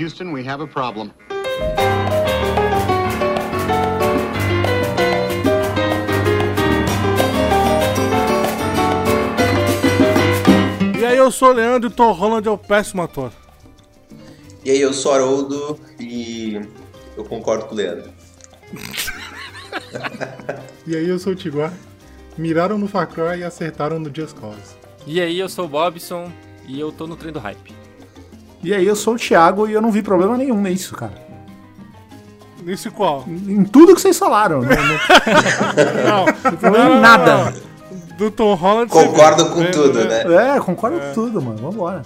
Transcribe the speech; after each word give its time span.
Houston, 0.00 0.32
we 0.32 0.42
have 0.42 0.62
a 0.62 0.66
problem. 0.66 1.12
E 10.98 11.04
aí, 11.04 11.16
eu 11.18 11.30
sou 11.30 11.50
o 11.50 11.52
Leandro 11.52 11.90
e 11.90 11.92
Tom 11.92 12.12
Holland 12.12 12.48
é 12.48 12.50
o 12.50 12.56
péssimo 12.56 13.02
ator. 13.02 13.30
E 14.64 14.70
aí, 14.70 14.80
eu 14.80 14.94
sou 14.94 15.12
Haroldo 15.12 15.78
e 15.98 16.58
eu 17.14 17.24
concordo 17.24 17.66
com 17.66 17.74
o 17.74 17.76
Leandro. 17.76 18.10
E 20.86 20.96
aí 20.96 21.08
eu 21.08 21.18
sou 21.18 21.32
o 21.32 21.36
Tiguar. 21.36 21.72
Miraram 22.36 22.78
no 22.78 22.88
Far 22.88 23.06
Cry 23.06 23.40
e 23.40 23.44
acertaram 23.44 23.98
no 24.00 24.10
Just 24.14 24.34
Cause. 24.36 24.74
E 25.06 25.20
aí, 25.20 25.38
eu 25.38 25.48
sou 25.48 25.66
o 25.66 25.68
Bobson 25.68 26.32
e 26.66 26.80
eu 26.80 26.90
tô 26.90 27.06
no 27.06 27.16
trem 27.16 27.32
do 27.32 27.38
hype. 27.38 27.79
E 28.62 28.74
aí, 28.74 28.86
eu 28.86 28.94
sou 28.96 29.14
o 29.14 29.18
Thiago 29.18 29.66
e 29.66 29.72
eu 29.72 29.80
não 29.80 29.90
vi 29.90 30.02
problema 30.02 30.36
nenhum 30.36 30.60
nisso, 30.60 30.94
cara. 30.94 31.14
Nesse 32.62 32.90
qual? 32.90 33.24
Em 33.26 33.64
tudo 33.64 33.94
que 33.94 34.00
vocês 34.00 34.18
falaram. 34.18 34.60
Não, 34.68 34.68
não, 34.68 36.04
Não, 36.04 36.26
não 36.26 36.56
problema 36.58 36.94
em 36.94 37.00
nada. 37.00 37.54
do 38.18 38.30
Tom 38.30 38.52
Holland. 38.54 38.90
Concordo 38.90 39.46
com 39.46 39.60
vê, 39.60 39.70
tudo, 39.70 40.04
né? 40.04 40.56
É, 40.56 40.60
concordo 40.60 41.00
com 41.00 41.12
tudo, 41.14 41.40
mano. 41.40 41.56
Vambora. 41.58 42.02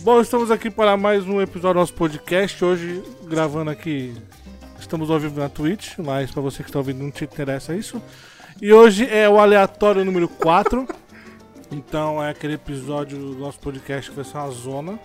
Bom, 0.00 0.20
estamos 0.20 0.50
aqui 0.50 0.68
para 0.68 0.98
mais 0.98 1.26
um 1.26 1.40
episódio 1.40 1.74
do 1.74 1.80
nosso 1.80 1.94
podcast. 1.94 2.62
Hoje, 2.62 3.02
gravando 3.26 3.70
aqui, 3.70 4.14
estamos 4.78 5.10
ao 5.10 5.18
vivo 5.18 5.40
na 5.40 5.48
Twitch, 5.48 5.96
mas 5.96 6.30
para 6.30 6.42
você 6.42 6.62
que 6.62 6.68
está 6.68 6.78
ouvindo 6.78 7.02
não 7.02 7.10
te 7.10 7.24
interessa 7.24 7.74
isso. 7.74 8.02
E 8.60 8.70
hoje 8.70 9.08
é 9.10 9.26
o 9.30 9.38
aleatório 9.38 10.04
número 10.04 10.28
4. 10.28 10.86
Então 11.72 12.22
é 12.22 12.28
aquele 12.28 12.52
episódio 12.54 13.16
do 13.16 13.38
nosso 13.38 13.58
podcast 13.60 14.10
que 14.10 14.16
vai 14.16 14.26
ser 14.26 14.36
uma 14.36 14.50
zona. 14.50 14.98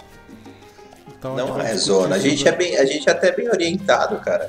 Então, 1.19 1.35
Não 1.35 1.47
vai 1.47 1.71
é 1.71 1.73
discutir 1.73 1.85
zona. 1.85 2.15
A 2.15 2.19
gente 2.19 2.47
é, 2.47 2.51
bem, 2.53 2.77
a 2.77 2.85
gente 2.85 3.09
é 3.09 3.11
até 3.11 3.31
bem 3.33 3.49
orientado, 3.49 4.15
cara. 4.21 4.47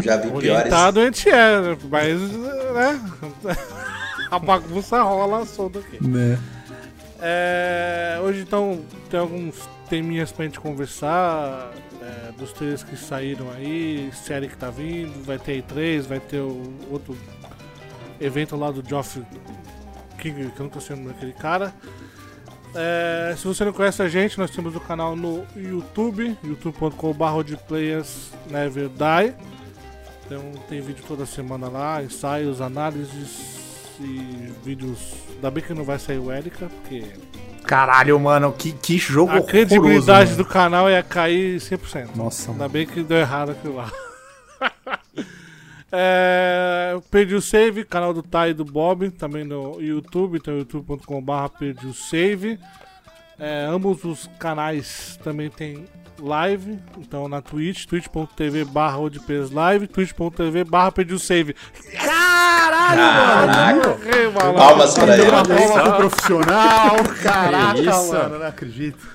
Já 0.00 0.16
vi 0.16 0.28
piores. 0.30 0.50
Orientado 0.50 1.00
a 1.00 1.04
gente 1.04 1.28
é, 1.28 1.76
mas 1.90 2.20
né? 2.20 3.00
a 4.30 4.38
bagunça 4.38 5.02
rola 5.02 5.44
solta 5.44 5.80
aqui. 5.80 6.02
Né? 6.02 6.38
É, 7.20 8.20
hoje 8.22 8.42
então 8.42 8.80
tem 9.10 9.18
alguns 9.18 9.68
teminhas 9.90 10.30
pra 10.30 10.44
gente 10.44 10.60
conversar. 10.60 11.72
é, 12.00 12.32
dos 12.32 12.52
trailers 12.52 12.82
que 12.84 12.96
saíram 12.96 13.50
aí, 13.50 14.10
série 14.12 14.48
que 14.48 14.56
tá 14.56 14.70
vindo, 14.70 15.24
vai 15.24 15.38
ter 15.38 15.62
E3, 15.62 16.02
vai 16.02 16.20
ter 16.20 16.38
o 16.38 16.72
outro 16.90 17.16
evento 18.20 18.56
lá 18.56 18.70
do 18.70 18.82
Geoff 18.88 19.22
King, 20.18 20.50
que 20.50 20.60
eu 20.60 20.64
nunca 20.64 20.80
sei 20.80 20.94
o 20.94 20.98
nome 20.98 21.12
daquele 21.12 21.32
cara. 21.32 21.74
É, 22.74 23.34
se 23.36 23.46
você 23.46 23.64
não 23.64 23.72
conhece 23.72 24.02
a 24.02 24.08
gente, 24.08 24.38
nós 24.38 24.50
temos 24.50 24.74
o 24.74 24.80
canal 24.80 25.14
no 25.14 25.44
YouTube, 25.54 26.36
youtube.com.br 26.42 27.42
de 27.44 27.56
Players 27.56 28.30
Never 28.50 28.88
Die. 28.88 29.34
Então 30.24 30.52
tem 30.68 30.80
vídeo 30.80 31.04
toda 31.06 31.26
semana 31.26 31.68
lá, 31.68 32.02
ensaios, 32.02 32.60
análises 32.60 33.92
e 34.00 34.52
vídeos. 34.64 35.14
Ainda 35.34 35.50
bem 35.50 35.62
que 35.62 35.74
não 35.74 35.84
vai 35.84 35.98
sair 35.98 36.18
o 36.18 36.32
Erika, 36.32 36.68
porque 36.68 37.04
Caralho, 37.64 38.18
mano, 38.18 38.52
que, 38.52 38.72
que 38.72 38.98
jogo 38.98 39.32
a 39.32 39.42
credibilidade 39.42 40.30
mano. 40.32 40.42
do 40.42 40.48
canal 40.48 40.90
ia 40.90 41.02
cair 41.02 41.58
100%. 41.60 42.16
Nossa, 42.16 42.50
Ainda 42.50 42.62
mano. 42.64 42.70
bem 42.72 42.86
que 42.86 43.02
deu 43.02 43.18
errado 43.18 43.52
aquilo 43.52 43.76
lá. 43.76 43.90
é, 45.92 46.98
perdi 47.10 47.34
o 47.34 47.42
save, 47.42 47.84
canal 47.84 48.14
do 48.14 48.22
Tai 48.22 48.50
e 48.50 48.54
do 48.54 48.64
Bob, 48.64 49.10
também 49.10 49.44
no 49.44 49.78
YouTube, 49.78 50.38
então 50.38 50.56
youtube.com.br 50.56 51.48
perdi 51.58 51.86
o 51.86 51.92
save. 51.92 52.58
É, 53.38 53.66
ambos 53.66 54.02
os 54.04 54.30
canais 54.38 55.18
também 55.22 55.50
tem 55.50 55.84
live, 56.18 56.78
então 56.98 57.28
na 57.28 57.42
Twitch, 57.42 57.84
twitch.tv 57.86 58.64
barra 58.64 58.98
live, 59.50 59.86
twitch.tv 59.86 60.64
barra 60.64 60.92
perdi 60.92 61.14
o 61.14 61.18
save. 61.18 61.54
Errei, 64.12 64.30
malandro. 64.30 64.54
Palmas 64.54 64.94
pra 64.94 65.04
uma 65.04 65.14
ele. 65.14 65.30
palma 65.30 65.82
pro 65.82 66.08
profissional. 66.08 66.96
Caraca, 67.22 67.80
isso? 67.80 68.12
mano, 68.12 68.38
não 68.38 68.46
acredito. 68.46 69.11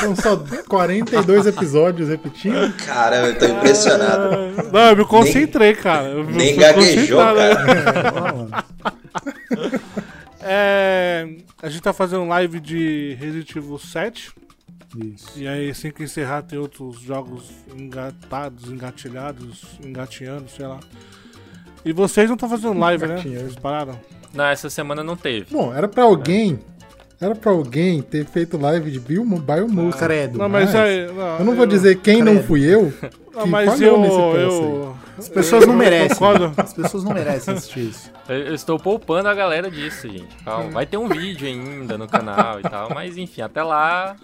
São 0.00 0.16
só 0.16 0.44
42 0.68 1.46
episódios 1.46 2.08
repetindo. 2.08 2.72
Cara, 2.84 3.28
eu 3.28 3.38
tô 3.38 3.46
impressionado. 3.46 4.30
Não, 4.72 4.80
eu 4.90 4.96
me 4.96 5.04
concentrei, 5.04 5.74
cara. 5.74 6.08
Eu 6.08 6.24
Nem 6.24 6.56
gaguejou, 6.56 7.18
cara. 7.18 8.64
É, 10.44 11.36
a 11.62 11.68
gente 11.68 11.82
tá 11.82 11.92
fazendo 11.92 12.26
live 12.26 12.58
de 12.58 13.16
Resident 13.20 13.54
Evil 13.54 13.78
7. 13.78 14.32
Isso. 14.96 15.26
E 15.36 15.46
aí, 15.46 15.70
assim 15.70 15.90
que 15.90 16.02
encerrar, 16.02 16.42
tem 16.42 16.58
outros 16.58 17.00
jogos 17.00 17.44
engatados, 17.74 18.68
engatilhados, 18.68 19.62
engateando, 19.84 20.50
sei 20.50 20.66
lá. 20.66 20.80
E 21.84 21.92
vocês 21.92 22.28
não 22.28 22.34
estão 22.34 22.48
fazendo 22.48 22.78
live, 22.78 23.06
né? 23.06 23.14
Engatinhando. 23.14 23.44
Vocês 23.44 23.56
pararam? 23.56 23.98
Não, 24.34 24.44
essa 24.44 24.68
semana 24.68 25.02
não 25.04 25.16
teve. 25.16 25.46
Bom, 25.50 25.72
era 25.74 25.88
pra 25.88 26.04
alguém. 26.04 26.58
Era 27.22 27.34
pra 27.36 27.52
alguém 27.52 28.02
ter 28.02 28.24
feito 28.26 28.58
live 28.58 28.90
de 28.90 28.98
Bill, 28.98 29.24
Biomus. 29.24 29.94
Credo. 29.94 30.38
Não, 30.38 30.48
mas 30.48 30.66
mas 30.66 30.74
aí. 30.74 31.06
Não, 31.06 31.38
Eu 31.38 31.44
não 31.44 31.54
vou 31.54 31.66
dizer 31.66 31.96
quem 32.00 32.20
não 32.22 32.32
Credo. 32.34 32.46
fui 32.46 32.64
eu. 32.64 32.92
Não, 33.34 33.46
mas 33.46 33.80
eu. 33.80 34.04
eu 34.04 34.96
As 35.16 35.26
pessoas 35.26 35.64
não 35.66 35.72
eu 35.72 35.78
merecem. 35.78 36.08
concordo. 36.10 36.52
As 36.54 36.74
pessoas 36.74 37.02
não 37.02 37.14
merecem 37.14 37.54
assistir 37.54 37.88
isso. 37.88 38.10
Eu, 38.28 38.36
eu 38.48 38.54
estou 38.54 38.78
poupando 38.78 39.26
a 39.26 39.34
galera 39.34 39.70
disso, 39.70 40.06
gente. 40.06 40.36
Calma. 40.44 40.68
Vai 40.70 40.84
ter 40.84 40.98
um 40.98 41.08
vídeo 41.08 41.48
ainda 41.48 41.96
no 41.96 42.06
canal 42.06 42.60
e 42.60 42.62
tal, 42.62 42.90
mas 42.94 43.16
enfim, 43.16 43.40
até 43.40 43.62
lá. 43.62 44.16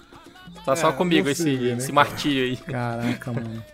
Tá 0.63 0.77
só 0.77 0.91
É, 0.91 0.93
comigo 0.93 1.25
não 1.25 1.33
esse, 1.33 1.43
se 1.43 1.57
vê, 1.57 1.71
né, 1.71 1.77
esse 1.79 1.87
cara? 1.91 1.95
martírio 1.95 2.45
aí. 2.45 2.57
Caraca, 2.59 3.33
mano. 3.33 3.65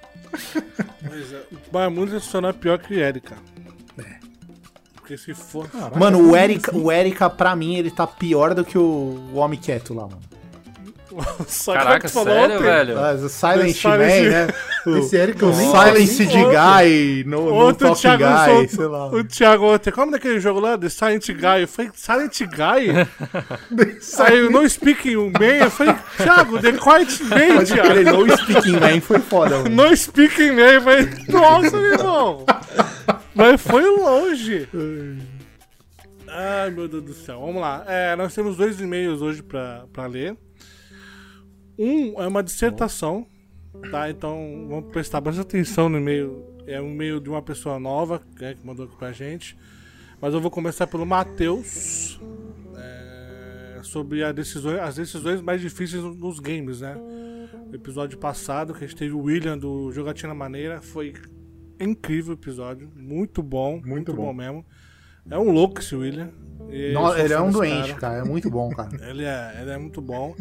Mas 1.03 1.33
é, 1.33 1.43
o 1.53 1.73
Biomundo 1.73 2.21
só 2.21 2.41
não 2.41 2.51
é 2.51 2.53
pior 2.53 2.79
que 2.79 2.95
Erika. 2.95 3.35
Porque 5.05 5.19
se 5.19 5.35
for. 5.35 5.69
Mano, 5.99 6.31
o 6.31 6.35
Erika, 6.35 6.75
o 6.75 6.91
Erika, 6.91 7.29
pra 7.29 7.55
mim, 7.55 7.77
ele 7.77 7.91
tá 7.91 8.07
pior 8.07 8.55
do 8.55 8.65
que 8.65 8.79
o, 8.79 9.21
o 9.35 9.35
Homem 9.35 9.61
Quieto 9.61 9.93
lá, 9.93 10.05
mano. 10.05 10.23
Só 11.47 11.73
Caraca, 11.75 12.01
que 12.01 12.07
tu 12.07 12.13
falou 12.13 12.29
sério, 12.35 12.55
ontem. 12.57 12.65
velho? 12.65 12.99
Ah, 12.99 13.13
o 13.13 13.29
Silent 13.29 13.75
Silent- 13.77 13.99
Man, 14.25 14.31
né? 14.31 14.47
O 14.87 14.97
Esse 14.99 15.17
Eric 15.17 15.43
eu 15.43 15.49
nem 15.55 15.71
Silence 15.71 16.27
de 16.27 16.39
Guy, 16.45 17.25
no, 17.27 17.47
no 17.47 17.55
Ontem 17.55 17.85
o 17.85 17.89
Talking 17.89 18.01
Thiago 18.03 18.25
Guy, 18.61 18.69
sei 18.69 18.87
lá. 18.87 19.07
O 19.07 19.25
Thiago 19.25 19.65
ontem, 19.75 19.91
como 19.93 20.13
daquele 20.13 20.41
jogo 20.41 20.61
lá, 20.61 20.77
The 20.77 20.89
Silent 20.89 21.27
Guy? 21.29 21.63
Eu 21.63 21.69
falei, 21.69 21.91
Silent 21.95 22.39
Guy? 22.41 23.09
Aí 24.27 24.39
eu 24.39 24.51
não 24.51 24.69
speaking 24.69 25.17
man, 25.17 25.45
eu 25.65 25.71
falei, 25.71 25.95
Thiago, 26.17 26.59
The 26.61 26.73
Quiet 26.73 27.23
Man, 27.25 27.55
Pode 27.57 27.73
Thiago. 27.73 27.89
crer, 27.91 28.05
no 28.13 28.37
Speaking 28.37 28.73
Man 28.81 29.01
foi 29.01 29.19
foda, 29.21 29.59
mano. 29.59 29.71
No 29.71 29.97
speaking 29.97 30.51
man, 30.53 30.63
eu 30.63 30.81
falei, 30.83 31.09
nossa, 31.29 31.71
meu 31.77 31.93
irmão. 31.93 32.47
Mas 33.35 33.61
foi 33.61 33.83
longe. 33.89 34.69
Ai, 36.29 36.71
meu 36.71 36.89
Deus 36.89 37.03
do 37.05 37.15
céu. 37.15 37.41
Vamos 37.41 37.61
lá. 37.61 37.85
É, 37.87 38.17
nós 38.17 38.35
temos 38.35 38.57
dois 38.57 38.81
e-mails 38.81 39.23
hoje 39.23 39.43
pra, 39.43 39.85
pra 39.93 40.07
ler. 40.07 40.37
Um 41.79 42.21
é 42.23 42.27
uma 42.27 42.43
dissertação, 42.43 43.27
tá? 43.91 44.09
Então 44.11 44.67
vamos 44.69 44.91
prestar 44.93 45.21
bastante 45.21 45.47
atenção 45.47 45.89
no 45.89 45.99
e-mail. 45.99 46.45
É 46.67 46.81
um 46.81 46.91
e-mail 46.93 47.21
de 47.21 47.29
uma 47.29 47.43
pessoa 47.43 47.79
nova 47.79 48.23
né, 48.41 48.55
que 48.55 48.67
mandou 48.67 48.87
aqui 48.87 48.97
pra 48.97 49.13
gente. 49.13 49.57
Mas 50.21 50.33
eu 50.33 50.41
vou 50.41 50.51
começar 50.51 50.87
pelo 50.87 51.05
Matheus. 51.05 52.19
é, 52.77 53.81
sobre 53.83 54.25
a 54.25 54.33
decisões, 54.33 54.79
as 54.81 54.95
decisões 54.95 55.41
mais 55.43 55.61
difíceis 55.61 56.03
nos 56.03 56.39
games, 56.41 56.81
né? 56.81 56.97
O 57.71 57.75
episódio 57.75 58.17
passado, 58.19 58.73
que 58.73 58.85
a 58.85 58.87
gente 58.87 58.97
teve 58.97 59.13
o 59.13 59.21
William 59.23 59.59
do 59.59 59.91
Jogatina 59.93 60.33
Maneira, 60.33 60.81
foi 60.81 61.13
incrível 61.79 62.31
o 62.31 62.37
episódio. 62.39 62.91
Muito 62.97 63.43
bom. 63.43 63.83
Muito, 63.85 64.15
bom. 64.15 64.27
bom. 64.27 64.33
mesmo. 64.33 64.65
É 65.29 65.39
um 65.39 65.51
louco 65.51 65.81
esse 65.81 65.95
William. 65.95 66.31
E 66.71 66.93
No- 66.93 67.09
sou 67.09 67.19
ele 67.19 67.33
é 67.33 67.41
um 67.41 67.51
doente, 67.51 67.95
cara. 67.97 68.19
É 68.19 68.25
muito 68.25 68.49
bom, 68.49 68.71
cara. 68.71 68.91
ele 69.09 69.25
é, 69.25 69.59
ele 69.61 69.71
é 69.71 69.79
muito 69.79 70.01
bom. 70.01 70.35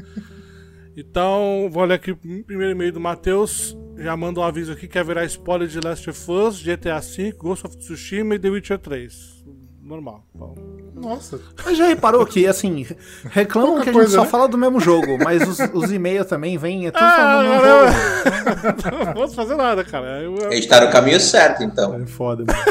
Então, 0.95 1.69
vou 1.71 1.83
ler 1.85 1.95
aqui 1.95 2.11
o 2.11 2.15
primeiro 2.17 2.71
e-mail 2.71 2.91
do 2.91 2.99
Matheus. 2.99 3.75
Já 3.97 4.15
manda 4.17 4.39
um 4.39 4.43
aviso 4.43 4.71
aqui 4.71 4.87
que 4.87 4.97
haverá 4.99 5.23
spoiler 5.25 5.67
de 5.67 5.79
Last 5.79 6.09
of 6.09 6.31
Us, 6.31 6.61
GTA 6.61 6.99
V, 6.99 7.31
Ghost 7.37 7.65
of 7.65 7.77
Tsushima 7.77 8.35
e 8.35 8.39
The 8.39 8.49
Witcher 8.49 8.77
3. 8.79 9.43
Normal. 9.81 10.25
Bom. 10.33 10.55
Nossa. 10.95 11.39
Mas 11.65 11.77
já 11.77 11.87
reparou 11.87 12.25
que, 12.25 12.47
assim, 12.47 12.85
reclamam 13.25 13.71
Pouca 13.71 13.83
que 13.83 13.89
a 13.89 13.93
gente 13.93 14.01
coisa, 14.01 14.15
só 14.17 14.23
né? 14.23 14.29
fala 14.29 14.47
do 14.47 14.57
mesmo 14.57 14.79
jogo, 14.79 15.17
mas 15.21 15.41
os, 15.47 15.59
os 15.73 15.91
e-mails 15.91 16.27
também 16.27 16.57
vêm, 16.57 16.87
é 16.87 16.91
tudo 16.91 17.03
Ah, 17.03 17.11
falando 17.17 17.43
do 17.43 17.49
mesmo 17.49 17.65
não, 17.67 18.93
jogo. 18.93 19.05
não 19.05 19.13
posso 19.13 19.35
fazer 19.35 19.55
nada, 19.55 19.83
cara. 19.83 20.21
Eu- 20.21 20.35
eu- 20.37 20.47
A 20.49 20.55
gente 20.55 20.67
tá 20.67 20.79
no 20.85 20.91
caminho 20.91 21.19
certo, 21.19 21.63
então. 21.63 21.95
É 21.95 22.05
foda, 22.05 22.45
mano. 22.45 22.63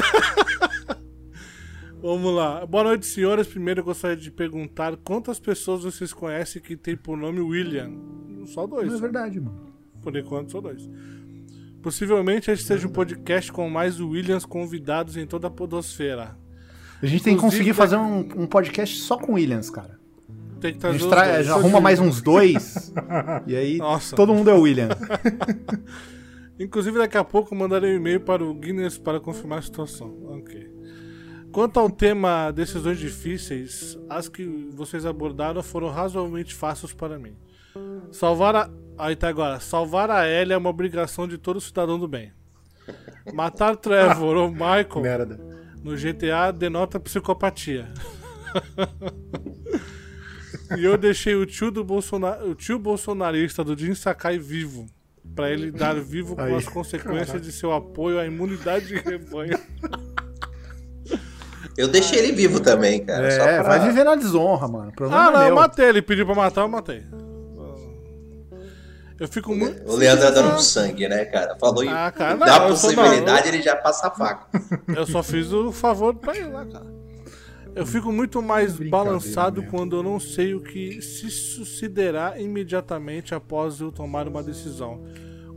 Vamos 2.03 2.35
lá. 2.35 2.67
Boa 2.67 2.85
noite, 2.85 3.07
senhoras. 3.07 3.47
Primeiro 3.47 3.81
eu 3.81 3.85
gostaria 3.85 4.17
de 4.17 4.31
perguntar 4.31 4.97
quantas 4.97 5.39
pessoas 5.39 5.85
vocês 5.85 6.13
conhecem 6.13 6.61
que 6.61 6.77
tem 6.77 6.97
por 6.97 7.17
nome 7.17 7.41
William? 7.41 7.93
Só 8.47 8.67
dois. 8.67 8.89
Não 8.89 8.95
é 8.95 8.97
só. 8.97 9.03
verdade, 9.03 9.41
mano. 9.41 9.73
Por 10.03 10.17
enquanto, 10.17 10.51
só 10.51 10.61
dois. 10.61 10.89
Possivelmente 11.81 12.51
este 12.51 12.65
seja 12.67 12.87
um 12.89 12.91
podcast 12.91 13.53
com 13.53 13.69
mais 13.71 14.01
Williams 14.01 14.45
convidados 14.45 15.17
em 15.17 15.27
toda 15.27 15.47
a 15.47 15.51
podosfera. 15.51 16.37
A 17.01 17.07
gente 17.07 17.23
tem 17.23 17.35
que 17.37 17.41
conseguir 17.41 17.73
fazer 17.73 17.97
um, 17.97 18.19
um 18.37 18.47
podcast 18.47 18.99
só 19.01 19.17
com 19.17 19.35
Williams, 19.35 19.71
cara. 19.71 19.99
tem 20.61 20.73
que 20.73 20.79
A 20.79 20.81
trazer 20.81 20.99
gente 20.99 21.07
os 21.09 21.11
tra- 21.13 21.33
dois. 21.35 21.49
arruma 21.51 21.81
mais 21.81 22.01
uns 22.01 22.21
dois. 22.21 22.93
e 23.47 23.55
aí 23.57 23.79
Nossa. 23.79 24.15
todo 24.17 24.35
mundo 24.35 24.51
é 24.51 24.55
William. 24.55 24.89
Inclusive, 26.59 26.99
daqui 26.99 27.17
a 27.17 27.25
pouco 27.25 27.55
mandarei 27.55 27.93
um 27.93 27.97
e-mail 27.97 28.21
para 28.21 28.45
o 28.45 28.55
Guinness 28.55 28.99
para 28.99 29.19
confirmar 29.21 29.59
a 29.59 29.63
situação. 29.63 30.17
Ok. 30.31 30.71
Quanto 31.53 31.79
ao 31.79 31.91
tema 31.91 32.51
decisões 32.51 32.99
difíceis, 32.99 33.99
as 34.09 34.27
que 34.27 34.45
vocês 34.73 35.05
abordaram 35.05 35.63
foram 35.63 35.91
razoavelmente 35.91 36.55
fáceis 36.55 36.93
para 36.93 37.19
mim. 37.19 37.37
Salvar 38.11 38.57
a. 38.57 38.71
Aí 38.99 39.15
tá 39.15 39.29
agora. 39.29 39.61
Salvar 39.61 40.11
a 40.11 40.29
Ellie 40.29 40.55
é 40.55 40.57
uma 40.57 40.71
obrigação 40.71 41.29
de 41.29 41.37
todo 41.37 41.61
cidadão 41.61 41.99
do 41.99 42.09
bem. 42.09 42.33
Matar 43.33 43.77
Trevor 43.77 44.37
ou 44.37 44.51
Michael 44.51 45.01
Merda. 45.01 45.41
no 45.83 45.95
GTA 45.97 46.53
denota 46.53 46.99
psicopatia. 46.99 47.93
e 50.77 50.85
eu 50.85 50.97
deixei 50.99 51.35
o 51.35 51.47
tio, 51.47 51.71
do 51.71 51.85
Bolsona... 51.85 52.43
o 52.45 52.55
tio 52.55 52.79
bolsonarista 52.79 53.63
do 53.63 53.77
Jin 53.77 53.95
Sakai 53.95 54.39
vivo. 54.39 54.87
Pra 55.35 55.51
ele 55.51 55.71
dar 55.71 55.95
vivo 56.01 56.35
com 56.35 56.43
Aí, 56.43 56.55
as 56.55 56.67
consequências 56.67 57.41
de 57.41 57.53
seu 57.53 57.73
apoio 57.73 58.19
à 58.19 58.27
imunidade 58.27 58.87
de 58.87 58.97
rebanho. 58.97 59.59
Eu 61.77 61.89
deixei 61.89 62.19
ele 62.19 62.33
vivo 62.33 62.61
também, 62.61 63.05
cara. 63.05 63.31
só 63.31 63.43
É, 63.43 63.61
pra- 63.63 63.79
vai 63.79 63.89
viver 63.89 64.05
na 64.05 64.15
desonra, 64.15 64.69
mano. 64.69 64.93
Problema 64.93 65.25
Ah, 65.25 65.29
é 65.29 65.33
não, 65.33 65.41
eu 65.41 65.47
meu. 65.47 65.55
matei. 65.57 65.87
Ele 65.89 66.03
pediu 66.03 66.27
pra 66.27 66.35
matar, 66.35 66.61
eu 66.63 66.69
matei. 66.69 67.03
Eu 69.19 69.29
fico 69.29 69.55
muito. 69.55 69.89
O 69.89 69.95
Leandro 69.95 70.27
é 70.27 70.31
dando 70.33 70.61
sangue, 70.61 71.07
né, 71.09 71.25
cara? 71.27 71.57
Falou 71.59 71.85
Ah, 71.89 72.11
cara, 72.11 72.35
não, 72.37 72.47
dá 72.47 72.57
eu 72.57 72.69
possibilidade, 72.69 73.49
ele 73.49 73.63
já 73.63 73.77
passa 73.77 74.09
a 74.09 74.11
faca. 74.11 74.47
Eu 74.97 75.07
só 75.07 75.23
fiz 75.23 75.53
o 75.53 75.71
favor 75.71 76.15
pra 76.15 76.37
ele 76.37 76.49
lá, 76.49 76.67
cara. 76.67 76.87
Eu 77.75 77.87
fico 77.87 78.11
muito 78.11 78.43
mais 78.43 78.77
balançado 78.91 79.63
mesmo. 79.63 79.71
quando 79.77 79.97
eu 79.97 80.03
não 80.03 80.19
sei 80.21 80.55
o 80.55 80.61
que 80.61 81.01
se 81.01 81.31
sucederá 81.31 82.35
imediatamente 82.39 83.35
após 83.35 83.81
eu 83.81 83.91
tomar 83.93 84.27
uma 84.29 84.43
decisão. 84.43 85.03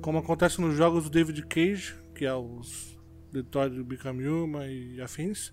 Como 0.02 0.20
acontece 0.20 0.62
nos 0.62 0.76
jogos 0.78 1.06
do 1.06 1.10
David 1.10 1.42
Cage, 1.48 1.96
que 2.14 2.24
é 2.26 2.34
os 2.34 2.96
Detroit 3.34 3.84
Become 3.84 4.26
Human 4.28 4.66
e 4.68 5.02
afins. 5.02 5.52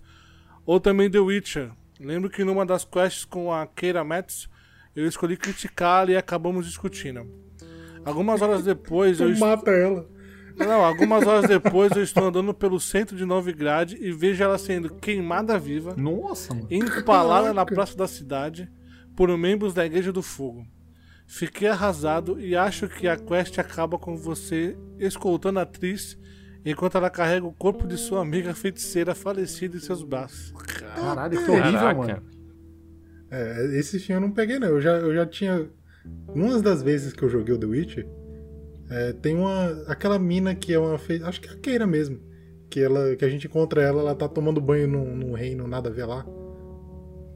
Ou 0.65 0.79
também 0.79 1.09
The 1.09 1.19
Witcher. 1.19 1.71
Lembro 1.99 2.29
que 2.29 2.43
numa 2.43 2.65
das 2.65 2.83
quests 2.85 3.25
com 3.25 3.51
a 3.53 3.65
Keira 3.67 4.03
Metz, 4.03 4.49
eu 4.95 5.07
escolhi 5.07 5.37
criticá-la 5.37 6.11
e 6.11 6.17
acabamos 6.17 6.65
discutindo. 6.65 7.25
Algumas 8.05 8.41
horas 8.41 8.63
depois 8.63 9.19
eu 9.19 9.35
mata 9.37 9.71
ela. 9.71 10.07
não, 10.57 10.83
algumas 10.83 11.25
horas 11.25 11.47
depois 11.47 11.91
eu 11.93 12.03
estou 12.03 12.25
andando 12.25 12.53
pelo 12.53 12.79
centro 12.79 13.15
de 13.15 13.25
Novigrad 13.25 13.93
e 13.93 14.11
vejo 14.11 14.43
ela 14.43 14.57
sendo 14.57 14.93
queimada 14.95 15.57
viva, 15.57 15.95
Nossa, 15.95 16.53
mano. 16.53 16.67
empalada 16.69 17.47
na 17.49 17.53
Caraca. 17.63 17.75
praça 17.75 17.97
da 17.97 18.07
cidade 18.07 18.69
por 19.15 19.35
membros 19.37 19.73
da 19.73 19.85
Igreja 19.85 20.11
do 20.11 20.21
Fogo. 20.21 20.65
Fiquei 21.25 21.69
arrasado 21.69 22.39
e 22.39 22.55
acho 22.55 22.87
que 22.89 23.07
a 23.07 23.15
quest 23.15 23.57
acaba 23.57 23.97
com 23.97 24.17
você 24.17 24.77
escoltando 24.99 25.59
a 25.59 25.61
atriz 25.63 26.17
enquanto 26.65 26.97
ela 26.97 27.09
carrega 27.09 27.45
o 27.45 27.51
corpo 27.53 27.87
de 27.87 27.97
sua 27.97 28.21
amiga 28.21 28.53
feiticeira 28.53 29.13
falecida 29.15 29.77
em 29.77 29.79
seus 29.79 30.03
braços. 30.03 30.51
Caralho, 30.95 31.43
que 31.43 31.51
horrível, 31.51 31.71
Caraca. 31.79 31.99
mano. 31.99 32.23
É, 33.31 33.77
esse 33.79 33.99
filme 33.99 34.21
eu 34.23 34.27
não 34.27 34.33
peguei, 34.33 34.59
não. 34.59 34.67
Eu 34.67 34.81
já, 34.81 34.91
eu 34.97 35.13
já 35.13 35.25
tinha. 35.25 35.67
Uma 36.35 36.61
das 36.61 36.83
vezes 36.83 37.13
que 37.13 37.23
eu 37.23 37.29
joguei 37.29 37.53
o 37.55 37.57
The 37.57 37.65
Witcher, 37.65 38.07
é, 38.89 39.13
tem 39.13 39.35
uma. 39.35 39.83
Aquela 39.87 40.19
mina 40.19 40.53
que 40.53 40.73
é 40.73 40.79
uma. 40.79 40.97
Fe... 40.97 41.21
Acho 41.23 41.41
que 41.41 41.49
é 41.49 41.53
a 41.53 41.57
Keira 41.57 41.87
mesmo. 41.87 42.19
Que, 42.69 42.81
ela, 42.81 43.15
que 43.15 43.23
a 43.25 43.29
gente 43.29 43.47
encontra 43.47 43.81
ela, 43.81 44.01
ela 44.01 44.15
tá 44.15 44.27
tomando 44.27 44.59
banho 44.59 44.87
num, 44.87 45.15
num 45.15 45.33
reino 45.33 45.67
nada 45.67 45.89
a 45.89 45.91
ver 45.91 46.05
lá. 46.05 46.25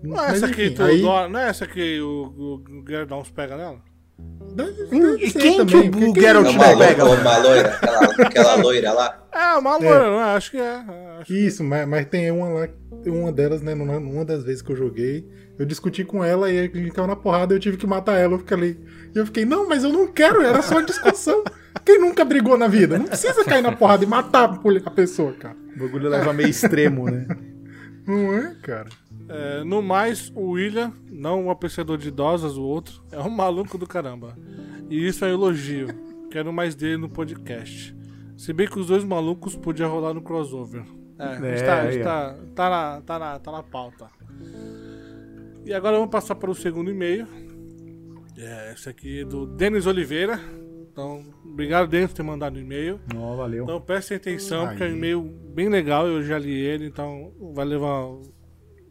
Não 0.04 0.14
é 0.14 0.16
Mas, 0.16 0.36
essa 0.44 0.46
aqui, 0.48 0.70
tu, 0.72 0.84
aí- 0.84 1.02
não 1.02 1.40
é 1.40 1.50
essa 1.50 1.66
que 1.68 2.00
o, 2.02 2.34
o, 2.38 2.56
o 2.82 2.84
Gerdons 2.88 3.30
pega 3.32 3.58
nela? 3.58 3.82
Deve- 4.56 4.84
Hum, 4.92 5.12
deve 5.12 5.26
e 5.26 5.32
quem 5.32 5.66
que 5.66 5.76
o 5.78 6.16
Geralt 6.20 6.48
É 6.48 6.52
não 6.54 6.78
pega, 6.80 7.06
uma 7.06 7.38
loira, 7.38 7.70
aquela, 7.70 8.06
aquela 8.28 8.56
loira 8.56 8.92
lá. 8.94 9.24
É, 9.38 9.54
uma 9.56 9.78
loira, 9.78 10.04
não 10.10 10.20
é? 10.20 10.24
Acho 10.36 10.50
que 10.50 10.58
é. 10.58 10.82
Acho 11.20 11.26
que- 11.28 11.34
Isso, 11.46 11.64
mas, 11.64 11.88
mas 11.88 12.06
tem 12.08 12.32
uma 12.32 12.50
lá, 12.50 12.68
uma 13.06 13.32
delas, 13.32 13.62
né, 13.62 13.76
numa, 13.76 14.26
das 14.26 14.44
vezes 14.44 14.64
que 14.64 14.72
eu 14.72 14.76
joguei, 14.76 15.28
eu 15.60 15.66
discuti 15.66 16.04
com 16.04 16.24
ela 16.24 16.50
e 16.52 16.58
a 16.58 16.64
gente 16.64 16.90
caiu 16.92 17.06
na 17.06 17.16
porrada 17.16 17.54
eu 17.54 17.60
tive 17.60 17.78
que 17.78 17.86
matar 17.86 18.18
ela. 18.18 18.34
Eu 18.34 18.40
fiquei 18.40 18.58
ali. 18.58 18.80
E 19.14 19.20
eu 19.20 19.26
fiquei, 19.28 19.46
não, 19.46 19.70
mas 19.70 19.84
eu 19.84 19.94
não 19.94 20.08
quero, 20.08 20.42
era 20.42 20.64
só 20.64 20.82
discussão. 20.82 21.44
Quem 21.86 22.00
nunca 22.02 22.26
brigou 22.26 22.58
na 22.58 22.68
vida? 22.68 22.98
Não 22.98 23.06
precisa 23.06 23.44
cair 23.44 23.62
na 23.62 23.72
porrada 23.76 24.04
e 24.04 24.08
matar 24.08 24.60
a 24.86 24.90
pessoa, 24.92 25.34
cara. 25.34 25.56
O 25.76 25.80
bagulho 25.82 26.10
leva 26.10 26.34
meio 26.34 26.50
extremo, 26.50 27.06
né? 27.06 27.28
Não 28.08 28.34
é, 28.34 28.56
cara? 28.64 28.90
É, 29.30 29.64
no 29.64 29.82
mais, 29.82 30.32
o 30.36 30.52
William, 30.52 30.94
não 31.10 31.46
um 31.46 31.52
apreciador 31.52 31.98
de 31.98 32.08
idosas, 32.08 32.58
o 32.58 32.64
outro, 32.64 33.04
é 33.12 33.20
um 33.20 33.30
maluco 33.30 33.78
do 33.78 33.86
caramba. 33.86 34.38
E 34.90 35.06
isso 35.06 35.26
é 35.26 35.30
um 35.30 35.32
elogio. 35.32 35.88
Quero 36.32 36.52
mais 36.54 36.76
dele 36.76 36.98
no 36.98 37.10
podcast. 37.10 37.96
Se 38.38 38.54
bem 38.54 38.68
que 38.68 38.80
os 38.80 38.88
dois 38.88 39.04
malucos 39.04 39.56
podiam 39.56 39.90
rolar 39.90 40.14
no 40.14 40.22
crossover. 40.22 40.84
É, 41.20 41.48
É, 41.48 41.56
está, 41.56 41.92
está, 41.92 42.36
tá, 42.56 42.70
na, 42.70 43.02
tá, 43.02 43.20
na, 43.20 43.40
tá 43.40 43.52
na 43.52 43.64
pauta. 43.64 44.08
E 45.66 45.74
agora 45.74 45.98
vamos 45.98 46.12
passar 46.12 46.36
para 46.36 46.50
o 46.50 46.56
segundo 46.56 46.90
e-mail. 46.90 47.28
É, 48.38 48.72
esse 48.74 48.88
aqui 48.88 49.22
é 49.22 49.26
do 49.26 49.46
Denis 49.46 49.86
Oliveira. 49.88 50.40
Então, 50.92 51.24
obrigado, 51.44 51.90
Denis, 51.90 52.10
por 52.10 52.16
ter 52.16 52.24
mandado 52.24 52.56
o 52.56 52.60
e-mail. 52.60 53.00
Não, 53.14 53.36
valeu. 53.36 53.64
Então 53.64 53.82
prestem 53.82 54.18
atenção, 54.18 54.62
Aí. 54.62 54.68
porque 54.70 54.84
é 54.84 54.88
um 54.88 54.96
e-mail 54.96 55.22
bem 55.22 55.70
legal, 55.70 56.08
eu 56.08 56.24
já 56.24 56.40
li 56.40 56.54
ele, 56.54 56.86
então 56.86 57.34
vai 57.54 57.66
levar. 57.66 58.08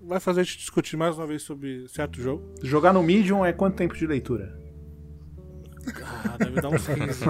Vai 0.06 0.20
fazer 0.20 0.40
a 0.40 0.44
gente 0.44 0.58
discutir 0.58 0.96
mais 0.96 1.18
uma 1.18 1.26
vez 1.26 1.42
sobre 1.42 1.88
certo 1.88 2.22
jogo. 2.22 2.54
Jogar 2.62 2.92
no 2.92 3.02
Medium 3.02 3.44
é 3.44 3.52
quanto 3.52 3.74
tempo 3.74 3.96
de 3.96 4.06
leitura? 4.06 4.56
Ah, 6.04 6.36
deve 6.38 6.60
dar 6.60 6.68
uns 6.68 6.86
15. 6.86 7.24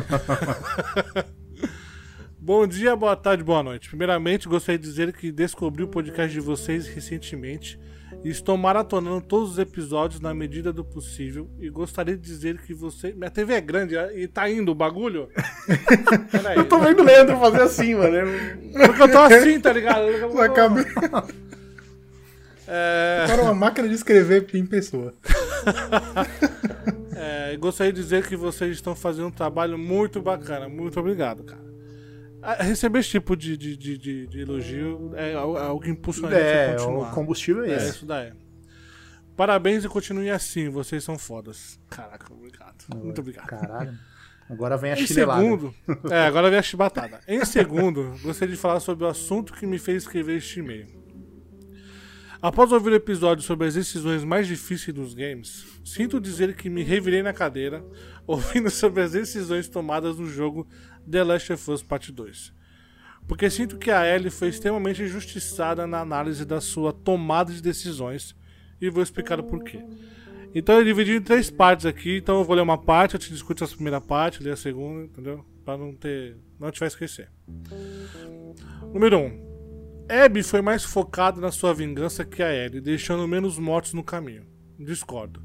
Bom 2.38 2.66
dia, 2.66 2.94
boa 2.94 3.16
tarde, 3.16 3.42
boa 3.42 3.62
noite. 3.62 3.88
Primeiramente, 3.88 4.46
gostaria 4.46 4.78
de 4.78 4.84
dizer 4.84 5.14
que 5.14 5.32
descobri 5.32 5.84
o 5.84 5.88
podcast 5.88 6.32
de 6.32 6.38
vocês 6.38 6.86
recentemente 6.86 7.80
e 8.22 8.28
estou 8.28 8.58
maratonando 8.58 9.22
todos 9.22 9.52
os 9.52 9.58
episódios 9.58 10.20
na 10.20 10.34
medida 10.34 10.70
do 10.70 10.84
possível. 10.84 11.50
E 11.58 11.70
gostaria 11.70 12.14
de 12.14 12.22
dizer 12.22 12.60
que 12.60 12.74
você. 12.74 13.14
Minha 13.14 13.30
TV 13.30 13.54
é 13.54 13.60
grande 13.60 13.96
e 14.14 14.28
tá 14.28 14.50
indo 14.50 14.72
o 14.72 14.74
bagulho? 14.74 15.30
Peraí. 16.30 16.58
Eu 16.58 16.68
tô 16.68 16.78
vendo 16.78 17.00
o 17.00 17.04
Leandro 17.04 17.38
fazer 17.38 17.62
assim, 17.62 17.94
mano. 17.94 18.28
Porque 18.74 19.02
eu 19.02 19.10
tô 19.10 19.18
assim, 19.18 19.58
tá 19.60 19.72
ligado? 19.72 20.02
Eu 20.02 20.40
acabei. 20.42 20.84
É. 22.68 23.24
Cara, 23.26 23.42
uma 23.42 23.54
máquina 23.54 23.88
de 23.88 23.94
escrever 23.94 24.46
em 24.54 24.66
pessoa. 24.66 25.12
É, 27.18 27.56
gostaria 27.56 27.92
de 27.92 28.00
dizer 28.00 28.26
que 28.26 28.36
vocês 28.36 28.72
estão 28.72 28.94
fazendo 28.94 29.28
um 29.28 29.30
trabalho 29.30 29.78
muito 29.78 30.20
bacana. 30.20 30.68
Muito 30.68 31.00
obrigado, 31.00 31.42
cara. 31.44 31.64
Ah, 32.42 32.62
Receber 32.62 32.98
esse 33.00 33.08
tipo 33.10 33.34
de, 33.34 33.56
de, 33.56 33.76
de, 33.76 33.96
de- 33.98 34.26
de 34.26 34.40
elogio 34.40 35.12
é 35.16 35.32
al- 35.34 35.56
algo 35.56 35.80
que 35.82 35.90
impulsiona 35.90 36.28
a 36.28 36.38
gente 36.38 36.46
a 36.46 36.50
É, 36.50 36.72
continuar. 36.76 37.10
o 37.10 37.14
combustível 37.14 37.64
é 37.64 37.70
É, 37.72 37.76
esse. 37.76 37.88
isso 37.90 38.06
daí. 38.06 38.32
Parabéns 39.36 39.84
e 39.84 39.88
continuem 39.88 40.30
assim, 40.30 40.68
vocês 40.68 41.02
são 41.02 41.18
fodas. 41.18 41.80
Caraca, 41.90 42.32
obrigado. 42.32 42.84
Muito 42.94 43.20
obrigado. 43.20 43.46
Caralho. 43.46 43.94
Agora 44.48 44.76
vem 44.76 44.92
a 44.92 45.00
Em 45.00 45.06
segundo, 45.06 45.74
é, 46.10 46.26
agora 46.26 46.48
vem 46.50 46.58
a 46.58 46.62
chibatada. 46.62 47.20
Em 47.26 47.44
segundo, 47.44 48.14
gostaria 48.22 48.54
de 48.54 48.60
falar 48.60 48.78
sobre 48.80 49.04
o 49.04 49.08
assunto 49.08 49.52
que 49.54 49.66
me 49.66 49.78
fez 49.78 50.02
escrever 50.04 50.36
este 50.36 50.60
e-mail. 50.60 50.86
Após 52.40 52.70
ouvir 52.70 52.90
o 52.90 52.96
episódio 52.96 53.42
sobre 53.42 53.66
as 53.66 53.74
decisões 53.74 54.22
mais 54.22 54.46
difíceis 54.46 54.94
dos 54.94 55.14
games, 55.14 55.64
sinto 55.84 56.20
dizer 56.20 56.54
que 56.54 56.68
me 56.68 56.82
revirei 56.82 57.22
na 57.22 57.32
cadeira 57.32 57.84
ouvindo 58.26 58.70
sobre 58.70 59.02
as 59.02 59.12
decisões 59.12 59.68
tomadas 59.68 60.18
no 60.18 60.26
jogo 60.26 60.66
The 61.10 61.24
Last 61.24 61.52
of 61.52 61.70
Us 61.70 61.82
Part 61.82 62.12
2. 62.12 62.52
Porque 63.26 63.50
sinto 63.50 63.78
que 63.78 63.90
a 63.90 64.06
Ellie 64.06 64.30
foi 64.30 64.48
extremamente 64.48 65.02
injustiçada 65.02 65.86
na 65.86 66.00
análise 66.00 66.44
da 66.44 66.60
sua 66.60 66.92
tomada 66.92 67.52
de 67.52 67.62
decisões 67.62 68.36
e 68.80 68.90
vou 68.90 69.02
explicar 69.02 69.40
o 69.40 69.44
porquê. 69.44 69.82
Então 70.54 70.76
eu 70.76 70.84
dividi 70.84 71.16
em 71.16 71.20
três 71.20 71.50
partes 71.50 71.84
aqui, 71.86 72.18
então 72.18 72.38
eu 72.38 72.44
vou 72.44 72.54
ler 72.54 72.62
uma 72.62 72.78
parte, 72.78 73.14
eu 73.14 73.20
te 73.20 73.30
discuto 73.30 73.64
essa 73.64 73.74
primeira 73.74 74.00
parte, 74.00 74.42
ler 74.42 74.52
a 74.52 74.56
segunda, 74.56 75.04
entendeu? 75.04 75.44
Pra 75.64 75.76
não 75.76 75.94
ter. 75.94 76.36
não 76.60 76.70
te 76.70 76.78
vai 76.78 76.86
esquecer. 76.86 77.28
Número 78.92 79.18
1. 79.18 79.24
Um, 79.26 79.45
Abby 80.08 80.44
foi 80.44 80.62
mais 80.62 80.84
focada 80.84 81.40
na 81.40 81.50
sua 81.50 81.74
vingança 81.74 82.24
que 82.24 82.40
a 82.40 82.54
Ellie, 82.54 82.80
deixando 82.80 83.26
menos 83.26 83.58
mortos 83.58 83.92
no 83.92 84.04
caminho. 84.04 84.46
Discordo. 84.78 85.42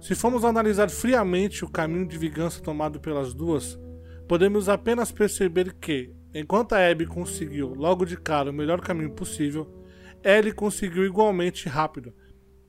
Se 0.00 0.16
formos 0.16 0.44
analisar 0.44 0.90
friamente 0.90 1.64
o 1.64 1.70
caminho 1.70 2.08
de 2.08 2.18
vingança 2.18 2.60
tomado 2.60 2.98
pelas 2.98 3.32
duas, 3.32 3.78
podemos 4.26 4.68
apenas 4.68 5.12
perceber 5.12 5.74
que, 5.74 6.12
enquanto 6.34 6.72
a 6.72 6.90
Abby 6.90 7.06
conseguiu 7.06 7.72
logo 7.72 8.04
de 8.04 8.16
cara 8.16 8.50
o 8.50 8.54
melhor 8.54 8.80
caminho 8.80 9.12
possível, 9.12 9.84
Ellie 10.24 10.52
conseguiu 10.52 11.04
igualmente 11.04 11.68
rápido 11.68 12.12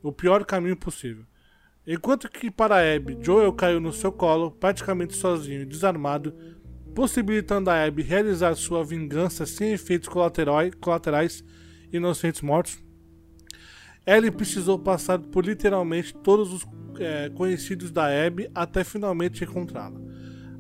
o 0.04 0.12
pior 0.12 0.46
caminho 0.46 0.78
possível. 0.78 1.26
Enquanto 1.88 2.30
que 2.30 2.52
para 2.52 2.96
Abby, 2.96 3.18
Joel 3.20 3.52
caiu 3.54 3.80
no 3.80 3.92
seu 3.92 4.12
colo, 4.12 4.52
praticamente 4.52 5.16
sozinho 5.16 5.64
e 5.64 5.66
desarmado, 5.66 6.36
possibilitando 6.94 7.70
a 7.70 7.84
Abby 7.84 8.02
realizar 8.02 8.56
sua 8.56 8.84
vingança 8.84 9.46
sem 9.46 9.72
efeitos 9.72 10.08
colaterai- 10.08 10.72
colaterais 10.72 11.44
inocentes 11.92 12.42
mortos. 12.42 12.78
Ellie 14.06 14.32
precisou 14.32 14.80
passar 14.80 15.20
por 15.20 15.46
literalmente 15.46 16.14
todos 16.14 16.52
os 16.54 16.68
é, 17.00 17.30
conhecidos 17.30 17.92
da 17.92 18.06
Abby 18.06 18.50
até 18.54 18.84
finalmente 18.84 19.44
encontrá-la. 19.44 20.00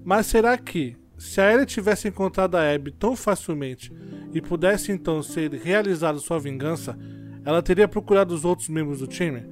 Mas 0.03 0.27
será 0.27 0.57
que, 0.57 0.95
se 1.17 1.41
a 1.41 1.53
Ellie 1.53 1.65
tivesse 1.65 2.07
encontrado 2.07 2.55
a 2.55 2.73
Abby 2.73 2.91
tão 2.91 3.15
facilmente 3.15 3.91
e 4.33 4.41
pudesse 4.41 4.91
então 4.91 5.21
ser 5.21 5.51
realizada 5.53 6.19
sua 6.19 6.39
vingança, 6.39 6.97
ela 7.43 7.61
teria 7.61 7.87
procurado 7.87 8.33
os 8.33 8.45
outros 8.45 8.69
membros 8.69 8.99
do 8.99 9.07
time? 9.07 9.43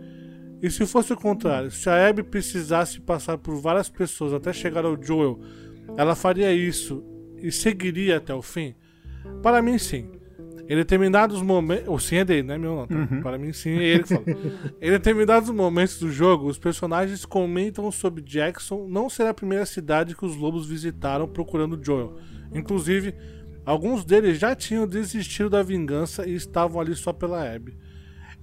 E 0.62 0.70
se 0.70 0.86
fosse 0.86 1.14
o 1.14 1.18
contrário, 1.18 1.72
se 1.72 1.90
a 1.90 2.08
Abby 2.08 2.22
precisasse 2.22 3.00
passar 3.00 3.38
por 3.38 3.56
várias 3.62 3.90
pessoas 3.90 4.34
até 4.34 4.52
chegar 4.52 4.84
ao 4.84 5.02
Joel, 5.02 5.40
ela 5.98 6.16
faria 6.16 6.54
isso 6.54 7.04
e 7.38 7.52
seguiria 7.52 8.18
até 8.18 8.34
o 8.34 8.42
fim? 8.42 8.76
Para 9.42 9.62
mim, 9.62 9.78
sim. 9.78 10.10
Em 10.70 10.76
determinados 10.76 11.42
momentos. 11.42 11.88
O 11.88 11.98
sim 11.98 12.18
é 12.18 12.26
dele, 12.26 12.44
né, 12.44 12.58
meu? 12.58 12.76
Não, 12.76 12.88
tá? 12.88 13.22
Para 13.24 13.38
mim, 13.40 13.52
sim 13.52 13.72
é 13.72 13.84
ele 13.84 14.04
que 14.04 14.10
fala. 14.10 14.26
em 14.80 14.92
determinados 14.92 15.50
momentos 15.50 15.98
do 16.00 16.12
jogo, 16.12 16.48
os 16.48 16.60
personagens 16.60 17.26
comentam 17.26 17.92
sobre 17.92 18.22
Jackson 18.22 18.88
não 18.88 19.10
ser 19.10 19.26
a 19.26 19.34
primeira 19.34 19.66
cidade 19.66 20.16
que 20.16 20.26
os 20.26 20.36
lobos 20.36 20.68
visitaram 20.68 21.28
procurando 21.28 21.80
Joel. 21.84 22.18
Inclusive, 22.54 23.16
alguns 23.66 24.06
deles 24.06 24.38
já 24.38 24.56
tinham 24.56 24.88
desistido 24.88 25.50
da 25.50 25.64
vingança 25.64 26.28
e 26.28 26.36
estavam 26.36 26.80
ali 26.80 26.96
só 26.96 27.12
pela 27.12 27.44
Abby. 27.44 27.76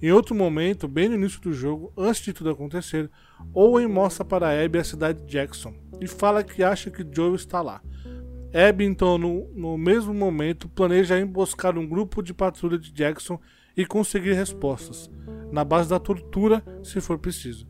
Em 0.01 0.11
outro 0.11 0.35
momento, 0.35 0.87
bem 0.87 1.09
no 1.09 1.15
início 1.15 1.41
do 1.41 1.53
jogo, 1.53 1.91
antes 1.97 2.21
de 2.21 2.33
tudo 2.33 2.49
acontecer, 2.49 3.09
Owen 3.53 3.87
mostra 3.87 4.23
para 4.23 4.63
Abby 4.63 4.79
a 4.79 4.83
cidade 4.83 5.21
de 5.21 5.31
Jackson 5.31 5.73
e 5.99 6.07
fala 6.07 6.43
que 6.43 6.63
acha 6.63 6.91
que 6.91 7.05
Joel 7.11 7.35
está 7.35 7.61
lá. 7.61 7.81
Abby, 8.53 8.85
então, 8.85 9.17
no, 9.17 9.49
no 9.53 9.77
mesmo 9.77 10.13
momento, 10.13 10.69
planeja 10.69 11.19
emboscar 11.19 11.77
um 11.77 11.87
grupo 11.87 12.21
de 12.21 12.33
patrulha 12.33 12.77
de 12.77 12.91
Jackson 12.91 13.39
e 13.75 13.85
conseguir 13.85 14.33
respostas, 14.33 15.09
na 15.51 15.63
base 15.63 15.89
da 15.89 15.99
tortura, 15.99 16.63
se 16.83 16.99
for 17.01 17.19
preciso. 17.19 17.67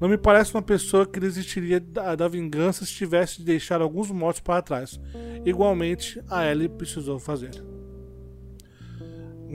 Não 0.00 0.08
me 0.08 0.18
parece 0.18 0.54
uma 0.54 0.62
pessoa 0.62 1.06
que 1.06 1.18
desistiria 1.18 1.80
da, 1.80 2.14
da 2.14 2.28
vingança 2.28 2.84
se 2.84 2.92
tivesse 2.92 3.38
de 3.38 3.44
deixar 3.44 3.80
alguns 3.80 4.10
mortos 4.10 4.40
para 4.40 4.62
trás. 4.62 5.00
Igualmente, 5.44 6.22
a 6.28 6.46
Ellie 6.46 6.68
precisou 6.68 7.18
fazer. 7.18 7.50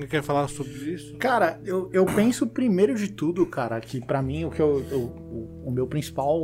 Quer 0.09 0.23
falar 0.23 0.47
sobre 0.47 0.71
isso? 0.93 1.15
Cara, 1.17 1.59
eu, 1.65 1.89
eu 1.93 2.05
penso 2.05 2.47
primeiro 2.47 2.95
de 2.95 3.09
tudo, 3.09 3.45
cara, 3.45 3.79
que 3.79 4.01
pra 4.03 4.21
mim 4.21 4.45
o 4.45 4.49
que 4.51 4.61
eu, 4.61 4.83
eu- 4.89 5.01
o, 5.01 5.63
o 5.67 5.71
meu 5.71 5.85
principal 5.87 6.39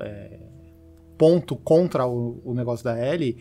é, 0.00 0.38
ponto 1.16 1.56
contra 1.56 2.06
o, 2.06 2.40
o 2.44 2.54
negócio 2.54 2.84
da 2.84 2.98
Ellie 2.98 3.38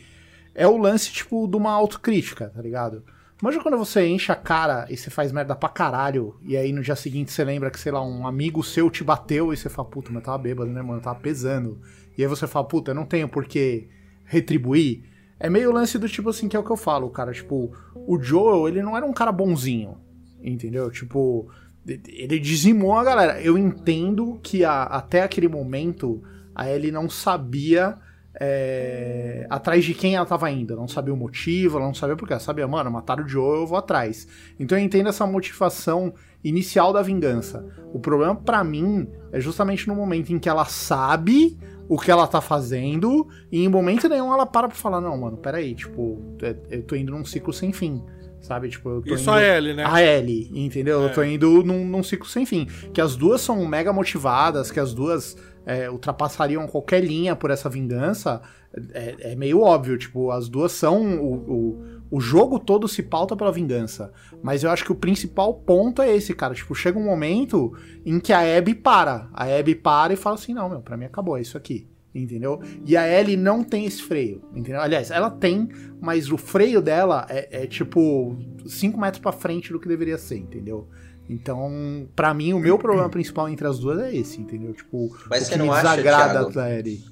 é 0.55 0.67
o 0.67 0.77
lance, 0.77 1.11
tipo, 1.11 1.47
de 1.47 1.57
uma 1.57 1.71
autocrítica, 1.71 2.49
tá 2.49 2.61
ligado? 2.61 3.03
Imagina 3.41 3.63
quando 3.63 3.77
você 3.77 4.05
enche 4.05 4.31
a 4.31 4.35
cara 4.35 4.85
e 4.89 4.97
você 4.97 5.09
faz 5.09 5.31
merda 5.31 5.55
pra 5.55 5.69
caralho, 5.69 6.35
e 6.41 6.57
aí 6.57 6.73
no 6.73 6.81
dia 6.81 6.95
seguinte 6.95 7.31
você 7.31 7.43
lembra 7.43 7.71
que, 7.71 7.79
sei 7.79 7.91
lá, 7.91 8.01
um 8.05 8.27
amigo 8.27 8.61
seu 8.63 8.89
te 8.89 9.01
bateu 9.03 9.53
e 9.53 9.57
você 9.57 9.69
fala, 9.69 9.87
puta, 9.87 10.09
mas 10.09 10.17
eu 10.17 10.25
tava 10.25 10.37
bêbado, 10.37 10.69
né, 10.69 10.81
mano? 10.81 10.99
Eu 10.99 11.03
tava 11.03 11.19
pesando. 11.19 11.79
E 12.17 12.21
aí 12.21 12.27
você 12.27 12.45
fala, 12.47 12.67
puta, 12.67 12.91
eu 12.91 12.95
não 12.95 13.05
tenho 13.05 13.29
por 13.29 13.45
que 13.45 13.87
retribuir. 14.25 15.03
É 15.39 15.49
meio 15.49 15.71
lance 15.71 15.97
do 15.97 16.09
tipo 16.09 16.29
assim, 16.29 16.47
que 16.49 16.55
é 16.57 16.59
o 16.59 16.63
que 16.63 16.71
eu 16.71 16.77
falo, 16.77 17.09
cara. 17.09 17.31
Tipo, 17.31 17.71
o 17.95 18.19
Joel, 18.21 18.67
ele 18.67 18.81
não 18.81 18.95
era 18.97 19.05
um 19.05 19.13
cara 19.13 19.31
bonzinho, 19.31 19.97
entendeu? 20.43 20.91
Tipo, 20.91 21.47
ele 21.87 22.39
dizimou 22.39 22.97
a 22.97 23.03
galera. 23.03 23.41
Eu 23.41 23.57
entendo 23.57 24.39
que 24.43 24.65
a- 24.65 24.83
até 24.83 25.23
aquele 25.23 25.47
momento 25.47 26.21
a 26.53 26.69
Ellie 26.69 26.91
não 26.91 27.09
sabia 27.09 27.97
é, 28.41 29.45
atrás 29.49 29.83
de 29.83 29.93
quem 29.93 30.15
ela 30.15 30.25
tava 30.25 30.49
indo. 30.51 30.75
Não 30.75 30.87
sabia 30.87 31.13
o 31.13 31.17
motivo, 31.17 31.77
ela 31.77 31.87
não 31.87 31.93
sabia 31.93 32.15
porque. 32.15 32.33
Ela 32.33 32.39
sabia, 32.39 32.67
mano, 32.67 32.91
mataram 32.91 33.23
o 33.23 33.27
Joel, 33.27 33.61
eu 33.61 33.67
vou 33.67 33.77
atrás. 33.77 34.27
Então 34.59 34.77
eu 34.77 34.83
entendo 34.83 35.09
essa 35.09 35.25
motivação 35.25 36.13
inicial 36.43 36.93
da 36.93 37.01
vingança. 37.01 37.65
O 37.93 37.99
problema 37.99 38.35
pra 38.35 38.63
mim 38.63 39.07
é 39.31 39.39
justamente 39.39 39.87
no 39.87 39.95
momento 39.95 40.31
em 40.31 40.39
que 40.39 40.47
ela 40.49 40.65
sabe 40.65 41.57
o 41.89 41.97
que 41.97 42.11
ela 42.11 42.27
tá 42.27 42.39
fazendo 42.39 43.27
e 43.51 43.65
em 43.65 43.67
momento 43.67 44.07
nenhum 44.07 44.31
ela 44.31 44.45
para 44.45 44.67
pra 44.67 44.77
falar, 44.77 45.01
não, 45.01 45.17
mano, 45.17 45.35
peraí, 45.37 45.73
tipo, 45.73 46.21
é- 46.41 46.55
eu 46.69 46.83
tô 46.83 46.95
indo 46.95 47.11
num 47.11 47.25
ciclo 47.25 47.51
sem 47.51 47.73
fim. 47.73 48.01
Sabe, 48.39 48.69
tipo, 48.69 48.87
eu 48.89 49.01
tô 49.01 49.15
Isso 49.15 49.23
indo... 49.23 49.31
a 49.31 49.43
Ellie, 49.43 49.73
né? 49.73 49.83
A 49.85 50.01
Ellie, 50.01 50.49
entendeu? 50.53 51.01
É. 51.01 51.05
Eu 51.05 51.13
tô 51.13 51.23
indo 51.23 51.61
num, 51.63 51.83
num 51.85 52.01
ciclo 52.01 52.27
sem 52.27 52.45
fim. 52.45 52.67
Que 52.93 53.01
as 53.01 53.15
duas 53.17 53.41
são 53.41 53.65
mega 53.65 53.91
motivadas, 53.91 54.71
que 54.71 54.79
as 54.79 54.93
duas 54.93 55.35
é, 55.65 55.89
ultrapassariam 55.89 56.65
qualquer 56.65 57.03
linha 57.03 57.35
por 57.35 57.51
essa 57.51 57.67
vingança, 57.69 58.41
é, 58.93 59.31
é 59.31 59.35
meio 59.35 59.59
óbvio. 59.59 59.97
Tipo, 59.97 60.31
as 60.31 60.47
duas 60.47 60.71
são. 60.71 61.19
O, 61.19 61.33
o, 61.35 61.85
o 62.11 62.19
jogo 62.19 62.59
todo 62.59 62.87
se 62.87 63.03
pauta 63.03 63.35
pela 63.35 63.51
vingança. 63.51 64.11
Mas 64.41 64.63
eu 64.63 64.71
acho 64.71 64.83
que 64.83 64.91
o 64.91 64.95
principal 64.95 65.53
ponto 65.53 66.01
é 66.01 66.15
esse, 66.15 66.33
cara. 66.33 66.53
Tipo, 66.53 66.73
chega 66.73 66.97
um 66.97 67.03
momento 67.05 67.73
em 68.05 68.19
que 68.19 68.33
a 68.33 68.57
Abby 68.57 68.73
para. 68.75 69.29
A 69.33 69.45
Abby 69.45 69.75
para 69.75 70.13
e 70.13 70.17
fala 70.17 70.35
assim: 70.35 70.53
não, 70.53 70.69
meu, 70.69 70.81
pra 70.81 70.97
mim 70.97 71.05
acabou, 71.05 71.37
é 71.37 71.41
isso 71.41 71.57
aqui. 71.57 71.87
Entendeu? 72.13 72.59
E 72.85 72.97
a 72.97 73.07
Ellie 73.07 73.37
não 73.37 73.63
tem 73.63 73.85
esse 73.85 74.01
freio, 74.01 74.41
entendeu? 74.55 74.81
Aliás, 74.81 75.11
ela 75.11 75.29
tem, 75.29 75.69
mas 76.01 76.31
o 76.31 76.37
freio 76.37 76.81
dela 76.81 77.27
é, 77.29 77.63
é 77.63 77.67
tipo 77.67 78.35
5 78.65 78.99
metros 78.99 79.21
pra 79.21 79.31
frente 79.31 79.71
do 79.71 79.79
que 79.79 79.87
deveria 79.87 80.17
ser, 80.17 80.37
entendeu? 80.37 80.87
Então, 81.29 82.09
pra 82.15 82.33
mim, 82.33 82.53
o 82.53 82.59
meu 82.59 82.79
problema 82.79 83.07
principal 83.09 83.47
entre 83.47 83.67
as 83.67 83.77
duas 83.77 83.99
é 83.99 84.15
esse, 84.15 84.41
entendeu? 84.41 84.73
Tipo, 84.73 85.15
Mas 85.29 85.47
o 85.47 85.51
que 85.51 85.57
não 85.59 85.65
me 85.65 85.71
acha, 85.71 85.81
desagrada 85.83 86.33
Thiago? 86.33 86.51
da 86.51 86.75
Ellie. 86.75 87.03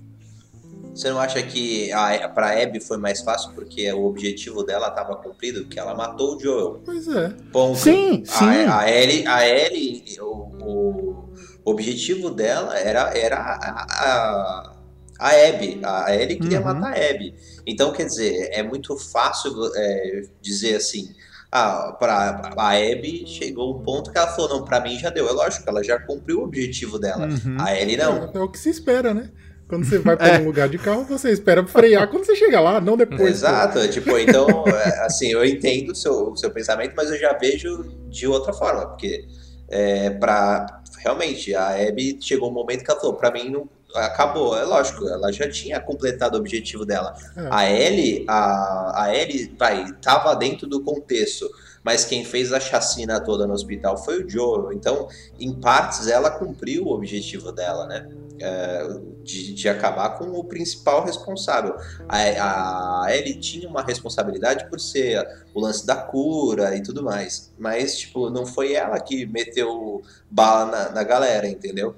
Você 0.97 1.11
não 1.11 1.19
acha 1.19 1.41
que 1.43 1.91
a, 1.91 2.27
pra 2.29 2.61
Abby 2.61 2.79
foi 2.79 2.97
mais 2.97 3.21
fácil 3.21 3.51
porque 3.53 3.91
o 3.93 4.05
objetivo 4.05 4.63
dela 4.63 4.87
estava 4.87 5.15
cumprido? 5.15 5.61
Porque 5.61 5.79
ela 5.79 5.93
matou 5.93 6.35
o 6.35 6.39
Joel. 6.39 6.81
Pois 6.83 7.07
é. 7.07 7.29
Ponto. 7.51 7.77
Sim, 7.77 8.23
sim. 8.25 8.45
A, 8.65 8.79
a 8.79 8.91
Ellie, 8.91 9.27
a 9.27 9.47
Ellie 9.47 10.03
o, 10.19 10.25
o 10.61 11.29
objetivo 11.65 12.31
dela 12.31 12.77
era, 12.77 13.15
era 13.15 13.37
a, 13.37 13.85
a, 13.89 14.73
a 15.19 15.29
Abby. 15.49 15.79
A 15.83 16.15
Ellie 16.15 16.39
queria 16.39 16.59
Uhum. 16.59 16.65
matar 16.65 16.93
a 16.93 17.09
Abby. 17.11 17.35
Então, 17.65 17.91
quer 17.91 18.05
dizer, 18.05 18.49
é 18.51 18.63
muito 18.63 18.97
fácil 18.97 19.51
é, 19.75 20.21
dizer 20.41 20.75
assim. 20.77 21.13
Ah, 21.51 21.95
pra, 21.97 22.51
a 22.57 22.71
Abby 22.71 23.23
chegou 23.25 23.77
um 23.79 23.83
ponto 23.83 24.11
que 24.11 24.17
ela 24.17 24.27
falou: 24.27 24.49
não, 24.49 24.65
pra 24.65 24.81
mim 24.81 24.97
já 24.97 25.09
deu. 25.09 25.29
É 25.29 25.31
lógico 25.31 25.63
que 25.63 25.69
ela 25.69 25.83
já 25.83 25.97
cumpriu 25.99 26.39
o 26.39 26.43
objetivo 26.43 26.99
dela. 26.99 27.27
Uhum. 27.27 27.57
A 27.59 27.73
Ellie 27.79 27.95
não. 27.97 28.31
É, 28.33 28.37
é 28.37 28.39
o 28.39 28.49
que 28.49 28.57
se 28.59 28.69
espera, 28.69 29.13
né? 29.13 29.29
Quando 29.67 29.85
você 29.85 29.99
vai 29.99 30.15
pra 30.15 30.39
um 30.39 30.45
lugar 30.45 30.69
de 30.69 30.77
carro, 30.77 31.03
você 31.03 31.29
espera 31.29 31.65
frear 31.67 32.09
quando 32.09 32.25
você 32.25 32.35
chega 32.35 32.59
lá, 32.59 32.79
não 32.79 32.95
depois. 32.95 33.21
Exato, 33.21 33.85
tipo, 33.89 34.17
então, 34.17 34.63
é, 34.65 35.05
assim, 35.05 35.31
eu 35.31 35.43
entendo 35.43 35.91
o 35.91 35.95
seu, 35.95 36.31
o 36.31 36.37
seu 36.37 36.49
pensamento, 36.51 36.93
mas 36.95 37.11
eu 37.11 37.19
já 37.19 37.33
vejo 37.33 37.83
de 38.07 38.25
outra 38.27 38.53
forma, 38.53 38.87
porque 38.87 39.25
é, 39.67 40.11
pra, 40.11 40.81
realmente, 40.99 41.53
a 41.53 41.71
Abby 41.71 42.17
chegou 42.21 42.49
um 42.49 42.53
momento 42.53 42.83
que 42.83 42.89
ela 42.89 42.99
falou, 42.99 43.15
pra 43.15 43.29
mim 43.29 43.49
não, 43.49 43.69
acabou, 43.93 44.57
é 44.57 44.63
lógico, 44.63 45.05
ela 45.07 45.31
já 45.33 45.49
tinha 45.49 45.81
completado 45.81 46.37
o 46.37 46.39
objetivo 46.39 46.85
dela. 46.85 47.13
É. 47.35 47.47
A 47.51 47.69
Ellie, 47.69 48.25
a, 48.27 49.03
a 49.03 49.15
Ellie, 49.15 49.53
vai, 49.59 49.91
tava 50.01 50.33
dentro 50.35 50.65
do 50.65 50.81
contexto, 50.81 51.49
mas 51.83 52.05
quem 52.05 52.23
fez 52.23 52.53
a 52.53 52.59
chacina 52.59 53.19
toda 53.19 53.45
no 53.45 53.53
hospital 53.53 53.97
foi 53.97 54.23
o 54.23 54.29
Joel, 54.29 54.71
então, 54.71 55.09
em 55.37 55.53
partes, 55.53 56.07
ela 56.07 56.29
cumpriu 56.29 56.85
o 56.85 56.93
objetivo 56.93 57.51
dela, 57.51 57.85
né? 57.85 58.07
É, 58.39 58.87
de, 59.23 59.53
de 59.53 59.69
acabar 59.69 60.11
com 60.17 60.25
o 60.31 60.43
principal 60.43 61.03
responsável. 61.03 61.75
A, 62.07 63.05
a 63.05 63.15
Ellie 63.15 63.39
tinha 63.39 63.67
uma 63.67 63.83
responsabilidade 63.83 64.69
por 64.69 64.79
ser 64.79 65.27
o 65.53 65.59
lance 65.59 65.85
da 65.85 65.95
cura 65.95 66.75
e 66.75 66.81
tudo 66.83 67.03
mais. 67.03 67.53
Mas, 67.57 67.97
tipo, 67.97 68.29
não 68.29 68.45
foi 68.45 68.73
ela 68.73 68.99
que 68.99 69.25
meteu 69.25 70.01
bala 70.29 70.71
na, 70.71 70.89
na 70.91 71.03
galera, 71.03 71.47
entendeu? 71.47 71.95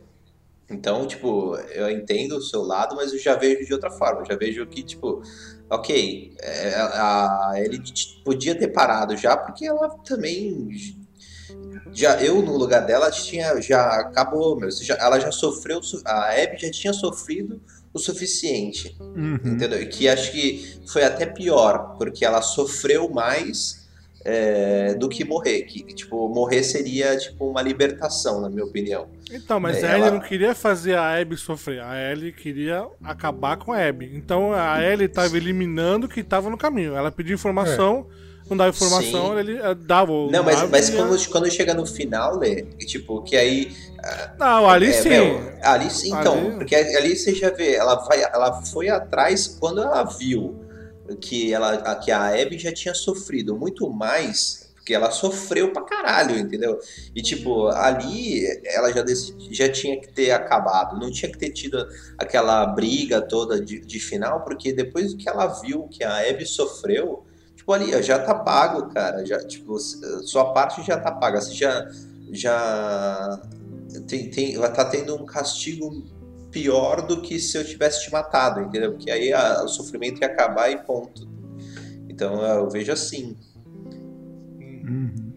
Então, 0.69 1.07
tipo, 1.07 1.55
eu 1.73 1.89
entendo 1.89 2.37
o 2.37 2.41
seu 2.41 2.61
lado, 2.61 2.95
mas 2.95 3.11
eu 3.11 3.17
já 3.19 3.35
vejo 3.35 3.65
de 3.65 3.73
outra 3.73 3.89
forma. 3.89 4.21
Eu 4.21 4.25
já 4.25 4.35
vejo 4.35 4.65
que, 4.67 4.83
tipo, 4.83 5.21
ok, 5.69 6.35
é, 6.39 6.75
a 6.75 7.53
Ellie 7.57 7.79
t- 7.81 8.21
podia 8.23 8.53
ter 8.57 8.67
parado 8.69 9.17
já, 9.17 9.35
porque 9.35 9.65
ela 9.65 9.89
também. 10.05 10.69
Já, 11.91 12.21
eu, 12.21 12.41
no 12.41 12.55
lugar 12.57 12.81
dela, 12.85 13.09
tinha, 13.09 13.59
já 13.61 13.81
acabou, 13.99 14.55
meu. 14.55 14.69
Já- 14.71 14.97
ela 14.99 15.19
já 15.19 15.31
sofreu, 15.31 15.81
a 16.05 16.29
Abby 16.31 16.57
já 16.59 16.71
tinha 16.71 16.93
sofrido 16.93 17.59
o 17.93 17.97
suficiente. 17.99 18.95
Uhum. 18.99 19.39
Entendeu? 19.43 19.87
Que 19.89 20.07
acho 20.07 20.31
que 20.31 20.79
foi 20.87 21.03
até 21.03 21.25
pior, 21.25 21.95
porque 21.97 22.23
ela 22.23 22.41
sofreu 22.41 23.09
mais 23.09 23.79
é, 24.25 24.93
do 24.95 25.07
que 25.07 25.23
morrer. 25.23 25.61
Que, 25.63 25.81
tipo, 25.81 26.27
morrer 26.27 26.61
seria, 26.61 27.17
tipo, 27.17 27.49
uma 27.49 27.61
libertação, 27.61 28.41
na 28.41 28.49
minha 28.49 28.65
opinião. 28.65 29.07
Então, 29.31 29.59
mas 29.61 29.77
É, 29.81 29.87
a 29.87 29.91
Ellie 29.93 30.01
ela- 30.07 30.11
não 30.11 30.19
queria 30.19 30.53
fazer 30.53 30.95
a 30.95 31.17
Abby 31.19 31.37
sofrer. 31.37 31.81
A 31.81 31.97
Ellie 32.11 32.33
queria 32.33 32.85
acabar 33.03 33.55
com 33.57 33.71
a 33.71 33.77
Abby. 33.87 34.11
Então 34.13 34.51
a 34.53 34.83
Ellie 34.83 35.07
tava 35.07 35.37
eliminando 35.37 36.05
o 36.05 36.09
que 36.09 36.21
tava 36.21 36.49
no 36.49 36.57
caminho. 36.57 36.95
Ela 36.95 37.11
pediu 37.11 37.33
informação, 37.33 38.07
não 38.49 38.57
dava 38.57 38.69
informação, 38.69 39.33
Sim. 39.33 39.37
ele 39.39 39.57
eh, 39.57 39.75
dava 39.75 40.11
o. 40.11 40.29
Não, 40.31 40.43
mas, 40.43 40.69
mas 40.69 40.89
quando, 40.89 41.29
quando 41.29 41.49
chega 41.51 41.73
no 41.73 41.85
final, 41.85 42.37
Lê, 42.37 42.63
tipo, 42.85 43.21
que 43.23 43.35
aí. 43.35 43.71
Não, 44.37 44.69
ali 44.69 44.87
é, 44.87 44.91
sim. 44.93 45.09
meu, 45.09 45.53
ali 45.61 45.89
sim, 45.89 46.07
então. 46.13 46.37
Ali- 46.37 46.51
Porque 46.57 46.75
ali 46.75 47.15
você 47.15 47.33
já 47.35 47.49
vê, 47.49 47.75
ela, 47.75 47.95
vai, 47.95 48.21
ela 48.23 48.61
foi 48.63 48.89
atrás 48.89 49.47
quando 49.59 49.81
ela 49.81 50.03
viu 50.03 50.55
que, 51.19 51.53
ela, 51.53 51.95
que 51.95 52.11
a 52.11 52.27
Abby 52.27 52.57
já 52.57 52.71
tinha 52.73 52.93
sofrido 52.93 53.55
muito 53.57 53.89
mais. 53.89 54.67
porque 54.75 54.93
ela 54.93 55.11
sofreu 55.11 55.71
pra 55.73 55.83
caralho, 55.83 56.37
entendeu? 56.37 56.79
E 57.15 57.21
tipo, 57.21 57.67
ali 57.67 58.43
ela 58.65 58.91
já, 58.91 59.01
decidi, 59.03 59.53
já 59.53 59.69
tinha 59.69 59.99
que 59.99 60.07
ter 60.11 60.31
acabado, 60.31 60.97
não 60.99 61.11
tinha 61.11 61.31
que 61.31 61.37
ter 61.37 61.49
tido 61.51 61.85
aquela 62.17 62.65
briga 62.65 63.21
toda 63.21 63.59
de, 63.63 63.79
de 63.81 63.99
final, 63.99 64.43
porque 64.43 64.71
depois 64.73 65.13
que 65.13 65.27
ela 65.29 65.45
viu 65.61 65.87
que 65.89 66.03
a 66.03 66.27
Abby 66.27 66.45
sofreu, 66.45 67.23
tipo 67.69 67.73
ali, 67.73 68.03
já 68.03 68.19
tá 68.19 68.33
pago, 68.33 68.89
cara, 68.89 69.25
já, 69.25 69.37
tipo, 69.39 69.77
sua 69.79 70.53
parte 70.53 70.81
já 70.81 70.99
tá 70.99 71.11
paga, 71.11 71.39
você 71.39 71.53
já, 71.53 71.87
já 72.31 73.41
tem, 74.07 74.29
tem, 74.29 74.59
tá 74.59 74.85
tendo 74.85 75.15
um 75.15 75.25
castigo 75.25 76.03
pior 76.51 77.05
do 77.05 77.21
que 77.21 77.39
se 77.39 77.57
eu 77.57 77.63
tivesse 77.63 78.05
te 78.05 78.11
matado, 78.11 78.61
entendeu? 78.61 78.93
Porque 78.93 79.11
aí 79.11 79.31
a, 79.31 79.63
o 79.63 79.67
sofrimento 79.67 80.21
ia 80.21 80.27
acabar 80.27 80.71
e 80.71 80.77
ponto. 80.83 81.29
Então 82.07 82.41
eu 82.43 82.69
vejo 82.69 82.91
assim. 82.91 83.37
Uhum. 84.59 85.33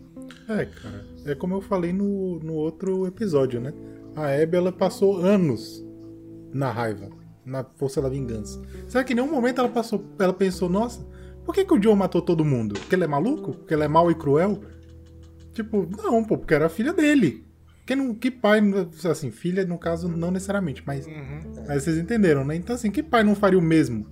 É, 0.48 0.64
cara. 0.64 1.04
É 1.24 1.34
como 1.34 1.54
eu 1.54 1.60
falei 1.60 1.92
no, 1.92 2.40
no 2.40 2.54
outro 2.54 3.06
episódio, 3.06 3.60
né? 3.60 3.72
A 4.16 4.28
Abby, 4.42 4.56
ela 4.56 4.72
passou 4.72 5.18
anos 5.18 5.84
na 6.52 6.70
raiva, 6.70 7.08
na 7.44 7.64
força 7.76 8.00
da 8.02 8.08
vingança. 8.08 8.60
Será 8.88 9.04
que 9.04 9.12
em 9.12 9.16
nenhum 9.16 9.30
momento 9.30 9.60
ela 9.60 9.68
passou, 9.68 10.04
ela 10.18 10.32
pensou, 10.32 10.68
nossa, 10.68 11.06
por 11.44 11.54
que, 11.54 11.64
que 11.64 11.74
o 11.74 11.82
Joe 11.82 11.96
matou 11.96 12.22
todo 12.22 12.44
mundo? 12.44 12.74
Porque 12.74 12.94
ele 12.94 13.04
é 13.04 13.08
maluco? 13.08 13.52
Porque 13.54 13.74
ele 13.74 13.84
é 13.84 13.88
mau 13.88 14.10
e 14.10 14.14
cruel? 14.14 14.62
Tipo, 15.52 15.88
não, 16.02 16.24
pô, 16.24 16.38
porque 16.38 16.54
era 16.54 16.66
a 16.66 16.70
filha 16.70 16.92
dele. 16.92 17.44
Que, 17.84 17.96
não, 17.96 18.14
que 18.14 18.30
pai, 18.30 18.60
assim, 19.10 19.30
filha 19.30 19.64
no 19.64 19.76
caso 19.76 20.08
não 20.08 20.30
necessariamente, 20.30 20.82
mas, 20.86 21.04
uhum. 21.06 21.64
mas 21.66 21.82
vocês 21.82 21.98
entenderam, 21.98 22.44
né? 22.44 22.54
Então 22.54 22.76
assim, 22.76 22.90
que 22.90 23.02
pai 23.02 23.24
não 23.24 23.34
faria 23.34 23.58
o 23.58 23.62
mesmo? 23.62 24.06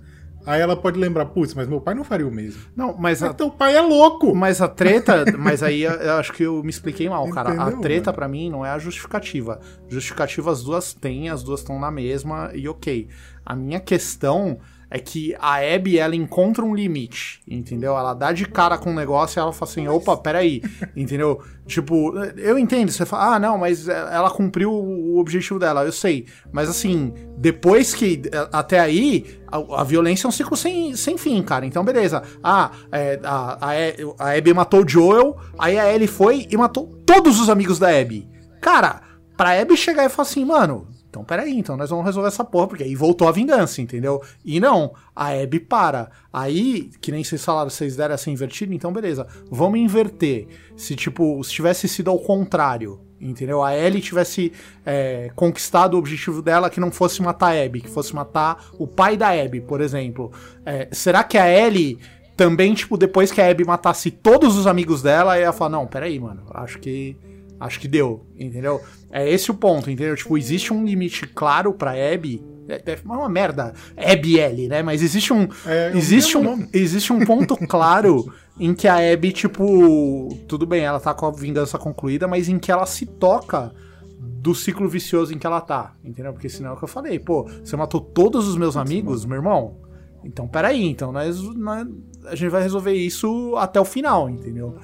Aí 0.45 0.59
ela 0.59 0.75
pode 0.75 0.99
lembrar, 0.99 1.25
putz, 1.27 1.53
mas 1.53 1.67
meu 1.67 1.79
pai 1.79 1.93
não 1.93 2.03
faria 2.03 2.27
o 2.27 2.31
mesmo. 2.31 2.61
Não, 2.75 2.97
mas. 2.97 3.21
Mas 3.21 3.23
a... 3.23 3.33
teu 3.33 3.49
pai 3.49 3.75
é 3.75 3.81
louco! 3.81 4.35
Mas 4.35 4.61
a 4.61 4.67
treta. 4.67 5.23
mas 5.37 5.61
aí 5.61 5.83
eu 5.83 6.13
acho 6.13 6.33
que 6.33 6.43
eu 6.43 6.63
me 6.63 6.69
expliquei 6.69 7.07
mal, 7.07 7.29
cara. 7.29 7.53
Entendeu, 7.53 7.77
a 7.77 7.81
treta 7.81 8.11
para 8.11 8.27
mim 8.27 8.49
não 8.49 8.65
é 8.65 8.71
a 8.71 8.79
justificativa. 8.79 9.59
Justificativa 9.87 10.51
as 10.51 10.63
duas 10.63 10.93
têm, 10.93 11.29
as 11.29 11.43
duas 11.43 11.59
estão 11.59 11.79
na 11.79 11.91
mesma 11.91 12.51
e 12.53 12.67
ok. 12.67 13.07
A 13.45 13.55
minha 13.55 13.79
questão 13.79 14.59
é 14.93 14.99
que 14.99 15.33
a 15.39 15.55
Abby, 15.55 15.97
ela 15.97 16.17
encontra 16.17 16.65
um 16.65 16.75
limite, 16.75 17.41
entendeu? 17.47 17.97
Ela 17.97 18.13
dá 18.13 18.33
de 18.33 18.45
cara 18.45 18.77
com 18.77 18.91
o 18.91 18.93
negócio 18.93 19.39
e 19.39 19.41
ela 19.41 19.53
fala 19.53 19.71
assim, 19.71 19.87
opa, 19.87 20.17
peraí, 20.17 20.61
entendeu? 20.93 21.41
Tipo, 21.65 22.13
eu 22.37 22.59
entendo, 22.59 22.91
você 22.91 23.05
fala, 23.05 23.35
ah, 23.35 23.39
não, 23.39 23.57
mas 23.57 23.87
ela 23.87 24.29
cumpriu 24.29 24.69
o 24.69 25.17
objetivo 25.17 25.57
dela, 25.57 25.85
eu 25.85 25.93
sei. 25.93 26.27
Mas 26.51 26.67
assim, 26.67 27.13
depois 27.37 27.93
que, 27.93 28.21
até 28.51 28.81
aí, 28.81 29.39
a, 29.47 29.81
a 29.81 29.83
violência 29.85 30.27
é 30.27 30.29
um 30.29 30.31
ciclo 30.31 30.57
sem, 30.57 30.93
sem 30.97 31.17
fim, 31.17 31.41
cara. 31.41 31.65
Então, 31.65 31.85
beleza. 31.85 32.21
Ah, 32.43 32.71
é, 32.91 33.17
a, 33.23 33.57
a, 33.61 34.27
a 34.27 34.37
Abby 34.37 34.53
matou 34.53 34.83
o 34.83 34.87
Joel, 34.87 35.37
aí 35.57 35.79
a 35.79 35.89
Ellie 35.93 36.05
foi 36.05 36.47
e 36.51 36.57
matou 36.57 36.87
todos 37.05 37.39
os 37.39 37.49
amigos 37.49 37.79
da 37.79 37.87
Abby. 37.87 38.27
Cara, 38.59 39.01
pra 39.37 39.57
Abby 39.57 39.77
chegar 39.77 40.03
e 40.03 40.09
falar 40.09 40.27
assim, 40.27 40.43
mano, 40.43 40.85
então, 41.11 41.25
peraí, 41.25 41.57
então 41.57 41.75
nós 41.75 41.89
vamos 41.89 42.05
resolver 42.05 42.29
essa 42.29 42.45
porra, 42.45 42.67
porque 42.67 42.85
aí 42.85 42.95
voltou 42.95 43.27
a 43.27 43.33
vingança, 43.33 43.81
entendeu? 43.81 44.21
E 44.45 44.61
não, 44.61 44.93
a 45.13 45.33
Abby 45.33 45.59
para. 45.59 46.09
Aí, 46.31 46.89
que 47.01 47.11
nem 47.11 47.21
vocês 47.21 47.43
falaram, 47.43 47.69
vocês 47.69 47.97
deram 47.97 48.15
essa 48.15 48.31
invertida, 48.31 48.73
então 48.73 48.93
beleza, 48.93 49.27
vamos 49.49 49.77
inverter. 49.77 50.47
Se, 50.77 50.95
tipo, 50.95 51.43
se 51.43 51.51
tivesse 51.51 51.89
sido 51.89 52.09
ao 52.09 52.17
contrário, 52.17 53.01
entendeu? 53.19 53.61
A 53.61 53.75
Ellie 53.75 54.01
tivesse 54.01 54.53
é, 54.85 55.29
conquistado 55.35 55.95
o 55.95 55.97
objetivo 55.97 56.41
dela 56.41 56.69
que 56.69 56.79
não 56.79 56.89
fosse 56.89 57.21
matar 57.21 57.57
a 57.57 57.61
Abby, 57.61 57.81
que 57.81 57.89
fosse 57.89 58.15
matar 58.15 58.67
o 58.79 58.87
pai 58.87 59.17
da 59.17 59.31
Abby, 59.31 59.59
por 59.59 59.81
exemplo. 59.81 60.31
É, 60.65 60.87
será 60.93 61.25
que 61.25 61.37
a 61.37 61.45
Ellie 61.45 61.99
também, 62.37 62.73
tipo, 62.73 62.95
depois 62.95 63.33
que 63.33 63.41
a 63.41 63.51
Abby 63.51 63.65
matasse 63.65 64.09
todos 64.11 64.55
os 64.55 64.65
amigos 64.65 65.01
dela, 65.01 65.37
ia 65.37 65.51
falar, 65.51 65.71
não, 65.71 65.85
peraí, 65.85 66.17
mano, 66.17 66.43
acho 66.53 66.79
que 66.79 67.17
Acho 67.61 67.79
que 67.79 67.87
deu, 67.87 68.25
entendeu? 68.35 68.81
É 69.11 69.29
esse 69.29 69.51
o 69.51 69.53
ponto, 69.53 69.91
entendeu? 69.91 70.15
Tipo, 70.15 70.35
existe 70.35 70.73
um 70.73 70.83
limite 70.83 71.27
claro 71.27 71.71
pra 71.71 71.91
Abby. 71.91 72.43
É, 72.67 72.81
é 72.93 72.99
uma 73.05 73.29
merda. 73.29 73.71
Abby 73.95 74.39
L, 74.39 74.67
né? 74.67 74.81
Mas 74.81 75.03
existe 75.03 75.31
um. 75.31 75.47
É, 75.63 75.91
existe, 75.95 76.35
um, 76.35 76.67
existe 76.73 77.13
um 77.13 77.23
ponto 77.23 77.55
claro 77.67 78.33
em 78.59 78.73
que 78.73 78.87
a 78.87 78.95
Abby, 78.95 79.31
tipo. 79.31 80.27
Tudo 80.47 80.65
bem, 80.65 80.83
ela 80.83 80.99
tá 80.99 81.13
com 81.13 81.27
a 81.27 81.31
vingança 81.31 81.77
concluída, 81.77 82.27
mas 82.27 82.49
em 82.49 82.57
que 82.57 82.71
ela 82.71 82.87
se 82.87 83.05
toca 83.05 83.71
do 84.17 84.55
ciclo 84.55 84.89
vicioso 84.89 85.31
em 85.31 85.37
que 85.37 85.45
ela 85.45 85.61
tá, 85.61 85.93
entendeu? 86.03 86.33
Porque 86.33 86.49
senão 86.49 86.71
é 86.71 86.73
o 86.73 86.77
que 86.77 86.83
eu 86.83 86.87
falei, 86.87 87.19
pô, 87.19 87.47
você 87.63 87.77
matou 87.77 88.01
todos 88.01 88.47
os 88.47 88.57
meus 88.57 88.75
amigos, 88.75 89.23
meu 89.23 89.37
irmão. 89.37 89.77
Então, 90.23 90.47
peraí, 90.47 90.83
então 90.83 91.11
nós, 91.11 91.39
nós, 91.55 91.87
a 92.25 92.33
gente 92.33 92.49
vai 92.49 92.63
resolver 92.63 92.93
isso 92.93 93.55
até 93.57 93.79
o 93.79 93.85
final, 93.85 94.27
entendeu? 94.27 94.77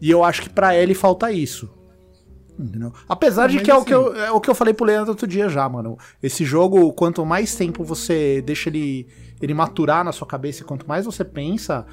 E 0.00 0.10
eu 0.10 0.24
acho 0.24 0.42
que 0.42 0.50
para 0.50 0.76
ele 0.76 0.94
falta 0.94 1.30
isso. 1.30 1.70
Entendeu? 2.58 2.92
Apesar 3.08 3.48
de 3.48 3.58
que 3.60 3.70
é, 3.70 3.74
o 3.74 3.84
que 3.84 3.92
eu, 3.92 4.12
assim- 4.12 4.20
é 4.20 4.30
o 4.30 4.40
que 4.40 4.48
eu 4.48 4.54
falei 4.54 4.72
pro 4.72 4.86
Leandro 4.86 5.10
outro 5.10 5.26
dia 5.26 5.48
já, 5.48 5.68
mano. 5.68 5.98
Esse 6.22 6.44
jogo, 6.44 6.92
quanto 6.92 7.24
mais 7.26 7.54
tempo 7.56 7.82
você 7.82 8.40
deixa 8.42 8.68
ele, 8.68 9.08
ele 9.42 9.52
maturar 9.54 10.04
na 10.04 10.12
sua 10.12 10.26
cabeça, 10.26 10.62
e 10.62 10.64
quanto 10.64 10.86
mais 10.86 11.04
você 11.04 11.24
pensa, 11.24 11.84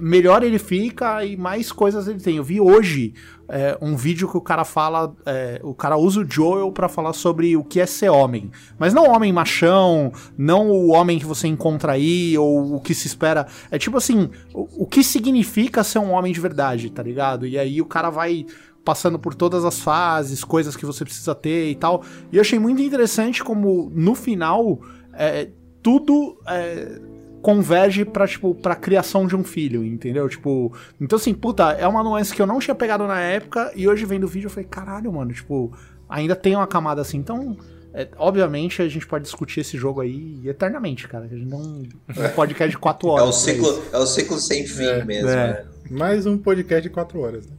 melhor 0.00 0.42
ele 0.42 0.58
fica 0.58 1.24
e 1.24 1.36
mais 1.36 1.72
coisas 1.72 2.06
ele 2.06 2.20
tem. 2.20 2.36
Eu 2.36 2.44
vi 2.44 2.60
hoje 2.60 3.12
é, 3.48 3.76
um 3.80 3.96
vídeo 3.96 4.28
que 4.30 4.36
o 4.36 4.40
cara 4.40 4.64
fala, 4.64 5.14
é, 5.26 5.60
o 5.64 5.74
cara 5.74 5.96
usa 5.96 6.20
o 6.20 6.30
Joel 6.30 6.70
para 6.72 6.88
falar 6.88 7.12
sobre 7.12 7.56
o 7.56 7.64
que 7.64 7.80
é 7.80 7.86
ser 7.86 8.08
homem, 8.08 8.50
mas 8.78 8.94
não 8.94 9.08
homem 9.10 9.32
machão, 9.32 10.12
não 10.38 10.70
o 10.70 10.90
homem 10.92 11.18
que 11.18 11.26
você 11.26 11.46
encontra 11.48 11.92
aí 11.92 12.36
ou 12.38 12.76
o 12.76 12.80
que 12.80 12.94
se 12.94 13.06
espera. 13.06 13.46
É 13.70 13.78
tipo 13.78 13.96
assim, 13.96 14.30
o, 14.52 14.84
o 14.84 14.86
que 14.86 15.02
significa 15.02 15.82
ser 15.84 15.98
um 15.98 16.12
homem 16.12 16.32
de 16.32 16.40
verdade, 16.40 16.90
tá 16.90 17.02
ligado? 17.02 17.46
E 17.46 17.58
aí 17.58 17.80
o 17.80 17.86
cara 17.86 18.10
vai 18.10 18.46
passando 18.84 19.18
por 19.18 19.34
todas 19.34 19.64
as 19.64 19.80
fases, 19.80 20.44
coisas 20.44 20.76
que 20.76 20.84
você 20.84 21.04
precisa 21.04 21.34
ter 21.34 21.70
e 21.70 21.74
tal. 21.74 22.04
E 22.30 22.36
eu 22.36 22.40
achei 22.40 22.58
muito 22.58 22.82
interessante 22.82 23.42
como 23.42 23.90
no 23.94 24.14
final 24.14 24.80
é, 25.14 25.48
tudo 25.82 26.38
é, 26.46 27.00
converge 27.40 28.04
pra, 28.04 28.26
tipo, 28.26 28.54
pra 28.54 28.74
criação 28.76 29.26
de 29.26 29.34
um 29.34 29.42
filho, 29.42 29.84
entendeu? 29.84 30.28
Tipo, 30.28 30.72
então 31.00 31.16
assim, 31.16 31.32
puta, 31.32 31.72
é 31.72 31.86
uma 31.86 32.02
nuance 32.02 32.34
que 32.34 32.42
eu 32.42 32.46
não 32.46 32.58
tinha 32.58 32.74
pegado 32.74 33.06
na 33.06 33.20
época 33.20 33.72
e 33.74 33.88
hoje 33.88 34.04
vendo 34.04 34.24
o 34.24 34.28
vídeo 34.28 34.46
eu 34.46 34.50
falei, 34.50 34.68
caralho, 34.68 35.12
mano, 35.12 35.32
tipo, 35.32 35.72
ainda 36.08 36.36
tem 36.36 36.54
uma 36.54 36.66
camada 36.66 37.00
assim, 37.00 37.18
então. 37.18 37.56
É, 37.96 38.08
obviamente 38.18 38.82
a 38.82 38.88
gente 38.88 39.06
pode 39.06 39.22
discutir 39.22 39.60
esse 39.60 39.78
jogo 39.78 40.00
aí 40.00 40.40
eternamente, 40.44 41.06
cara. 41.06 41.26
A 41.26 41.28
gente 41.28 41.44
não. 41.44 41.60
Um 41.60 42.28
podcast 42.34 42.68
de 42.68 42.76
quatro 42.76 43.08
horas. 43.08 43.24
É 43.24 43.28
o 43.28 43.32
ciclo, 43.32 43.82
é 43.92 43.98
o 43.98 44.06
ciclo 44.06 44.36
sem 44.40 44.66
fim 44.66 44.82
é, 44.82 45.04
mesmo. 45.04 45.28
É. 45.28 45.34
Né? 45.34 45.64
Mais 45.92 46.26
um 46.26 46.36
podcast 46.36 46.82
de 46.82 46.90
quatro 46.90 47.20
horas, 47.20 47.46
né? 47.46 47.52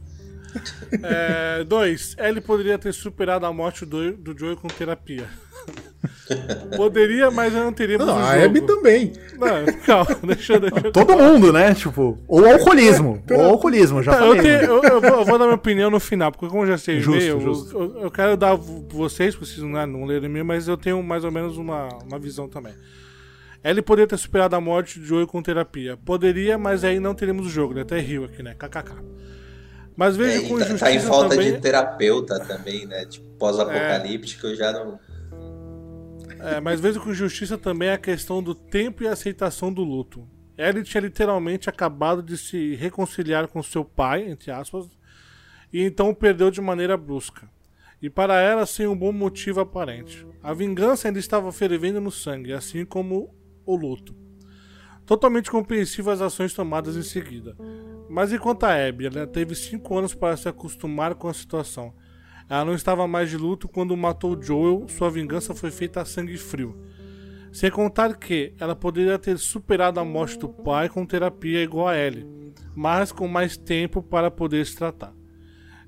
É, 1.02 1.64
dois, 1.64 2.14
ele 2.18 2.40
poderia 2.40 2.78
ter 2.78 2.92
superado 2.92 3.46
a 3.46 3.52
morte 3.52 3.84
do, 3.84 4.12
do 4.16 4.38
Joey 4.38 4.56
com 4.56 4.68
terapia. 4.68 5.26
Poderia, 6.76 7.30
mas 7.30 7.54
eu 7.54 7.64
não 7.64 7.72
teria 7.72 7.98
Não, 7.98 8.18
a 8.18 8.32
Abby 8.44 8.60
também. 8.60 9.12
Não, 9.38 9.64
calma, 9.84 10.16
deixa, 10.24 10.58
deixa 10.58 10.90
Todo 10.92 11.16
mundo, 11.16 11.52
né? 11.52 11.74
Tipo, 11.74 12.18
ou 12.26 12.46
alcoolismo. 12.46 13.22
ou 13.30 13.42
alcoolismo, 13.42 14.02
já 14.02 14.12
falei. 14.12 14.38
Eu, 14.38 14.42
te, 14.42 14.48
eu, 14.48 14.82
eu, 14.82 15.00
vou, 15.00 15.10
eu, 15.10 15.24
vou, 15.24 15.38
dar 15.38 15.44
minha 15.44 15.56
opinião 15.56 15.90
no 15.90 16.00
final, 16.00 16.32
porque 16.32 16.48
como 16.48 16.62
eu 16.62 16.66
já 16.66 16.78
sei 16.78 17.00
justo, 17.00 17.20
e-mail, 17.20 17.40
justo. 17.40 17.78
Eu, 17.78 18.02
eu, 18.02 18.10
quero 18.10 18.36
dar 18.36 18.54
vocês, 18.54 19.34
vocês 19.34 19.58
não, 19.58 19.70
né, 19.70 19.86
não 19.86 20.04
leram 20.04 20.26
e-mail, 20.26 20.44
mas 20.44 20.66
eu 20.66 20.76
tenho 20.76 21.02
mais 21.02 21.24
ou 21.24 21.30
menos 21.30 21.56
uma, 21.56 21.88
uma 22.04 22.18
visão 22.18 22.48
também. 22.48 22.74
Ele 23.62 23.82
poderia 23.82 24.06
ter 24.06 24.16
superado 24.16 24.54
a 24.54 24.60
morte 24.60 25.00
de 25.00 25.06
Joey 25.06 25.26
com 25.26 25.42
terapia. 25.42 25.96
Poderia, 25.96 26.56
mas 26.56 26.84
aí 26.84 27.00
não 27.00 27.14
teríamos 27.14 27.46
o 27.46 27.50
jogo, 27.50 27.74
né? 27.74 27.82
Até 27.82 27.98
rio 27.98 28.24
aqui, 28.24 28.42
né? 28.42 28.54
KKK. 28.54 28.94
Mas 29.96 30.16
vejo 30.16 30.44
é, 30.44 30.48
com 30.48 30.56
injustiça 30.56 30.78
tá, 30.78 30.86
tá 30.86 30.92
em 30.92 31.00
falta 31.00 31.28
também... 31.30 31.52
de 31.52 31.60
terapeuta 31.60 32.38
também, 32.40 32.86
né? 32.86 33.06
Tipo, 33.06 33.26
pós-apocalíptico, 33.38 34.46
é... 34.46 34.50
eu 34.50 34.56
já 34.56 34.72
não... 34.72 35.00
É, 36.38 36.60
mas 36.60 36.80
vejo 36.80 37.00
com 37.00 37.14
justiça 37.14 37.56
também 37.56 37.88
a 37.88 37.96
questão 37.96 38.42
do 38.42 38.54
tempo 38.54 39.02
e 39.02 39.08
aceitação 39.08 39.72
do 39.72 39.82
luto. 39.82 40.28
Ellie 40.58 40.84
tinha 40.84 41.00
literalmente 41.00 41.68
acabado 41.68 42.22
de 42.22 42.36
se 42.36 42.74
reconciliar 42.74 43.48
com 43.48 43.62
seu 43.62 43.84
pai, 43.84 44.28
entre 44.28 44.50
aspas, 44.50 44.86
e 45.72 45.82
então 45.82 46.14
perdeu 46.14 46.50
de 46.50 46.60
maneira 46.60 46.96
brusca. 46.96 47.48
E 48.00 48.10
para 48.10 48.40
ela, 48.40 48.66
sem 48.66 48.86
um 48.86 48.96
bom 48.96 49.12
motivo 49.12 49.60
aparente. 49.60 50.26
A 50.42 50.52
vingança 50.52 51.08
ainda 51.08 51.18
estava 51.18 51.50
fervendo 51.50 52.00
no 52.00 52.10
sangue, 52.10 52.52
assim 52.52 52.84
como 52.84 53.34
o 53.64 53.74
luto. 53.74 54.14
Totalmente 55.06 55.50
compreensível 55.50 56.12
as 56.12 56.20
ações 56.20 56.52
tomadas 56.52 56.96
em 56.96 57.02
seguida. 57.02 57.56
Mas 58.08 58.32
enquanto 58.32 58.64
a 58.64 58.74
Abby, 58.74 59.06
ela 59.06 59.26
teve 59.26 59.54
5 59.54 59.96
anos 59.96 60.14
para 60.14 60.36
se 60.36 60.48
acostumar 60.48 61.14
com 61.14 61.28
a 61.28 61.34
situação. 61.34 61.94
Ela 62.48 62.64
não 62.64 62.74
estava 62.74 63.06
mais 63.06 63.30
de 63.30 63.36
luto 63.36 63.68
quando 63.68 63.96
matou 63.96 64.40
Joel, 64.40 64.86
sua 64.88 65.10
vingança 65.10 65.54
foi 65.54 65.70
feita 65.70 66.00
a 66.00 66.04
sangue 66.04 66.36
frio. 66.36 66.76
Sem 67.52 67.70
contar 67.70 68.16
que 68.16 68.52
ela 68.58 68.76
poderia 68.76 69.18
ter 69.18 69.38
superado 69.38 69.98
a 69.98 70.04
morte 70.04 70.38
do 70.38 70.48
pai 70.48 70.88
com 70.88 71.06
terapia 71.06 71.62
igual 71.62 71.88
a 71.88 71.96
Ellie, 71.96 72.52
mas 72.74 73.12
com 73.12 73.26
mais 73.26 73.56
tempo 73.56 74.02
para 74.02 74.30
poder 74.30 74.66
se 74.66 74.76
tratar. 74.76 75.14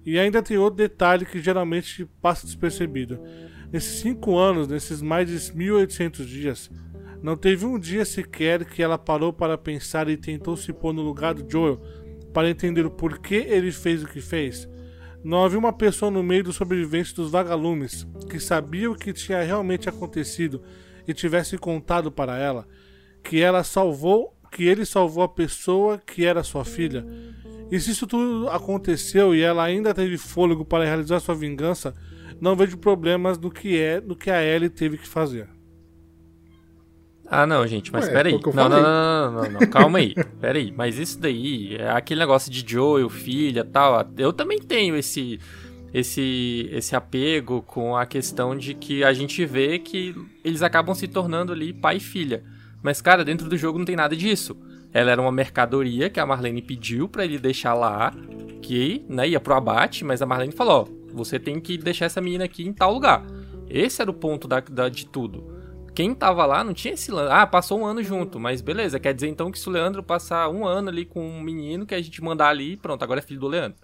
E 0.06 0.18
ainda 0.18 0.42
tem 0.42 0.56
outro 0.56 0.78
detalhe 0.78 1.26
que 1.26 1.42
geralmente 1.42 2.08
passa 2.22 2.46
despercebido. 2.46 3.20
Nesses 3.70 4.00
5 4.00 4.36
anos, 4.36 4.66
nesses 4.66 5.02
mais 5.02 5.28
de 5.28 5.56
1800 5.56 6.26
dias, 6.26 6.70
não 7.22 7.36
teve 7.36 7.66
um 7.66 7.78
dia 7.78 8.04
sequer 8.04 8.64
que 8.64 8.82
ela 8.82 8.98
parou 8.98 9.32
para 9.32 9.58
pensar 9.58 10.08
e 10.08 10.16
tentou 10.16 10.56
se 10.56 10.72
pôr 10.72 10.92
no 10.92 11.02
lugar 11.02 11.34
do 11.34 11.50
Joel 11.50 11.80
para 12.32 12.50
entender 12.50 12.86
o 12.86 12.90
porquê 12.90 13.46
ele 13.48 13.72
fez 13.72 14.02
o 14.02 14.08
que 14.08 14.20
fez, 14.20 14.68
não 15.22 15.44
havia 15.44 15.58
uma 15.58 15.72
pessoa 15.72 16.10
no 16.10 16.22
meio 16.22 16.44
dos 16.44 16.56
sobreviventes 16.56 17.12
dos 17.12 17.30
vagalumes 17.30 18.06
que 18.30 18.38
sabia 18.38 18.90
o 18.90 18.94
que 18.94 19.12
tinha 19.12 19.42
realmente 19.42 19.88
acontecido 19.88 20.62
e 21.06 21.12
tivesse 21.12 21.58
contado 21.58 22.10
para 22.10 22.38
ela 22.38 22.66
que 23.22 23.40
ela 23.40 23.64
salvou, 23.64 24.34
que 24.50 24.64
ele 24.64 24.86
salvou 24.86 25.22
a 25.22 25.28
pessoa 25.28 25.98
que 25.98 26.24
era 26.24 26.42
sua 26.42 26.64
filha. 26.64 27.04
E 27.70 27.78
se 27.78 27.90
isso 27.90 28.06
tudo 28.06 28.48
aconteceu 28.48 29.34
e 29.34 29.42
ela 29.42 29.64
ainda 29.64 29.92
teve 29.92 30.16
fôlego 30.16 30.64
para 30.64 30.84
realizar 30.84 31.20
sua 31.20 31.34
vingança, 31.34 31.94
não 32.40 32.56
vejo 32.56 32.78
problemas 32.78 33.38
no 33.38 33.50
que 33.50 33.78
é, 33.78 34.00
no 34.00 34.16
que 34.16 34.30
a 34.30 34.42
Ellie 34.42 34.70
teve 34.70 34.96
que 34.96 35.06
fazer. 35.06 35.48
Ah, 37.30 37.46
não, 37.46 37.66
gente, 37.66 37.92
mas 37.92 38.06
Ué, 38.06 38.12
peraí. 38.12 38.32
Não, 38.54 38.68
não, 38.68 38.82
não, 38.82 39.32
não, 39.32 39.42
não, 39.42 39.60
não, 39.60 39.66
calma 39.68 39.98
aí. 39.98 40.14
Peraí, 40.40 40.72
mas 40.74 40.98
isso 40.98 41.20
daí, 41.20 41.76
é 41.76 41.90
aquele 41.90 42.20
negócio 42.20 42.50
de 42.50 42.64
Joel, 42.66 43.08
filha 43.10 43.64
tal, 43.64 44.08
eu 44.16 44.32
também 44.32 44.58
tenho 44.58 44.96
esse, 44.96 45.38
esse, 45.92 46.68
esse 46.72 46.96
apego 46.96 47.60
com 47.62 47.96
a 47.96 48.06
questão 48.06 48.56
de 48.56 48.72
que 48.74 49.04
a 49.04 49.12
gente 49.12 49.44
vê 49.44 49.78
que 49.78 50.14
eles 50.44 50.62
acabam 50.62 50.94
se 50.94 51.06
tornando 51.08 51.52
ali 51.52 51.72
pai 51.72 51.96
e 51.96 52.00
filha. 52.00 52.42
Mas, 52.82 53.00
cara, 53.02 53.24
dentro 53.24 53.48
do 53.48 53.56
jogo 53.56 53.78
não 53.78 53.84
tem 53.84 53.96
nada 53.96 54.16
disso. 54.16 54.56
Ela 54.92 55.10
era 55.10 55.20
uma 55.20 55.32
mercadoria 55.32 56.08
que 56.08 56.20
a 56.20 56.24
Marlene 56.24 56.62
pediu 56.62 57.08
pra 57.08 57.24
ele 57.24 57.38
deixar 57.38 57.74
lá, 57.74 58.12
que 58.62 59.04
né, 59.08 59.28
ia 59.28 59.40
pro 59.40 59.54
abate, 59.54 60.04
mas 60.04 60.22
a 60.22 60.26
Marlene 60.26 60.52
falou: 60.52 60.88
ó, 60.88 61.12
você 61.14 61.38
tem 61.38 61.60
que 61.60 61.76
deixar 61.76 62.06
essa 62.06 62.20
menina 62.22 62.44
aqui 62.44 62.62
em 62.66 62.72
tal 62.72 62.94
lugar. 62.94 63.26
Esse 63.68 64.00
era 64.00 64.10
o 64.10 64.14
ponto 64.14 64.48
da, 64.48 64.60
da- 64.60 64.88
de 64.88 65.04
tudo. 65.06 65.57
Quem 65.98 66.14
tava 66.14 66.46
lá 66.46 66.62
não 66.62 66.72
tinha 66.72 66.94
esse 66.94 67.10
lance. 67.10 67.32
Ah, 67.32 67.44
passou 67.44 67.80
um 67.80 67.84
ano 67.84 68.00
junto, 68.04 68.38
mas 68.38 68.60
beleza. 68.60 69.00
Quer 69.00 69.12
dizer 69.12 69.26
então 69.26 69.50
que 69.50 69.58
se 69.58 69.68
o 69.68 69.72
Leandro 69.72 70.00
passar 70.00 70.48
um 70.48 70.64
ano 70.64 70.90
ali 70.90 71.04
com 71.04 71.20
um 71.28 71.40
menino 71.42 71.84
que 71.84 71.92
a 71.92 72.00
gente 72.00 72.22
mandar 72.22 72.50
ali, 72.50 72.76
pronto, 72.76 73.02
agora 73.02 73.18
é 73.18 73.22
filho 73.22 73.40
do 73.40 73.48
Leandro. 73.48 73.78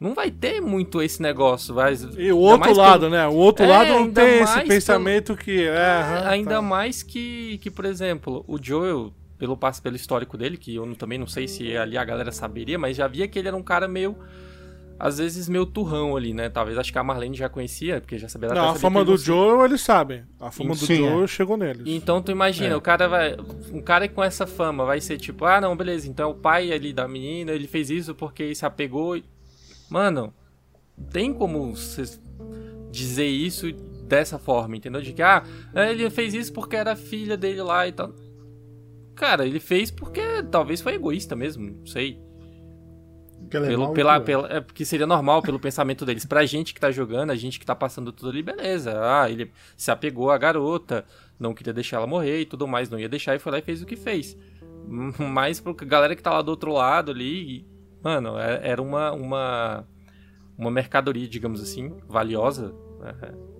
Não 0.00 0.14
vai 0.14 0.30
ter 0.30 0.62
muito 0.62 1.02
esse 1.02 1.20
negócio. 1.20 1.74
Vai, 1.74 1.94
E 2.16 2.32
o 2.32 2.38
outro 2.38 2.72
lado, 2.74 3.10
né? 3.10 3.28
O 3.28 3.34
outro 3.34 3.66
É, 3.66 3.68
lado 3.68 3.90
não 3.90 4.10
tem 4.10 4.40
esse 4.40 4.54
pelo- 4.54 4.68
pensamento 4.68 5.36
que. 5.36 5.64
É, 5.66 5.76
aham, 6.00 6.28
ainda 6.30 6.54
tá. 6.54 6.62
mais 6.62 7.02
que, 7.02 7.58
que, 7.58 7.70
por 7.70 7.84
exemplo, 7.84 8.42
o 8.48 8.56
Joel, 8.58 9.12
pelo, 9.36 9.54
passo- 9.54 9.82
pelo 9.82 9.96
histórico 9.96 10.38
dele, 10.38 10.56
que 10.56 10.74
eu 10.74 10.94
também 10.96 11.18
não 11.18 11.26
sei 11.26 11.46
se 11.46 11.76
ali 11.76 11.98
a 11.98 12.04
galera 12.06 12.32
saberia, 12.32 12.78
mas 12.78 12.96
já 12.96 13.06
via 13.06 13.28
que 13.28 13.38
ele 13.38 13.48
era 13.48 13.56
um 13.58 13.62
cara 13.62 13.86
meio. 13.86 14.16
Às 15.02 15.16
vezes 15.16 15.48
meio 15.48 15.64
turrão 15.64 16.14
ali, 16.14 16.34
né? 16.34 16.50
Talvez 16.50 16.76
acho 16.76 16.92
que 16.92 16.98
a 16.98 17.02
Marlene 17.02 17.34
já 17.34 17.48
conhecia, 17.48 18.02
porque 18.02 18.18
já 18.18 18.28
sabia 18.28 18.50
Não, 18.50 18.68
até 18.68 18.76
a 18.76 18.80
fama 18.80 19.02
do 19.02 19.12
ele- 19.12 19.18
Joel 19.22 19.64
eles 19.64 19.80
sabem. 19.80 20.24
A 20.38 20.50
fama 20.50 20.74
do 20.74 20.84
Sim, 20.84 20.96
Joel 20.96 21.24
é. 21.24 21.26
chegou 21.26 21.56
neles. 21.56 21.82
Então 21.86 22.20
tu 22.20 22.30
imagina, 22.30 22.74
É. 22.74 22.76
o 22.76 22.80
cara 22.82 23.08
vai. 23.08 23.34
Um 23.72 23.80
cara 23.80 24.06
com 24.08 24.22
essa 24.22 24.46
fama 24.46 24.84
vai 24.84 25.00
ser 25.00 25.16
tipo, 25.16 25.46
ah 25.46 25.58
não, 25.58 25.74
beleza, 25.74 26.06
então 26.06 26.28
é 26.28 26.32
o 26.32 26.34
pai 26.34 26.70
ali 26.70 26.92
da 26.92 27.08
menina, 27.08 27.50
ele 27.52 27.66
fez 27.66 27.88
isso 27.88 28.14
porque 28.14 28.54
se 28.54 28.66
apegou. 28.66 29.18
Mano, 29.88 30.34
tem 31.10 31.32
como 31.32 31.74
você 31.74 32.04
dizer 32.92 33.26
isso 33.26 33.72
dessa 34.06 34.38
forma, 34.38 34.76
entendeu? 34.76 35.00
De 35.00 35.14
que, 35.14 35.22
ah, 35.22 35.42
ele 35.74 36.10
fez 36.10 36.34
isso 36.34 36.52
porque 36.52 36.76
era 36.76 36.94
filha 36.94 37.36
dele 37.38 37.62
lá 37.62 37.88
e 37.88 37.92
tal. 37.92 38.12
Cara, 39.14 39.46
ele 39.46 39.60
fez 39.60 39.90
porque 39.90 40.20
talvez 40.50 40.80
foi 40.82 40.94
egoísta 40.94 41.34
mesmo, 41.34 41.70
não 41.78 41.86
sei. 41.86 42.18
Que 43.50 43.56
é 43.56 43.60
Pelo, 43.60 43.92
pela, 43.92 44.20
pela, 44.20 44.48
é 44.52 44.60
porque 44.60 44.84
seria 44.84 45.06
normal 45.06 45.42
pelo 45.42 45.58
pensamento 45.58 46.06
deles. 46.06 46.24
Pra 46.24 46.46
gente 46.46 46.72
que 46.72 46.80
tá 46.80 46.90
jogando, 46.90 47.30
a 47.30 47.36
gente 47.36 47.58
que 47.58 47.66
tá 47.66 47.74
passando 47.74 48.12
tudo 48.12 48.30
ali, 48.30 48.42
beleza. 48.42 48.92
Ah, 49.02 49.28
ele 49.28 49.50
se 49.76 49.90
apegou 49.90 50.30
à 50.30 50.38
garota, 50.38 51.04
não 51.38 51.52
queria 51.52 51.72
deixar 51.72 51.96
ela 51.96 52.06
morrer 52.06 52.40
e 52.42 52.46
tudo 52.46 52.68
mais, 52.68 52.88
não 52.88 52.98
ia 52.98 53.08
deixar 53.08 53.34
e 53.34 53.38
foi 53.40 53.50
lá 53.52 53.58
e 53.58 53.62
fez 53.62 53.82
o 53.82 53.86
que 53.86 53.96
fez. 53.96 54.36
Mas 55.18 55.58
pra 55.60 55.72
galera 55.72 56.14
que 56.14 56.22
tá 56.22 56.30
lá 56.32 56.42
do 56.42 56.50
outro 56.50 56.72
lado 56.72 57.10
ali, 57.10 57.66
mano, 58.02 58.38
é- 58.38 58.60
era 58.62 58.80
uma, 58.80 59.10
uma, 59.12 59.84
uma 60.56 60.70
mercadoria, 60.70 61.26
digamos 61.26 61.60
assim, 61.60 61.92
valiosa. 62.08 62.72
é, 63.02 63.50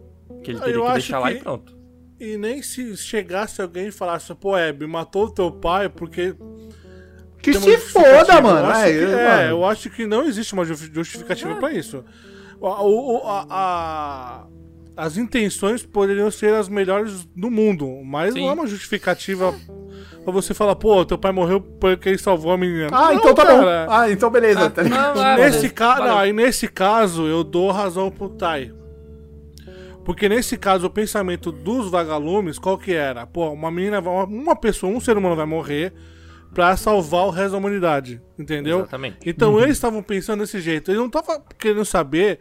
que 0.42 0.52
ele 0.52 0.58
Eu 0.58 0.62
teria 0.64 0.80
que 0.80 0.86
acho 0.86 0.92
deixar 0.94 1.18
lá 1.18 1.30
que- 1.32 1.38
e 1.38 1.40
pronto. 1.42 1.78
E 2.20 2.36
nem 2.36 2.62
se 2.62 2.96
chegasse 2.96 3.60
alguém 3.62 3.86
e 3.88 3.90
falasse, 3.92 4.32
pô, 4.34 4.56
Hebe, 4.56 4.86
matou 4.86 5.24
o 5.24 5.30
teu 5.30 5.50
pai 5.50 5.88
porque. 5.88 6.36
Que 7.42 7.54
se 7.54 7.78
foda, 7.78 8.40
mano. 8.40 8.66
Eu 8.68 8.72
É, 8.72 8.84
que, 8.92 8.98
eu- 8.98 9.18
é, 9.18 9.28
mano. 9.36 9.48
eu 9.50 9.64
acho 9.64 9.90
que 9.90 10.06
não 10.06 10.24
existe 10.26 10.52
uma 10.52 10.64
justi- 10.64 10.90
justificativa 10.92 11.54
pra 11.56 11.72
isso. 11.72 12.04
O- 12.60 12.68
o- 12.68 13.16
o- 13.16 13.26
a- 13.28 13.46
a- 13.50 14.46
as 14.96 15.16
intenções 15.16 15.82
poderiam 15.84 16.30
ser 16.30 16.52
as 16.54 16.68
melhores 16.68 17.24
do 17.34 17.50
mundo, 17.50 17.88
mas 18.04 18.34
Sim. 18.34 18.40
não 18.42 18.50
é 18.50 18.52
uma 18.52 18.66
justificativa 18.66 19.54
pra 20.22 20.32
você 20.32 20.52
falar, 20.52 20.76
pô, 20.76 21.02
teu 21.06 21.16
pai 21.16 21.32
morreu 21.32 21.60
porque 21.62 22.10
ele 22.10 22.18
salvou 22.18 22.52
a 22.52 22.58
menina. 22.58 22.88
Ah, 22.92 23.06
Não, 23.06 23.14
então 23.14 23.34
tá 23.34 23.46
cara. 23.46 23.86
bom. 23.86 23.92
Ah, 23.92 24.10
então 24.10 24.28
beleza. 24.30 24.68
tá 24.68 24.82
ligado? 24.82 25.16
Não, 25.16 25.22
ah, 25.24 25.36
nesse, 25.38 25.72
aí 26.18 26.32
nesse 26.34 26.68
caso, 26.68 27.26
eu 27.26 27.42
dou 27.42 27.70
razão 27.70 28.10
pro 28.10 28.28
Tai. 28.28 28.72
Porque 30.04 30.28
nesse 30.28 30.56
caso, 30.56 30.86
o 30.86 30.90
pensamento 30.90 31.52
dos 31.52 31.90
vagalumes, 31.90 32.58
qual 32.58 32.76
que 32.76 32.92
era? 32.92 33.26
Pô, 33.26 33.48
uma 33.50 33.70
menina, 33.70 34.00
uma 34.00 34.56
pessoa, 34.56 34.92
um 34.92 35.00
ser 35.00 35.16
humano 35.16 35.36
vai 35.36 35.46
morrer 35.46 35.92
pra 36.54 36.76
salvar 36.76 37.26
o 37.26 37.30
resto 37.30 37.52
da 37.52 37.58
humanidade, 37.58 38.20
entendeu? 38.38 38.80
Exatamente. 38.80 39.18
Então 39.24 39.58
eles 39.60 39.76
estavam 39.76 40.02
pensando 40.02 40.40
desse 40.40 40.60
jeito. 40.60 40.90
Eles 40.90 40.98
não 41.00 41.06
estavam 41.06 41.42
querendo 41.58 41.84
saber. 41.84 42.40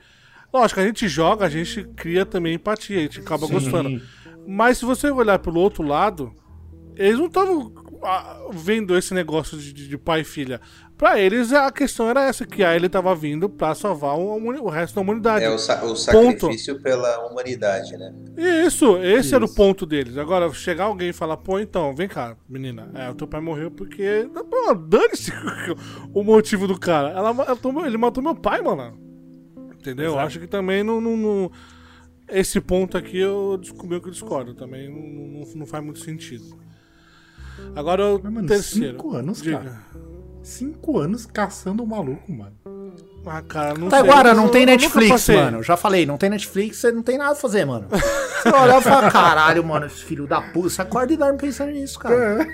Lógico, 0.54 0.80
a 0.80 0.86
gente 0.86 1.08
joga, 1.08 1.46
a 1.46 1.50
gente 1.50 1.84
cria 1.96 2.26
também 2.26 2.56
empatia, 2.56 2.98
a 2.98 3.02
gente 3.02 3.20
acaba 3.20 3.46
Sim. 3.46 3.54
gostando. 3.54 4.02
Mas 4.48 4.80
se 4.80 4.86
você 4.86 5.12
olhar 5.12 5.38
pelo 5.40 5.60
outro 5.60 5.84
lado, 5.84 6.34
eles 6.96 7.20
não 7.20 7.28
estavam 7.28 7.72
ah, 8.04 8.48
vendo 8.52 8.98
esse 8.98 9.14
negócio 9.14 9.58
de, 9.58 9.72
de- 9.72 9.88
de 9.88 9.98
pai 9.98 10.22
e 10.22 10.24
filha. 10.24 10.60
Pra 11.00 11.18
eles 11.18 11.54
a 11.54 11.72
questão 11.72 12.10
era 12.10 12.26
essa, 12.28 12.46
que 12.46 12.62
a 12.62 12.76
ele 12.76 12.90
tava 12.90 13.16
vindo 13.16 13.48
pra 13.50 13.74
salvar 13.74 14.18
o, 14.18 14.36
o 14.36 14.68
resto 14.70 14.96
da 14.96 15.02
humanidade. 15.02 15.46
É 15.46 15.50
o, 15.50 15.58
sa- 15.58 15.82
o 15.86 15.96
sacrifício 15.96 16.82
pela 16.82 17.26
humanidade, 17.26 17.96
né? 17.98 18.14
Isso, 18.66 18.98
esse 18.98 19.34
era 19.34 19.42
o 19.42 19.48
Isso. 19.48 19.56
ponto 19.56 19.86
deles. 19.86 20.18
Agora, 20.18 20.52
chegar 20.52 20.84
alguém 20.84 21.10
e 21.12 21.14
falar, 21.14 21.38
pô, 21.38 21.58
então, 21.58 21.96
vem 21.96 22.10
cá, 22.10 22.36
menina, 22.50 22.92
é, 22.94 23.10
o 23.10 23.16
teu 23.16 23.26
pai 23.26 23.40
morreu 23.40 23.72
porque. 23.72 24.30
Pô, 24.50 24.76
dane-se 24.76 25.32
o 26.14 26.22
motivo 26.22 26.68
do 26.68 26.78
cara. 26.78 27.12
Ela 27.12 27.34
meu- 27.34 27.86
ele 27.86 27.98
matou 27.98 28.22
meu 28.22 28.36
pai, 28.36 28.62
mano. 28.62 29.00
Entendeu? 29.74 30.08
Eu 30.08 30.12
Exato. 30.12 30.28
acho 30.28 30.40
que 30.42 30.48
também 30.48 30.84
não, 30.84 31.00
não- 31.00 31.16
não- 31.16 31.52
Esse 32.28 32.60
ponto 32.60 32.98
aqui 32.98 33.18
eu 33.18 33.58
descobri 33.58 34.02
que 34.02 34.08
eu 34.10 34.12
discordo. 34.12 34.54
Também 34.54 34.90
não, 34.90 35.40
não- 35.46 35.56
não 35.56 35.66
faz 35.66 35.82
muito 35.82 36.00
sentido. 36.00 36.60
Agora 37.74 38.06
o 38.06 38.20
Mas, 38.22 38.34
mano, 38.34 38.48
terceiro. 38.50 38.92
cinco 38.98 39.16
anos, 39.16 39.42
Diga. 39.42 39.60
cara. 39.60 39.82
Cinco 40.42 40.98
anos 40.98 41.26
caçando 41.26 41.84
o 41.84 41.88
maluco, 41.88 42.32
mano. 42.32 42.54
Ah, 43.26 43.42
cara, 43.42 43.74
não 43.78 43.90
Tá, 43.90 44.00
sei. 44.00 44.10
agora 44.10 44.30
Eu 44.30 44.36
não 44.36 44.48
tem 44.50 44.62
eu 44.62 44.68
Netflix, 44.68 45.28
mano. 45.30 45.62
Já 45.62 45.78
falei, 45.78 46.06
não 46.06 46.18
tem 46.18 46.30
Netflix, 46.30 46.78
você 46.78 46.92
não 46.92 47.04
tem 47.04 47.18
nada 47.18 47.34
a 47.34 47.36
fazer, 47.36 47.66
mano. 47.66 47.88
Você 48.40 48.48
olha 48.48 48.78
e 48.78 48.82
fala, 48.82 49.12
caralho, 49.12 49.62
mano, 49.66 49.86
esse 49.86 50.02
filho 50.02 50.26
da 50.26 50.42
puta. 50.42 50.70
Você 50.70 50.82
acorda 50.82 51.12
e 51.12 51.18
dorme 51.18 51.38
pensando 51.38 51.72
nisso, 51.74 52.00
cara. 52.00 52.48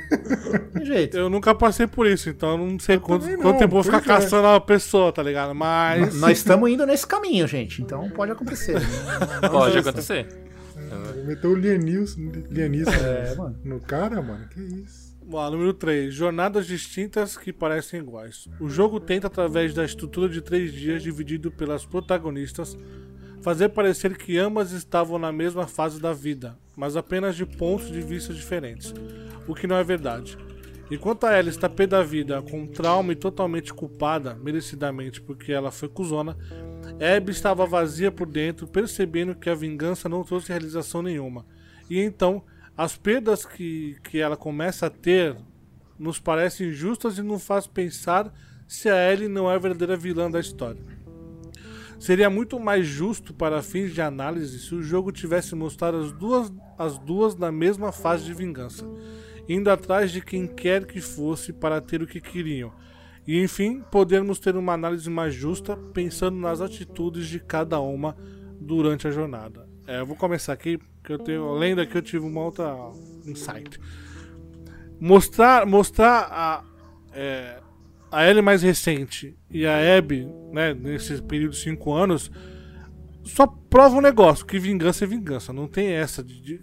Tem 0.73 0.83
jeito. 0.83 1.15
Eu 1.15 1.29
nunca 1.29 1.53
passei 1.53 1.85
por 1.85 2.07
isso, 2.07 2.27
então 2.27 2.57
não 2.57 2.79
sei 2.79 2.97
quanto, 2.97 3.27
não, 3.27 3.37
quanto 3.37 3.59
tempo 3.59 3.77
eu 3.77 3.83
vou 3.83 3.83
ficar 3.83 3.97
é. 3.97 4.01
caçando 4.01 4.47
a 4.47 4.59
pessoa, 4.59 5.13
tá 5.13 5.21
ligado? 5.21 5.53
Mas. 5.53 6.15
Nós 6.15 6.39
estamos 6.39 6.67
indo 6.71 6.87
nesse 6.87 7.05
caminho, 7.05 7.47
gente. 7.47 7.83
Então 7.83 8.09
pode 8.09 8.31
acontecer. 8.31 8.81
Pode 9.51 9.77
acontecer. 9.77 10.27
Meteu 11.23 11.51
o 11.51 11.55
Lianilson, 11.55 12.31
Lianilson 12.49 12.91
É, 12.91 13.35
no 13.63 13.79
cara, 13.79 14.23
mano. 14.23 14.47
Que 14.49 14.59
isso? 14.61 15.04
Número 15.27 15.73
3. 15.73 16.13
Jornadas 16.13 16.67
distintas 16.67 17.35
que 17.35 17.51
parecem 17.51 17.99
iguais. 17.99 18.47
O 18.59 18.69
jogo 18.69 18.99
tenta, 18.99 19.25
através 19.25 19.73
da 19.73 19.83
estrutura 19.83 20.29
de 20.29 20.39
três 20.39 20.71
dias 20.71 21.01
dividido 21.01 21.51
pelas 21.51 21.83
protagonistas, 21.83 22.77
fazer 23.41 23.69
parecer 23.69 24.17
que 24.17 24.37
ambas 24.37 24.71
estavam 24.71 25.17
na 25.17 25.31
mesma 25.31 25.65
fase 25.65 25.99
da 25.99 26.13
vida, 26.13 26.57
mas 26.75 26.95
apenas 26.95 27.35
de 27.35 27.45
pontos 27.45 27.91
de 27.91 28.01
vista 28.01 28.33
diferentes, 28.33 28.93
o 29.47 29.55
que 29.55 29.67
não 29.67 29.75
é 29.75 29.83
verdade. 29.83 30.37
Enquanto 30.91 31.25
a 31.25 31.37
Ellie 31.37 31.49
está 31.49 31.67
pé 31.67 31.87
da 31.87 32.03
vida, 32.03 32.41
com 32.43 32.67
trauma 32.67 33.11
e 33.11 33.15
totalmente 33.15 33.73
culpada, 33.73 34.35
merecidamente 34.35 35.19
porque 35.19 35.51
ela 35.51 35.71
foi 35.71 35.89
cuzona, 35.89 36.37
Abby 37.17 37.31
estava 37.31 37.65
vazia 37.65 38.11
por 38.11 38.27
dentro, 38.27 38.67
percebendo 38.67 39.33
que 39.33 39.49
a 39.49 39.55
vingança 39.55 40.07
não 40.07 40.23
trouxe 40.23 40.49
realização 40.49 41.01
nenhuma. 41.01 41.45
E 41.89 41.99
então, 41.99 42.43
as 42.77 42.97
perdas 42.97 43.45
que, 43.45 43.97
que 44.03 44.19
ela 44.19 44.35
começa 44.35 44.87
a 44.87 44.89
ter 44.89 45.35
nos 45.97 46.19
parecem 46.19 46.69
injustas 46.69 47.17
e 47.17 47.21
nos 47.21 47.45
faz 47.45 47.67
pensar 47.67 48.33
se 48.67 48.89
a 48.89 49.11
Ellie 49.11 49.27
não 49.27 49.49
é 49.49 49.55
a 49.55 49.59
verdadeira 49.59 49.95
vilã 49.95 50.29
da 50.29 50.39
história. 50.39 50.83
Seria 51.97 52.29
muito 52.29 52.59
mais 52.59 52.85
justo 52.85 53.33
para 53.33 53.61
fins 53.61 53.93
de 53.93 54.01
análise 54.01 54.59
se 54.59 54.75
o 54.75 54.83
jogo 54.83 55.11
tivesse 55.11 55.55
mostrado 55.55 55.97
as 55.97 56.11
duas, 56.11 56.51
as 56.77 56.97
duas 56.97 57.35
na 57.35 57.51
mesma 57.51 57.91
fase 57.91 58.25
de 58.25 58.33
vingança, 58.33 58.85
indo 59.47 59.69
atrás 59.69 60.11
de 60.11 60.21
quem 60.21 60.45
quer 60.45 60.85
que 60.85 60.99
fosse 60.99 61.53
para 61.53 61.79
ter 61.79 62.01
o 62.01 62.07
que 62.07 62.19
queriam. 62.19 62.73
E 63.25 63.41
enfim, 63.41 63.81
podermos 63.89 64.37
ter 64.37 64.55
uma 64.55 64.73
análise 64.73 65.09
mais 65.09 65.33
justa 65.33 65.77
pensando 65.93 66.37
nas 66.37 66.61
atitudes 66.61 67.27
de 67.27 67.39
cada 67.39 67.79
uma 67.79 68.15
durante 68.59 69.07
a 69.07 69.11
jornada. 69.11 69.67
É, 69.87 69.99
eu 69.99 70.05
vou 70.05 70.15
começar 70.15 70.53
aqui, 70.53 70.77
porque 71.05 71.13
eu 71.13 71.19
tenho, 71.19 71.47
além 71.47 71.75
daqui 71.75 71.95
eu 71.95 72.01
tive 72.01 72.25
uma 72.25 72.41
outra 72.41 72.75
insight. 73.27 73.79
Mostrar, 74.99 75.63
mostrar 75.63 76.27
a, 76.31 76.63
é, 77.13 77.59
a 78.11 78.27
Ellie 78.27 78.41
mais 78.41 78.63
recente 78.63 79.37
e 79.51 79.67
a 79.67 79.97
Abby, 79.97 80.27
né, 80.51 80.73
nesse 80.73 81.21
período 81.21 81.51
de 81.51 81.59
5 81.59 81.93
anos, 81.93 82.31
só 83.23 83.45
prova 83.45 83.97
um 83.97 84.01
negócio, 84.01 84.47
que 84.47 84.57
vingança 84.57 85.03
é 85.03 85.07
vingança. 85.07 85.53
Não 85.53 85.67
tem 85.67 85.89
essa 85.89 86.23
de, 86.23 86.41
de. 86.41 86.59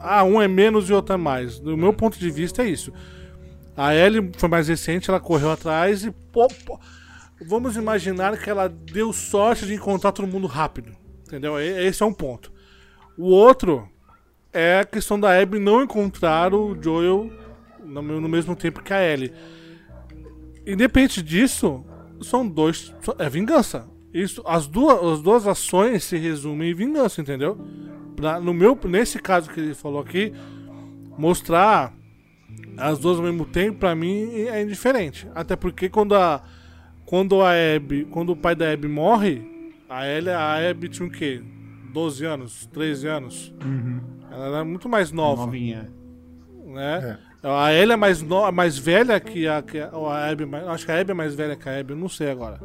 Ah, 0.00 0.24
um 0.24 0.42
é 0.42 0.48
menos 0.48 0.90
e 0.90 0.92
outro 0.92 1.14
é 1.14 1.16
mais. 1.16 1.60
Do 1.60 1.76
meu 1.76 1.92
ponto 1.92 2.18
de 2.18 2.30
vista 2.32 2.64
é 2.64 2.68
isso. 2.68 2.92
A 3.76 3.94
Ellie 3.94 4.32
foi 4.36 4.48
mais 4.48 4.66
recente, 4.66 5.08
ela 5.08 5.20
correu 5.20 5.52
atrás 5.52 6.04
e. 6.04 6.10
Pô, 6.10 6.48
pô, 6.66 6.80
vamos 7.46 7.76
imaginar 7.76 8.36
que 8.36 8.50
ela 8.50 8.68
deu 8.68 9.12
sorte 9.12 9.66
de 9.66 9.74
encontrar 9.74 10.10
todo 10.10 10.26
mundo 10.26 10.48
rápido. 10.48 10.96
Entendeu? 11.24 11.60
Esse 11.60 12.02
é 12.02 12.06
um 12.06 12.12
ponto. 12.12 12.52
O 13.16 13.26
outro 13.26 13.88
é 14.52 14.80
a 14.80 14.84
questão 14.84 15.18
da 15.18 15.38
Abby 15.38 15.58
não 15.58 15.82
encontrar 15.82 16.54
o 16.54 16.76
Joel 16.80 17.30
no 17.84 18.28
mesmo 18.28 18.54
tempo 18.56 18.82
que 18.82 18.92
a 18.92 19.02
Ellie. 19.02 19.32
Independente 20.66 21.22
disso, 21.22 21.84
são 22.20 22.46
dois. 22.46 22.94
É 23.18 23.28
vingança. 23.28 23.86
Isso, 24.12 24.42
as, 24.46 24.66
duas, 24.66 25.02
as 25.12 25.22
duas 25.22 25.46
ações 25.46 26.04
se 26.04 26.16
resumem 26.16 26.70
em 26.70 26.74
vingança, 26.74 27.20
entendeu? 27.20 27.58
Pra, 28.14 28.38
no 28.38 28.52
meu, 28.52 28.78
nesse 28.84 29.18
caso 29.18 29.50
que 29.50 29.58
ele 29.58 29.74
falou 29.74 30.00
aqui, 30.00 30.32
mostrar 31.16 31.94
as 32.76 32.98
duas 32.98 33.18
ao 33.18 33.24
mesmo 33.24 33.46
tempo, 33.46 33.78
pra 33.78 33.94
mim, 33.94 34.46
é 34.46 34.62
indiferente. 34.62 35.26
Até 35.34 35.56
porque 35.56 35.88
quando 35.88 36.14
a. 36.14 36.42
Quando 37.06 37.42
a 37.42 37.50
Abby. 37.52 38.06
Quando 38.10 38.30
o 38.30 38.36
pai 38.36 38.54
da 38.54 38.70
Abby 38.70 38.88
morre, 38.88 39.42
a 39.88 40.06
Ellie, 40.06 40.30
a 40.30 40.70
Abby 40.70 40.88
tinha 40.88 41.08
o 41.08 41.10
quê? 41.10 41.42
12 41.92 42.24
anos, 42.24 42.66
13 42.72 43.06
anos. 43.06 43.54
Uhum. 43.64 44.00
Ela 44.30 44.46
era 44.46 44.64
muito 44.64 44.88
mais 44.88 45.12
nova. 45.12 45.44
Novinha. 45.44 45.92
Né? 46.66 47.18
A 47.42 47.72
Ellie 47.72 47.92
é 47.92 47.96
mais, 47.96 48.22
no, 48.22 48.50
mais 48.52 48.78
velha 48.78 49.18
que 49.18 49.46
a, 49.46 49.60
que 49.62 49.78
a, 49.78 49.88
a 49.88 50.30
Abby. 50.30 50.44
Acho 50.68 50.86
que 50.86 50.92
a 50.92 51.00
Abby 51.00 51.10
é 51.10 51.14
mais 51.14 51.34
velha 51.34 51.56
que 51.56 51.68
a 51.68 51.78
Abby, 51.78 51.92
eu 51.92 51.96
não 51.96 52.08
sei 52.08 52.30
agora. 52.30 52.60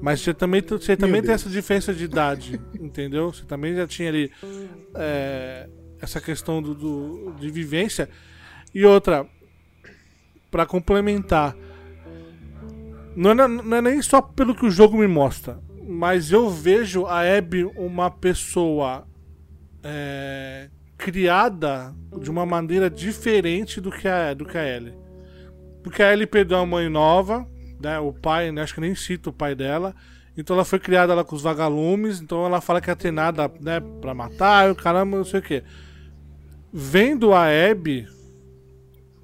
Mas 0.00 0.20
você 0.20 0.34
também, 0.34 0.62
você 0.62 0.96
também 0.96 1.22
tem 1.22 1.32
essa 1.32 1.48
diferença 1.48 1.92
de 1.92 2.04
idade, 2.04 2.60
entendeu? 2.80 3.32
Você 3.32 3.44
também 3.44 3.74
já 3.74 3.86
tinha 3.86 4.08
ali 4.08 4.30
é, 4.94 5.68
essa 6.00 6.20
questão 6.20 6.62
do, 6.62 6.74
do, 6.74 7.34
de 7.38 7.50
vivência. 7.50 8.08
E 8.74 8.84
outra, 8.84 9.26
para 10.50 10.66
complementar, 10.66 11.56
não 13.14 13.30
é, 13.30 13.34
não 13.34 13.76
é 13.76 13.82
nem 13.82 14.02
só 14.02 14.20
pelo 14.20 14.54
que 14.54 14.66
o 14.66 14.70
jogo 14.70 14.98
me 14.98 15.06
mostra, 15.06 15.58
mas 15.86 16.32
eu 16.32 16.50
vejo 16.50 17.06
a 17.06 17.20
Abby 17.20 17.64
uma 17.76 18.10
pessoa 18.10 19.06
é, 19.82 20.68
criada 20.98 21.94
de 22.20 22.30
uma 22.30 22.44
maneira 22.44 22.90
diferente 22.90 23.80
do 23.80 23.90
que 23.90 24.08
a, 24.08 24.34
do 24.34 24.44
que 24.44 24.58
a 24.58 24.66
Ellie. 24.66 24.94
Porque 25.82 26.02
a 26.02 26.12
Ellie 26.12 26.26
perdeu 26.26 26.58
uma 26.58 26.66
mãe 26.66 26.88
nova, 26.88 27.46
né? 27.80 27.98
O 27.98 28.12
pai, 28.12 28.50
né? 28.50 28.62
acho 28.62 28.74
que 28.74 28.80
nem 28.80 28.94
cita 28.94 29.30
o 29.30 29.32
pai 29.32 29.54
dela. 29.54 29.94
Então 30.36 30.54
ela 30.54 30.64
foi 30.64 30.78
criada 30.78 31.14
lá 31.14 31.24
com 31.24 31.34
os 31.34 31.42
vagalumes, 31.42 32.20
então 32.20 32.44
ela 32.44 32.60
fala 32.60 32.80
que 32.80 32.90
é 32.90 32.94
treinada, 32.94 33.50
né, 33.58 33.80
pra 34.02 34.12
matar, 34.12 34.70
o 34.70 34.74
caramba, 34.74 35.16
não 35.16 35.24
sei 35.24 35.40
o 35.40 35.42
que. 35.42 35.62
Vendo 36.70 37.32
a 37.32 37.46
Abby, 37.46 38.06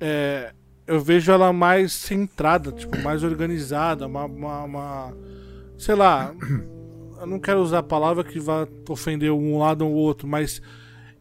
é, 0.01 0.55
eu 0.87 1.01
vejo 1.01 1.31
ela 1.31 1.53
mais 1.53 1.93
centrada, 1.93 2.73
tipo, 2.73 2.99
mais 3.03 3.23
organizada, 3.23 4.07
uma, 4.07 4.25
uma, 4.25 4.63
uma, 4.63 5.17
Sei 5.83 5.97
lá, 5.97 6.33
eu 7.21 7.27
não 7.27 7.41
quero 7.41 7.59
usar 7.59 7.81
a 7.81 7.83
palavra 7.83 8.23
que 8.23 8.39
vai 8.39 8.69
ofender 8.89 9.33
um 9.33 9.59
lado 9.59 9.85
ou 9.85 9.93
outro, 9.93 10.29
mas 10.29 10.63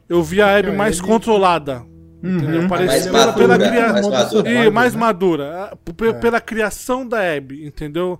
eu 0.08 0.22
vi 0.22 0.40
a 0.40 0.56
Abby 0.56 0.72
mais 0.72 1.02
controlada. 1.02 1.84
Uhum. 2.24 2.38
Entendeu? 2.38 2.68
Parecia 2.70 3.12
mais 3.12 3.32
pela, 3.34 3.58
madura, 3.58 3.70
cria... 3.70 3.92
mais 3.92 4.08
madura. 4.08 4.50
E 4.52 4.70
mais 4.70 4.96
madura. 4.96 5.72
É. 6.08 6.14
Pela 6.14 6.40
criação 6.40 7.08
da 7.08 7.18
Abby, 7.36 7.66
entendeu? 7.66 8.20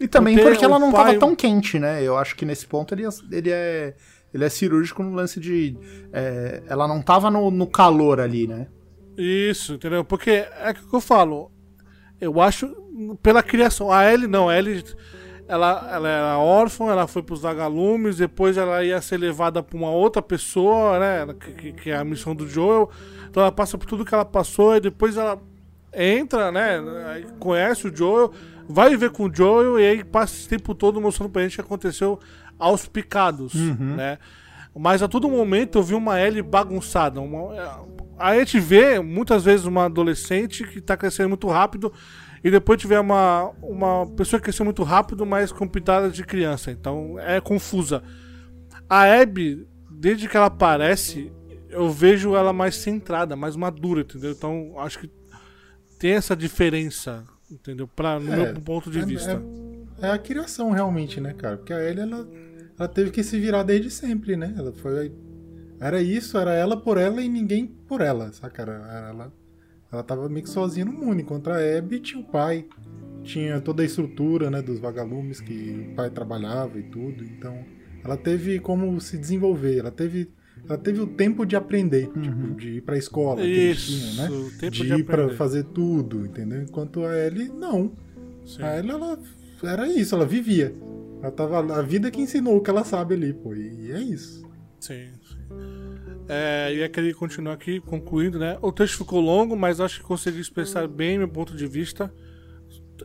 E 0.00 0.08
também 0.08 0.34
Porque 0.34 0.50
porque 0.50 0.64
ela 0.64 0.80
não 0.80 0.90
pai- 0.90 1.04
tava 1.06 1.18
tão 1.20 1.36
quente, 1.36 1.78
né? 1.78 2.02
Eu 2.02 2.18
acho 2.18 2.34
que 2.34 2.44
nesse 2.44 2.66
ponto 2.66 2.92
ele, 2.92 3.04
é- 3.06 3.08
ele 3.30 3.50
é. 3.52 3.94
Ele 4.34 4.44
é 4.44 4.48
cirúrgico 4.48 5.04
no 5.04 5.14
lance 5.14 5.38
de. 5.38 5.76
é, 6.12 6.60
ela 6.66 6.88
não 6.88 7.00
tava 7.00 7.30
no, 7.30 7.52
no 7.52 7.68
calor 7.68 8.18
ali, 8.18 8.48
né? 8.48 8.66
Isso, 9.16 9.74
entendeu? 9.74 10.04
Porque 10.04 10.44
é 10.60 10.70
o 10.72 10.74
que 10.74 10.94
eu 10.96 11.00
falo. 11.00 11.52
Eu 12.20 12.40
acho 12.40 12.66
pela 13.22 13.44
criação. 13.44 13.92
A 13.92 14.12
Ellie 14.12 14.26
não, 14.26 14.48
a 14.48 14.58
Ellie 14.58 14.84
ela, 15.48 15.88
ela 15.90 16.08
era 16.08 16.38
órfã, 16.38 16.86
ela 16.90 17.06
foi 17.06 17.22
pros 17.22 17.40
vagalumes, 17.40 18.18
depois 18.18 18.56
ela 18.56 18.84
ia 18.84 19.00
ser 19.00 19.16
levada 19.16 19.62
pra 19.62 19.76
uma 19.76 19.90
outra 19.90 20.20
pessoa, 20.22 20.98
né? 20.98 21.34
Que, 21.56 21.72
que- 21.72 21.90
é 21.90 21.96
a 21.96 22.04
missão 22.04 22.34
do 22.34 22.46
Joel. 22.46 22.90
Então 23.30 23.42
ela 23.42 23.50
passa 23.52 23.76
por 23.78 23.86
tudo 23.86 24.04
que 24.04 24.14
ela 24.14 24.24
passou 24.24 24.76
e 24.76 24.80
depois 24.80 25.16
ela 25.16 25.40
entra, 25.92 26.52
né? 26.52 27.24
Conhece 27.38 27.88
o 27.88 27.96
Joel, 27.96 28.30
vai 28.68 28.90
viver 28.90 29.10
com 29.10 29.24
o 29.24 29.34
Joel 29.34 29.80
e 29.80 29.86
aí 29.86 30.04
passa 30.04 30.34
esse 30.34 30.48
tempo 30.48 30.74
todo 30.74 31.00
mostrando 31.00 31.30
pra 31.30 31.42
gente 31.42 31.54
o 31.54 31.56
que 31.56 31.60
aconteceu 31.62 32.18
aos 32.58 32.86
picados, 32.86 33.54
né? 33.54 34.18
Mas 34.76 35.02
a 35.02 35.08
todo 35.08 35.28
momento 35.28 35.78
eu 35.78 35.82
vi 35.82 35.94
uma 35.94 36.20
Ellie 36.20 36.42
bagunçada. 36.42 37.20
Uma, 37.20 37.86
a 38.18 38.34
gente 38.38 38.60
vê 38.60 39.00
muitas 39.00 39.44
vezes 39.44 39.64
uma 39.66 39.86
adolescente 39.86 40.62
que 40.64 40.80
tá 40.80 40.96
crescendo 40.96 41.30
muito 41.30 41.48
rápido 41.48 41.92
e 42.42 42.50
depois 42.50 42.80
tiver 42.80 43.00
uma, 43.00 43.50
uma 43.62 44.06
pessoa 44.16 44.38
que 44.40 44.44
cresceu 44.44 44.64
muito 44.64 44.82
rápido, 44.82 45.24
mas 45.26 45.50
com 45.52 45.66
pitada 45.66 46.08
de 46.10 46.24
criança. 46.24 46.70
Então 46.70 47.18
é 47.18 47.40
confusa. 47.40 48.02
A 48.88 49.02
Abby, 49.20 49.66
desde 49.90 50.28
que 50.28 50.36
ela 50.36 50.46
aparece, 50.46 51.32
eu 51.68 51.90
vejo 51.90 52.34
ela 52.34 52.52
mais 52.52 52.76
centrada, 52.76 53.36
mais 53.36 53.56
madura, 53.56 54.00
entendeu? 54.02 54.30
Então 54.32 54.74
acho 54.78 54.98
que 55.00 55.10
tem 55.98 56.12
essa 56.12 56.34
diferença, 56.36 57.24
entendeu? 57.50 57.86
Pra, 57.88 58.18
no 58.20 58.32
É, 58.32 58.36
meu 58.52 58.54
ponto 58.62 58.90
de 58.90 59.00
é- 59.00 59.04
vista. 59.04 59.42
É, 60.00 60.06
é 60.06 60.10
a 60.12 60.18
criação, 60.18 60.70
realmente, 60.70 61.20
né, 61.20 61.34
cara? 61.34 61.56
Porque 61.56 61.72
a 61.72 61.82
Ellie, 61.82 62.02
ela, 62.02 62.28
ela 62.78 62.88
teve 62.88 63.10
que 63.10 63.22
se 63.24 63.38
virar 63.38 63.64
desde 63.64 63.90
sempre, 63.90 64.36
né? 64.36 64.54
Ela 64.56 64.72
foi. 64.72 65.12
Era 65.80 66.00
isso, 66.00 66.38
era 66.38 66.54
ela 66.54 66.76
por 66.76 66.96
ela 66.98 67.20
e 67.22 67.28
ninguém 67.28 67.66
por 67.66 68.00
ela, 68.00 68.32
saca? 68.32 68.62
Era- 68.62 68.72
era 68.90 69.08
Ela, 69.10 69.32
ela 69.90 70.02
tava 70.02 70.28
meio 70.28 70.42
que 70.42 70.50
sozinha 70.50 70.84
no 70.84 70.92
mundo, 70.92 71.20
enquanto 71.20 71.48
a 71.48 71.56
Abby 71.78 72.00
tinha 72.00 72.20
o 72.20 72.24
pai. 72.24 72.66
Tinha 73.24 73.60
toda 73.60 73.82
a 73.82 73.86
estrutura, 73.86 74.50
né, 74.50 74.62
dos 74.62 74.78
vagalumes 74.78 75.40
que 75.40 75.90
o 75.90 75.94
pai 75.94 76.08
trabalhava 76.10 76.78
e 76.78 76.82
tudo. 76.84 77.24
Então, 77.24 77.64
ela 78.04 78.16
teve 78.16 78.58
como 78.58 79.00
se 79.00 79.18
desenvolver, 79.18 79.78
ela 79.78 79.90
teve. 79.90 80.30
Ela 80.68 80.76
teve 80.76 81.00
o 81.00 81.06
tempo 81.06 81.46
de 81.46 81.54
aprender, 81.54 82.10
tipo, 82.20 82.54
de 82.56 82.70
ir 82.78 82.82
pra 82.82 82.98
escola, 82.98 83.40
eles 83.40 83.78
Isso, 83.78 83.92
tinham, 83.92 84.14
né? 84.16 84.50
tempo 84.58 84.72
de 84.72 84.86
de 84.86 84.94
ir 84.94 85.04
pra 85.04 85.30
fazer 85.30 85.62
tudo, 85.64 86.26
entendeu? 86.26 86.62
Enquanto 86.62 87.04
a 87.04 87.16
Ellie, 87.16 87.48
não. 87.48 87.92
Sim. 88.44 88.62
A 88.62 88.76
Ellie, 88.76 88.90
ela 88.90 89.18
era 89.62 89.88
isso, 89.88 90.14
ela 90.14 90.26
vivia. 90.26 90.74
Ela 91.22 91.30
tava. 91.30 91.78
A 91.78 91.82
vida 91.82 92.10
que 92.10 92.20
ensinou 92.20 92.56
o 92.56 92.60
que 92.60 92.70
ela 92.70 92.84
sabe 92.84 93.14
ali, 93.14 93.32
pô. 93.32 93.54
E 93.54 93.92
é 93.92 94.00
isso. 94.00 94.48
Sim. 94.80 95.08
É, 96.28 96.70
e 96.74 96.88
queria 96.90 97.14
continuar 97.14 97.54
aqui, 97.54 97.80
concluindo, 97.80 98.38
né? 98.38 98.58
O 98.60 98.70
texto 98.70 98.98
ficou 98.98 99.20
longo, 99.20 99.56
mas 99.56 99.80
acho 99.80 100.00
que 100.00 100.04
consegui 100.04 100.40
expressar 100.40 100.86
bem 100.86 101.16
meu 101.16 101.28
ponto 101.28 101.56
de 101.56 101.66
vista. 101.66 102.12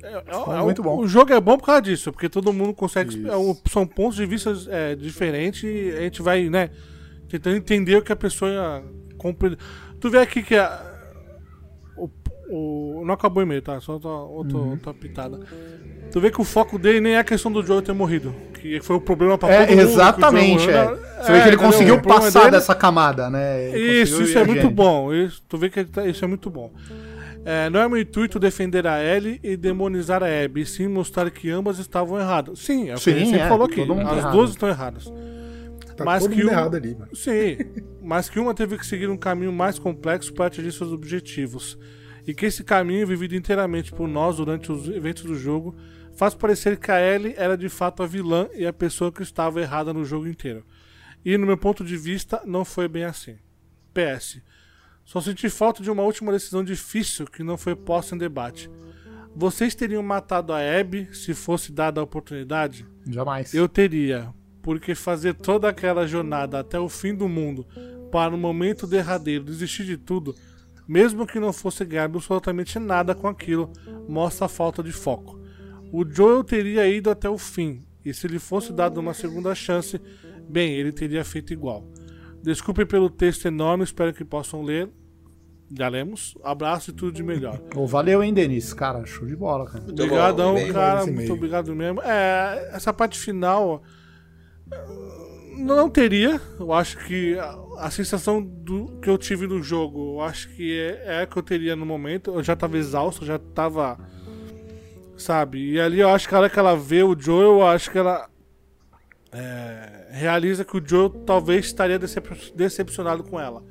É, 0.01 0.13
é- 0.13 0.59
é- 0.59 0.61
muito 0.61 0.79
o, 0.79 0.83
bom. 0.83 0.99
O 0.99 1.07
jogo 1.07 1.31
é 1.31 1.39
bom 1.39 1.57
por 1.57 1.65
causa 1.65 1.81
disso, 1.81 2.11
porque 2.11 2.27
todo 2.27 2.51
mundo 2.51 2.73
consegue. 2.73 3.25
É, 3.27 3.69
são 3.69 3.87
pontos 3.87 4.17
de 4.17 4.25
vista 4.25 4.53
é, 4.67 4.95
diferentes 4.95 5.63
e 5.63 5.91
a 5.97 6.01
gente 6.01 6.21
vai, 6.21 6.49
né? 6.49 6.69
Tentando 7.29 7.55
entender 7.55 7.95
o 7.95 8.01
que 8.01 8.11
a 8.11 8.15
pessoa 8.15 8.83
compreende. 9.17 9.57
Tu 9.99 10.09
vê 10.09 10.19
aqui 10.19 10.43
que 10.43 10.55
a, 10.55 10.92
o, 12.49 13.03
não 13.05 13.13
acabou 13.13 13.41
o 13.41 13.45
e-mail, 13.45 13.61
tá? 13.61 13.79
Só 13.81 13.93
outra, 13.93 14.09
outra, 14.09 14.57
Uhum. 14.57 14.71
outra 14.71 14.93
pitada. 14.93 15.39
Tu 16.11 16.19
vê 16.21 16.29
que 16.29 16.39
o 16.39 16.43
foco 16.43 16.77
dele 16.77 16.99
nem 17.01 17.13
é 17.13 17.19
a 17.19 17.23
questão 17.23 17.51
do 17.51 17.63
Joe 17.65 17.81
ter 17.81 17.93
morrido. 17.93 18.35
Que 18.59 18.79
foi 18.81 18.95
o 18.95 19.01
problema 19.01 19.37
pra 19.37 19.49
É, 19.51 19.65
todo 19.65 19.79
exatamente, 19.79 20.65
morreu. 20.65 20.77
é. 20.77 20.85
Não, 20.85 20.95
Você 20.95 20.97
vê 20.97 21.23
que 21.25 21.31
ele 21.31 21.39
entendeu? 21.55 21.59
conseguiu 21.59 22.01
passar 22.01 22.39
dele- 22.41 22.51
dessa 22.51 22.75
camada, 22.75 23.29
né? 23.29 23.69
Ele 23.69 24.01
isso, 24.01 24.21
isso 24.21 24.37
é 24.37 24.43
muito 24.45 24.69
bom. 24.69 25.13
Isso, 25.13 25.41
tu 25.49 25.57
vê 25.57 25.69
que 25.69 25.83
tá- 25.85 26.05
isso 26.05 26.23
é 26.23 26.27
muito 26.27 26.49
bom. 26.49 26.71
É, 27.45 27.69
não 27.69 27.79
é 27.81 27.89
meu 27.89 27.97
intuito 27.99 28.39
defender 28.39 28.87
a 28.87 29.03
Ellie 29.03 29.39
e 29.43 29.57
demonizar 29.57 30.23
a 30.23 30.27
Abby, 30.27 30.61
e 30.61 30.65
sim 30.65 30.87
mostrar 30.87 31.29
que 31.29 31.49
ambas 31.49 31.77
estavam 31.79 32.17
erradas. 32.19 32.59
Sim, 32.59 32.89
é 32.89 32.93
o 32.93 32.95
que 32.97 33.01
Sim, 33.03 33.11
a 33.11 33.13
gente 33.15 33.29
sempre 33.31 33.41
é, 33.41 33.49
falou 33.49 33.65
aqui. 33.65 33.81
As 33.81 33.89
errado. 33.89 34.31
duas 34.31 34.49
estão 34.51 34.69
erradas. 34.69 35.11
Tá 35.97 36.05
Mas 36.05 36.25
que 36.27 36.43
um- 36.43 36.49
errado 36.49 36.75
ali, 36.75 36.95
mano. 36.95 37.13
Sim, 37.15 37.57
mas 38.01 38.29
que 38.29 38.39
uma 38.39 38.53
teve 38.53 38.77
que 38.77 38.85
seguir 38.85 39.09
um 39.09 39.17
caminho 39.17 39.51
mais 39.51 39.77
complexo 39.77 40.33
para 40.33 40.45
atingir 40.45 40.71
seus 40.71 40.91
objetivos. 40.91 41.77
E 42.25 42.33
que 42.33 42.45
esse 42.45 42.63
caminho, 42.63 43.07
vivido 43.07 43.35
inteiramente 43.35 43.91
por 43.91 44.07
nós 44.07 44.37
durante 44.37 44.71
os 44.71 44.87
eventos 44.87 45.23
do 45.23 45.35
jogo, 45.35 45.75
faz 46.15 46.33
parecer 46.33 46.77
que 46.77 46.91
a 46.91 47.01
Ellie 47.01 47.33
era 47.37 47.57
de 47.57 47.69
fato 47.69 48.03
a 48.03 48.07
vilã 48.07 48.47
e 48.53 48.65
a 48.65 48.73
pessoa 48.73 49.11
que 49.11 49.23
estava 49.23 49.61
errada 49.61 49.93
no 49.93 50.05
jogo 50.05 50.27
inteiro. 50.27 50.65
E 51.25 51.37
no 51.37 51.45
meu 51.45 51.57
ponto 51.57 51.83
de 51.83 51.97
vista, 51.97 52.41
não 52.45 52.63
foi 52.63 52.87
bem 52.87 53.03
assim. 53.03 53.37
PS. 53.93 54.41
Só 55.05 55.19
senti 55.19 55.49
falta 55.49 55.83
de 55.83 55.91
uma 55.91 56.03
última 56.03 56.31
decisão 56.31 56.63
difícil 56.63 57.25
que 57.25 57.43
não 57.43 57.57
foi 57.57 57.75
posta 57.75 58.15
em 58.15 58.17
debate. 58.17 58.69
Vocês 59.35 59.75
teriam 59.75 60.03
matado 60.03 60.53
a 60.53 60.59
Abby 60.59 61.09
se 61.13 61.33
fosse 61.33 61.71
dada 61.71 61.99
a 61.99 62.03
oportunidade? 62.03 62.85
Jamais. 63.07 63.53
Eu 63.53 63.67
teria, 63.67 64.33
porque 64.61 64.95
fazer 64.95 65.33
toda 65.33 65.67
aquela 65.67 66.07
jornada 66.07 66.59
até 66.59 66.79
o 66.79 66.87
fim 66.87 67.15
do 67.15 67.27
mundo 67.27 67.65
para 68.11 68.31
no 68.31 68.37
momento 68.37 68.85
derradeiro 68.85 69.43
desistir 69.43 69.85
de 69.85 69.97
tudo 69.97 70.35
mesmo 70.87 71.25
que 71.25 71.39
não 71.39 71.53
fosse 71.53 71.83
ganhar 71.85 72.05
absolutamente 72.05 72.77
nada 72.79 73.13
com 73.15 73.27
aquilo, 73.27 73.71
mostra 74.07 74.45
a 74.45 74.49
falta 74.49 74.81
de 74.83 74.91
foco. 74.91 75.39
O 75.91 76.03
Joel 76.09 76.43
teria 76.43 76.87
ido 76.87 77.09
até 77.09 77.29
o 77.29 77.37
fim, 77.37 77.85
e 78.03 78.13
se 78.13 78.27
lhe 78.27 78.39
fosse 78.39 78.73
dado 78.73 78.99
uma 78.99 79.13
segunda 79.13 79.53
chance, 79.55 79.99
bem, 80.49 80.73
ele 80.73 80.91
teria 80.91 81.23
feito 81.23 81.53
igual. 81.53 81.87
Desculpem 82.41 82.85
pelo 82.85 83.09
texto 83.09 83.45
enorme, 83.47 83.83
espero 83.83 84.13
que 84.13 84.25
possam 84.25 84.61
ler. 84.61 84.89
Já 85.75 85.87
lemos. 85.87 86.37
Abraço 86.43 86.91
e 86.91 86.93
tudo 86.93 87.13
de 87.13 87.23
melhor. 87.23 87.57
Pô, 87.57 87.87
valeu, 87.87 88.21
hein, 88.21 88.33
Denis? 88.33 88.73
Cara, 88.73 89.05
show 89.05 89.25
de 89.25 89.35
bola, 89.35 89.65
cara. 89.65 89.79
Muito 89.83 90.03
Obrigadão, 90.03 90.55
cara. 90.71 91.05
Muito 91.07 91.33
obrigado 91.33 91.73
mesmo. 91.75 92.01
É, 92.03 92.69
essa 92.73 92.93
parte 92.93 93.17
final. 93.17 93.81
eh, 94.71 95.55
Não 95.57 95.89
teria. 95.89 96.39
Eu 96.59 96.73
acho 96.73 96.97
que 97.07 97.37
a, 97.77 97.89
sensação 97.91 98.41
do, 98.41 98.99
que 99.01 99.09
eu 99.09 99.17
tive 99.17 99.47
no 99.47 99.61
jogo, 99.61 100.15
eu 100.15 100.21
acho 100.21 100.49
que 100.49 100.79
é, 100.79 101.03
é 101.05 101.21
a 101.21 101.27
que 101.27 101.37
eu 101.37 101.43
teria 101.43 101.75
no 101.75 101.85
momento. 101.85 102.31
Eu 102.31 102.43
já 102.43 102.55
tava 102.55 102.77
exausto, 102.77 103.25
já 103.25 103.37
tava. 103.37 103.97
Sabe? 105.17 105.71
E 105.73 105.79
ali 105.79 105.99
eu 105.99 106.09
acho 106.09 106.27
que 106.27 106.35
a 106.35 106.39
hora 106.39 106.49
que 106.49 106.59
ela 106.59 106.75
vê 106.75 107.03
o 107.03 107.17
Joel, 107.17 107.59
eu 107.59 107.67
acho 107.67 107.91
que 107.91 107.97
ela. 107.97 108.29
é, 109.31 110.07
realiza 110.11 110.63
que 110.65 110.77
o 110.77 110.81
Joel 110.85 111.09
talvez 111.09 111.65
estaria 111.65 111.97
decep- 111.99 112.53
decepcionado 112.55 113.23
com 113.23 113.39
ela. 113.39 113.63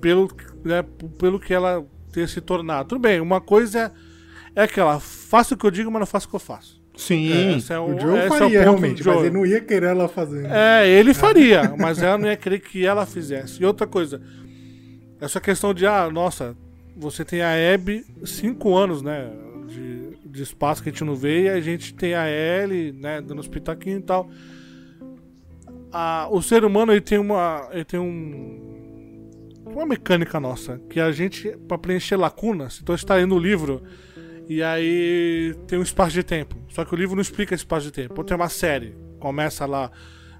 Pelo, 0.00 0.28
né, 0.64 0.84
pelo 1.18 1.40
que 1.40 1.52
ela 1.52 1.84
ter 2.12 2.28
se 2.28 2.40
tornado. 2.40 2.88
Tudo 2.88 3.00
bem, 3.00 3.20
uma 3.20 3.40
coisa 3.40 3.92
é, 4.54 4.60
é 4.60 4.62
aquela, 4.64 4.98
faço 5.00 5.54
o 5.54 5.56
que 5.56 5.66
eu 5.66 5.70
digo, 5.70 5.90
mas 5.90 6.00
não 6.00 6.06
faço 6.06 6.26
o 6.26 6.30
que 6.30 6.36
eu 6.36 6.40
faço. 6.40 6.79
Sim. 7.00 7.56
Esse 7.56 7.72
é 7.72 7.78
O 7.78 7.94
o, 7.94 7.98
Joe 7.98 8.18
é 8.18 8.26
o 8.26 8.28
faria 8.28 8.46
ponto 8.46 8.50
realmente, 8.50 9.06
mas 9.06 9.20
ele 9.20 9.30
não 9.30 9.46
ia 9.46 9.60
querer 9.60 9.86
ela 9.86 10.06
fazendo. 10.06 10.46
É, 10.46 10.86
ele 10.86 11.14
faria, 11.14 11.74
mas 11.78 12.02
ela 12.02 12.18
não 12.18 12.28
ia 12.28 12.36
querer 12.36 12.60
que 12.60 12.84
ela 12.84 13.06
fizesse. 13.06 13.62
E 13.62 13.64
outra 13.64 13.86
coisa, 13.86 14.20
essa 15.18 15.40
questão 15.40 15.72
de, 15.72 15.86
ah, 15.86 16.10
nossa, 16.12 16.54
você 16.94 17.24
tem 17.24 17.40
a 17.40 17.52
Abby, 17.74 18.04
cinco 18.26 18.76
anos, 18.76 19.00
né, 19.00 19.30
de, 19.66 20.10
de 20.26 20.42
espaço 20.42 20.82
que 20.82 20.90
a 20.90 20.92
gente 20.92 21.02
não 21.02 21.16
vê, 21.16 21.44
e 21.44 21.48
a 21.48 21.60
gente 21.60 21.94
tem 21.94 22.14
a 22.14 22.28
Ellie, 22.28 22.92
né, 22.92 23.22
dando 23.22 23.40
os 23.40 23.48
pitaquinhos 23.48 24.00
e 24.00 24.04
tal. 24.04 24.28
Ah, 25.90 26.28
o 26.30 26.42
ser 26.42 26.66
humano, 26.66 26.92
ele 26.92 27.00
tem 27.00 27.18
uma, 27.18 27.66
ele 27.72 27.84
tem 27.84 27.98
um, 27.98 29.30
uma 29.64 29.86
mecânica 29.86 30.38
nossa, 30.38 30.78
que 30.90 31.00
a 31.00 31.10
gente, 31.12 31.56
pra 31.66 31.78
preencher 31.78 32.16
lacunas, 32.16 32.78
então 32.82 32.94
está 32.94 33.14
aí 33.14 33.24
no 33.24 33.38
livro, 33.38 33.82
e 34.50 34.64
aí 34.64 35.54
tem 35.68 35.78
um 35.78 35.82
espaço 35.82 36.10
de 36.10 36.24
tempo. 36.24 36.56
Só 36.70 36.84
que 36.84 36.92
o 36.92 36.96
livro 36.96 37.14
não 37.14 37.22
explica 37.22 37.54
esse 37.54 37.62
espaço 37.62 37.86
de 37.86 37.92
tempo. 37.92 38.14
Ou 38.16 38.24
tem 38.24 38.36
uma 38.36 38.48
série, 38.48 38.96
começa 39.20 39.64
lá, 39.64 39.92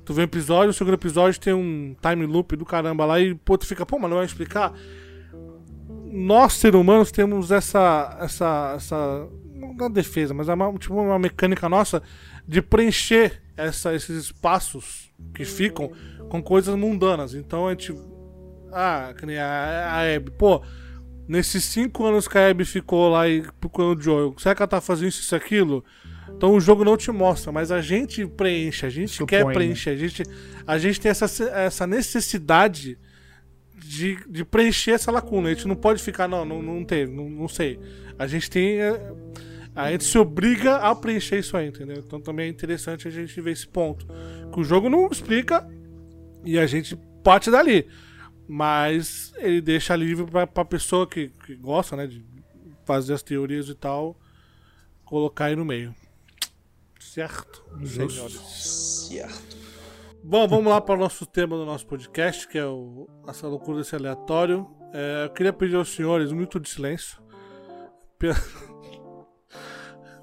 tu 0.05 0.13
vê 0.13 0.23
um 0.23 0.25
episódio, 0.25 0.71
o 0.71 0.73
segundo 0.73 0.95
episódio 0.95 1.39
tem 1.39 1.55
um 1.55 1.95
time 2.03 2.27
loop 2.27 2.57
do 2.57 2.67
caramba 2.67 3.05
lá 3.05 3.21
e 3.21 3.37
pô, 3.37 3.57
tu 3.57 3.65
fica, 3.65 3.87
pô, 3.87 4.01
mas 4.01 4.11
não 4.11 4.17
vai 4.17 4.27
explicar. 4.27 4.75
Nós, 6.07 6.55
seres 6.55 6.81
humanos, 6.81 7.13
temos 7.13 7.53
essa. 7.53 8.19
essa. 8.21 8.73
essa. 8.75 9.29
não 9.55 9.87
é 9.87 9.89
defesa, 9.89 10.35
mas 10.35 10.49
é 10.49 10.55
uma, 10.55 10.73
tipo 10.77 10.93
uma 11.01 11.17
mecânica 11.17 11.69
nossa 11.69 12.03
de 12.49 12.61
preencher 12.61 13.41
essa, 13.57 13.95
esses 13.95 14.25
espaços 14.25 15.13
que 15.33 15.45
ficam 15.45 15.93
com 16.29 16.43
coisas 16.43 16.75
mundanas. 16.75 17.33
Então 17.33 17.69
a 17.69 17.71
gente. 17.71 17.95
Ah, 18.73 19.15
que 19.17 19.25
nem 19.25 19.39
a, 19.39 20.01
a 20.01 20.31
pô, 20.37 20.63
nesses 21.31 21.63
cinco 21.63 22.05
anos 22.05 22.27
que 22.27 22.37
a 22.37 22.49
Abby 22.49 22.65
ficou 22.65 23.09
lá 23.09 23.29
e 23.29 23.45
procurando 23.61 23.97
o 23.97 24.03
Joel, 24.03 24.35
será 24.37 24.53
que 24.53 24.63
ela 24.63 24.67
tá 24.69 24.81
fazendo 24.81 25.11
isso 25.11 25.33
e 25.33 25.37
aquilo? 25.37 25.85
Então 26.29 26.53
o 26.53 26.61
jogo 26.61 26.85
não 26.85 26.97
te 26.97 27.13
mostra, 27.13 27.53
mas 27.53 27.71
a 27.71 27.81
gente 27.81 28.27
preenche, 28.27 28.85
a 28.85 28.91
gente 28.91 29.13
Supõe, 29.13 29.27
quer 29.27 29.47
né? 29.47 29.53
preencher, 29.53 29.91
a 29.91 29.97
gente, 29.97 30.25
a 30.67 30.77
gente 30.77 31.01
tem 31.01 31.09
essa, 31.09 31.27
essa 31.53 31.87
necessidade 31.87 32.99
de, 33.77 34.19
de 34.29 34.45
preencher 34.45 34.91
essa 34.91 35.13
lacuna. 35.13 35.51
A 35.51 35.55
gente 35.55 35.69
não 35.69 35.77
pode 35.77 36.03
ficar, 36.03 36.27
não, 36.27 36.45
não, 36.45 36.61
não 36.61 36.85
teve, 36.85 37.13
não, 37.13 37.31
não 37.31 37.47
sei. 37.47 37.79
A 38.19 38.27
gente 38.27 38.51
tem. 38.51 38.81
é, 38.81 39.01
A 39.73 39.93
gente 39.93 40.05
se 40.05 40.19
obriga 40.19 40.79
a 40.79 40.93
preencher 40.97 41.39
isso 41.39 41.57
aí, 41.57 41.69
entendeu? 41.69 42.03
Então 42.05 42.21
também 42.21 42.47
é 42.47 42.49
interessante 42.49 43.07
a 43.07 43.11
gente 43.11 43.41
ver 43.41 43.53
esse 43.53 43.69
ponto. 43.69 44.05
Que 44.53 44.59
o 44.59 44.65
jogo 44.65 44.89
não 44.89 45.07
explica 45.07 45.65
e 46.45 46.59
a 46.59 46.67
gente 46.67 46.99
parte 47.23 47.53
dali. 47.53 47.87
Mas 48.53 49.33
ele 49.37 49.61
deixa 49.61 49.95
livre 49.95 50.27
pra, 50.27 50.45
pra 50.45 50.65
pessoa 50.65 51.07
que, 51.07 51.29
que 51.29 51.55
gosta, 51.55 51.95
né, 51.95 52.09
de 52.09 52.27
fazer 52.85 53.15
as 53.15 53.23
teorias 53.23 53.69
e 53.69 53.77
tal, 53.77 54.17
colocar 55.05 55.45
aí 55.45 55.55
no 55.55 55.65
meio. 55.65 55.95
Certo? 56.99 57.65
Senhores. 57.87 58.35
Certo. 59.09 59.57
Bom, 60.25 60.49
vamos 60.49 60.67
lá 60.67 60.81
para 60.81 60.97
o 60.97 60.99
nosso 60.99 61.25
tema 61.27 61.57
do 61.57 61.65
nosso 61.65 61.87
podcast, 61.87 62.49
que 62.49 62.59
é 62.59 62.67
o, 62.67 63.09
essa 63.29 63.47
loucura 63.47 63.79
desse 63.79 63.95
aleatório. 63.95 64.69
É, 64.93 65.27
eu 65.27 65.31
queria 65.31 65.53
pedir 65.53 65.77
aos 65.77 65.95
senhores 65.95 66.33
um 66.33 66.35
minuto 66.35 66.59
de 66.59 66.69
silêncio 66.69 67.23
pela, 68.19 68.35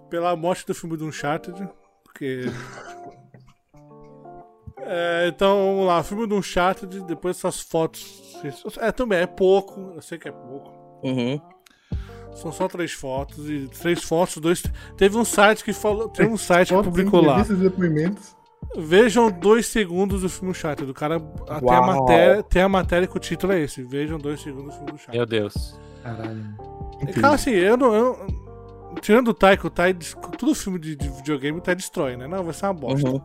pela 0.09 0.35
morte 0.35 0.65
do 0.65 0.75
filme 0.75 0.97
do 0.97 1.05
Uncharted, 1.05 1.65
porque... 2.03 2.41
É, 4.89 5.28
então, 5.28 5.58
vamos 5.58 5.86
lá, 5.86 6.00
o 6.00 6.04
filme 6.04 6.26
do 6.26 6.36
Uncharted, 6.38 7.04
depois 7.04 7.36
dessas 7.36 7.60
fotos... 7.60 8.38
É, 8.80 8.91
também, 8.91 9.19
é 9.19 9.28
pouco, 9.28 9.91
eu 9.95 10.02
sei 10.02 10.17
que 10.17 10.30
é 10.30 10.32
pouco. 10.32 10.71
Uhum. 11.04 11.41
São 12.34 12.52
só 12.52 12.67
três 12.67 12.93
fotos, 12.93 13.50
e 13.50 13.67
três 13.67 14.02
fotos, 14.04 14.38
dois... 14.38 14.63
Teve 14.95 15.17
um 15.17 15.26
site 15.26 15.63
que 15.63 15.73
falou... 15.73 16.08
Teve 16.10 16.30
um 16.30 16.38
site 16.38 16.73
que 16.73 16.84
publicou 16.84 17.21
lá. 17.21 17.43
Vejam 18.76 19.32
dois 19.32 19.65
segundos 19.67 20.21
do 20.21 20.30
filme 20.30 20.52
Uncharted. 20.52 20.86
Do 20.86 20.93
cara 20.93 21.21
até 21.47 21.76
a 21.76 21.82
matéria, 21.82 22.43
tem 22.43 22.62
a 22.62 22.69
matéria 22.69 23.08
que 23.08 23.15
o 23.15 23.19
título 23.19 23.54
é 23.54 23.62
esse. 23.62 23.84
Vejam 23.84 24.17
dois 24.17 24.41
segundos 24.41 24.73
do 24.76 24.78
filme 24.78 24.91
Uncharted. 24.93 25.17
Meu 25.17 25.26
Deus. 25.26 25.80
Caralho. 26.04 26.43
Cara, 27.21 27.36
assim, 27.36 27.52
eu 27.52 27.78
não. 27.78 27.93
eu- 27.93 28.28
tirando 29.02 29.30
o 29.30 29.34
Tai, 29.34 29.58
que 29.58 29.67
o 29.67 29.69
Tai. 29.69 29.93
Todo 30.38 30.54
filme 30.54 30.80
de, 30.80 30.95
de 30.95 31.10
videogame 31.10 31.58
o 31.58 31.62
Tai 31.62 31.76
destrói, 31.76 32.17
né? 32.17 32.28
Não, 32.28 32.43
vai 32.43 32.54
ser 32.54 32.65
uma 32.65 32.73
bosta. 32.73 33.10
Uhum. 33.10 33.21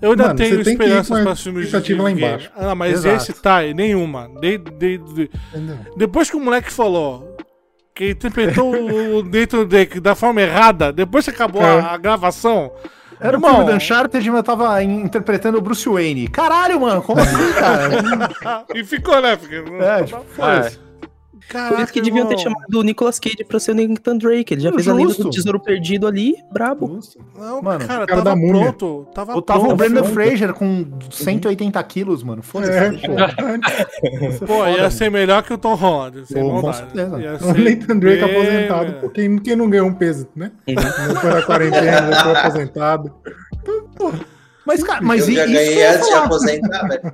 Eu 0.00 0.10
ainda 0.10 0.24
Mano, 0.24 0.36
tenho 0.36 0.60
esperanças 0.60 1.08
com 1.08 1.14
a 1.14 1.22
para 1.22 1.36
filmes 1.36 1.60
de 1.62 1.66
expectativa 1.68 2.02
lá 2.02 2.10
embaixo. 2.10 2.50
Ah, 2.56 2.74
mas 2.74 2.92
Exato. 2.94 3.16
esse 3.16 3.32
Tai, 3.34 3.72
nenhuma. 3.72 4.28
De, 4.40 4.58
de- 4.58 4.98
de- 4.98 5.30
depois 5.96 6.28
que 6.28 6.36
o 6.36 6.40
moleque 6.40 6.72
falou 6.72 7.36
que 7.94 8.10
interpretou 8.10 8.72
o 8.74 9.22
Nathan 9.22 9.64
Drake 9.66 10.00
da 10.00 10.14
forma 10.16 10.40
errada, 10.42 10.92
depois 10.92 11.24
que 11.24 11.30
acabou 11.30 11.62
É. 11.62 11.80
a, 11.80 11.92
a 11.92 11.96
gravação. 11.98 12.72
Era 13.20 13.36
o 13.36 13.38
Irmão. 13.38 13.54
filme 13.54 13.70
do 13.70 13.76
Uncharted, 13.76 14.28
mas 14.30 14.36
eu 14.38 14.42
tava 14.42 14.82
in- 14.82 15.02
interpretando 15.02 15.58
o 15.58 15.60
Bruce 15.60 15.88
Wayne. 15.88 16.26
Caralho, 16.26 16.80
mano, 16.80 17.00
como 17.02 17.20
assim, 17.20 17.52
cara? 17.52 18.64
e 18.74 18.82
ficou, 18.84 19.20
né? 19.20 19.36
Porque, 19.36 19.54
é, 19.54 20.02
tipo, 20.02 20.24
foda-se. 20.34 20.80
Caraca, 21.48 21.74
Por 21.74 21.82
isso 21.82 21.92
que 21.92 22.00
deviam 22.00 22.26
ter 22.26 22.38
chamado 22.38 22.78
o 22.78 22.82
Nicolas 22.82 23.18
Cage 23.18 23.44
pra 23.46 23.60
ser 23.60 23.72
o 23.72 23.74
Nathan 23.74 24.16
Drake. 24.16 24.54
Ele 24.54 24.60
já 24.62 24.72
fez 24.72 24.88
a 24.88 24.94
lenda 24.94 25.08
Justo. 25.08 25.24
do 25.24 25.30
Tesouro 25.30 25.60
Perdido 25.60 26.06
ali, 26.06 26.34
brabo. 26.50 26.98
Não, 27.38 27.60
Mano, 27.60 27.86
cara, 27.86 28.04
o 28.04 28.06
cara 28.06 28.22
tava 28.22 28.40
pronto. 28.40 29.06
Tava 29.14 29.32
Eu 29.32 29.42
tava 29.42 29.58
o 29.60 29.62
pronto. 29.64 29.76
Brendan 29.76 30.02
pronto. 30.02 30.14
Fraser 30.14 30.54
com 30.54 30.86
180 31.10 31.82
quilos, 31.84 32.22
mano. 32.22 32.42
Foda-se. 32.42 32.72
É, 32.72 32.90
pô. 32.92 34.46
Pô, 34.46 34.66
ia 34.66 34.90
ser 34.90 35.10
melhor 35.10 35.42
que 35.42 35.52
o 35.52 35.58
Tom 35.58 35.74
Holland. 35.74 36.26
Sem 36.26 36.42
Pô, 36.42 36.60
com 36.60 36.72
certeza. 36.72 37.20
Ia 37.20 37.32
O 37.42 37.54
Nathan 37.54 37.98
Drake 37.98 38.24
bem 38.24 38.36
aposentado, 38.36 38.92
pô. 39.00 39.10
Quem, 39.10 39.38
quem 39.38 39.56
não 39.56 39.68
ganhou 39.68 39.88
um 39.88 39.94
peso, 39.94 40.26
né? 40.34 40.52
Uhum. 40.68 40.74
Não 41.08 41.16
foi 41.20 41.30
na 41.30 41.42
quarentena, 41.42 42.12
já 42.12 42.22
foi 42.22 42.32
aposentado. 42.34 43.14
Mas, 44.66 44.82
cara, 44.82 45.00
mas 45.02 45.28
eu 45.28 45.34
já 45.34 45.44
isso 45.44 45.52
ganhei 45.54 45.86
antes 45.86 46.08
de 46.08 46.14
aposentar, 46.14 46.88
velho. 46.88 47.12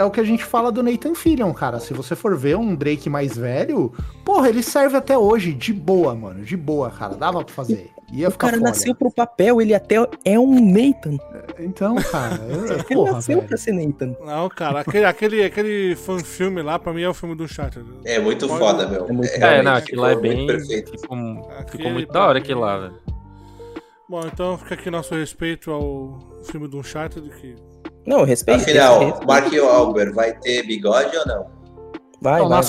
É 0.00 0.04
o 0.04 0.10
que 0.10 0.20
a 0.20 0.24
gente 0.24 0.44
fala 0.44 0.72
do 0.72 0.82
Nathan 0.82 1.14
Fillion, 1.14 1.52
cara. 1.52 1.78
Se 1.78 1.92
você 1.94 2.16
for 2.16 2.36
ver 2.36 2.56
um 2.56 2.74
Drake 2.74 3.08
mais 3.10 3.36
velho, 3.36 3.92
porra, 4.24 4.48
ele 4.48 4.62
serve 4.62 4.96
até 4.96 5.16
hoje 5.16 5.52
de 5.52 5.72
boa, 5.72 6.14
mano. 6.14 6.42
De 6.44 6.56
boa, 6.56 6.90
cara. 6.90 7.14
Dava 7.14 7.44
pra 7.44 7.54
fazer. 7.54 7.90
Ia 8.12 8.26
O 8.28 8.30
ficar 8.32 8.46
cara 8.48 8.58
foda. 8.58 8.70
nasceu 8.70 8.94
pro 8.94 9.10
papel, 9.12 9.60
ele 9.60 9.72
até 9.72 9.94
é 10.24 10.36
um 10.38 10.58
Nathan. 10.72 11.16
Então, 11.60 11.94
cara, 11.96 12.36
eu- 12.48 12.64
Ele 12.74 12.82
porra, 12.84 13.12
nasceu 13.12 13.36
velho. 13.36 13.48
pra 13.48 13.56
ser 13.56 13.72
Nathan. 13.72 14.16
Não, 14.24 14.48
cara, 14.48 14.80
aquele, 14.80 15.04
aquele, 15.04 15.44
aquele 15.44 15.94
fan-filme 15.94 16.60
lá, 16.60 16.76
pra 16.78 16.92
mim, 16.92 17.02
é 17.02 17.08
o 17.08 17.14
filme 17.14 17.36
do 17.36 17.44
Uncharted. 17.44 17.84
É 18.04 18.18
muito 18.18 18.48
Pode- 18.48 18.58
foda, 18.58 18.88
meu. 18.88 19.06
É 19.06 19.12
muito 19.12 19.30
É, 19.32 19.38
realmente, 19.38 19.64
não, 19.64 19.74
aquilo 19.74 20.02
lá 20.02 20.10
é 20.10 20.16
bem. 20.16 20.46
perfeito. 20.46 20.90
Ficou, 20.98 21.16
ficou 21.16 21.50
Aquele 21.58 21.90
muito 21.92 22.12
da 22.12 22.26
hora 22.26 22.38
aquilo 22.40 22.60
lá, 22.62 22.78
velho. 22.78 22.94
Bom, 24.08 24.22
então 24.26 24.58
fica 24.58 24.74
aqui 24.74 24.90
nosso 24.90 25.14
respeito 25.14 25.70
ao 25.70 26.18
filme 26.50 26.66
do 26.66 26.78
Uncharted, 26.78 27.30
que 27.40 27.54
Não, 28.10 28.24
respeito. 28.24 28.62
Afinal, 28.62 28.98
respeito. 28.98 29.26
Mark 29.26 29.54
Albert 29.54 30.12
vai 30.12 30.32
ter 30.36 30.66
bigode 30.66 31.16
ou 31.16 31.26
não? 31.26 31.46
Vai, 32.20 32.40
Não, 32.40 32.48
vai, 32.48 32.62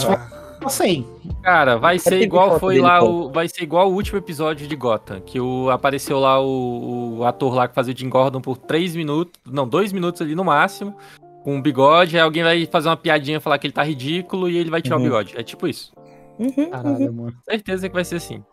sei. 0.69 1.03
Cara, 1.41 1.77
vai 1.77 1.97
ser 1.97 2.21
igual 2.21 2.59
foi 2.59 2.75
dele, 2.75 2.85
lá 2.85 3.03
o. 3.03 3.31
Vai 3.31 3.47
ser 3.49 3.63
igual 3.63 3.89
o 3.89 3.93
último 3.95 4.19
episódio 4.19 4.67
de 4.67 4.75
Gotham. 4.75 5.19
Que 5.19 5.39
o, 5.39 5.71
apareceu 5.71 6.19
lá 6.19 6.39
o, 6.39 7.17
o 7.17 7.25
ator 7.25 7.55
lá 7.55 7.67
que 7.67 7.73
fazia 7.73 7.91
o 7.91 7.97
Jim 7.97 8.07
Gordon 8.07 8.39
por 8.39 8.55
3 8.55 8.95
minutos. 8.95 9.41
Não, 9.43 9.67
2 9.67 9.91
minutos 9.91 10.21
ali 10.21 10.35
no 10.35 10.43
máximo. 10.45 10.95
Com 11.43 11.55
um 11.55 11.61
bigode, 11.61 12.15
aí 12.15 12.21
alguém 12.21 12.43
vai 12.43 12.63
fazer 12.67 12.89
uma 12.89 12.95
piadinha, 12.97 13.41
falar 13.41 13.57
que 13.57 13.65
ele 13.65 13.73
tá 13.73 13.81
ridículo 13.81 14.47
e 14.47 14.55
ele 14.57 14.69
vai 14.69 14.79
tirar 14.79 14.97
Uhum. 14.97 15.01
o 15.01 15.05
bigode. 15.05 15.33
É 15.35 15.41
tipo 15.41 15.67
isso. 15.67 15.91
Uhum, 16.37 16.53
uhum. 16.55 16.69
Caralho, 16.69 17.13
mano. 17.13 17.33
Certeza 17.49 17.89
que 17.89 17.95
vai 17.95 18.05
ser 18.05 18.17
assim. 18.17 18.43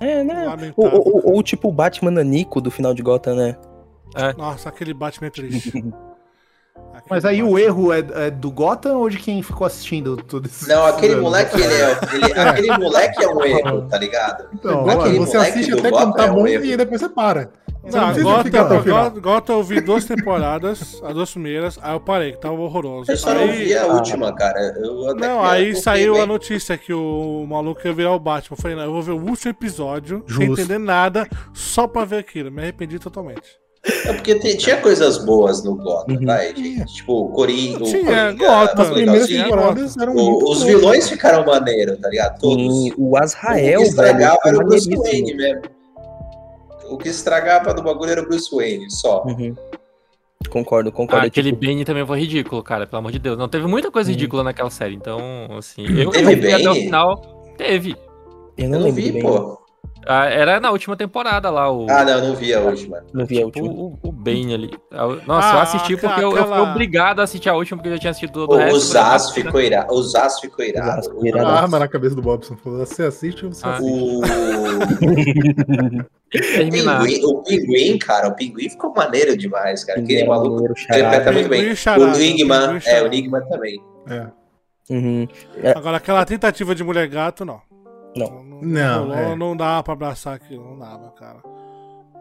É, 0.00 0.24
né? 0.24 0.72
Ou, 0.76 0.86
ou, 0.92 1.34
ou- 1.36 1.42
tipo 1.44 1.68
o 1.68 1.72
Batman 1.72 2.10
Nanico 2.10 2.60
do 2.60 2.72
final 2.72 2.92
de 2.92 3.02
Gotham, 3.02 3.36
né? 3.36 3.56
Nossa, 4.36 4.68
aquele 4.68 4.92
Batman 4.92 5.28
é 5.28 5.30
triste. 5.30 5.72
Aquele 6.76 7.04
Mas 7.10 7.24
aí 7.24 7.42
o 7.42 7.58
erro 7.58 7.92
é, 7.92 7.98
é 8.14 8.30
do 8.30 8.50
Gotham 8.50 8.96
ou 8.98 9.08
de 9.08 9.18
quem 9.18 9.42
ficou 9.42 9.66
assistindo 9.66 10.16
tudo 10.16 10.46
isso? 10.48 10.68
Não, 10.68 10.84
aquele 10.86 11.16
moleque, 11.16 11.60
ele 11.60 11.72
é, 11.74 11.98
ele- 12.14 12.32
aquele 12.40 12.78
moleque 12.78 13.22
é 13.24 13.28
um 13.28 13.44
erro, 13.44 13.82
tá 13.88 13.98
ligado? 13.98 14.46
Então, 14.52 14.88
Aquele 14.88 15.18
você 15.18 15.36
assiste 15.36 15.72
até 15.72 15.90
quando 15.90 16.14
tá 16.14 16.26
é 16.26 16.30
um 16.30 16.34
bom 16.34 16.46
erro. 16.46 16.64
e 16.64 16.76
depois 16.76 17.00
você 17.00 17.08
para. 17.08 17.50
Você 17.84 17.98
Não, 17.98 18.04
precisa 18.06 18.24
Gotham, 18.24 18.44
ficar 18.44 18.60
até 18.62 18.74
o 18.78 18.82
final. 18.82 19.10
Gotham, 19.10 19.56
eu 19.56 19.62
vi 19.62 19.80
duas 19.82 20.04
temporadas, 20.06 21.02
as 21.04 21.14
duas 21.14 21.30
primeiras, 21.30 21.78
aí 21.82 21.92
eu 21.94 22.00
parei, 22.00 22.32
que 22.32 22.38
tava 22.40 22.54
horroroso. 22.54 23.10
Eu 23.12 23.16
só 23.18 23.34
não 23.34 23.42
Aí- 23.42 23.64
vi 23.66 23.76
a 23.76 23.86
última, 23.86 24.34
cara. 24.34 24.58
Eu 24.78 25.10
até 25.10 25.26
Não, 25.28 25.44
aí 25.44 25.68
eu 25.70 25.76
saiu 25.76 26.12
confio 26.12 26.22
a 26.22 26.26
bem. 26.26 26.34
notícia 26.34 26.78
que 26.78 26.94
o 26.94 27.44
maluco 27.46 27.82
ia 27.86 27.92
virar 27.92 28.12
o 28.12 28.18
Batman. 28.18 28.56
Eu 28.56 28.62
falei, 28.62 28.76
não, 28.76 28.84
eu 28.84 28.92
vou 28.92 29.02
ver 29.02 29.12
o 29.12 29.20
último 29.22 29.50
episódio, 29.50 30.24
sem 30.26 30.46
Justo. 30.46 30.62
entender 30.62 30.78
nada, 30.78 31.28
só 31.52 31.86
pra 31.86 32.06
ver 32.06 32.16
aquilo. 32.18 32.50
Me 32.50 32.62
arrependi 32.62 32.98
totalmente. 32.98 33.62
É 34.06 34.12
porque 34.14 34.34
tinha 34.56 34.78
coisas 34.78 35.18
boas 35.24 35.62
no 35.62 35.76
Gotham, 35.76 36.14
Uhum. 36.16 36.24
vai, 36.26 36.54
gente. 36.56 36.94
Tipo, 36.94 37.24
o 37.24 37.28
Coringa. 37.30 37.84
Tinha, 37.84 38.32
Gotham. 38.32 38.82
As 38.82 38.90
primeiras 38.90 39.28
temporadas 39.28 39.96
eram 39.98 40.14
O- 40.16 40.36
os 40.38 40.42
boas. 40.42 40.62
vilões 40.62 41.08
ficaram 41.08 41.44
maneiro, 41.44 41.96
tá 41.98 42.08
ligado? 42.08 42.40
Todos. 42.40 42.86
E 42.86 42.94
o 42.96 43.16
Azrael, 43.16 43.80
o 43.80 43.82
que 43.84 43.88
estragava 43.90 44.38
velho, 44.42 44.56
era 44.56 44.56
o 44.56 44.66
Bruce. 44.68 44.96
Wayne 44.96 45.34
mesmo. 45.34 45.62
O 46.90 46.96
que 46.96 47.08
estragava 47.08 47.74
do 47.74 47.82
bagulho 47.82 48.10
era 48.10 48.22
o 48.22 48.26
Bruce 48.26 48.54
Wayne, 48.54 48.90
só. 48.90 49.22
Uhum. 49.26 49.54
Concordo, 50.50 50.90
Ah, 50.90 50.92
concordo. 50.92 51.26
aquele 51.26 51.50
tipo, 51.52 51.64
Bane 51.66 51.84
também 51.84 52.06
foi 52.06 52.20
ridículo, 52.20 52.62
cara, 52.62 52.86
pelo 52.86 53.00
amor 53.00 53.10
de 53.12 53.18
Deus. 53.18 53.36
Não, 53.36 53.48
teve 53.48 53.66
muita 53.66 53.90
coisa 53.90 54.08
Hum. 54.10 54.12
ridícula 54.12 54.44
naquela 54.44 54.70
série, 54.70 54.94
então, 54.94 55.18
assim. 55.58 55.82
Eu, 55.86 56.10
Teve 56.10 56.32
eu 56.34 56.40
vi 56.40 56.52
até 56.52 56.70
o 56.70 56.74
final. 56.74 57.16
Teve. 57.56 57.90
eu 57.90 58.64
Eu 58.64 58.68
não 58.70 58.78
não 58.78 58.86
lembro 58.86 59.02
vi, 59.02 59.12
bem. 59.12 59.22
pô. 59.22 59.58
Ah, 60.06 60.26
era 60.26 60.60
na 60.60 60.70
última 60.70 60.96
temporada 60.96 61.50
lá, 61.50 61.70
o. 61.70 61.86
Ah, 61.88 62.04
não, 62.04 62.28
não 62.28 62.36
vi 62.36 62.52
a 62.52 62.60
última. 62.60 63.02
Não 63.12 63.24
vi 63.24 63.38
a 63.38 63.42
o, 63.42 63.44
última. 63.46 63.68
o, 63.68 63.98
o 64.02 64.12
Bane 64.12 64.54
ali. 64.54 64.70
Ah, 64.92 65.06
Nossa, 65.26 65.50
Ah, 65.50 65.54
eu 65.54 65.58
assisti 65.60 65.96
porque 65.96 66.20
eu, 66.20 66.24
eu 66.24 66.30
fui 66.32 66.40
aquela- 66.40 66.62
obrigado 66.70 67.20
a 67.20 67.22
assistir 67.24 67.48
a 67.48 67.54
última, 67.54 67.78
porque 67.78 67.88
eu 67.88 67.92
já 67.94 67.98
tinha 67.98 68.10
assistido 68.10 68.32
todo 68.32 68.52
O, 68.52 68.54
o 68.54 68.58
resto. 68.58 68.76
o 68.76 68.80
Zaz 68.80 69.30
"Ah, 69.30 69.32
ficou 69.32 69.60
irado. 69.60 69.94
O 69.94 70.02
Zaz 70.02 70.40
ficou 70.40 70.64
irado. 70.64 70.90
A 70.90 71.60
arma 71.60 71.78
na 71.78 71.88
cabeça 71.88 72.14
do 72.14 72.22
Bobson. 72.22 72.56
Falou, 72.56 72.84
você 72.84 73.04
assiste 73.04 73.46
ou 73.46 73.52
você 73.52 73.66
Ah, 73.66 73.74
assiste? 73.76 73.92
O... 73.92 74.20
Pinguim, 76.30 77.24
o 77.24 77.42
Pinguim, 77.42 77.98
cara, 77.98 78.28
o 78.28 78.34
Pinguim 78.34 78.68
ficou 78.68 78.92
maneiro 78.94 79.36
demais, 79.36 79.84
cara. 79.84 80.00
Aquele 80.00 80.24
maluco 80.26 80.54
Maneiro, 80.54 80.74
interpreta 80.78 81.32
muito 81.32 81.48
bem. 81.48 81.60
O 81.60 81.64
Enigma, 82.16 82.56
é, 82.56 82.76
o 82.76 82.80
charada. 82.80 83.06
Enigma 83.06 83.40
também. 83.42 83.80
É. 84.08 84.26
Uhum. 84.90 85.26
Agora, 85.76 85.96
aquela 85.96 86.24
tentativa 86.24 86.74
de 86.74 86.84
mulher 86.84 87.06
gato, 87.08 87.44
não. 87.44 87.60
Não. 88.16 88.43
Não, 88.62 89.06
Não, 89.06 89.14
rolou, 89.14 89.32
é. 89.32 89.36
não 89.36 89.56
dava 89.56 89.82
pra 89.82 89.92
abraçar 89.94 90.34
aquilo, 90.34 90.64
não 90.70 90.78
dava, 90.78 91.10
cara. 91.12 91.38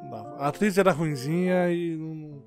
Não 0.03 0.09
dava. 0.09 0.35
A 0.39 0.47
atriz 0.47 0.77
era 0.77 0.91
ruinzinha 0.91 1.69
e 1.71 1.95
não. 1.97 2.43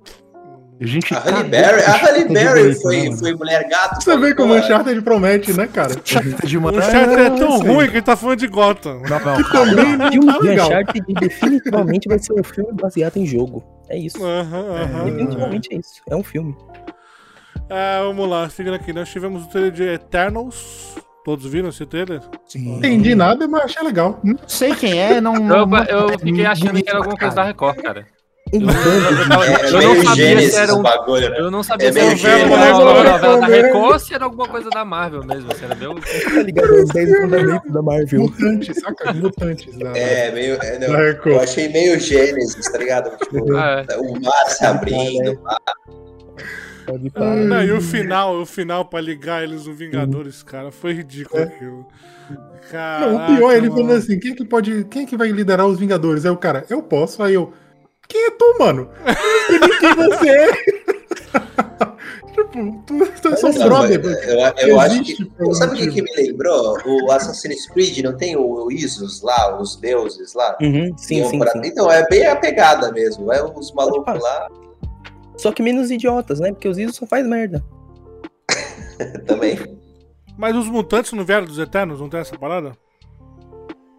A 0.79 0.85
gente 0.85 1.11
A 1.11 1.19
tá 1.21 1.31
Halle 1.31 1.49
Berry, 1.49 1.81
a 1.81 1.91
Halle 1.93 2.25
Berry 2.25 2.75
foi, 2.79 3.09
né, 3.09 3.17
foi 3.17 3.33
mulher 3.33 3.67
gato. 3.67 4.03
Você 4.03 4.15
vê 4.15 4.35
como 4.35 4.53
o 4.53 4.57
Uncharted 4.57 5.01
promete, 5.01 5.51
né, 5.51 5.65
cara? 5.65 5.95
de 5.95 6.57
O 6.57 6.67
Uncharted 6.69 7.19
é 7.19 7.29
tão 7.31 7.57
ruim 7.57 7.87
que 7.87 7.93
ele 7.95 8.01
tá 8.03 8.15
falando 8.15 8.37
de 8.37 8.47
Gotham. 8.47 9.01
Não, 9.09 9.19
não, 9.19 9.37
Que 9.37 9.51
também 9.51 9.97
não 9.97 10.33
tá 10.33 10.37
legal. 10.37 10.67
Uncharted 10.67 11.13
definitivamente 11.19 12.07
vai 12.07 12.19
ser 12.19 12.33
um 12.39 12.43
filme 12.43 12.71
baseado 12.73 13.17
em 13.17 13.25
jogo. 13.25 13.63
É 13.89 13.97
isso. 13.97 14.23
Aham, 14.23 14.75
aham. 14.83 15.05
Definitivamente 15.05 15.73
é 15.73 15.77
isso. 15.79 16.01
É 16.11 16.15
um 16.15 16.23
filme. 16.23 16.55
Ah, 17.71 18.01
vamos 18.03 18.29
lá, 18.29 18.47
seguindo 18.47 18.75
aqui. 18.75 18.93
Nós 18.93 19.09
tivemos 19.09 19.45
o 19.45 19.49
trailer 19.49 19.71
de 19.71 19.83
Eternals. 19.83 20.95
Todos 21.27 21.45
viram 21.45 21.67
esse 21.67 21.85
trailer? 21.85 22.21
Não 22.55 22.77
entendi 22.77 23.13
nada, 23.13 23.45
mas 23.49 23.63
achei 23.65 23.83
legal. 23.83 24.17
Hum, 24.23 24.35
Não 24.41 24.47
sei 24.47 24.73
quem 24.73 24.97
é, 24.97 25.19
não. 25.19 25.35
Eu, 25.35 25.65
não- 25.67 25.83
eu 25.83 26.17
fiquei 26.19 26.45
achando 26.45 26.81
que 26.81 26.87
era 26.89 26.99
alguma 26.99 27.17
coisa 27.17 27.35
da. 27.35 27.43
Record, 27.43 27.75
cara. 27.81 28.05
Um 28.53 28.61
É, 28.69 29.67
Eu 29.67 29.71
não 29.73 29.79
meio 29.93 30.03
sabia 30.05 30.39
se 30.49 30.55
era 30.57 30.73
um- 30.73 30.79
o 30.79 30.81
bagulho, 30.83 31.29
né? 31.29 31.35
Eu 31.37 31.51
não 31.51 31.61
sabia 31.63 31.89
É 31.89 31.91
se 31.91 31.99
era 31.99 32.15
meio 32.15 32.45
um 32.45 32.47
uma 32.47 32.57
né? 32.57 32.71
novela 33.11 33.39
da. 33.41 33.45
Record 33.47 33.91
ou 33.91 33.99
se 33.99 34.13
era 34.13 34.23
alguma 34.23 34.47
coisa 34.47 34.69
da 34.69 34.85
Marvel 34.85 35.25
mesmo. 35.25 35.53
Se 35.53 35.65
era 35.65 35.75
meu... 35.75 35.95
tá 35.95 36.41
ligado 36.43 36.73
aos 36.73 36.87
10 36.93 37.17
fundamentos 37.19 37.73
da 37.73 37.81
Marvel. 37.81 38.21
Mutantes, 38.21 38.79
saca? 38.79 39.11
Mutantes. 39.11 39.77
Da... 39.77 39.97
É, 39.97 40.31
meio. 40.31 40.57
é, 40.63 40.79
não, 40.79 40.97
eu 40.97 41.41
achei 41.41 41.67
meio 41.67 41.99
Gênesis, 41.99 42.71
tá 42.71 42.77
ligado? 42.77 43.17
Tipo, 43.17 43.53
Ah, 43.57 43.83
é. 43.85 43.97
o 43.97 44.13
mar 44.21 44.45
se 44.47 44.63
abrindo. 44.65 45.37
Pode 46.87 47.09
parar. 47.09 47.35
Não, 47.35 47.61
e 47.61 47.71
o 47.73 47.81
final, 47.81 48.41
o 48.41 48.45
final 48.45 48.85
pra 48.85 49.01
ligar 49.01 49.43
eles 49.43 49.65
no 49.67 49.73
Vingadores, 49.73 50.41
cara, 50.41 50.71
foi 50.71 50.93
ridículo 50.93 51.43
aquilo. 51.43 51.85
Caraca, 52.71 53.11
Não, 53.11 53.15
o 53.15 53.35
pior 53.35 53.51
é 53.51 53.57
ele 53.57 53.69
falando 53.69 53.91
assim: 53.91 54.17
quem 54.17 54.31
é 54.31 54.35
que 54.35 54.45
pode. 54.45 54.85
Quem 54.85 55.03
é 55.03 55.05
que 55.05 55.17
vai 55.17 55.29
liderar 55.29 55.67
os 55.67 55.77
Vingadores? 55.77 56.25
Aí 56.25 56.31
o 56.31 56.37
cara, 56.37 56.65
eu 56.69 56.81
posso. 56.81 57.21
Aí 57.21 57.33
eu. 57.33 57.51
Quem 58.07 58.27
é 58.27 58.31
tu, 58.31 58.55
mano? 58.57 58.89
Quem 59.81 59.95
você 59.95 60.29
é. 60.29 60.51
tipo, 62.33 62.83
tu, 62.87 63.11
tu 63.21 63.37
são 63.37 63.51
Não, 63.51 63.65
brother. 63.65 64.01
eu, 64.01 64.39
eu, 64.39 64.67
eu 64.69 64.79
acho 64.79 65.03
que. 65.03 65.15
Sabe 65.55 65.75
o 65.75 65.77
que, 65.77 65.87
que 65.87 66.01
me 66.01 66.15
lembrou? 66.15 66.77
O 66.85 67.11
Assassin's 67.11 67.67
Creed 67.67 67.97
não 67.97 68.15
tem 68.15 68.37
o, 68.37 68.65
o 68.65 68.71
Isus 68.71 69.21
lá, 69.21 69.59
os 69.59 69.75
deuses 69.75 70.33
lá? 70.33 70.57
Uhum, 70.61 70.97
sim, 70.97 71.21
sim, 71.25 71.41
sim. 71.41 71.61
Então, 71.65 71.91
é 71.91 72.07
bem 72.07 72.25
a 72.27 72.35
pegada 72.37 72.93
mesmo. 72.93 73.31
É 73.33 73.43
os 73.43 73.73
malucos 73.73 74.21
lá 74.21 74.47
Só 75.37 75.51
que 75.51 75.61
menos 75.61 75.91
idiotas, 75.91 76.39
né? 76.39 76.51
Porque 76.51 76.67
os 76.67 76.77
Isos 76.77 76.95
só 76.95 77.05
faz 77.05 77.25
merda. 77.27 77.63
também. 79.25 79.57
Mas 80.37 80.55
os 80.55 80.67
mutantes 80.67 81.11
não 81.13 81.23
vieram 81.25 81.45
dos 81.45 81.59
Eternos? 81.59 81.99
Não 81.99 82.09
tem 82.09 82.19
essa 82.19 82.37
parada? 82.37 82.73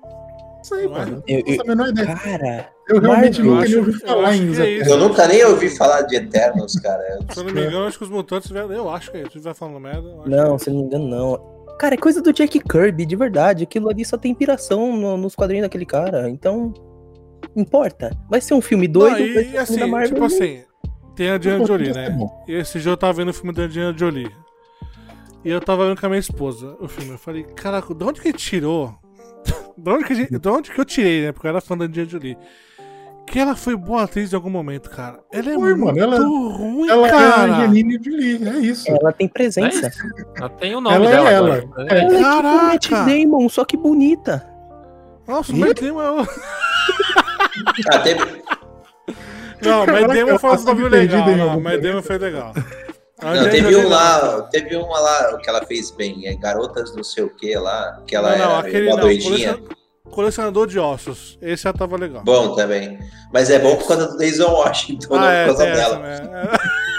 Não 0.02 0.64
sei, 0.64 0.86
mano. 0.88 1.22
Eu- 1.26 1.42
Não 1.58 1.64
menor 1.66 1.88
ideia. 1.88 2.16
Cara, 2.16 2.68
Eu 2.88 3.00
realmente 3.00 3.42
Marvel, 3.42 3.54
nunca 3.54 3.66
nem 3.66 3.72
eu 3.72 3.78
ouvi 3.80 3.92
eu 3.92 4.00
falar 4.08 4.36
em 4.36 4.52
que 4.52 4.60
é 4.60 4.70
isso. 4.70 4.90
Eu 4.90 4.98
nunca 4.98 5.26
nem 5.28 5.44
ouvi 5.44 5.70
falar 5.70 6.02
de 6.02 6.16
Eternos, 6.16 6.74
cara. 6.80 7.18
Se 7.30 7.40
eu 7.40 7.44
não 7.44 7.52
me 7.52 7.60
engano, 7.66 7.86
acho 7.86 7.98
que 7.98 8.04
os 8.04 8.10
mutantes 8.10 8.50
vieram. 8.50 8.72
Eu 8.72 8.88
acho 8.90 9.10
que 9.10 9.18
é 9.18 9.22
isso. 9.22 9.32
Se 9.32 9.38
vai 9.40 9.54
falando 9.54 9.80
merda. 9.80 10.08
eu 10.08 10.20
acho 10.20 10.30
não, 10.30 10.58
se 10.58 10.68
eu 10.70 10.74
não 10.74 10.80
me 10.80 10.86
engano, 10.86 11.08
não. 11.08 11.58
Cara, 11.78 11.94
é 11.94 11.98
coisa 11.98 12.20
do 12.20 12.32
Jack 12.32 12.58
Kirby, 12.60 13.06
de 13.06 13.14
verdade. 13.16 13.62
Aquilo 13.62 13.88
ali 13.88 14.04
só 14.04 14.16
tem 14.18 14.32
inspiração 14.32 14.96
no- 14.96 15.16
nos 15.16 15.34
quadrinhos 15.36 15.64
daquele 15.64 15.86
cara. 15.86 16.28
Então, 16.28 16.74
importa. 17.54 18.10
Vai 18.28 18.40
ser 18.40 18.54
um 18.54 18.60
filme 18.60 18.86
Não, 18.88 18.94
doido, 18.94 19.16
vai 19.16 19.22
e, 19.22 19.32
ser 19.32 19.38
um 19.38 19.42
filme 19.44 19.58
assim, 19.58 19.78
da 19.78 19.86
Marvel. 19.86 20.08
tipo 20.14 20.24
assim, 20.24 20.62
tem 21.18 21.30
a 21.30 21.34
Angelina 21.34 21.66
Jolie, 21.66 21.92
né? 21.92 22.16
E 22.46 22.52
esse 22.54 22.78
dia 22.80 22.92
eu 22.92 22.96
tava 22.96 23.12
vendo 23.14 23.28
o 23.30 23.34
filme 23.34 23.52
da 23.52 23.62
Angelina 23.64 23.96
Jolie. 23.96 24.30
E 25.44 25.50
eu 25.50 25.60
tava 25.60 25.86
vendo 25.86 25.98
com 26.00 26.06
a 26.06 26.08
minha 26.08 26.18
esposa 26.20 26.76
o 26.80 26.88
filme. 26.88 27.10
Eu 27.12 27.18
falei, 27.18 27.42
caraca, 27.42 27.94
de 27.94 28.04
onde 28.04 28.20
que 28.20 28.28
ele 28.28 28.38
tirou? 28.38 28.94
de, 29.76 29.90
onde 29.90 30.04
que, 30.04 30.12
a 30.12 30.16
gente- 30.16 30.38
de 30.38 30.48
onde 30.48 30.70
que 30.70 30.80
eu 30.80 30.84
tirei, 30.84 31.22
né? 31.26 31.32
Porque 31.32 31.46
eu 31.46 31.50
era 31.50 31.60
fã 31.60 31.76
da 31.76 31.84
Angelina 31.86 32.08
Jolie. 32.10 32.38
Que 33.26 33.38
ela 33.38 33.54
foi 33.54 33.76
boa 33.76 34.04
atriz 34.04 34.32
em 34.32 34.36
algum 34.36 34.48
momento, 34.48 34.88
cara. 34.88 35.20
Ela 35.30 35.50
é 35.52 35.56
muito 35.58 35.84
mano, 35.84 35.98
ela- 35.98 36.18
ruim, 36.18 36.88
Ela 36.88 37.06
é 37.06 37.10
a 37.10 37.12
cara. 37.12 37.52
Angelina 37.56 38.02
Jolie, 38.02 38.48
é 38.48 38.58
isso. 38.60 38.90
Ela 38.90 39.12
tem 39.12 39.26
É 39.26 39.30
presença. 39.30 39.88
isso. 39.88 39.98
Ela 40.36 40.48
tem 40.48 40.74
o 40.74 40.80
nome 40.80 40.96
Ela 40.96 41.06
é 41.06 41.10
dela 41.10 41.30
ela. 41.30 41.56
agora. 41.58 41.86
É. 41.94 41.98
Ela 41.98 42.08
é 42.08 42.08
tipo 42.08 42.22
Matt 42.22 42.88
Caraca. 42.88 43.10
Damon, 43.10 43.48
só 43.48 43.64
que 43.64 43.76
bonita. 43.76 44.48
Nossa, 45.26 45.52
o 45.52 45.56
Matt 45.56 45.78
Damon 45.80 46.00
é 46.02 46.10
o... 46.22 46.26
Ah, 47.92 47.98
teve, 47.98 48.37
Não, 49.62 49.82
o 49.82 49.86
Damon 49.86 50.30
eu 50.30 50.38
faz 50.38 50.62
um 50.62 50.64
bagulho 50.64 50.90
perdido 50.90 51.24
legal. 51.24 51.36
Não, 51.36 51.58
o 51.58 51.60
Matt 51.60 51.80
Damon 51.80 52.02
foi 52.02 52.18
legal. 52.18 52.52
Não, 53.20 53.50
teve 53.50 53.74
um 53.74 53.82
não. 53.82 53.88
lá, 53.88 54.42
teve 54.42 54.76
uma 54.76 55.00
lá 55.00 55.38
que 55.38 55.50
ela 55.50 55.66
fez 55.66 55.90
bem, 55.90 56.28
é 56.28 56.36
Garotas 56.36 56.94
não 56.94 57.02
sei 57.02 57.24
o 57.24 57.30
que 57.30 57.56
lá, 57.56 58.00
que 58.06 58.14
ela 58.14 58.30
não, 58.30 58.38
não, 58.38 58.58
era 58.58 58.68
aquele 58.68 58.86
uma 58.86 58.96
não. 58.96 59.02
doidinha. 59.02 59.54
colecion- 59.54 59.78
Colecionador 60.10 60.66
de 60.66 60.78
ossos. 60.78 61.38
Esse 61.42 61.64
já 61.64 61.72
tava 61.72 61.96
legal. 61.96 62.22
Bom 62.24 62.54
também. 62.54 62.98
Mas 63.32 63.50
é 63.50 63.58
bom 63.58 63.76
por 63.76 63.88
causa 63.88 64.06
do 64.08 64.16
Denzel 64.16 64.50
Washington, 64.50 65.16
não 65.16 65.22
ah, 65.22 65.32
é, 65.32 65.46
por 65.46 65.56
causa 65.56 65.66
essa, 65.68 65.90
dela. 65.90 65.98
né? 65.98 66.20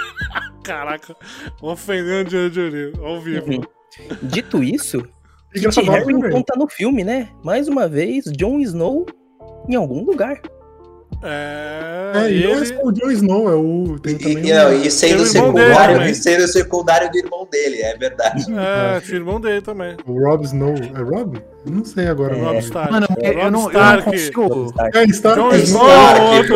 Caraca, 0.63 1.15
ofendendo 1.61 2.27
Angelina 2.27 2.53
Jolie, 2.53 2.93
ao 3.03 3.19
vivo. 3.19 3.51
Uhum. 3.51 3.61
Dito 4.21 4.63
isso, 4.63 5.03
Kit 5.53 5.89
Harington 5.89 6.43
tá 6.43 6.55
no 6.55 6.67
filme, 6.69 7.03
né? 7.03 7.29
Mais 7.43 7.67
uma 7.67 7.87
vez, 7.87 8.25
Jon 8.37 8.59
Snow 8.59 9.05
em 9.67 9.75
algum 9.75 10.03
lugar. 10.03 10.39
É, 11.21 12.11
É, 12.15 12.31
e 12.31 12.43
não 12.43 12.49
é 12.53 12.57
ele... 12.57 12.65
só 12.65 12.81
o 12.81 13.11
Snow, 13.11 13.49
é 13.49 13.53
o. 13.55 13.99
Tem 13.99 14.13
E, 14.15 14.17
também 14.19 14.37
e, 14.47 14.51
o- 14.51 14.55
não, 14.55 14.73
e 14.73 14.89
sendo 14.91 15.29
Tem 15.29 15.41
o 15.41 15.45
irmão 15.45 15.53
dele 15.53 15.65
secundário, 15.67 15.95
também. 15.97 16.11
e 16.11 16.15
sendo 16.15 16.47
secundário 16.47 17.11
do 17.11 17.17
irmão 17.17 17.47
dele, 17.51 17.81
é 17.81 17.97
verdade. 17.97 18.45
É, 18.53 19.01
o 19.11 19.15
irmão 19.15 19.41
dele 19.41 19.61
também. 19.61 19.97
o 20.05 20.23
Rob 20.25 20.45
Snow. 20.45 20.75
É 20.75 21.01
Rob? 21.01 21.41
Eu 21.65 21.71
Não 21.73 21.83
sei 21.83 22.07
agora. 22.07 22.37
É. 22.37 22.41
Rob 22.41 22.57
Stark. 22.59 22.91
Mano, 22.91 23.07
eu, 23.21 23.33
Rob 23.33 23.35
não, 23.35 23.43
eu 23.43 23.51
não 23.51 23.67
Stark. 23.69 24.03
consigo. 24.05 24.73
É, 24.95 25.03
está. 25.03 25.35
Jon 25.35 25.51
é, 25.51 25.57
Snow. 25.57 25.87
Stark, 25.89 26.21
outro. 26.37 26.55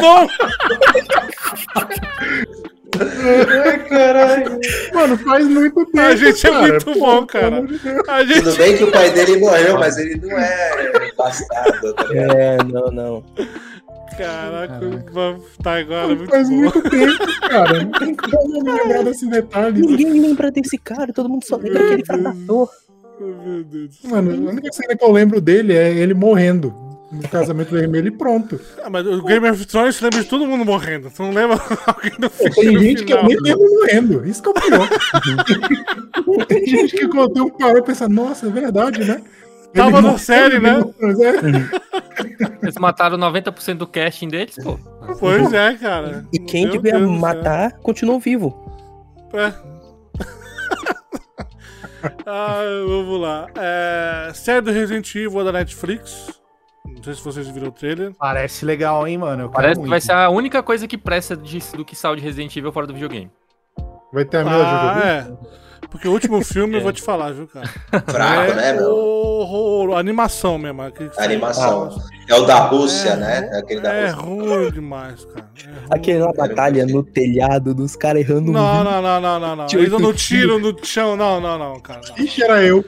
porra. 0.00 0.28
Rob 2.98 4.60
Snow! 4.60 4.60
Mano, 4.94 5.18
faz 5.18 5.46
muito 5.48 5.86
tempo. 5.86 6.00
A 6.00 6.16
gente 6.16 6.46
é 6.46 6.50
cara. 6.50 6.68
muito 6.68 6.84
Pô, 6.84 6.98
bom, 6.98 7.26
cara. 7.26 7.62
de 7.62 7.76
gente... 8.28 8.42
Tudo 8.42 8.56
bem 8.56 8.76
que 8.76 8.84
o 8.84 8.92
pai 8.92 9.10
dele 9.10 9.36
morreu, 9.38 9.78
mas 9.78 9.96
ele 9.98 10.16
não 10.16 10.38
é 10.38 11.12
bastardo, 11.16 11.94
tá? 11.94 12.06
É, 12.12 12.56
não, 12.64 12.90
não. 12.90 13.24
Caraca, 14.16 14.80
tá 15.62 15.76
agora 15.78 16.08
muito 16.08 16.30
Faz 16.30 16.48
bom. 16.48 16.54
muito 16.56 16.82
tempo, 16.82 17.40
cara. 17.48 17.82
Não 17.84 17.90
tem 17.90 18.14
como 18.14 18.62
me 18.62 18.72
lembrar 18.72 19.02
desses 19.02 19.28
detalhes. 19.28 19.80
Ninguém 19.80 20.20
lembra 20.20 20.52
desse 20.52 20.78
cara, 20.78 21.12
todo 21.12 21.28
mundo 21.28 21.44
só 21.44 21.56
lembra 21.56 21.84
aquele 21.84 22.04
fracassou. 22.04 22.70
Meu 23.20 23.64
Deus. 23.64 23.98
Mano, 24.04 24.30
a 24.30 24.50
única 24.52 24.72
cena 24.72 24.96
que 24.96 25.04
eu 25.04 25.10
lembro 25.10 25.40
dele 25.40 25.72
é 25.76 25.92
ele 25.92 26.14
morrendo. 26.14 26.83
No 27.14 27.28
casamento 27.28 27.70
vermelho 27.70 28.08
e 28.08 28.10
pronto. 28.10 28.60
Ah, 28.82 28.90
mas 28.90 29.06
o 29.06 29.22
Game 29.22 29.48
of 29.48 29.64
Thrones 29.66 30.00
lembra 30.00 30.22
de 30.22 30.28
todo 30.28 30.46
mundo 30.46 30.64
morrendo. 30.64 31.10
Você 31.10 31.22
não 31.22 31.32
lembra 31.32 31.56
alguém 31.86 32.12
do 32.18 32.28
Tem 32.30 32.52
filme 32.52 32.72
no 32.72 32.82
gente 32.82 33.04
que 33.04 33.12
eu 33.12 33.18
final. 33.18 33.28
nem 33.28 33.40
lembro 33.42 33.70
morrendo. 33.70 34.26
Isso 34.26 34.42
que 34.42 34.48
é 34.48 34.50
o 34.50 34.54
pior. 34.54 34.88
Tem 36.46 36.66
gente 36.66 36.96
que 36.96 37.08
quando 37.08 37.36
eu 37.36 37.50
paro 37.50 37.78
e 37.78 37.82
pensa, 37.82 38.08
nossa, 38.08 38.46
é 38.46 38.50
verdade, 38.50 39.04
né? 39.04 39.22
Tava 39.72 40.00
na 40.00 40.16
série, 40.18 40.60
né? 40.60 40.80
é. 41.00 42.54
Eles 42.62 42.76
mataram 42.76 43.18
90% 43.18 43.74
do 43.74 43.86
casting 43.86 44.28
deles, 44.28 44.56
pô. 44.62 44.78
Pois 45.18 45.52
é, 45.52 45.74
cara. 45.74 46.24
E 46.32 46.38
quem 46.38 46.64
Meu 46.64 46.72
devia 46.74 46.92
Deus 46.98 47.10
céu. 47.10 47.18
matar 47.18 47.72
continuou 47.82 48.20
vivo. 48.20 48.54
É. 49.32 49.52
ah, 52.24 52.60
vamos 52.86 53.20
lá. 53.20 53.48
É, 53.56 54.30
série 54.32 54.60
do 54.60 54.70
Resident 54.70 55.12
Evil 55.14 55.44
da 55.44 55.52
Netflix. 55.52 56.28
Não 57.06 57.12
sei 57.12 57.14
se 57.14 57.22
vocês 57.24 57.48
viram 57.48 57.68
o 57.68 57.72
trailer. 57.72 58.12
Parece 58.18 58.64
legal, 58.64 59.06
hein, 59.06 59.18
mano? 59.18 59.42
Eu 59.44 59.50
Parece 59.50 59.78
que 59.80 59.88
vai 59.88 60.00
ser 60.00 60.12
a 60.12 60.30
única 60.30 60.62
coisa 60.62 60.86
que 60.88 60.96
presta 60.96 61.36
disso 61.36 61.76
do 61.76 61.84
que 61.84 61.94
saiu 61.94 62.16
de 62.16 62.22
Resident 62.22 62.56
Evil 62.56 62.72
fora 62.72 62.86
do 62.86 62.94
videogame. 62.94 63.30
Vai 64.12 64.24
ter 64.24 64.38
a 64.38 64.44
Mila 64.44 64.64
Ah, 64.64 65.00
é. 65.04 65.86
Porque 65.90 66.08
o 66.08 66.12
último 66.12 66.42
filme, 66.42 66.76
eu 66.76 66.80
vou 66.82 66.92
te 66.92 67.02
falar, 67.02 67.32
viu, 67.32 67.46
cara? 67.46 67.66
Fraco, 68.06 68.52
é 68.52 68.54
né, 68.54 68.72
meu? 68.72 68.88
horror, 68.90 69.98
animação 69.98 70.56
mesmo. 70.56 70.80
A 70.80 70.90
animação. 71.18 71.94
É 72.26 72.34
o 72.34 72.46
da 72.46 72.60
Rússia, 72.60 73.10
É, 73.10 73.16
né? 73.16 73.50
Aquele 73.58 73.80
da 73.80 73.92
É 73.92 74.08
Rússia. 74.10 74.22
ruim 74.56 74.70
demais, 74.72 75.24
cara. 75.26 75.46
É 75.62 75.68
ruim. 75.68 75.86
Aquela 75.90 76.32
batalha 76.32 76.86
no 76.86 77.02
telhado 77.02 77.74
dos 77.74 77.94
caras 77.94 78.22
errando 78.22 78.50
um 78.50 78.54
Não, 78.54 78.82
não, 78.82 79.02
não, 79.02 79.20
não, 79.20 79.40
não, 79.40 79.56
não. 79.56 79.66
De 79.66 79.76
Eles 79.76 79.90
dando 79.90 80.06
oito 80.06 80.16
tiro 80.18 80.58
no 80.58 80.74
chão. 80.84 81.16
Não, 81.16 81.38
não, 81.38 81.58
não, 81.58 81.80
cara. 81.80 82.00
não. 82.08 82.24
Ixi, 82.24 82.42
era 82.42 82.62
eu. 82.62 82.82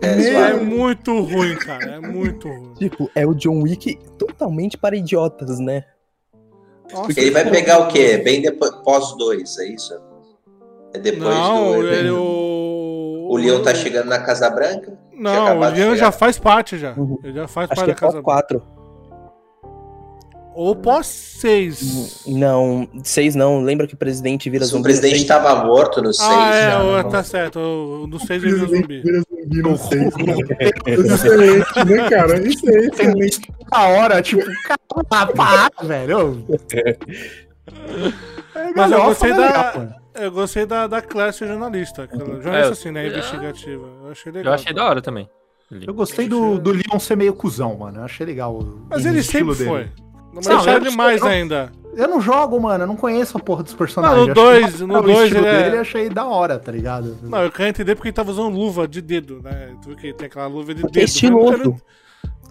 É, 0.00 0.50
É 0.50 0.54
muito 0.54 1.20
ruim, 1.22 1.56
cara. 1.56 1.92
É 1.96 2.00
muito 2.00 2.48
ruim. 2.48 2.74
Tipo, 2.74 3.10
é 3.14 3.26
o 3.26 3.34
John 3.34 3.62
Wick 3.62 3.98
totalmente 4.18 4.76
para 4.78 4.96
idiotas, 4.96 5.58
né? 5.58 5.84
Nossa, 6.92 7.18
Ele 7.20 7.30
vai 7.30 7.44
pô. 7.44 7.50
pegar 7.50 7.78
o 7.80 7.88
quê? 7.88 8.18
Bem 8.18 8.40
depois, 8.40 8.70
pós 8.84 9.16
dois, 9.16 9.58
é 9.58 9.66
isso? 9.68 9.94
É 10.94 10.98
depois 10.98 11.34
Não, 11.34 11.72
do. 11.74 11.86
ele, 11.86 12.10
o. 12.10 13.26
O 13.30 13.36
Leon 13.36 13.60
tá 13.62 13.74
chegando 13.74 14.06
na 14.08 14.20
Casa 14.20 14.48
Branca? 14.48 14.98
Não, 15.12 15.58
o 15.60 15.68
Leon 15.70 15.94
já 15.96 16.10
faz 16.10 16.38
parte 16.38 16.78
já. 16.78 16.94
Uhum. 16.94 17.18
Ele 17.22 17.34
já 17.34 17.46
faz 17.46 17.70
Acho 17.70 17.80
parte 17.80 17.84
que 17.84 17.90
é 17.90 17.94
da 17.94 18.00
casa. 18.00 18.22
pós 18.22 18.24
4. 18.24 18.62
Ou 20.60 20.74
pós 20.74 21.06
6. 21.06 22.24
Não, 22.26 22.88
seis 23.04 23.36
não. 23.36 23.60
Lembra 23.62 23.86
que 23.86 23.94
o 23.94 23.96
presidente 23.96 24.50
vira 24.50 24.64
Se 24.64 24.70
o 24.70 24.72
zumbi 24.72 24.80
no 24.80 24.84
presidente 24.84 25.16
seis? 25.18 25.26
tava 25.28 25.64
morto 25.64 26.02
no 26.02 26.12
6. 26.12 26.28
Ah, 26.28 26.54
é, 26.56 26.70
já, 26.72 26.82
o- 26.82 26.96
não. 27.02 27.08
tá 27.08 27.22
certo. 27.22 27.60
O, 27.60 28.06
no 28.08 28.18
6 28.18 28.42
O 28.42 28.46
ele 28.46 28.54
vira 28.56 28.66
zumbi. 28.66 29.00
vira 29.00 29.20
zumbi, 29.30 29.62
não 29.62 29.76
sei. 29.76 30.00
Excelente, 30.86 31.84
né, 31.86 32.10
cara? 32.10 32.48
Isso 32.48 32.68
é 32.68 32.78
excelente. 32.86 33.40
A 33.70 33.86
hora, 33.86 34.20
tipo, 34.20 34.42
cara, 34.64 35.32
para, 35.32 35.70
velho. 35.86 36.44
É 38.54 38.72
Mas 38.74 38.92
eu 38.92 39.02
gostei 39.04 39.30
falar 39.30 39.72
da. 39.72 39.98
Eu 40.20 40.32
gostei 40.32 40.66
da, 40.66 40.86
da 40.88 41.00
classe 41.00 41.46
jornalista. 41.46 42.02
aquela- 42.02 42.24
Jornalista 42.24 42.50
É, 42.58 42.64
eu- 42.66 42.72
assim, 42.72 42.90
né? 42.90 43.06
Investigativa. 43.06 43.86
Eu 44.04 44.10
achei 44.10 44.32
legal. 44.32 44.52
Eu 44.52 44.54
achei 44.54 44.74
da 44.74 44.84
hora 44.84 45.00
também. 45.00 45.28
Eu 45.86 45.94
gostei 45.94 46.26
do, 46.26 46.58
do 46.58 46.72
Leon 46.72 46.98
ser 46.98 47.16
meio 47.16 47.32
cuzão, 47.34 47.76
mano. 47.76 47.98
Eu 48.00 48.04
achei 48.04 48.26
legal. 48.26 48.58
o- 48.58 48.86
Mas 48.90 49.04
o 49.04 49.08
ele 49.08 49.22
sempre 49.22 49.54
dele. 49.54 49.68
foi. 49.70 49.90
Não, 50.32 50.42
Não, 50.42 50.56
mas 50.56 50.66
eu 50.66 50.72
ele 50.76 50.84
não 50.90 50.96
mais 50.96 51.20
não. 51.20 51.28
ainda. 51.28 51.72
Eu 51.94 52.06
não 52.06 52.20
jogo, 52.20 52.60
mano. 52.60 52.84
Eu 52.84 52.86
não 52.86 52.96
conheço 52.96 53.36
a 53.36 53.40
porra 53.40 53.62
dos 53.62 53.72
Não, 53.72 53.78
personagens. 53.78 54.28
no 54.28 54.34
da 54.34 54.40
no 54.86 54.94
hora 54.94 55.00
o 55.00 55.02
dois 55.02 55.24
estilo 55.24 55.46
ele 55.46 55.48
é- 55.56 55.62
dele 55.64 55.76
eu 55.76 55.80
achei 55.80 56.08
da 56.08 56.24
hora, 56.26 56.58
tá 56.58 56.70
ligado? 56.70 57.16
Não, 57.22 57.42
eu 57.42 57.50
quero 57.50 57.68
entender 57.70 57.94
porque 57.94 58.08
ele 58.08 58.14
tava 58.14 58.30
usando 58.30 58.54
luva 58.54 58.86
de 58.86 59.00
dedo, 59.00 59.40
né? 59.42 59.74
Tu 59.82 59.88
viu 59.88 59.96
que 59.96 60.12
tem 60.12 60.26
aquela 60.26 60.46
luva 60.46 60.74
de 60.74 60.82
Porque 60.82 60.98
é 60.98 61.02
dedo. 61.02 61.08
estiloso. 61.08 61.76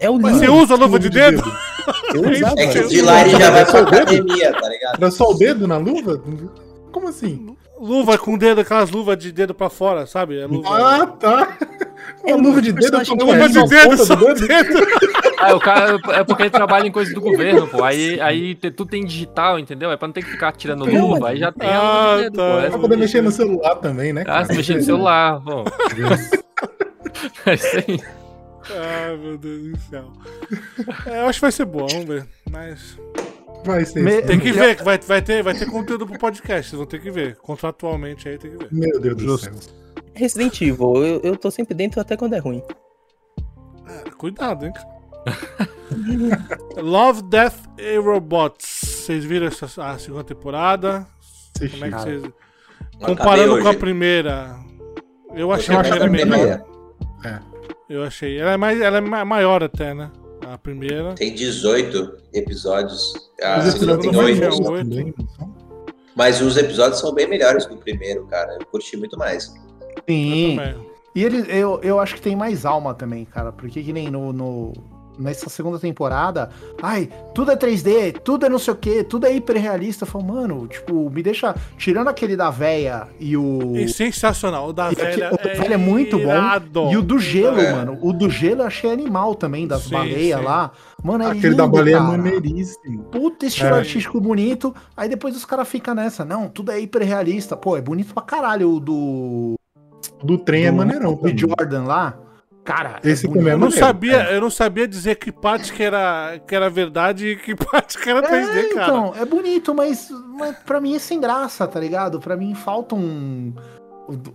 É 0.00 0.08
o 0.10 0.18
você 0.18 0.48
usa 0.48 0.74
luva 0.76 0.98
de 0.98 1.08
dedo? 1.08 1.42
Eu 2.14 2.30
usava. 2.30 2.60
É 2.60 2.66
que 2.68 2.86
de 2.88 3.00
lá 3.02 3.22
ele 3.22 3.30
já 3.38 3.50
vai 3.50 3.64
pra 3.64 3.72
Só 3.72 3.82
o 3.82 3.84
dedo? 3.90 4.02
academia, 4.02 4.52
tá 4.52 4.68
ligado? 4.68 4.94
Era 5.02 5.10
só 5.10 5.30
o 5.30 5.34
dedo 5.34 5.66
na 5.66 5.76
luva? 5.78 6.22
Como 6.92 7.08
assim? 7.08 7.56
Luva 7.80 8.18
com 8.18 8.36
dedo, 8.36 8.60
aquelas 8.60 8.90
luvas 8.90 9.16
de 9.18 9.30
dedo 9.30 9.54
pra 9.54 9.70
fora, 9.70 10.04
sabe? 10.06 10.38
É 10.40 10.46
luva. 10.46 10.68
Ah, 10.68 11.06
tá. 11.06 11.56
É 12.24 12.34
Uma 12.34 12.48
luva 12.48 12.60
de 12.60 12.72
dedo, 12.72 12.90
tô 13.04 13.16
que 13.16 13.24
luva 13.24 13.48
de 13.48 13.68
dedo, 13.68 13.96
só 14.04 14.14
do 14.16 14.34
dedo. 14.34 14.46
dedo. 14.48 14.86
Ah, 15.38 15.54
o 15.56 15.60
cara 15.60 15.98
é 16.14 16.24
porque 16.24 16.42
ele 16.42 16.50
trabalha 16.50 16.86
em 16.86 16.90
coisa 16.90 17.12
do 17.14 17.20
governo, 17.20 17.68
pô. 17.68 17.84
Aí, 17.84 18.20
aí 18.20 18.54
tudo 18.56 18.86
tem 18.86 19.04
digital, 19.04 19.58
entendeu? 19.58 19.92
É 19.92 19.96
pra 19.96 20.08
não 20.08 20.12
ter 20.12 20.22
que 20.24 20.30
ficar 20.30 20.50
tirando 20.52 20.84
luva, 20.84 21.20
mas- 21.20 21.30
aí 21.32 21.38
já 21.38 21.52
tem 21.52 21.68
Ah, 21.68 21.78
a 21.78 22.10
luva 22.10 22.16
de 22.16 22.22
dedo, 22.24 22.36
tá. 22.36 22.42
pô. 22.52 22.58
É 22.60 22.70
Pra 22.70 22.78
poder 22.80 22.96
mexer 22.96 23.22
no 23.22 23.30
celular 23.30 23.74
também, 23.76 24.12
né? 24.12 24.24
Ah, 24.26 24.44
se 24.44 24.54
mexer 24.56 24.74
no 24.76 24.82
celular, 24.82 25.38
bom. 25.40 25.64
É 27.46 27.54
isso 27.54 27.76
aí. 27.76 28.00
Ai, 28.70 29.16
meu 29.16 29.38
Deus 29.38 29.62
do 29.72 29.78
céu. 29.90 30.04
É, 31.06 31.20
eu 31.22 31.26
acho 31.26 31.38
que 31.38 31.42
vai 31.42 31.52
ser 31.52 31.64
bom, 31.64 31.86
vamos 31.86 32.04
ver. 32.06 32.26
Mas. 32.50 32.98
Vai 33.64 33.84
ser 33.84 34.02
Me- 34.02 34.18
isso. 34.18 34.26
Tem 34.26 34.38
que 34.40 34.52
ver, 34.52 34.76
que 34.76 34.82
vai, 34.84 34.98
vai, 34.98 35.20
ter, 35.22 35.42
vai 35.42 35.54
ter 35.54 35.66
conteúdo 35.66 36.06
pro 36.06 36.18
podcast, 36.18 36.70
vocês 36.70 36.78
vão 36.78 36.86
ter 36.86 37.00
que 37.00 37.10
ver. 37.10 37.36
Contratualmente 37.36 38.28
aí 38.28 38.38
tem 38.38 38.50
que 38.52 38.56
ver. 38.56 38.68
Meu 38.72 39.00
Deus 39.00 39.16
do 39.16 39.22
Justo. 39.24 39.62
céu. 39.62 39.74
Resident 40.14 40.60
Evil, 40.62 41.04
eu, 41.04 41.20
eu 41.22 41.36
tô 41.36 41.50
sempre 41.50 41.74
dentro 41.74 42.00
até 42.00 42.16
quando 42.16 42.34
é 42.34 42.38
ruim. 42.38 42.62
É, 43.86 44.10
cuidado, 44.10 44.66
hein, 44.66 44.72
cara. 44.72 44.88
Love, 46.82 47.22
Death 47.22 47.56
e 47.78 47.96
Robots. 47.98 48.64
Vocês 49.04 49.24
viram 49.24 49.46
essa, 49.46 49.66
a 49.84 49.98
segunda 49.98 50.24
temporada? 50.24 51.06
Como 51.70 51.84
é 51.84 51.90
que 51.90 51.96
vocês. 51.98 52.22
Comparando 53.02 53.60
com 53.62 53.68
a 53.68 53.74
primeira. 53.74 54.56
Eu 55.34 55.52
achei 55.52 55.74
Eu 55.74 55.80
a 55.80 55.82
primeira 55.82 56.06
melhor. 56.08 56.28
primeira- 57.20 57.42
Eu 57.88 58.02
achei. 58.04 58.38
Ela 58.38 58.52
é, 58.52 58.56
mais, 58.56 58.80
ela 58.80 58.98
é 58.98 59.00
ma- 59.00 59.24
maior 59.24 59.62
até, 59.62 59.94
né? 59.94 60.10
A 60.52 60.58
primeira. 60.58 61.14
Tem 61.14 61.34
18 61.34 62.16
episódios. 62.32 63.12
A 63.42 63.58
Os 63.58 63.72
segunda 63.72 63.94
episódios 63.94 64.02
tem 64.02 64.12
não 64.12 64.22
vai 64.22 64.32
8. 64.32 64.40
ter 64.40 64.48
longos 64.48 64.68
oito. 64.70 64.88
também, 64.90 65.14
não 65.18 65.28
são? 65.28 65.54
Mas 66.16 66.40
os 66.40 66.56
episódios 66.56 66.98
são 67.00 67.12
bem 67.14 67.28
melhores 67.28 67.66
que 67.66 67.74
o 67.74 67.76
primeiro, 67.76 68.26
cara. 68.26 68.56
Eu 68.60 68.66
curti 68.66 68.96
muito 68.96 69.16
mais. 69.18 69.52
Sim. 70.08 70.56
Também. 70.56 70.88
E 71.14 71.24
ele, 71.24 71.44
eu, 71.48 71.80
eu 71.82 71.98
acho 72.00 72.14
que 72.16 72.20
tem 72.20 72.34
mais 72.36 72.64
alma 72.64 72.94
também, 72.94 73.24
cara. 73.24 73.52
Porque 73.52 73.82
que 73.82 73.92
nem 73.92 74.10
no, 74.10 74.32
no- 74.32 74.72
nessa 75.18 75.48
segunda 75.50 75.78
temporada, 75.78 76.50
ai, 76.82 77.08
tudo 77.34 77.50
é 77.50 77.56
3D, 77.56 78.20
tudo 78.22 78.46
é 78.46 78.48
não 78.48 78.58
sei 78.58 78.72
o 78.72 78.76
que, 78.76 79.02
tudo 79.02 79.26
é 79.26 79.34
hiperrealista. 79.34 80.04
Eu 80.04 80.08
falo, 80.08 80.24
mano, 80.24 80.66
tipo, 80.68 81.10
me 81.10 81.22
deixa. 81.22 81.54
Tirando 81.76 82.08
aquele 82.08 82.36
da 82.36 82.50
véia 82.50 83.08
e 83.18 83.36
o. 83.36 83.76
E 83.76 83.88
sensacional. 83.88 84.68
O 84.68 84.72
da 84.72 84.90
velha. 84.90 85.28
aqui- 85.28 85.34
o 85.34 85.44
da 85.48 85.54
velha 85.54 85.74
é 85.74 85.76
muito 85.76 86.18
bom. 86.18 86.92
E 86.92 86.96
o 86.96 87.02
do 87.02 87.18
gelo, 87.18 87.60
É. 87.60 87.72
mano. 87.72 87.98
O 88.02 88.12
do 88.12 88.30
gelo 88.30 88.62
eu 88.62 88.66
achei 88.66 88.90
animal 88.90 89.34
também, 89.34 89.66
das 89.66 89.82
Sim, 89.82 89.90
baleias 89.90 90.38
sim. 90.38 90.44
lá. 90.44 90.70
Mano, 91.02 91.24
é 91.24 91.26
Aquele 91.28 91.50
lindo, 91.50 91.56
da 91.56 91.66
baleia 91.66 91.94
é 91.96 91.98
cara. 91.98 92.10
maneiríssimo. 92.10 93.04
Puta 93.04 93.46
estilo 93.46 93.70
É. 93.74 93.78
artístico 93.78 94.20
bonito. 94.20 94.74
Aí 94.96 95.08
depois 95.08 95.36
os 95.36 95.44
caras 95.44 95.68
ficam 95.68 95.94
nessa. 95.94 96.24
Não, 96.24 96.48
tudo 96.48 96.72
é 96.72 96.80
hiperrealista. 96.80 97.56
Pô, 97.56 97.76
é 97.76 97.80
bonito 97.80 98.12
pra 98.12 98.22
caralho 98.22 98.72
o 98.74 98.80
do. 98.80 99.54
Do 100.22 100.38
trem 100.38 100.66
é 100.66 100.70
do- 100.70 100.76
maneirão 100.76 101.12
do 101.14 101.18
também. 101.20 101.38
Jordan 101.38 101.84
lá. 101.84 102.16
Cara, 102.68 103.00
Esse 103.02 103.26
bonito. 103.26 103.38
também 103.38 103.52
é 103.52 103.54
Eu 103.54 103.58
não, 103.58 103.70
sabia, 103.70 104.30
eu 104.30 104.40
não 104.42 104.50
sabia 104.50 104.86
dizer 104.86 105.14
que 105.14 105.32
parte 105.32 105.72
que 105.72 105.82
era, 105.82 106.38
que 106.46 106.54
era 106.54 106.68
verdade 106.68 107.28
e 107.28 107.36
que 107.36 107.54
parte 107.56 107.96
que 107.98 108.10
era 108.10 108.20
3D, 108.22 108.30
É, 108.30 108.74
cara. 108.74 108.86
então, 108.88 109.14
é 109.18 109.24
bonito, 109.24 109.74
mas, 109.74 110.08
mas 110.38 110.54
pra 110.66 110.78
mim 110.78 110.94
é 110.94 110.98
sem 110.98 111.18
graça, 111.18 111.66
tá 111.66 111.80
ligado? 111.80 112.20
Pra 112.20 112.36
mim 112.36 112.54
falta 112.54 112.94
um. 112.94 113.54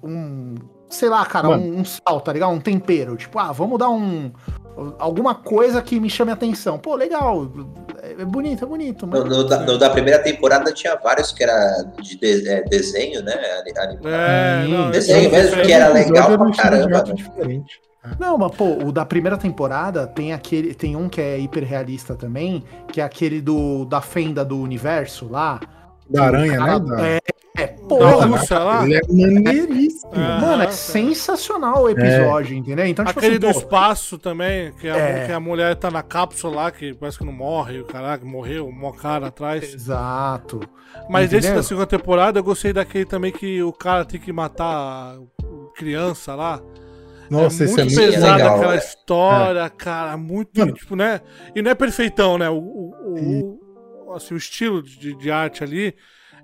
um 0.04 0.56
sei 0.90 1.10
lá, 1.10 1.24
cara, 1.28 1.50
Mano. 1.50 1.64
um, 1.64 1.80
um 1.82 1.86
sal, 1.86 2.22
tá 2.22 2.34
ligado? 2.34 2.52
Um 2.52 2.60
tempero. 2.60 3.16
Tipo, 3.16 3.38
ah, 3.38 3.52
vamos 3.52 3.78
dar 3.78 3.90
um. 3.90 4.32
Alguma 4.98 5.36
coisa 5.36 5.80
que 5.84 6.00
me 6.00 6.10
chame 6.10 6.32
a 6.32 6.34
atenção. 6.34 6.80
Pô, 6.80 6.96
legal. 6.96 7.52
É 8.02 8.14
é 8.24 8.26
bonito, 8.26 8.64
é 8.66 8.68
bonito. 8.68 9.06
Mas... 9.06 9.20
No, 9.24 9.30
no 9.30 9.44
da, 9.44 9.60
no 9.60 9.78
da 9.78 9.90
primeira 9.92 10.18
temporada 10.24 10.72
tinha 10.74 10.96
vários 10.96 11.32
que 11.32 11.44
era 11.44 11.84
de, 12.02 12.18
de- 12.18 12.50
é, 12.50 12.64
desenho, 12.64 13.22
né? 13.22 13.34
ani- 13.60 13.74
Animado. 13.78 14.08
É, 14.08 14.68
não, 14.68 14.90
Desenho 14.90 15.32
mesmo, 15.32 15.62
que 15.62 15.72
era 15.72 15.90
legal 15.90 16.36
pra 16.36 16.52
caramba, 16.52 17.04
diferente. 17.04 17.80
Não, 18.20 18.38
mas 18.38 18.52
pô, 18.56 18.86
o 18.86 18.92
da 18.92 19.06
primeira 19.06 19.38
temporada 19.38 20.06
tem 20.06 20.34
aquele. 20.34 20.74
Tem 20.74 20.96
um 20.96 21.08
que 21.08 21.22
é 21.22 21.40
hiperrealista 21.40 22.16
também, 22.16 22.64
que 22.92 23.00
é 23.00 23.04
aquele 23.04 23.42
do 23.42 23.86
da 23.86 24.02
fenda 24.02 24.44
do 24.44 24.60
universo 24.60 25.28
lá. 25.30 25.60
Da 26.10 26.26
aranha, 26.26 26.58
Cara, 26.58 26.80
né? 26.80 27.18
É, 27.18 27.64
é, 27.64 27.68
Da 27.68 27.74
porra, 27.88 28.26
Rússia 28.26 28.60
lá? 28.60 28.84
Ele 28.84 28.96
é 28.96 29.02
maneiríssimo. 29.08 30.12
Ah, 30.16 30.40
Mano, 30.42 30.64
é 30.64 30.66
tá. 30.66 30.72
sensacional 30.74 31.84
o 31.84 31.90
episódio, 31.90 32.56
entendeu? 32.58 32.86
Então, 32.86 33.06
tipo 33.06 33.18
Aquele 33.20 33.38
assim, 33.38 33.48
do 33.48 33.54
pô, 33.54 33.60
espaço 33.60 34.18
também, 34.18 34.74
que 34.74 34.90
a, 34.90 34.98
É. 34.98 35.26
que 35.26 35.32
a 35.32 35.40
mulher 35.40 35.76
tá 35.76 35.90
na 35.90 36.04
cápsula 36.04 36.56
lá, 36.56 36.72
que 36.72 36.94
parece 36.94 37.18
que 37.18 37.24
não 37.26 37.32
morre, 37.32 37.80
o 37.80 37.86
caraca, 37.86 38.26
morreu, 38.26 38.70
mó 38.72 38.92
cara 38.92 39.28
atrás. 39.28 39.74
Exato. 39.74 40.60
Mas 41.10 41.28
esse 41.28 41.38
Entendeu? 41.38 41.56
da 41.56 41.64
segunda 41.64 41.88
temporada, 41.88 42.40
eu 42.40 42.44
gostei 42.44 42.74
daquele 42.74 43.06
também 43.06 43.32
que 43.32 43.64
o 43.64 43.72
cara 43.72 44.04
tem 44.04 44.20
que 44.20 44.34
matar 44.34 44.66
a 44.66 45.18
criança 45.76 46.36
lá. 46.36 46.60
Nossa, 47.30 47.64
é 47.64 47.68
muito 47.68 47.80
é 47.82 47.84
muito 47.86 47.96
pesada 47.96 48.36
legal, 48.36 48.56
aquela 48.58 48.76
é. 48.76 48.78
história, 48.78 49.70
cara, 49.70 50.18
muito, 50.18 50.60
Mano. 50.60 50.74
tipo, 50.74 50.96
né? 50.96 51.22
E 51.56 51.62
não 51.62 51.72
é 51.72 51.76
perfeitão, 51.76 52.38
né? 52.38 52.50
O, 52.50 52.56
o, 52.58 53.60
o- 54.08 54.14
assim, 54.14 54.34
o 54.34 54.38
estilo 54.38 54.82
de, 54.84 55.16
de 55.16 55.32
arte 55.32 55.64
ali 55.64 55.96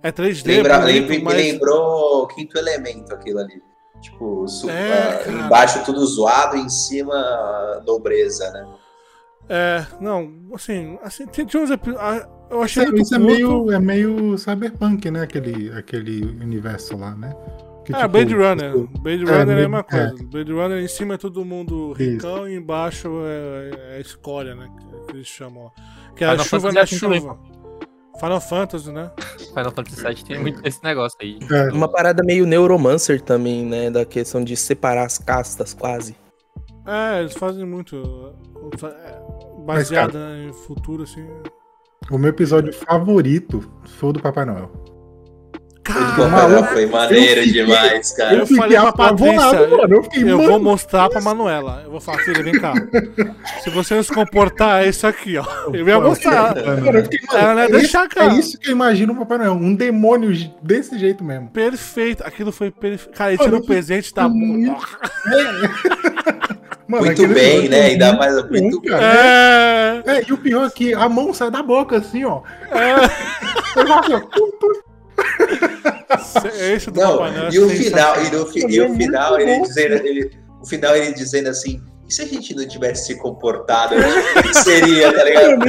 é 0.01 0.11
3D, 0.11 0.45
Lembra, 0.47 0.79
bonito, 0.79 1.09
lembra- 1.09 1.23
mas- 1.25 1.35
Me 1.37 1.51
lembrou 1.51 2.23
o 2.23 2.27
quinto 2.27 2.57
elemento 2.57 3.13
aquilo 3.13 3.39
ali. 3.39 3.61
Tipo, 4.01 4.47
su- 4.47 4.69
É, 4.69 5.25
embaixo 5.29 5.83
tudo 5.83 6.05
zoado, 6.05 6.55
em 6.55 6.69
cima 6.69 7.83
nobreza, 7.85 8.49
né? 8.51 8.65
É, 9.49 9.85
não, 9.99 10.31
assim, 10.53 10.97
assim 11.03 11.25
tinha 11.27 11.45
tinha 11.45 11.61
uns 11.63 11.69
episódios. 11.71 12.25
Eu 12.49 12.61
achei 12.63 12.83
Isso, 12.83 12.91
é- 12.91 12.95
muito 12.95 13.05
isso 13.05 13.15
é 13.15 13.19
meio, 13.19 13.71
é 13.71 13.79
meio 13.79 14.37
cyberpunk, 14.37 15.11
né? 15.11 15.21
Aquele, 15.23 15.71
aquele 15.77 16.23
universo 16.25 16.95
lá, 16.97 17.13
né? 17.15 17.35
Que, 17.89 17.95
É, 17.95 17.97
tipo, 17.97 18.09
Blade 18.09 18.35
Runner. 18.35 18.71
tipo, 18.73 18.99
Blade 19.01 19.23
é, 19.23 19.25
Runner 19.25 19.39
é, 19.39 19.41
a 19.41 19.45
meio- 19.45 19.57
mesma 19.57 19.83
coisa. 19.83 20.15
Blade 20.25 20.51
Runner 20.51 20.77
em 20.83 20.87
cima 20.87 21.13
é 21.15 21.17
todo 21.17 21.43
mundo 21.43 21.93
Isso. 21.97 22.11
ricão 22.11 22.47
e 22.47 22.55
embaixo 22.55 23.09
é, 23.25 23.71
é 23.93 23.97
a 23.97 23.99
escória, 23.99 24.53
né? 24.53 24.69
Que, 25.07 25.15
eles 25.15 25.27
chamam. 25.27 25.63
lá. 25.65 25.71
Que 26.15 26.23
é 26.23 26.27
a 26.27 26.31
Final 26.31 26.45
chuva 26.45 26.71
na 26.71 26.81
é 26.81 26.85
também, 26.85 27.19
chuva. 27.21 27.39
Final 28.19 28.41
Fantasy, 28.41 28.91
né? 28.91 29.11
Final 29.47 29.71
Fantasy 29.71 30.03
VII 30.05 30.23
tem 30.25 30.39
muito 30.39 30.67
esse 30.67 30.83
negócio 30.83 31.17
aí. 31.21 31.39
É, 31.51 31.71
Uma 31.71 31.87
parada 31.87 32.21
meio 32.23 32.45
Neuromancer 32.45 33.21
também, 33.21 33.65
né? 33.65 33.89
Da 33.89 34.05
questão 34.05 34.43
de 34.43 34.55
separar 34.55 35.05
as 35.05 35.17
castas, 35.17 35.73
quase. 35.73 36.15
É, 36.85 37.21
eles 37.21 37.33
fazem 37.33 37.65
muito. 37.65 38.33
é, 38.83 39.19
Baseada 39.65 40.19
em 40.47 40.51
futuro, 40.53 41.03
assim. 41.03 41.25
o 42.11 42.17
meu 42.17 42.29
episódio 42.29 42.73
favorito 42.73 43.61
foi 43.85 44.09
o 44.09 44.13
do 44.13 44.21
Papai 44.21 44.45
Noel. 44.45 44.71
Pô, 45.81 45.93
Cara, 46.29 46.63
foi 46.65 46.85
maneiro 46.85 47.41
eu 47.41 47.45
fiquei- 47.47 47.63
demais, 47.65 48.11
cara. 48.11 48.35
Eu 48.35 48.45
falei 48.45 48.77
pra 48.79 48.91
Patrícia, 48.93 49.67
mano. 49.67 49.95
Eu 49.95 50.03
fiquei, 50.03 50.21
eu 50.23 50.37
mano, 50.37 50.49
vou 50.49 50.59
mostrar 50.59 51.09
pra 51.09 51.19
Manuela. 51.21 51.81
Eu 51.85 51.91
vou 51.91 51.99
falar, 51.99 52.19
filha, 52.19 52.43
vem 52.43 52.59
cá. 52.59 52.73
Se 53.63 53.69
você 53.71 53.95
não 53.95 54.03
se 54.03 54.13
comportar, 54.13 54.83
é 54.83 54.89
isso 54.89 55.07
aqui, 55.07 55.37
ó. 55.37 55.45
Eu 55.73 55.87
ia 55.87 55.99
mostrar. 55.99 56.53
Cara, 56.53 56.99
eu 56.99 57.03
fiquei, 57.03 57.19
mano, 57.27 57.39
Ela 57.39 57.53
não 57.55 57.61
ia 57.61 57.67
é, 57.67 57.71
deixar, 57.71 58.05
isso, 58.05 58.15
cara. 58.15 58.31
é 58.33 58.35
isso 58.37 58.59
que 58.59 58.67
eu 58.67 58.71
imagino 58.73 59.13
o 59.13 59.15
Papai 59.15 59.37
Noel. 59.39 59.53
Um 59.53 59.73
demônio 59.73 60.31
desse 60.61 60.99
jeito 60.99 61.23
mesmo. 61.23 61.49
Perfeito. 61.49 62.23
Aquilo 62.23 62.51
foi 62.51 62.69
perfeito. 62.69 63.15
Cara, 63.17 63.31
ele 63.31 63.41
tirou 63.41 63.59
o 63.59 63.63
eu 63.63 63.65
presente 63.65 64.13
da. 64.13 64.29
muito- 64.29 64.75
Mano, 66.87 67.05
Muito 67.05 67.27
bem, 67.27 67.69
né? 67.69 67.77
foi 67.83 67.85
Ainda 67.91 68.13
mais 68.13 68.49
muito 68.49 68.81
cara. 68.81 69.03
É. 69.05 70.03
É, 70.07 70.23
e 70.27 70.33
o 70.33 70.37
pior 70.37 70.65
é 70.65 70.69
que 70.71 70.91
a 70.91 71.07
mão 71.07 71.31
sai 71.35 71.51
da 71.51 71.61
boca, 71.61 71.97
assim, 71.97 72.25
ó. 72.25 72.41
É. 72.71 73.79
Eu 73.79 73.87
faço, 73.87 74.11
ó. 74.15 74.48
Esse 76.75 76.91
do 76.91 76.99
Não, 76.99 77.17
Papai 77.17 77.31
Noel 77.31 77.47
é 77.47 77.53
e 77.53 77.59
o 77.59 77.69
final, 77.69 78.23
e, 78.23 78.31
no, 78.31 78.45
fi- 78.47 78.59
e 78.59 78.61
Também 78.63 78.79
é 78.79 78.89
o 78.89 78.93
final 78.95 79.39
ele 79.39 79.61
dizendo, 79.61 79.93
ele, 80.05 80.31
o 80.61 80.65
final 80.65 80.95
ele 80.95 81.13
dizendo 81.13 81.49
assim, 81.49 81.81
e 82.07 82.13
se 82.13 82.21
a 82.23 82.25
gente 82.25 82.55
não 82.55 82.67
tivesse 82.67 83.05
se 83.07 83.15
comportado, 83.19 83.93
o 83.95 84.41
que 84.43 84.53
seria, 84.55 85.13
tá 85.13 85.23
ligado? 85.23 85.59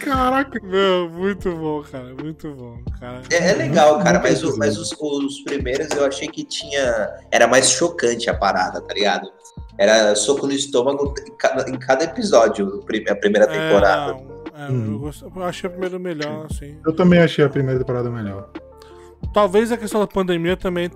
Caraca. 0.00 0.60
Meu, 0.62 1.08
muito 1.10 1.50
bom, 1.56 1.82
cara. 1.82 2.14
Muito 2.20 2.52
bom, 2.54 2.78
cara. 2.98 3.22
É, 3.30 3.50
é 3.50 3.54
legal, 3.54 3.98
cara, 3.98 4.18
Muito 4.20 4.22
mas, 4.22 4.44
o- 4.44 4.56
mas 4.58 4.78
os, 4.78 4.92
os 5.00 5.40
primeiros 5.42 5.88
eu 5.96 6.04
achei 6.04 6.28
que 6.28 6.44
tinha. 6.44 7.08
Era 7.30 7.46
mais 7.46 7.70
chocante 7.70 8.30
a 8.30 8.34
parada, 8.34 8.80
tá 8.80 8.94
ligado? 8.94 9.28
Era 9.78 10.14
soco 10.14 10.46
no 10.46 10.52
estômago 10.52 11.14
em 11.26 11.36
cada, 11.36 11.68
em 11.70 11.78
cada 11.78 12.04
episódio, 12.04 12.66
o 12.66 12.80
a 12.80 13.14
primeira 13.16 13.46
temporada. 13.46 14.12
É, 14.12 14.62
é, 14.66 14.70
Hum. 14.70 14.92
eu, 14.92 14.98
gost- 14.98 15.22
eu 15.22 15.42
achei 15.42 15.68
o 15.68 15.70
primeiro 15.72 15.98
melhor, 15.98 16.46
assim. 16.50 16.78
Eu 16.84 16.94
também 16.94 17.18
achei 17.20 17.42
a 17.44 17.48
primeira 17.48 17.80
temporada 17.80 18.10
melhor. 18.10 18.50
Talvez 19.32 19.70
a 19.70 19.76
questão 19.76 20.00
da 20.00 20.06
pandemia 20.06 20.56
também 20.56 20.90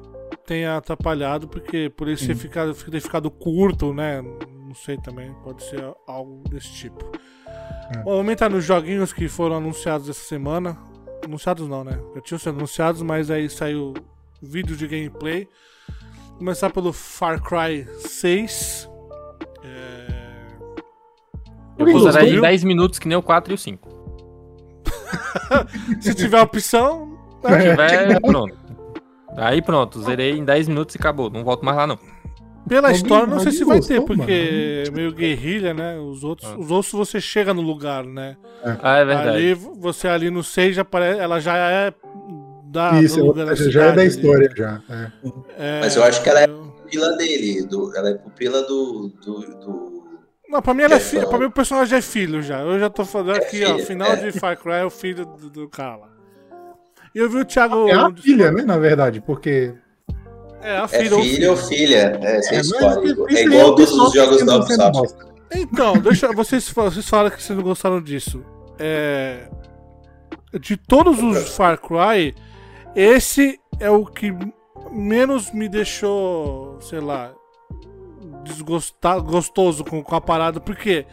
tenha 0.46 0.76
atrapalhado, 0.76 1.48
porque 1.48 1.90
por 1.90 2.08
isso 2.08 2.26
ter 2.26 2.34
ficado, 2.34 2.74
ter 2.74 3.00
ficado 3.00 3.30
curto, 3.30 3.92
né? 3.92 4.22
Não 4.22 4.74
sei 4.74 4.96
também, 4.98 5.32
pode 5.42 5.62
ser 5.62 5.82
algo 6.06 6.42
desse 6.48 6.72
tipo. 6.72 7.12
É. 7.46 7.98
Bom, 7.98 8.16
vamos 8.16 8.32
entrar 8.32 8.48
nos 8.48 8.64
joguinhos 8.64 9.12
que 9.12 9.28
foram 9.28 9.56
anunciados 9.56 10.08
essa 10.08 10.24
semana. 10.24 10.76
Anunciados 11.24 11.68
não, 11.68 11.84
né? 11.84 11.98
Já 12.14 12.20
tinham 12.20 12.38
sido 12.38 12.56
anunciados, 12.56 13.02
mas 13.02 13.30
aí 13.30 13.48
saiu 13.48 13.94
vídeo 14.42 14.76
de 14.76 14.86
gameplay. 14.86 15.48
Começar 16.36 16.70
pelo 16.70 16.92
Far 16.92 17.40
Cry 17.40 17.86
6. 18.00 18.88
É... 19.62 20.06
Eu 21.78 21.86
vou 21.92 22.12
viu? 22.12 22.40
10 22.40 22.64
minutos 22.64 22.98
que 22.98 23.08
nem 23.08 23.16
o 23.16 23.22
4 23.22 23.52
e 23.52 23.54
o 23.54 23.58
5. 23.58 23.88
Se 26.00 26.14
tiver 26.14 26.40
opção, 26.40 27.18
Se 27.46 27.70
tiver, 27.70 28.20
pronto. 28.20 28.54
Aí 29.36 29.60
pronto, 29.62 30.00
zerei 30.02 30.32
em 30.32 30.44
10 30.44 30.68
minutos 30.68 30.94
e 30.94 30.98
acabou. 30.98 31.28
Não 31.30 31.42
volto 31.44 31.64
mais 31.64 31.76
lá 31.76 31.86
não. 31.86 31.98
Pela 32.68 32.88
Alguém- 32.88 33.02
história, 33.02 33.26
não 33.26 33.40
sei 33.40 33.52
se 33.52 33.62
vai 33.64 33.76
gostou, 33.76 33.96
ter, 34.00 34.06
porque 34.06 34.84
é 34.86 34.90
meio 34.90 35.12
guerrilha, 35.12 35.74
né? 35.74 35.98
Os 35.98 36.24
outros, 36.24 36.50
Ah. 36.50 36.56
os 36.58 36.70
outros 36.70 36.92
você 36.92 37.20
chega 37.20 37.52
no 37.52 37.60
lugar, 37.60 38.04
né? 38.04 38.36
Ah, 38.82 38.96
é 38.98 39.04
verdade. 39.04 39.28
Ali, 39.28 39.54
você 39.54 40.08
ali 40.08 40.30
no 40.30 40.42
6 40.42 40.74
já 40.76 40.80
apare... 40.82 41.18
ela 41.18 41.40
já 41.40 41.56
é 41.58 41.92
da, 42.64 43.00
Isso, 43.02 43.22
lugar 43.22 43.44
já, 43.44 43.50
da 43.50 43.54
já 43.56 43.62
é 43.64 43.66
cidade 43.70 43.96
da 43.96 44.00
ali. 44.02 44.08
história, 44.08 44.50
já. 44.56 44.80
é. 44.88 45.10
É, 45.58 45.80
Mas 45.80 45.94
eu 45.96 46.04
acho 46.04 46.22
que 46.22 46.28
ela 46.30 46.40
é 46.40 46.46
eu- 46.48 46.72
pupila 46.82 47.16
dele, 47.18 47.66
do, 47.66 47.94
ela 47.96 48.08
é 48.10 48.14
pupila 48.14 48.62
do. 48.62 49.12
do, 49.22 49.40
do- 49.40 50.04
Não, 50.48 50.62
pra 50.62 50.72
mim 50.72 50.84
ela 50.84 50.94
é 50.94 50.96
É, 50.96 51.00
filha. 51.00 51.22
não. 51.22 51.28
Pra 51.28 51.38
mim 51.38 51.44
o 51.46 51.50
personagem 51.50 51.98
é 51.98 52.00
filho 52.02 52.40
já. 52.40 52.60
Eu 52.62 52.78
já 52.78 52.88
tô 52.88 53.04
falando 53.04 53.36
aqui, 53.36 53.62
ó. 53.64 53.78
Final 53.80 54.12
é. 54.12 54.16
de 54.16 54.32
Far 54.40 54.56
Cry 54.56 54.72
é 54.72 54.84
o 54.86 54.90
filho 54.90 55.26
do, 55.26 55.50
do 55.50 55.68
cara 55.68 55.96
lá. 55.96 56.08
E 57.14 57.18
eu 57.18 57.30
vi 57.30 57.38
o 57.38 57.44
Thiago. 57.44 57.88
É 57.88 57.94
a 57.94 58.10
filha, 58.12 58.50
né, 58.50 58.62
na 58.62 58.76
verdade, 58.76 59.20
porque... 59.20 59.72
É, 60.60 60.78
a 60.78 60.84
É 60.84 60.88
filha. 60.88 61.16
ou 61.16 61.22
filho 61.22 61.50
ou 61.50 61.56
filha? 61.56 62.18
É, 62.22 62.36
É, 62.36 62.56
É 62.56 63.38
aí 63.38 63.44
igual 63.44 63.74
todos 63.74 63.92
os 63.92 64.12
jogos 64.12 64.44
da 64.44 64.56
Ubisoft. 64.56 65.16
Então, 65.54 65.92
deixa. 65.98 66.32
Vocês, 66.32 66.68
vocês 66.68 67.08
falaram 67.08 67.30
que 67.30 67.42
vocês 67.42 67.56
não 67.56 67.62
gostaram 67.64 68.02
disso. 68.02 68.42
É. 68.78 69.48
De 70.58 70.76
todos 70.76 71.22
os 71.22 71.54
Far 71.54 71.78
Cry, 71.78 72.34
esse 72.96 73.60
é 73.78 73.90
o 73.90 74.04
que 74.06 74.32
menos 74.90 75.52
me 75.52 75.68
deixou, 75.68 76.78
sei 76.80 77.00
lá, 77.00 77.32
desgostar, 78.44 79.20
gostoso 79.20 79.84
com, 79.84 80.02
com 80.02 80.14
a 80.14 80.20
parada, 80.20 80.60
porque 80.60 81.06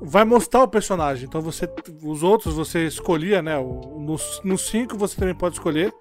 vai 0.00 0.24
mostrar 0.24 0.62
o 0.62 0.68
personagem. 0.68 1.26
Então 1.26 1.40
você. 1.40 1.68
Os 2.02 2.22
outros 2.22 2.54
você 2.54 2.86
escolhia, 2.86 3.40
né? 3.42 3.56
5 3.56 4.00
no 4.44 4.58
cinco 4.58 4.96
você 4.98 5.16
também 5.16 5.34
pode 5.34 5.54
escolher. 5.56 5.92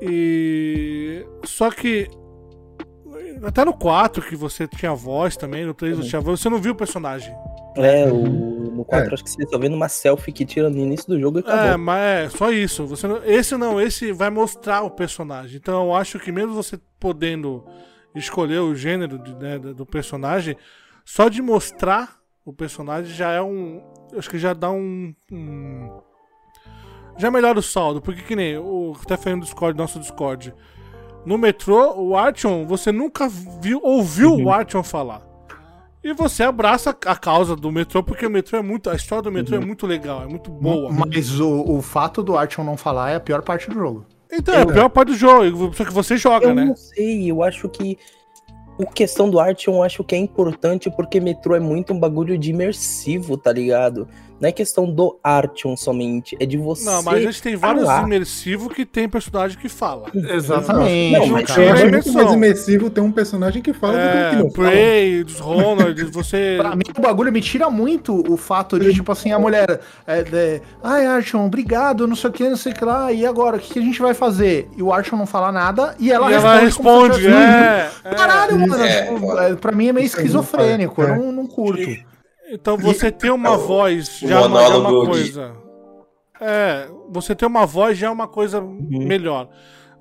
E. 0.00 1.24
Só 1.44 1.70
que. 1.70 2.08
Até 3.42 3.64
no 3.64 3.72
4 3.72 4.22
que 4.22 4.36
você 4.36 4.68
tinha 4.68 4.94
voz 4.94 5.34
também, 5.36 5.64
no 5.64 5.72
3 5.72 5.96
você 5.96 6.08
tinha 6.10 6.20
voz, 6.20 6.40
você 6.40 6.50
não 6.50 6.58
viu 6.60 6.72
o 6.72 6.76
personagem. 6.76 7.34
É, 7.74 8.04
o, 8.06 8.22
no 8.70 8.84
4 8.84 9.10
É. 9.10 9.14
acho 9.14 9.24
que 9.24 9.30
você 9.30 9.46
só 9.46 9.56
vendo 9.58 9.74
uma 9.74 9.88
selfie 9.88 10.30
que 10.32 10.44
tira 10.44 10.68
no 10.68 10.76
início 10.76 11.06
do 11.08 11.18
jogo 11.18 11.38
e 11.38 11.42
É, 11.46 11.50
acabou. 11.50 11.78
mas 11.78 12.00
é 12.02 12.28
só 12.36 12.50
isso. 12.50 12.86
Você 12.86 13.06
não- 13.06 13.24
esse 13.24 13.56
não, 13.56 13.80
esse 13.80 14.12
vai 14.12 14.28
mostrar 14.28 14.82
o 14.82 14.90
personagem. 14.90 15.56
Então 15.56 15.86
eu 15.86 15.94
acho 15.94 16.18
que 16.18 16.30
mesmo 16.30 16.52
você 16.52 16.78
podendo 16.98 17.64
escolher 18.14 18.58
o 18.60 18.74
gênero 18.74 19.18
de- 19.18 19.34
né, 19.36 19.58
do 19.58 19.86
personagem, 19.86 20.54
só 21.04 21.28
de 21.30 21.40
mostrar 21.40 22.19
o 22.44 22.52
personagem 22.52 23.12
já 23.14 23.30
é 23.30 23.42
um. 23.42 23.82
eu 24.12 24.18
Acho 24.18 24.30
que 24.30 24.38
já 24.38 24.52
dá 24.52 24.70
um. 24.70 25.14
um- 25.30 26.00
já 27.16 27.30
melhora 27.30 27.58
o 27.58 27.62
saldo. 27.62 28.00
Porque 28.00 28.22
que 28.22 28.36
nem 28.36 28.56
o. 28.58 28.94
Até 29.02 29.16
falando 29.16 29.40
do 29.40 29.44
Discord, 29.44 29.76
nosso 29.78 29.98
Discord. 29.98 30.54
No 31.24 31.36
metrô, 31.36 31.94
o 32.00 32.16
Artyom, 32.16 32.66
você 32.66 32.90
nunca 32.90 33.28
viu, 33.28 33.80
ouviu 33.82 34.34
o 34.36 34.50
Artyom 34.50 34.82
falar. 34.82 35.20
E 36.02 36.14
você 36.14 36.42
abraça 36.42 36.96
a 37.04 37.14
causa 37.14 37.54
do 37.54 37.70
metrô, 37.70 38.02
porque 38.02 38.24
o 38.24 38.30
metrô 38.30 38.58
é 38.58 38.62
muito. 38.62 38.88
A 38.88 38.94
história 38.94 39.22
do 39.22 39.30
metrô 39.30 39.56
é 39.56 39.60
muito 39.60 39.86
legal, 39.86 40.22
é 40.22 40.26
muito 40.26 40.50
boa. 40.50 40.90
Mas 40.90 41.38
o, 41.38 41.76
o 41.76 41.82
fato 41.82 42.22
do 42.22 42.38
Artyom 42.38 42.64
não 42.64 42.76
falar 42.78 43.10
é 43.10 43.16
a 43.16 43.20
pior 43.20 43.42
parte 43.42 43.68
do 43.68 43.74
jogo. 43.74 44.06
Então, 44.32 44.54
é 44.54 44.62
a 44.62 44.66
pior 44.66 44.88
parte 44.88 45.08
do 45.08 45.14
jogo, 45.16 45.74
só 45.74 45.84
que 45.84 45.92
você 45.92 46.16
joga, 46.16 46.46
Eu 46.46 46.54
né? 46.54 46.64
não 46.64 46.76
sei, 46.76 47.30
eu 47.30 47.42
acho 47.42 47.68
que 47.68 47.98
o 48.80 48.86
questão 48.86 49.28
do 49.28 49.38
arte 49.38 49.68
eu 49.68 49.82
acho 49.82 50.02
que 50.02 50.14
é 50.14 50.18
importante 50.18 50.90
porque 50.90 51.20
metrô 51.20 51.54
é 51.54 51.60
muito 51.60 51.92
um 51.92 52.00
bagulho 52.00 52.38
de 52.38 52.48
imersivo, 52.48 53.36
tá 53.36 53.52
ligado? 53.52 54.08
Não 54.40 54.48
é 54.48 54.52
questão 54.52 54.90
do 54.90 55.18
Artyom 55.22 55.76
somente, 55.76 56.36
é 56.40 56.46
de 56.46 56.56
você. 56.56 56.84
Não, 56.86 57.02
mas 57.02 57.14
a 57.14 57.20
gente 57.20 57.42
tem 57.42 57.56
vários 57.56 57.84
falar. 57.84 58.04
imersivos 58.06 58.72
que 58.72 58.86
tem 58.86 59.08
personagem 59.08 59.58
que 59.58 59.68
fala. 59.68 60.06
Exatamente. 60.14 61.12
Não, 61.18 61.26
mas 61.26 61.50
acho 61.50 61.60
muito 61.60 61.86
imersão. 61.88 62.14
mais 62.14 62.32
imersivo 62.32 62.90
ter 62.90 63.00
um 63.00 63.12
personagem 63.12 63.60
que 63.62 63.72
fala 63.72 63.92
do 63.92 63.98
que 63.98 64.04
É, 64.06 64.32
não 64.42 64.50
fala. 64.50 64.68
Prey, 64.70 65.24
Dishonored, 65.24 66.04
você. 66.10 66.56
Pra 66.58 66.74
mim, 66.74 66.82
o 66.96 67.00
bagulho 67.02 67.30
me 67.32 67.40
tira 67.40 67.68
muito 67.68 68.24
o 68.32 68.36
fato 68.36 68.78
de, 68.78 68.94
tipo 68.94 69.12
assim, 69.12 69.30
a 69.32 69.38
mulher. 69.38 69.80
É, 70.06 70.24
é, 70.32 70.60
Ai, 70.82 71.06
Artyom, 71.06 71.46
obrigado, 71.46 72.06
não 72.06 72.16
sei 72.16 72.30
o 72.30 72.32
que, 72.32 72.48
não 72.48 72.56
sei 72.56 72.72
o 72.72 72.74
que 72.74 72.84
lá. 72.84 73.12
E 73.12 73.26
agora, 73.26 73.56
o 73.56 73.60
que, 73.60 73.74
que 73.74 73.78
a 73.78 73.82
gente 73.82 74.00
vai 74.00 74.14
fazer? 74.14 74.68
E 74.76 74.82
o 74.82 74.92
Artyom 74.92 75.18
não 75.18 75.26
fala 75.26 75.52
nada 75.52 75.94
e 75.98 76.10
ela 76.10 76.30
e 76.30 76.34
ela 76.34 76.58
responde. 76.60 76.64
responde, 76.64 77.14
se 77.16 77.20
tivesse- 77.20 77.42
é, 77.42 77.90
é. 78.04 78.14
Caralho, 78.14 78.58
mano. 78.58 78.82
É, 78.82 79.02
tipo, 79.14 79.38
é, 79.38 79.54
pra 79.56 79.72
mim 79.72 79.88
é 79.88 79.92
meio 79.92 80.04
é 80.04 80.06
esquizofrênico. 80.06 81.02
Eu 81.02 81.08
é. 81.08 81.16
não, 81.18 81.30
não 81.32 81.46
curto. 81.46 82.09
Então 82.50 82.76
você 82.76 83.10
ter 83.12 83.30
uma 83.30 83.54
É 83.54 83.56
voz 83.56 84.18
já 84.20 84.40
é 84.40 84.46
uma, 84.46 84.60
já 84.60 84.74
é 84.74 84.76
uma 84.78 85.00
de- 85.00 85.06
coisa. 85.06 85.52
É, 86.40 86.88
você 87.10 87.34
ter 87.34 87.46
uma 87.46 87.66
voz 87.66 87.96
já 87.98 88.06
é 88.06 88.10
uma 88.10 88.26
coisa 88.28 88.60
melhor. 88.60 89.48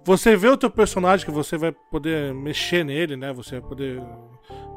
Você 0.05 0.35
vê 0.35 0.47
o 0.47 0.57
teu 0.57 0.69
personagem 0.69 1.25
que 1.25 1.31
você 1.31 1.57
vai 1.57 1.71
poder 1.91 2.33
mexer 2.33 2.83
nele, 2.85 3.15
né? 3.17 3.33
Você 3.33 3.59
vai 3.59 3.69
poder 3.69 4.01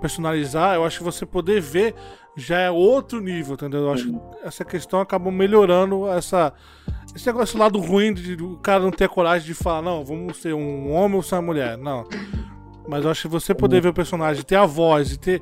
personalizar. 0.00 0.74
Eu 0.74 0.84
acho 0.84 0.98
que 0.98 1.04
você 1.04 1.24
poder 1.24 1.60
ver 1.60 1.94
já 2.36 2.58
é 2.58 2.70
outro 2.70 3.20
nível, 3.20 3.54
entendeu? 3.54 3.82
Eu 3.82 3.92
acho 3.92 4.08
que 4.10 4.18
essa 4.42 4.64
questão 4.64 5.00
acabou 5.00 5.30
melhorando 5.32 6.08
essa 6.08 6.52
esse 7.14 7.26
negócio 7.26 7.58
lado 7.58 7.78
ruim 7.78 8.12
de 8.12 8.34
o 8.42 8.56
cara 8.56 8.80
não 8.82 8.90
ter 8.90 9.08
coragem 9.08 9.46
de 9.46 9.54
falar, 9.54 9.82
não, 9.82 10.04
vamos 10.04 10.38
ser 10.38 10.54
um 10.54 10.90
homem 10.92 11.16
ou 11.16 11.22
ser 11.22 11.36
uma 11.36 11.42
mulher. 11.42 11.76
Não. 11.78 12.04
Mas 12.88 13.04
eu 13.04 13.10
acho 13.10 13.22
que 13.22 13.28
você 13.28 13.54
poder 13.54 13.80
ver 13.80 13.90
o 13.90 13.94
personagem, 13.94 14.42
ter 14.42 14.56
a 14.56 14.66
voz 14.66 15.12
e 15.12 15.18
ter 15.18 15.40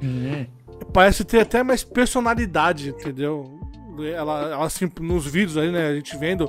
parece 0.92 1.24
ter 1.24 1.40
até 1.40 1.62
mais 1.62 1.84
personalidade, 1.84 2.90
entendeu? 2.90 3.58
Ela, 4.14 4.50
ela 4.50 4.70
se, 4.70 4.90
nos 5.00 5.26
vídeos 5.26 5.56
aí, 5.56 5.70
né, 5.70 5.88
a 5.88 5.94
gente 5.94 6.16
vendo 6.16 6.48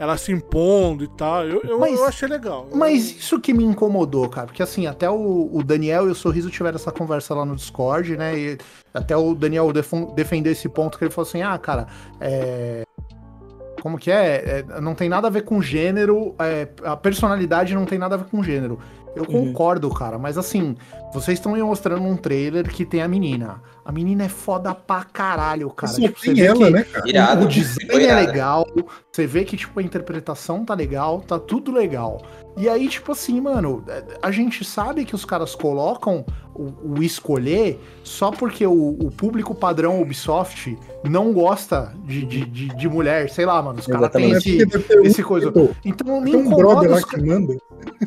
ela 0.00 0.16
se 0.16 0.32
impondo 0.32 1.04
e 1.04 1.08
tal. 1.08 1.46
Eu, 1.46 1.60
eu, 1.62 1.78
Mas- 1.78 1.98
eu 1.98 2.06
achei 2.06 2.26
legal. 2.26 2.66
Mas 2.74 3.10
isso 3.10 3.38
que 3.38 3.52
me 3.52 3.62
incomodou, 3.62 4.28
cara, 4.30 4.46
porque 4.46 4.62
assim, 4.62 4.86
até 4.86 5.10
o, 5.10 5.50
o 5.52 5.62
Daniel 5.62 6.08
e 6.08 6.10
o 6.10 6.14
Sorriso 6.14 6.48
tiveram 6.50 6.76
essa 6.76 6.90
conversa 6.90 7.34
lá 7.34 7.44
no 7.44 7.54
Discord, 7.54 8.16
né? 8.16 8.36
E 8.38 8.58
até 8.94 9.14
o 9.14 9.34
Daniel 9.34 9.70
defendeu 10.14 10.52
esse 10.52 10.70
ponto 10.70 10.96
que 10.96 11.04
ele 11.04 11.10
falou 11.12 11.28
assim: 11.28 11.42
ah, 11.42 11.58
cara, 11.58 11.86
é. 12.18 12.82
Como 13.82 13.98
que 13.98 14.10
é? 14.10 14.64
É, 14.68 14.80
Não 14.80 14.94
tem 14.94 15.08
nada 15.08 15.26
a 15.28 15.30
ver 15.30 15.42
com 15.42 15.60
gênero, 15.60 16.34
é, 16.38 16.68
a 16.84 16.96
personalidade 16.96 17.74
não 17.74 17.84
tem 17.86 17.98
nada 17.98 18.14
a 18.14 18.18
ver 18.18 18.26
com 18.30 18.42
gênero. 18.42 18.78
Eu 19.14 19.24
Uhum. 19.24 19.46
concordo, 19.48 19.90
cara, 19.90 20.18
mas 20.18 20.38
assim, 20.38 20.76
vocês 21.12 21.38
estão 21.38 21.52
me 21.52 21.62
mostrando 21.62 22.02
um 22.04 22.16
trailer 22.16 22.68
que 22.68 22.84
tem 22.84 23.02
a 23.02 23.08
menina. 23.08 23.60
A 23.84 23.90
menina 23.90 24.24
é 24.24 24.28
foda 24.28 24.72
pra 24.74 25.02
caralho, 25.04 25.68
cara. 25.70 25.92
Só 25.92 26.00
Tipo, 26.00 26.18
você 26.20 26.26
tem 26.26 26.34
vê 26.34 26.44
ela, 26.46 26.56
que- 26.66 26.70
né, 26.70 26.84
cara? 26.84 27.08
Irado. 27.08 27.44
o 27.44 27.48
design 27.48 28.04
é 28.06 28.14
legal, 28.14 28.66
você 29.10 29.26
vê 29.26 29.44
que, 29.44 29.56
tipo, 29.56 29.80
a 29.80 29.82
interpretação 29.82 30.64
tá 30.64 30.74
legal, 30.74 31.20
tá 31.22 31.38
tudo 31.40 31.72
legal. 31.72 32.22
E 32.56 32.68
aí, 32.68 32.88
tipo 32.88 33.10
assim, 33.12 33.40
mano, 33.40 33.82
a 34.22 34.30
gente 34.30 34.64
sabe 34.64 35.04
que 35.04 35.14
os 35.14 35.24
caras 35.24 35.54
colocam 35.54 36.24
o, 36.54 36.96
o 36.98 37.02
escolher 37.02 37.80
só 38.10 38.32
porque 38.32 38.66
o, 38.66 38.72
o 39.00 39.08
público 39.12 39.54
padrão 39.54 40.02
Ubisoft 40.02 40.76
não 41.04 41.32
gosta 41.32 41.94
de, 42.04 42.24
de, 42.26 42.44
de, 42.44 42.66
de 42.76 42.88
mulher, 42.88 43.30
sei 43.30 43.46
lá, 43.46 43.62
mano. 43.62 43.78
Os 43.78 43.86
caras 43.86 44.10
têm 44.10 44.32
esse, 44.32 44.58
um- 44.64 45.04
esse 45.04 45.22
coisa. 45.22 45.52
Então 45.84 46.20
me 46.20 46.34
um 46.34 46.40
incomoda 46.40 46.90
lá 46.90 46.96
os, 46.96 47.04
que 47.04 47.20
manda. 47.22 47.56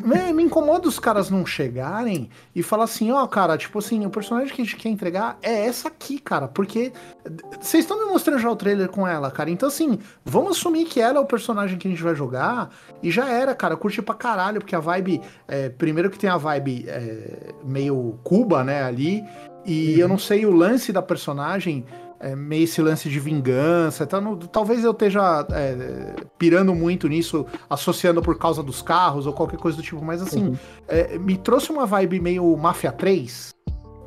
me, 0.04 0.32
me 0.34 0.42
incomoda 0.42 0.86
os 0.86 0.98
caras 0.98 1.30
não 1.30 1.46
chegarem 1.46 2.28
e 2.54 2.62
falar 2.62 2.84
assim, 2.84 3.10
ó, 3.12 3.26
cara, 3.26 3.56
tipo 3.56 3.78
assim, 3.78 4.04
o 4.04 4.10
personagem 4.10 4.54
que 4.54 4.60
a 4.60 4.64
gente 4.64 4.76
quer 4.76 4.90
entregar 4.90 5.38
é 5.42 5.64
essa 5.64 5.88
aqui, 5.88 6.18
cara, 6.18 6.48
porque 6.48 6.92
vocês 7.58 7.82
estão 7.84 7.98
me 7.98 8.12
mostrando 8.12 8.38
já 8.40 8.50
o 8.50 8.56
trailer 8.56 8.88
com 8.90 9.08
ela, 9.08 9.30
cara. 9.30 9.50
Então, 9.50 9.68
assim, 9.68 9.98
vamos 10.22 10.58
assumir 10.58 10.84
que 10.84 11.00
ela 11.00 11.16
é 11.16 11.20
o 11.20 11.24
personagem 11.26 11.78
que 11.78 11.88
a 11.88 11.90
gente 11.90 12.02
vai 12.02 12.14
jogar 12.14 12.68
e 13.02 13.10
já 13.10 13.26
era, 13.30 13.54
cara. 13.54 13.74
Curte 13.74 14.02
pra 14.02 14.14
caralho, 14.14 14.60
porque 14.60 14.76
a 14.76 14.80
vibe. 14.80 15.22
é, 15.48 15.70
primeiro 15.70 16.10
que 16.10 16.18
tem 16.18 16.28
a 16.28 16.36
vibe 16.36 16.84
é, 16.88 17.54
meio 17.64 18.18
Cuba, 18.22 18.62
né, 18.62 18.82
ali. 18.82 19.24
E 19.64 19.98
eu 19.98 20.08
não 20.08 20.18
sei 20.18 20.44
o 20.46 20.50
lance 20.50 20.92
da 20.92 21.02
personagem. 21.02 21.84
É 22.20 22.34
meio 22.34 22.64
esse 22.64 22.80
lance 22.80 23.08
de 23.10 23.20
vingança. 23.20 24.06
Tá 24.06 24.18
no- 24.20 24.36
talvez 24.36 24.82
eu 24.82 24.92
esteja 24.92 25.46
é, 25.50 26.14
pirando 26.38 26.74
muito 26.74 27.06
nisso, 27.06 27.44
associando 27.68 28.22
por 28.22 28.38
causa 28.38 28.62
dos 28.62 28.80
carros 28.80 29.26
ou 29.26 29.32
qualquer 29.32 29.58
coisa 29.58 29.76
do 29.76 29.82
tipo, 29.82 30.02
mas 30.02 30.22
assim, 30.22 30.48
Uhum. 30.48 30.56
é, 30.88 31.18
me 31.18 31.36
trouxe 31.36 31.70
uma 31.70 31.84
vibe 31.84 32.20
meio 32.20 32.56
Máfia 32.56 32.92
3. 32.92 33.52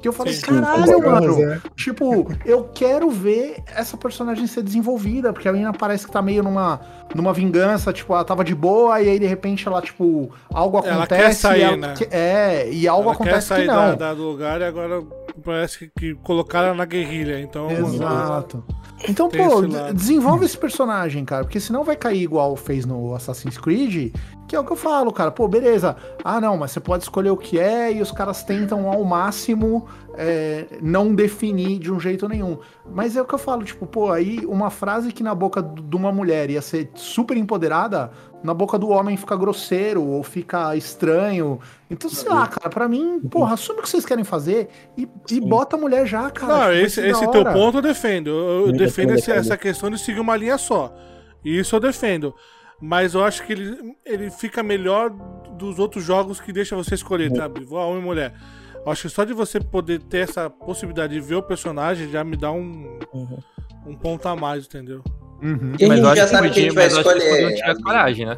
Que 0.02 0.08
eu 0.08 0.14
falei, 0.14 0.34
Sim. 0.34 0.42
caralho, 0.42 1.00
mano. 1.02 1.44
É. 1.54 1.60
Tipo, 1.76 2.32
eu 2.46 2.66
quero 2.74 3.10
ver 3.10 3.58
essa 3.76 3.98
personagem 3.98 4.46
ser 4.46 4.62
desenvolvida, 4.62 5.34
porque 5.34 5.48
a 5.48 5.52
menina 5.52 5.74
parece 5.74 6.06
que 6.06 6.12
tá 6.12 6.22
meio 6.22 6.44
numa, 6.44 6.80
numa 7.16 7.34
vingança, 7.34 7.92
tipo, 7.92 8.14
ela 8.14 8.24
tava 8.24 8.44
de 8.44 8.54
boa 8.54 9.02
e 9.02 9.10
aí 9.10 9.18
de 9.20 9.26
repente 9.26 9.68
ela, 9.68 9.82
tipo, 9.82 10.30
algo 10.54 10.78
Ela 10.86 11.04
acontece. 11.04 11.22
quer 11.24 11.34
sair, 11.34 11.60
e 11.60 11.64
ela 11.64 11.78
né? 11.78 11.94
que- 11.98 12.08
é, 12.12 12.70
e 12.72 12.88
algo 12.88 13.10
Ela 13.10 13.16
quer 13.16 13.24
acontece 13.24 13.48
que 13.48 13.56
sair 13.56 13.66
não. 13.68 13.76
da, 13.76 13.96
da- 13.96 14.14
do 14.14 14.24
lugar 14.24 14.62
e 14.62 14.66
agora 14.66 15.04
parece 15.44 15.80
que, 15.80 15.90
que 16.00 16.16
colocaram 16.22 16.68
ela 16.68 16.78
na 16.78 16.86
guerrilha. 16.86 17.40
Então, 17.40 17.70
Exato. 17.72 18.64
Então, 19.08 19.30
Tem 19.30 19.48
pô, 19.48 19.64
esse 19.64 19.94
desenvolve 19.94 20.46
esse 20.46 20.58
personagem, 20.58 21.24
cara, 21.24 21.44
porque 21.44 21.60
senão 21.60 21.84
vai 21.84 21.96
cair 21.96 22.22
igual 22.22 22.56
fez 22.56 22.84
no 22.86 23.14
Assassin's 23.14 23.58
Creed, 23.58 24.14
que 24.48 24.56
é 24.56 24.60
o 24.60 24.64
que 24.64 24.72
eu 24.72 24.78
falo, 24.78 25.12
cara. 25.12 25.30
Pô, 25.30 25.48
beleza. 25.48 25.96
Ah, 26.24 26.40
não, 26.40 26.58
mas 26.58 26.72
você 26.72 26.80
pode 26.80 27.04
escolher 27.04 27.30
o 27.32 27.38
que 27.38 27.60
é 27.60 27.92
e 27.92 28.02
os 28.02 28.12
caras 28.12 28.44
tentam 28.44 28.90
ao 28.90 29.04
máximo 29.04 29.86
é, 30.16 30.66
não 30.82 31.14
definir 31.14 31.80
de 31.80 31.92
um 31.92 32.00
jeito 32.00 32.28
nenhum. 32.30 32.58
Mas 32.90 33.18
é 33.18 33.22
o 33.22 33.26
que 33.26 33.36
eu 33.36 33.40
falo, 33.40 33.64
tipo, 33.64 33.86
pô, 33.86 34.12
aí 34.12 34.46
uma 34.46 34.70
frase 34.70 35.12
que 35.12 35.22
na 35.22 35.36
boca 35.36 35.62
de 35.62 35.96
uma 35.96 36.12
mulher 36.12 36.50
ia 36.50 36.62
ser 36.62 36.90
super 36.96 37.36
empoderada, 37.36 38.10
na 38.42 38.54
boca 38.54 38.78
do 38.78 38.90
homem 38.90 39.18
fica 39.18 39.36
grosseiro 39.36 40.04
ou 40.04 40.24
fica 40.24 40.76
estranho. 40.76 41.60
Então, 41.90 42.10
sei 42.10 42.30
lá, 42.30 42.48
cara, 42.48 42.70
pra 42.70 42.88
mim, 42.88 43.20
porra, 43.20 43.54
assume 43.56 43.80
o 43.80 43.84
que 43.84 43.90
vocês 43.90 44.06
querem 44.06 44.24
fazer 44.24 44.70
e, 44.98 45.08
e 45.30 45.42
bota 45.42 45.76
a 45.76 45.80
mulher 45.80 46.06
já, 46.06 46.30
cara. 46.30 46.54
Não, 46.54 46.60
Tipo, 46.60 46.68
vai 46.68 46.82
esse, 46.84 47.02
esse 47.02 47.32
teu 47.32 47.44
ponto 47.44 47.80
eu 47.80 47.82
defendo. 47.82 48.30
Eu, 48.30 48.68
eu 48.68 48.72
defendo 48.72 49.12
essa 49.12 49.58
questão 49.58 49.90
de 49.90 50.00
seguir 50.00 50.20
uma 50.20 50.38
linha 50.38 50.58
só. 50.58 50.94
Isso 51.44 51.76
eu 51.76 51.80
defendo. 51.80 52.34
Mas 52.82 53.14
eu 53.16 53.24
acho 53.24 53.44
que 53.46 53.54
ele, 53.54 53.96
ele 54.06 54.30
fica 54.30 54.62
melhor 54.62 55.10
dos 55.58 55.80
outros 55.80 56.04
jogos 56.04 56.40
que 56.40 56.54
deixa 56.54 56.76
você 56.76 56.94
escolher, 56.96 57.32
sabe? 57.36 57.64
Vou 57.66 57.80
homem 57.80 58.02
e 58.02 58.06
mulher. 58.06 58.34
Eu 58.86 58.92
acho 58.92 59.04
que 59.04 59.10
só 59.10 59.24
de 59.24 59.34
você 59.34 59.60
poder 59.60 60.00
ter 60.04 60.20
essa 60.20 60.50
possibilidade 60.50 61.14
de 61.14 61.20
ver 61.20 61.36
o 61.36 61.44
personagem 61.44 62.10
já 62.12 62.24
me 62.24 62.38
dá 62.38 62.52
um, 62.52 63.00
Uhum. 63.14 63.40
um 63.88 63.96
ponto 63.96 64.28
a 64.28 64.36
mais, 64.36 64.66
entendeu? 64.66 65.02
Uhum. 65.42 65.74
E 65.80 65.86
a 65.86 65.88
Mas 65.88 65.98
gente 65.98 66.04
eu 66.06 66.08
acho 66.08 66.16
já 66.18 66.24
que 66.26 66.30
sabe 66.32 66.50
que 66.52 66.60
a 66.60 66.64
gente 66.64 66.76
vai 66.76 66.84
mas 66.86 66.94
eu 66.94 67.00
acho 67.00 67.10
que 67.10 67.16
eles 67.16 67.24
poderiam 67.30 67.50
escolher. 67.50 67.74
ter 67.74 67.80
a 67.80 67.84
coragem, 67.84 68.26
né? 68.28 68.38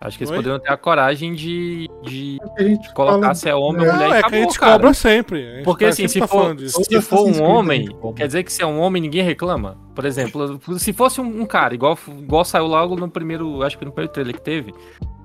Acho 0.00 0.18
que 0.18 0.24
eles 0.24 0.30
Oi? 0.30 0.36
poderiam 0.36 0.58
ter 0.60 0.70
a 0.72 0.76
coragem 0.76 1.34
de, 1.34 1.88
de 2.02 2.38
colocar 2.94 3.20
fala- 3.20 3.34
se 3.34 3.48
é 3.48 3.54
homem 3.54 3.82
ou 3.82 3.88
É. 3.88 3.92
mulher 3.94 4.08
Não, 4.08 4.14
e 4.14 4.18
é 4.18 4.20
que 4.20 4.24
a 4.24 4.28
acabou, 4.28 4.38
gente 4.40 4.58
cara. 4.60 4.72
cobra 4.72 4.94
sempre. 4.94 5.46
A 5.48 5.54
gente 5.56 5.64
Porque 5.64 5.84
tá- 5.84 5.90
assim, 5.90 6.02
sempre 6.02 6.12
se 6.12 6.20
tá 6.20 6.26
for, 6.28 6.42
falando 6.42 6.58
disso. 6.58 6.84
se 6.84 7.00
for 7.00 7.26
um 7.26 7.42
homem, 7.42 7.88
quer 8.14 8.26
dizer 8.26 8.42
que 8.44 8.52
se 8.52 8.62
é 8.62 8.66
um 8.66 8.78
homem 8.78 9.00
ninguém 9.00 9.22
reclama. 9.22 9.78
Por 9.94 10.04
exemplo, 10.04 10.60
se 10.78 10.92
fosse 10.92 11.20
um, 11.20 11.42
um 11.42 11.46
cara, 11.46 11.74
igual, 11.74 11.96
igual 12.18 12.44
saiu 12.44 12.66
logo 12.66 12.96
no 12.96 13.08
primeiro, 13.08 13.62
acho 13.62 13.78
que 13.78 13.84
no 13.84 13.92
primeiro 13.92 14.12
trailer 14.12 14.34
que 14.34 14.40
teve, 14.40 14.74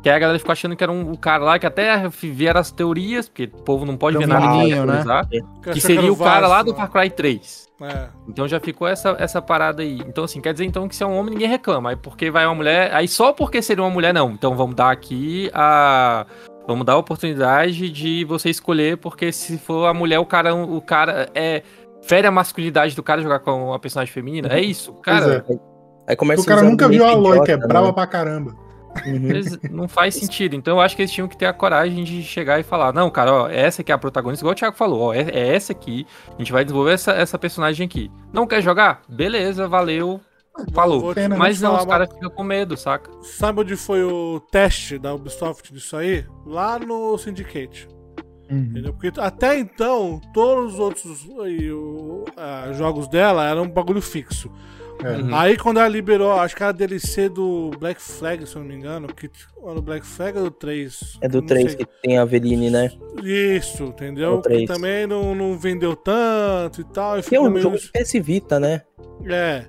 que 0.02 0.10
aí 0.10 0.16
a 0.16 0.20
galera 0.20 0.40
ficou 0.40 0.52
achando 0.52 0.76
que 0.76 0.84
era 0.84 0.92
um, 0.92 1.12
um 1.12 1.16
cara 1.16 1.44
lá, 1.44 1.60
que 1.60 1.66
até 1.66 2.08
vieram 2.08 2.62
as 2.62 2.72
teorias, 2.72 3.28
porque 3.28 3.46
o 3.46 3.64
povo 3.64 3.86
não 3.86 3.98
pode 3.98 4.18
ver 4.18 4.28
nada 4.28 4.64
de 4.64 4.76
né? 4.76 5.00
usar, 5.02 5.28
Que 5.74 5.82
seria 5.82 6.12
o 6.12 6.18
cara 6.18 6.48
lá 6.48 6.62
do 6.62 6.74
Far 6.74 6.90
Cry 6.90 7.10
3. 7.10 7.70
É. 7.82 8.08
Então 8.28 8.48
já 8.48 8.60
ficou 8.60 8.88
essa, 8.88 9.16
essa 9.20 9.42
parada 9.42 9.82
aí. 9.82 10.02
Então, 10.06 10.24
assim, 10.24 10.42
quer 10.42 10.52
dizer 10.52 10.66
então 10.66 10.88
que 10.88 10.96
se 10.96 11.04
é 11.04 11.08
um 11.08 11.18
homem, 11.18 11.34
ninguém 11.34 11.48
reclama. 11.48 11.92
Aí 11.92 11.96
porque 11.96 12.30
vai 12.30 12.46
uma 12.46 12.56
mulher. 12.56 12.94
Aí 12.94 13.08
só 13.08 13.32
porque 13.32 13.62
seria 13.62 13.84
uma 13.84 13.90
mulher, 13.90 14.14
não. 14.14 14.32
Então 14.32 14.56
vamos 14.56 14.76
dar 14.76 14.92
aqui 14.92 15.50
a. 15.54 16.26
Vamos 16.68 16.86
dar 16.86 16.94
a 16.94 16.98
oportunidade 16.98 17.90
de 17.90 18.24
você 18.26 18.50
escolher, 18.50 18.98
porque 18.98 19.32
se 19.32 19.58
for 19.58 19.88
a 19.88 19.94
mulher, 19.94 20.20
o 20.20 20.26
cara, 20.26 20.54
o 20.54 20.82
cara 20.82 21.30
é. 21.34 21.64
Fere 22.02 22.28
a 22.28 22.32
masculinidade 22.32 22.96
do 22.96 23.04
cara 23.04 23.22
jogar 23.22 23.40
com 23.40 23.70
uma 23.70 23.80
personagem 23.80 24.14
feminina. 24.14 24.48
É 24.52 24.60
isso. 24.60 24.94
Cara, 24.96 25.44
Pois 25.46 25.60
Aí 26.10 26.16
começa 26.16 26.42
O 26.42 26.46
cara 26.46 26.64
nunca 26.64 26.90
viu 26.90 27.06
a 27.06 27.12
Aloy, 27.12 27.44
que 27.44 27.52
é 27.52 27.54
idiota, 27.54 27.68
brava 27.68 27.88
né? 27.88 27.94
pra 27.94 28.08
caramba. 28.08 28.56
Uhum. 29.06 29.70
não 29.70 29.88
faz 29.88 30.16
sentido. 30.16 30.56
Então 30.56 30.78
eu 30.78 30.82
acho 30.82 30.96
que 30.96 31.04
eles 31.04 31.12
tinham 31.12 31.28
que 31.28 31.38
ter 31.38 31.46
a 31.46 31.54
coragem 31.54 32.04
de 32.04 32.24
chegar 32.24 32.60
e 32.60 32.64
falar: 32.64 32.92
não, 32.92 33.12
cara, 33.12 33.32
ó, 33.32 33.48
essa 33.48 33.84
aqui 33.84 33.92
é 33.92 33.96
a 33.96 33.98
protagonista, 34.00 34.44
igual 34.44 34.54
o 34.54 34.56
Thiago 34.56 34.76
falou, 34.76 35.02
ó, 35.02 35.14
é, 35.14 35.22
é 35.30 35.56
essa 35.56 35.72
aqui. 35.72 36.08
A 36.34 36.40
gente 36.40 36.52
vai 36.52 36.66
desenvolver 36.66 36.94
essa, 36.94 37.12
essa 37.12 37.38
personagem 37.38 37.86
aqui. 37.86 38.12
Não 38.34 38.48
quer 38.48 38.62
jogar? 38.64 39.02
Beleza, 39.08 39.68
valeu. 39.68 40.20
Falou. 40.74 41.00
Vou 41.00 41.14
Mas 41.38 41.62
não, 41.62 41.70
falar 41.70 41.80
os 41.80 41.86
uma 41.86 41.92
caras 41.92 42.12
ficam 42.12 42.30
com 42.32 42.44
medo, 42.44 42.76
saca? 42.76 43.10
Sabe 43.22 43.62
onde 43.62 43.76
foi 43.76 44.04
o 44.04 44.40
teste 44.52 44.98
da 44.98 45.14
Ubisoft 45.14 45.72
disso 45.72 45.96
aí? 45.96 46.26
Lá 46.46 46.80
no 46.80 47.18
Syndicate. 47.20 47.88
Entendeu? 48.50 48.94
Porque 48.94 49.12
até 49.20 49.60
então, 49.60 50.20
todos 50.34 50.74
os 50.74 50.80
outros 50.80 51.30
aí, 51.44 51.72
o- 51.72 52.26
jogos 52.74 53.08
dela 53.08 53.48
eram 53.48 53.64
um 53.64 53.70
bagulho 53.70 54.02
fixo. 54.02 54.52
É. 55.04 55.16
Uhum. 55.16 55.34
Aí 55.36 55.56
quando 55.56 55.78
ela 55.80 55.88
liberou, 55.88 56.34
acho 56.34 56.56
que 56.56 56.62
era 56.62 56.72
a 56.72 56.74
DLC 56.74 57.30
do 57.30 57.72
Black 57.80 58.02
Flag, 58.02 58.46
se 58.46 58.54
eu 58.56 58.62
não 58.62 58.68
me 58.68 58.76
engano, 58.76 59.08
que 59.08 59.30
no 59.64 59.82
Black 59.82 60.06
Flag 60.06 60.38
é 60.38 60.42
do 60.42 60.52
3. 60.52 61.18
É 61.22 61.28
do 61.30 61.40
Não 61.40 61.48
3 61.48 61.72
sei. 61.72 61.76
que 61.78 61.92
tem 62.02 62.18
a 62.18 62.24
Aveline, 62.24 62.70
né? 62.70 62.92
Isso, 63.24 63.84
É 63.84 63.86
entendeu? 63.88 64.34
o 64.36 64.42
três. 64.42 64.62
Que 64.62 64.68
também 64.68 65.08
não, 65.08 65.34
não 65.34 65.58
vendeu 65.58 65.96
tanto 65.96 66.82
e 66.82 66.84
tal. 66.84 67.18
E 67.18 67.24
Que 67.24 67.36
é 67.36 67.40
um 67.40 67.50
meio... 67.50 67.62
jogo 67.64 67.78
de 67.78 67.90
PS 67.92 68.14
Vita, 68.22 68.60
né? 68.60 68.82
É. 69.26 69.66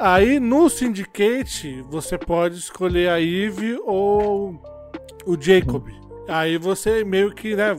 Aí 0.00 0.38
no 0.40 0.70
Syndicate 0.70 1.84
você 1.90 2.16
pode 2.16 2.56
escolher 2.56 3.10
a 3.10 3.20
Eve 3.20 3.78
ou 3.84 4.54
o 5.26 5.36
Jacob. 5.38 5.88
Aí 6.28 6.56
você 6.56 7.04
meio 7.04 7.34
que, 7.34 7.54
né? 7.56 7.76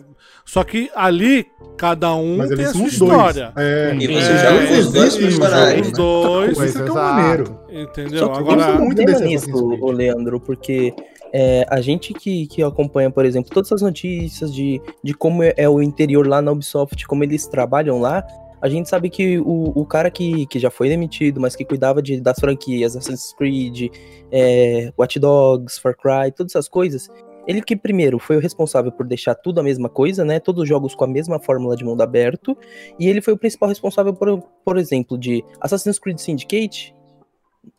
Só 0.49 0.63
que 0.63 0.89
ali 0.95 1.45
cada 1.77 2.15
um 2.15 2.37
Mas 2.37 2.49
tem 2.49 2.65
a 2.65 2.71
sua 2.73 2.87
história. 2.87 3.51
dois. 3.55 3.67
É, 3.67 3.95
E 3.95 4.05
É, 4.05 4.07
você 4.07 4.37
joga 4.37 4.67
com 4.67 4.73
os 4.79 4.91
dois 4.91 5.13
isso, 5.13 5.19
personagens. 5.21 5.87
Os 5.87 5.93
dois, 5.93 6.57
Pois 6.57 6.69
isso 6.69 6.79
é 6.79 6.81
o 6.81 6.85
exato. 6.85 6.95
maneiro. 7.15 7.59
entendeu? 7.71 8.19
Só 8.19 8.29
que 8.33 8.39
Agora, 8.39 8.71
um 8.73 8.85
muito 8.85 9.01
nisso, 9.03 9.45
Creed. 9.45 9.81
ô 9.83 9.91
Leandro, 9.91 10.39
porque 10.39 10.91
é, 11.31 11.67
a 11.69 11.79
gente 11.79 12.15
que, 12.15 12.47
que 12.47 12.63
acompanha, 12.63 13.11
por 13.11 13.25
exemplo, 13.25 13.51
todas 13.53 13.71
as 13.71 13.83
notícias 13.83 14.51
de, 14.51 14.81
de 15.03 15.13
como 15.13 15.43
é, 15.43 15.53
é 15.55 15.69
o 15.69 15.83
interior 15.83 16.27
lá 16.27 16.41
na 16.41 16.51
Ubisoft, 16.51 17.05
como 17.05 17.23
eles 17.23 17.45
trabalham 17.45 18.01
lá, 18.01 18.23
a 18.59 18.67
gente 18.67 18.89
sabe 18.89 19.09
que 19.11 19.37
o, 19.37 19.71
o 19.75 19.85
cara 19.85 20.09
que, 20.09 20.47
que 20.47 20.57
já 20.57 20.71
foi 20.71 20.89
demitido, 20.89 21.39
mas 21.39 21.55
que 21.55 21.63
cuidava 21.63 22.01
de, 22.01 22.19
das 22.19 22.39
franquias, 22.39 22.95
Assassin's 22.95 23.33
Creed, 23.37 23.89
é, 24.31 24.91
Watch 24.97 25.19
Dogs, 25.19 25.79
Far 25.79 25.95
Cry, 25.95 26.31
todas 26.35 26.53
essas 26.53 26.67
coisas, 26.67 27.07
ele 27.47 27.61
que 27.61 27.75
primeiro 27.75 28.19
foi 28.19 28.37
o 28.37 28.39
responsável 28.39 28.91
por 28.91 29.05
deixar 29.05 29.35
tudo 29.35 29.59
a 29.59 29.63
mesma 29.63 29.89
coisa, 29.89 30.23
né? 30.23 30.39
Todos 30.39 30.63
os 30.63 30.69
jogos 30.69 30.95
com 30.95 31.03
a 31.03 31.07
mesma 31.07 31.39
fórmula 31.39 31.75
de 31.75 31.83
mundo 31.83 32.01
aberto, 32.01 32.57
e 32.99 33.07
ele 33.07 33.21
foi 33.21 33.33
o 33.33 33.37
principal 33.37 33.69
responsável, 33.69 34.13
por, 34.13 34.41
por 34.63 34.77
exemplo, 34.77 35.17
de 35.17 35.43
Assassin's 35.59 35.99
Creed 35.99 36.17
Syndicate, 36.17 36.95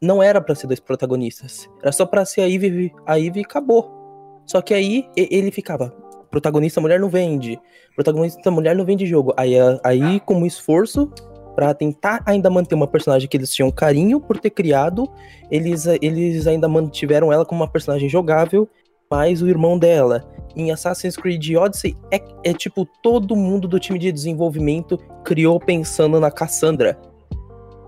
não 0.01 0.23
era 0.23 0.41
pra 0.41 0.55
ser 0.55 0.67
dois 0.67 0.81
protagonistas. 0.81 1.69
Era 1.83 1.93
só 1.93 2.05
pra 2.05 2.25
ser 2.25 2.43
a 2.43 2.49
Eve, 2.49 2.93
a 3.07 3.19
Eve 3.19 3.41
e 3.41 3.45
acabou. 3.45 3.91
Só 4.47 4.61
que 4.61 4.75
aí 4.75 5.09
ele 5.17 5.51
ficava, 5.51 5.91
protagonista 6.31 6.81
mulher 6.81 6.99
não 6.99 7.09
vende. 7.09 7.59
Protagonista 7.95 8.51
mulher 8.51 8.75
não 8.75 8.85
vende 8.85 9.07
jogo. 9.07 9.33
Aí, 9.37 9.55
aí 9.85 10.21
como 10.21 10.47
esforço 10.47 11.11
pra 11.55 11.75
tentar 11.75 12.23
ainda 12.25 12.49
manter 12.49 12.75
uma 12.75 12.87
personagem 12.87 13.29
que 13.29 13.37
eles 13.37 13.53
tinham 13.53 13.71
carinho 13.71 14.21
por 14.21 14.39
ter 14.39 14.51
criado, 14.51 15.11
eles, 15.51 15.87
eles 16.01 16.47
ainda 16.47 16.69
mantiveram 16.69 17.33
ela 17.33 17.45
como 17.45 17.61
uma 17.61 17.71
personagem 17.71 18.09
jogável, 18.09 18.69
mais 19.11 19.43
o 19.43 19.49
irmão 19.49 19.77
dela. 19.77 20.25
Em 20.55 20.71
Assassin's 20.71 21.17
Creed 21.17 21.45
Odyssey, 21.57 21.97
é, 22.13 22.23
é 22.45 22.53
tipo 22.53 22.87
todo 23.03 23.35
mundo 23.37 23.67
do 23.67 23.79
time 23.81 23.99
de 23.99 24.11
desenvolvimento 24.13 24.97
criou 25.25 25.59
pensando 25.59 26.21
na 26.21 26.31
Cassandra. 26.31 26.97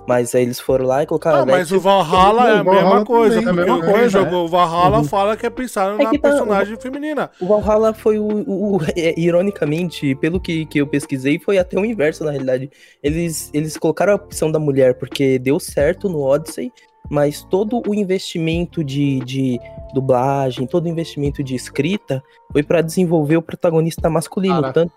Mas 0.06 0.34
aí 0.34 0.42
eles 0.42 0.58
foram 0.58 0.84
lá 0.84 1.04
e 1.04 1.06
colocaram. 1.06 1.38
Ah, 1.38 1.42
a 1.42 1.46
mas 1.46 1.70
o 1.70 1.78
Valhalla 1.78 2.50
é 2.50 2.56
a 2.58 2.60
O 2.60 2.64
Valhalla 2.64 2.84
mesma 2.90 3.04
coisa. 3.04 3.36
é 3.40 3.48
a 3.48 3.52
mesma 3.52 3.80
coisa, 3.84 4.22
o 4.36 4.48
Valhalla 4.48 4.98
Uhum. 4.98 5.04
fala 5.04 5.36
que 5.36 5.46
é 5.46 5.50
pensado 5.50 6.00
É 6.00 6.04
na 6.04 6.10
tá- 6.10 6.18
personagem 6.18 6.76
feminina. 6.80 7.30
O 7.40 7.46
Valhalla 7.46 7.94
foi 7.94 8.18
o, 8.18 8.24
o- 8.26 8.76
o- 8.78 8.82
é, 8.96 9.14
ironicamente, 9.16 10.16
pelo 10.16 10.40
que, 10.40 10.66
que 10.66 10.80
eu 10.80 10.88
pesquisei, 10.88 11.38
foi 11.38 11.56
até 11.56 11.78
o 11.78 11.84
inverso 11.84 12.24
na 12.24 12.32
realidade. 12.32 12.68
Eles, 13.00 13.48
eles 13.54 13.76
colocaram 13.76 14.12
a 14.14 14.16
opção 14.16 14.50
da 14.50 14.58
mulher 14.58 14.94
porque 14.98 15.38
deu 15.38 15.60
certo 15.60 16.08
no 16.08 16.20
Odyssey, 16.20 16.72
mas 17.10 17.42
todo 17.42 17.82
o 17.86 17.94
investimento 17.94 18.82
de, 18.82 19.20
de 19.20 19.60
dublagem, 19.92 20.66
todo 20.66 20.86
o 20.86 20.88
investimento 20.88 21.42
de 21.42 21.54
escrita 21.54 22.22
foi 22.50 22.62
pra 22.62 22.80
desenvolver 22.80 23.36
o 23.36 23.42
protagonista 23.42 24.08
masculino. 24.08 24.60
Cara, 24.60 24.72
Tanto, 24.72 24.92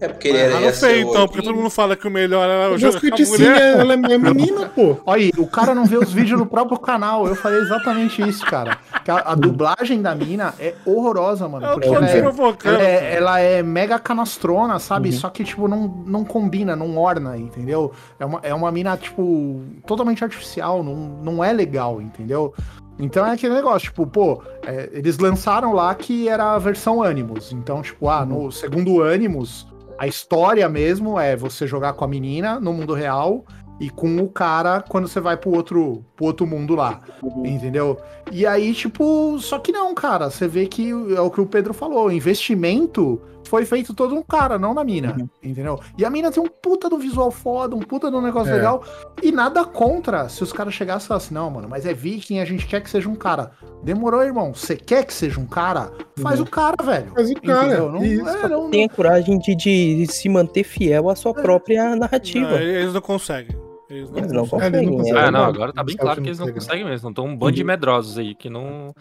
É 0.00 0.06
porque 0.06 0.28
ele 0.28 0.38
era 0.38 0.58
Ah, 0.58 0.60
não 0.60 0.68
o 0.68 1.10
então, 1.10 1.26
porque 1.26 1.42
todo 1.42 1.56
mundo 1.56 1.70
fala 1.70 1.96
que 1.96 2.06
o 2.06 2.10
melhor 2.10 2.48
era 2.48 2.68
o 2.68 2.72
Mas 2.72 2.80
jogo 2.80 3.00
sim, 3.00 3.26
mulher. 3.26 3.78
ela 3.80 3.94
é 3.94 3.96
menina, 3.96 4.66
pô. 4.66 4.96
Olha 5.04 5.22
aí, 5.22 5.32
o 5.36 5.46
cara 5.46 5.74
não 5.74 5.84
vê 5.86 5.96
os 5.96 6.12
vídeos 6.12 6.38
no 6.38 6.46
próprio 6.46 6.78
canal. 6.78 7.26
Eu 7.26 7.34
falei 7.34 7.58
exatamente 7.58 8.22
isso, 8.22 8.46
cara. 8.46 8.78
Que 9.04 9.10
a, 9.10 9.16
a 9.18 9.34
dublagem 9.34 10.00
da 10.00 10.14
mina 10.14 10.54
é 10.60 10.74
horrorosa, 10.84 11.48
mano. 11.48 11.66
É 11.66 11.70
o 11.70 11.72
Porque 11.74 11.88
que 11.88 11.94
ela 11.94 12.06
eu 12.06 12.10
é, 12.10 12.54
ela 12.64 12.82
é, 12.82 13.16
ela 13.16 13.40
é 13.40 13.62
mega 13.62 13.98
canastrona, 13.98 14.78
sabe? 14.78 15.08
Uhum. 15.08 15.14
Só 15.16 15.28
que, 15.30 15.42
tipo, 15.42 15.66
não, 15.66 15.88
não 16.06 16.24
combina, 16.24 16.76
não 16.76 16.96
orna, 16.96 17.36
entendeu? 17.36 17.92
É 18.20 18.24
uma, 18.24 18.40
é 18.44 18.54
uma 18.54 18.70
mina, 18.70 18.96
tipo, 18.96 19.62
totalmente 19.84 20.22
artificial, 20.22 20.84
não, 20.84 20.94
não 20.94 21.42
é 21.44 21.52
legal, 21.52 22.00
entendeu? 22.00 22.54
Então 22.98 23.24
é 23.24 23.32
aquele 23.32 23.54
negócio, 23.54 23.88
tipo, 23.90 24.06
pô, 24.06 24.42
é, 24.66 24.90
eles 24.92 25.18
lançaram 25.18 25.72
lá 25.72 25.94
que 25.94 26.28
era 26.28 26.54
a 26.54 26.58
versão 26.58 27.02
Animus. 27.02 27.52
Então, 27.52 27.80
tipo, 27.80 28.08
ah, 28.08 28.24
no 28.26 28.50
segundo 28.50 29.02
Animus, 29.02 29.66
a 29.98 30.06
história 30.06 30.68
mesmo 30.68 31.18
é 31.18 31.36
você 31.36 31.66
jogar 31.66 31.94
com 31.94 32.04
a 32.04 32.08
menina 32.08 32.60
no 32.60 32.72
mundo 32.72 32.94
real 32.94 33.44
e 33.80 33.90
com 33.90 34.16
o 34.18 34.28
cara 34.28 34.80
quando 34.80 35.08
você 35.08 35.20
vai 35.20 35.36
pro 35.36 35.50
outro, 35.50 36.04
pro 36.16 36.26
outro 36.26 36.46
mundo 36.46 36.74
lá. 36.74 37.00
Entendeu? 37.44 37.98
E 38.30 38.46
aí, 38.46 38.72
tipo, 38.74 39.38
só 39.40 39.58
que 39.58 39.72
não, 39.72 39.94
cara. 39.94 40.30
Você 40.30 40.46
vê 40.46 40.66
que 40.66 40.90
é 40.90 41.20
o 41.20 41.30
que 41.30 41.40
o 41.40 41.46
Pedro 41.46 41.72
falou: 41.74 42.10
investimento 42.10 43.20
foi 43.48 43.64
feito 43.64 43.92
todo 43.94 44.14
um 44.14 44.22
cara, 44.22 44.58
não 44.58 44.72
na 44.74 44.84
mina. 44.84 45.16
Uhum. 45.18 45.28
Entendeu? 45.42 45.80
E 45.96 46.04
a 46.04 46.10
mina 46.10 46.30
tem 46.30 46.42
um 46.42 46.46
puta 46.46 46.88
do 46.88 46.98
visual 46.98 47.30
foda, 47.30 47.74
um 47.74 47.80
puta 47.80 48.10
do 48.10 48.20
negócio 48.20 48.52
É. 48.52 48.56
legal. 48.56 48.84
E 49.22 49.32
nada 49.32 49.64
contra 49.64 50.28
se 50.28 50.42
os 50.42 50.52
caras 50.52 50.74
chegassem 50.74 51.06
e 51.06 51.08
falassem: 51.08 51.34
não, 51.34 51.50
mano, 51.50 51.68
mas 51.68 51.86
é 51.86 51.92
viking, 51.94 52.38
a 52.40 52.44
gente 52.44 52.66
quer 52.66 52.80
que 52.80 52.90
seja 52.90 53.08
um 53.08 53.14
cara. 53.16 53.50
Demorou, 53.82 54.22
irmão. 54.22 54.52
Você 54.54 54.76
quer 54.76 55.04
que 55.04 55.12
seja 55.14 55.40
um 55.40 55.46
cara? 55.46 55.90
Faz 56.20 56.38
Uhum. 56.40 56.46
o 56.46 56.48
cara, 56.50 56.76
velho. 56.82 57.12
Faz 57.14 57.30
o 57.30 57.34
cara? 57.42 57.76
Não, 57.88 57.96
é, 58.04 58.48
não- 58.48 58.70
tem 58.70 58.84
a 58.84 58.88
coragem 58.88 59.38
de, 59.38 59.54
de 59.54 60.06
se 60.08 60.28
manter 60.28 60.64
fiel 60.64 61.08
à 61.08 61.16
sua 61.16 61.32
própria 61.32 61.96
narrativa. 61.96 62.50
Não, 62.50 62.58
eles 62.58 62.92
não 62.92 63.00
conseguem. 63.00 63.56
Eles 63.88 64.10
não 64.10 64.18
Eles 64.18 64.32
não 64.32 64.46
conseguem. 64.46 64.80
É, 64.80 64.82
não 64.86 64.92
conseguem. 64.98 65.18
é 65.18 65.24
Ah, 65.24 65.30
não, 65.30 65.40
não, 65.40 65.46
agora 65.48 65.72
tá 65.72 65.82
bem 65.82 65.94
Ubisoft 65.94 66.00
claro 66.04 66.20
que 66.22 66.28
eles 66.28 66.38
não 66.38 66.46
consegue. 66.48 66.66
conseguem 66.66 66.84
mesmo. 66.84 67.08
Estão 67.08 67.24
um 67.24 67.36
bando 67.36 67.52
de 67.52 67.62
Uhum. 67.62 67.66
medrosos 67.68 68.18
aí 68.18 68.34
que 68.34 68.50
não. 68.50 68.92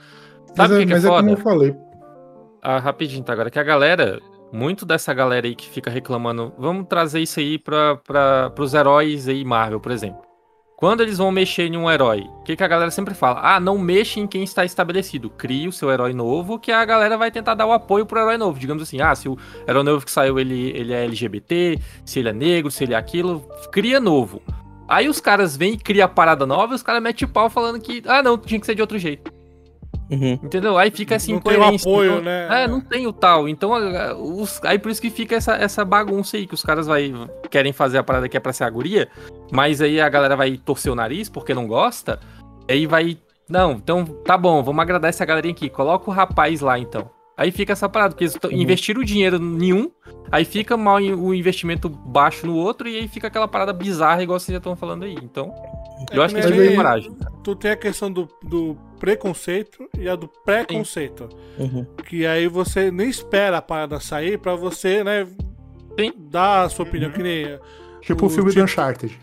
Mas, 0.48 0.56
Sabe 0.56 0.74
o 0.74 0.78
é, 0.78 0.80
que, 0.80 0.86
que 0.86 0.92
é 0.94 0.96
mas 0.96 1.06
é 1.06 1.08
como 1.10 1.20
foda? 1.20 1.32
eu 1.32 1.38
falei. 1.38 1.76
Ah, 2.62 2.80
rapidinho, 2.80 3.24
tá? 3.24 3.34
Agora 3.34 3.50
que 3.50 3.60
a 3.60 3.64
galera, 3.64 4.20
muito 4.52 4.86
dessa 4.86 5.14
galera 5.14 5.48
aí 5.48 5.56
que 5.56 5.70
fica 5.70 5.90
reclamando, 5.90 6.54
vamos 6.58 6.88
trazer 6.88 7.20
isso 7.20 7.40
aí 7.40 7.58
pra, 7.58 8.00
pros 8.56 8.74
heróis 8.74 9.28
aí, 9.28 9.44
Marvel, 9.44 9.80
por 9.80 9.92
exemplo. 9.92 10.28
Quando 10.78 11.02
eles 11.02 11.18
vão 11.18 11.32
mexer 11.32 11.64
em 11.64 11.76
um 11.76 11.90
herói, 11.90 12.30
o 12.40 12.44
que, 12.44 12.56
que 12.56 12.64
a 12.64 12.68
galera 12.68 12.92
sempre 12.92 13.16
fala? 13.16 13.40
Ah, 13.42 13.60
não 13.60 13.80
mexe 13.80 14.20
em 14.20 14.28
quem 14.28 14.44
está 14.44 14.64
estabelecido. 14.64 15.28
Crie 15.28 15.68
o 15.68 15.72
seu 15.72 15.90
herói 15.90 16.14
novo, 16.14 16.60
que 16.60 16.72
a 16.72 16.86
galera 16.86 17.18
vai 17.18 17.32
tentar 17.32 17.56
dar 17.56 17.66
o 17.66 17.72
apoio 17.72 18.06
pro 18.06 18.20
herói 18.20 18.38
novo. 18.38 18.60
Digamos 18.60 18.84
assim, 18.84 19.02
ah, 19.02 19.16
se 19.16 19.28
o 19.28 19.36
herói 19.68 19.82
novo 19.82 20.06
que 20.06 20.12
saiu 20.12 20.40
ele, 20.40 20.70
ele 20.78 20.94
é 20.94 21.04
LGBT, 21.06 21.80
se 22.06 22.20
ele 22.20 22.30
é 22.30 22.34
negro, 22.34 22.70
se 22.70 22.84
ele 22.84 22.94
é 22.94 22.96
aquilo, 22.98 23.40
cria 23.72 24.00
novo. 24.00 24.40
Aí 24.88 25.10
os 25.10 25.20
caras 25.20 25.58
vêm 25.58 25.74
e 25.74 25.78
criam 25.78 26.06
a 26.06 26.08
parada 26.08 26.46
nova 26.46 26.74
e 26.74 26.76
os 26.76 26.84
caras 26.84 27.02
metem 27.02 27.28
o 27.28 27.32
pau 27.32 27.50
falando 27.50 27.82
que, 27.82 28.04
ah, 28.06 28.22
não, 28.22 28.38
tinha 28.38 28.60
que 28.60 28.66
ser 28.68 28.76
de 28.76 28.82
outro 28.82 29.00
jeito. 29.00 29.37
Uhum. 30.10 30.34
Entendeu? 30.44 30.78
Aí 30.78 30.90
fica 30.92 31.16
assim, 31.16 31.34
Não 31.34 31.42
tem 31.42 31.58
o 31.58 31.64
apoio, 31.64 32.12
Então, 32.14 32.24
né? 32.24 32.64
É, 32.64 32.68
não 32.68 32.80
tem 32.80 33.06
o 33.08 33.14
tal. 33.14 33.48
Então, 33.50 33.72
os- 34.42 34.60
aí 34.64 34.80
por 34.80 34.90
isso 34.92 35.02
que 35.02 35.10
fica 35.10 35.36
essa, 35.36 35.56
essa 35.56 35.84
bagunça 35.84 36.38
aí, 36.38 36.48
que 36.48 36.54
os 36.54 36.64
caras 36.64 36.88
vai, 36.88 37.14
querem 37.50 37.74
fazer 37.74 37.98
a 37.98 38.04
parada 38.04 38.30
que 38.30 38.38
é 38.38 38.40
pra 38.40 38.54
ser 38.54 38.64
a 38.64 38.70
guria, 38.70 39.10
mas 39.52 39.82
aí 39.82 40.00
a 40.00 40.08
galera 40.10 40.36
vai 40.36 40.58
torcer 40.58 40.92
o 40.92 40.96
nariz 40.96 41.30
porque 41.30 41.54
não 41.54 41.68
gosta, 41.68 42.20
aí 42.70 42.86
vai. 42.86 43.18
Não, 43.50 43.74
então 43.74 44.04
tá 44.06 44.38
bom, 44.38 44.62
vamos 44.64 44.82
agradar 44.82 45.10
essa 45.10 45.24
galerinha 45.26 45.54
aqui, 45.54 45.70
coloca 45.70 46.10
o 46.10 46.14
rapaz 46.14 46.62
lá 46.62 46.78
então. 46.80 47.10
Aí 47.38 47.52
fica 47.52 47.72
essa 47.74 47.88
parada, 47.88 48.14
porque 48.16 48.24
eles 48.24 48.36
Uhum. 48.44 48.52
investiram 48.52 49.04
dinheiro 49.04 49.38
em 49.38 49.72
um, 49.72 49.92
aí 50.32 50.44
fica 50.44 50.76
mal 50.76 50.98
o 50.98 51.34
investimento 51.36 51.88
baixo 51.88 52.48
no 52.48 52.56
outro, 52.56 52.88
e 52.90 52.98
aí 52.98 53.08
fica 53.08 53.28
aquela 53.28 53.48
parada 53.48 53.72
bizarra, 53.72 54.24
igual 54.24 54.40
vocês 54.40 54.54
já 54.54 54.58
estão 54.58 54.76
falando 54.76 55.04
aí. 55.04 55.16
Então, 55.22 55.54
eu 56.12 56.22
É 56.24 56.26
acho 56.26 56.34
que 56.34 56.42
nem- 56.42 56.60
têm 56.70 56.76
coragem. 56.76 57.16
Tu 57.44 57.56
tem 57.56 57.72
a 57.72 57.76
questão 57.76 58.12
do, 58.12 58.28
do 58.44 58.76
preconceito 59.00 59.88
e 59.98 60.08
a 60.10 60.16
do 60.16 60.28
preconceito. 60.46 61.30
Uhum. 61.58 61.86
Que 62.06 62.26
aí 62.26 62.48
você 62.48 62.92
nem 62.92 63.10
espera 63.10 63.58
a 63.58 63.62
parada 63.62 64.00
sair 64.00 64.38
pra 64.38 64.56
você, 64.56 65.04
né? 65.04 65.26
Sim. 66.00 66.14
Dar 66.18 66.64
a 66.64 66.70
sua 66.70 66.86
opinião. 66.86 67.12
Que 67.12 67.24
nem. 67.24 67.60
Tipo 68.02 68.26
o 68.26 68.28
O 68.28 68.30
filme 68.30 68.50
do 68.50 68.54
tipo- 68.54 68.64
Uncharted. 68.64 69.18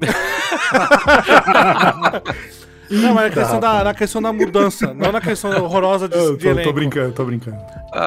Não, 2.90 3.12
mas 3.12 3.24
na 3.24 3.30
questão, 3.30 3.60
da, 3.60 3.84
na 3.84 3.92
questão 3.94 4.22
da 4.22 4.32
mudança, 4.32 4.94
não 4.94 5.12
na 5.12 5.20
questão 5.20 5.50
horrorosa 5.62 6.08
de, 6.08 6.16
Eu 6.16 6.38
de 6.38 6.44
tô, 6.44 6.48
elenco. 6.50 6.68
tô 6.68 6.72
brincando, 6.72 7.12
tô 7.12 7.24
brincando. 7.26 7.58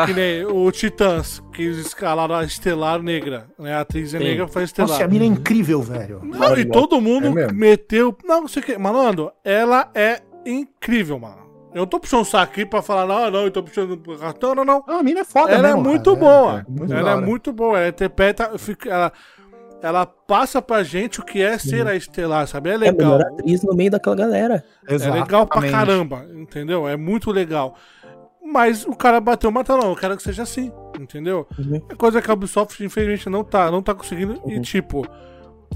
Que 0.08 0.14
nem 0.14 0.44
o 0.44 0.72
Titãs, 0.72 1.40
que 1.54 1.62
eles 1.62 1.78
escalaram 1.78 2.34
a 2.34 2.44
Estelar 2.44 3.00
Negra, 3.00 3.46
né? 3.60 3.76
A 3.76 3.82
atriz 3.82 4.12
é 4.16 4.18
Sim. 4.18 4.24
negra 4.24 4.48
faz 4.48 4.70
Estelar. 4.70 4.90
Nossa, 4.90 5.04
a 5.04 5.08
mina 5.08 5.24
é 5.24 5.28
incrível, 5.28 5.84
velho. 5.84 6.22
Não, 6.24 6.58
e 6.58 6.66
todo 6.66 7.00
mundo 7.00 7.38
É 7.38 7.52
meteu. 7.54 8.18
Não, 8.26 8.42
não 8.42 8.48
sei 8.48 8.64
o 8.64 8.66
que. 8.66 8.76
Malandro, 8.76 9.32
ela 9.44 9.88
é 9.94 10.20
incrível, 10.46 11.20
mano. 11.20 11.50
Eu 11.74 11.80
não 11.82 11.88
tô 11.88 12.00
puxando 12.00 12.22
o 12.22 12.26
saco 12.26 12.52
aqui 12.52 12.66
pra 12.66 12.82
falar, 12.82 13.06
não, 13.08 13.32
não, 13.32 13.44
eu 13.46 13.52
tô 13.52 13.64
puxando 13.64 13.92
o 13.94 14.18
cartão, 14.18 14.54
não, 14.54 14.66
não. 14.66 14.84
Ah, 14.88 14.98
a 15.00 15.04
mina 15.04 15.22
é 15.22 15.24
foda 15.24 15.54
ela 15.54 15.64
mesmo, 15.70 15.80
é 15.80 15.84
muito 15.84 16.16
cara. 16.16 16.20
boa. 16.20 16.60
É, 16.60 16.66
muito 16.70 16.94
ela 16.94 17.12
é 17.12 17.16
muito 17.16 17.54
boa. 17.54 17.80
Ela 17.80 17.88
interpreta. 17.90 18.58
fica- 18.58 18.90
Ela, 18.90 19.12
ela 19.82 20.06
passa 20.06 20.62
pra 20.62 20.84
gente 20.84 21.22
o 21.22 21.24
que 21.26 21.42
é 21.42 21.58
ser 21.58 21.88
a 21.88 21.96
Estelar, 21.96 22.46
sabe? 22.48 22.70
É 22.70 22.74
É 22.74 22.76
a 22.76 22.80
legal. 22.80 22.96
melhor 23.14 23.22
atriz 23.22 23.64
no 23.64 23.74
meio 23.74 23.90
daquela 23.90 24.16
galera. 24.18 24.66
É 24.86 24.94
legal 24.96 25.48
pra 25.48 25.66
Exatamente. 25.66 25.72
caramba, 25.72 26.26
entendeu? 26.36 26.88
É 26.88 26.98
muito 26.98 27.32
legal. 27.32 27.76
Mas 28.44 28.86
o 28.86 28.94
cara 28.96 29.22
bateu 29.22 29.50
o 29.50 29.54
martelo, 29.54 29.82
não, 29.82 29.90
eu 29.92 29.96
quero 29.96 30.18
que 30.18 30.24
seja 30.24 30.44
assim, 30.44 30.72
entendeu? 31.00 31.48
Uhum. 31.58 31.82
É 31.90 31.96
coisa 31.96 32.22
que 32.22 32.30
a 32.30 32.34
Ubisoft, 32.34 32.84
infelizmente, 32.84 33.30
não 33.30 33.44
tá, 33.46 33.72
não 33.72 33.82
tá 33.82 33.94
conseguindo. 33.96 34.42
E, 34.46 34.56
Uhum. 34.56 34.62
tipo, 34.62 35.08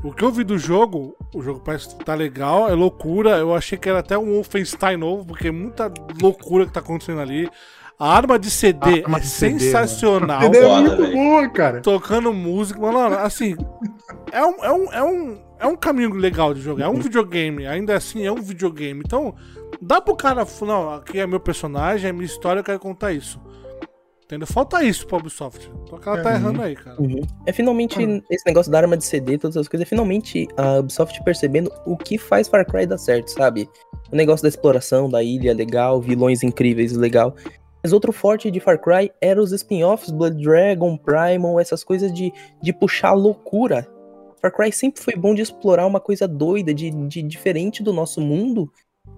o 0.03 0.11
que 0.13 0.23
eu 0.23 0.31
vi 0.31 0.43
do 0.43 0.57
jogo, 0.57 1.15
o 1.33 1.41
jogo 1.41 1.59
parece 1.59 1.95
que 1.95 2.03
tá 2.03 2.13
legal, 2.13 2.69
é 2.69 2.73
loucura. 2.73 3.37
Eu 3.37 3.55
achei 3.55 3.77
que 3.77 3.89
era 3.89 3.99
até 3.99 4.17
um 4.17 4.33
Wolfenstein 4.33 4.97
novo, 4.97 5.25
porque 5.25 5.47
é 5.47 5.51
muita 5.51 5.91
loucura 6.21 6.65
que 6.65 6.73
tá 6.73 6.79
acontecendo 6.79 7.21
ali. 7.21 7.49
A 7.97 8.13
arma 8.13 8.37
de 8.37 8.51
CD 8.51 9.03
arma 9.03 9.17
é 9.17 9.21
de 9.21 9.27
CD, 9.27 9.59
sensacional. 9.59 10.41
A 10.41 10.45
ideia 10.45 10.63
é 10.63 10.67
Foda, 10.67 10.81
muito 10.81 11.01
velho. 11.01 11.13
boa, 11.13 11.49
cara. 11.49 11.81
Tocando 11.81 12.33
música, 12.33 12.79
mano, 12.79 13.15
assim, 13.17 13.55
é 14.31 14.45
um, 14.45 14.63
é 14.63 14.71
um, 14.71 14.93
é 14.93 15.03
um, 15.03 15.41
é 15.59 15.67
um 15.67 15.75
caminho 15.77 16.13
legal 16.13 16.53
de 16.53 16.61
jogar. 16.61 16.85
É 16.85 16.89
um 16.89 16.99
videogame, 16.99 17.65
ainda 17.65 17.95
assim 17.95 18.25
é 18.25 18.31
um 18.31 18.41
videogame. 18.41 19.01
Então, 19.05 19.33
dá 19.81 20.01
pro 20.01 20.15
cara, 20.15 20.45
não, 20.61 20.93
aqui 20.93 21.19
é 21.19 21.25
meu 21.25 21.39
personagem, 21.39 22.09
é 22.09 22.13
minha 22.13 22.25
história, 22.25 22.59
eu 22.59 22.63
quero 22.65 22.79
contar 22.79 23.13
isso. 23.13 23.39
Entendeu? 24.25 24.47
Falta 24.47 24.83
isso 24.83 25.05
pra 25.05 25.17
Ubisoft. 25.17 25.71
Só 25.87 25.97
que 25.97 26.09
ela 26.09 26.21
tá 26.21 26.29
Uhum. 26.31 26.35
errando 26.35 26.61
aí, 26.63 26.75
cara. 26.75 26.99
Uhum. 26.99 27.21
É 27.45 27.53
finalmente 27.53 27.95
esse 28.29 28.43
negócio 28.45 28.71
da 28.71 28.79
arma 28.79 28.97
de 28.97 29.05
CD, 29.05 29.37
todas 29.37 29.55
as 29.55 29.67
coisas, 29.67 29.85
é 29.85 29.89
finalmente 29.89 30.47
a 30.57 30.79
Ubisoft 30.79 31.23
percebendo 31.23 31.71
o 31.85 31.95
que 31.95 32.17
faz 32.17 32.47
Far 32.47 32.65
Cry 32.65 32.87
dar 32.87 32.97
certo, 32.97 33.27
sabe? 33.29 33.69
O 34.11 34.15
negócio 34.15 34.41
da 34.41 34.49
exploração 34.49 35.07
da 35.07 35.21
ilha 35.21 35.53
legal, 35.53 36.01
vilões 36.01 36.41
incríveis 36.41 36.93
legal. 36.93 37.35
Mas 37.83 37.93
outro 37.93 38.11
forte 38.11 38.49
de 38.49 38.59
Far 38.59 38.81
Cry 38.81 39.11
era 39.21 39.39
os 39.39 39.51
spin-offs, 39.51 40.09
Blood 40.09 40.41
Dragon, 40.41 40.97
Primal, 40.97 41.59
essas 41.59 41.83
coisas 41.83 42.11
de, 42.11 42.33
de 42.63 42.73
puxar 42.73 43.09
a 43.09 43.13
loucura. 43.13 43.87
Far 44.41 44.51
Cry 44.51 44.71
sempre 44.71 45.03
foi 45.03 45.15
bom 45.15 45.35
de 45.35 45.43
explorar 45.43 45.85
uma 45.85 45.99
coisa 45.99 46.27
doida, 46.27 46.73
de, 46.73 46.89
de 46.89 47.21
diferente 47.21 47.83
do 47.83 47.93
nosso 47.93 48.19
mundo, 48.19 48.71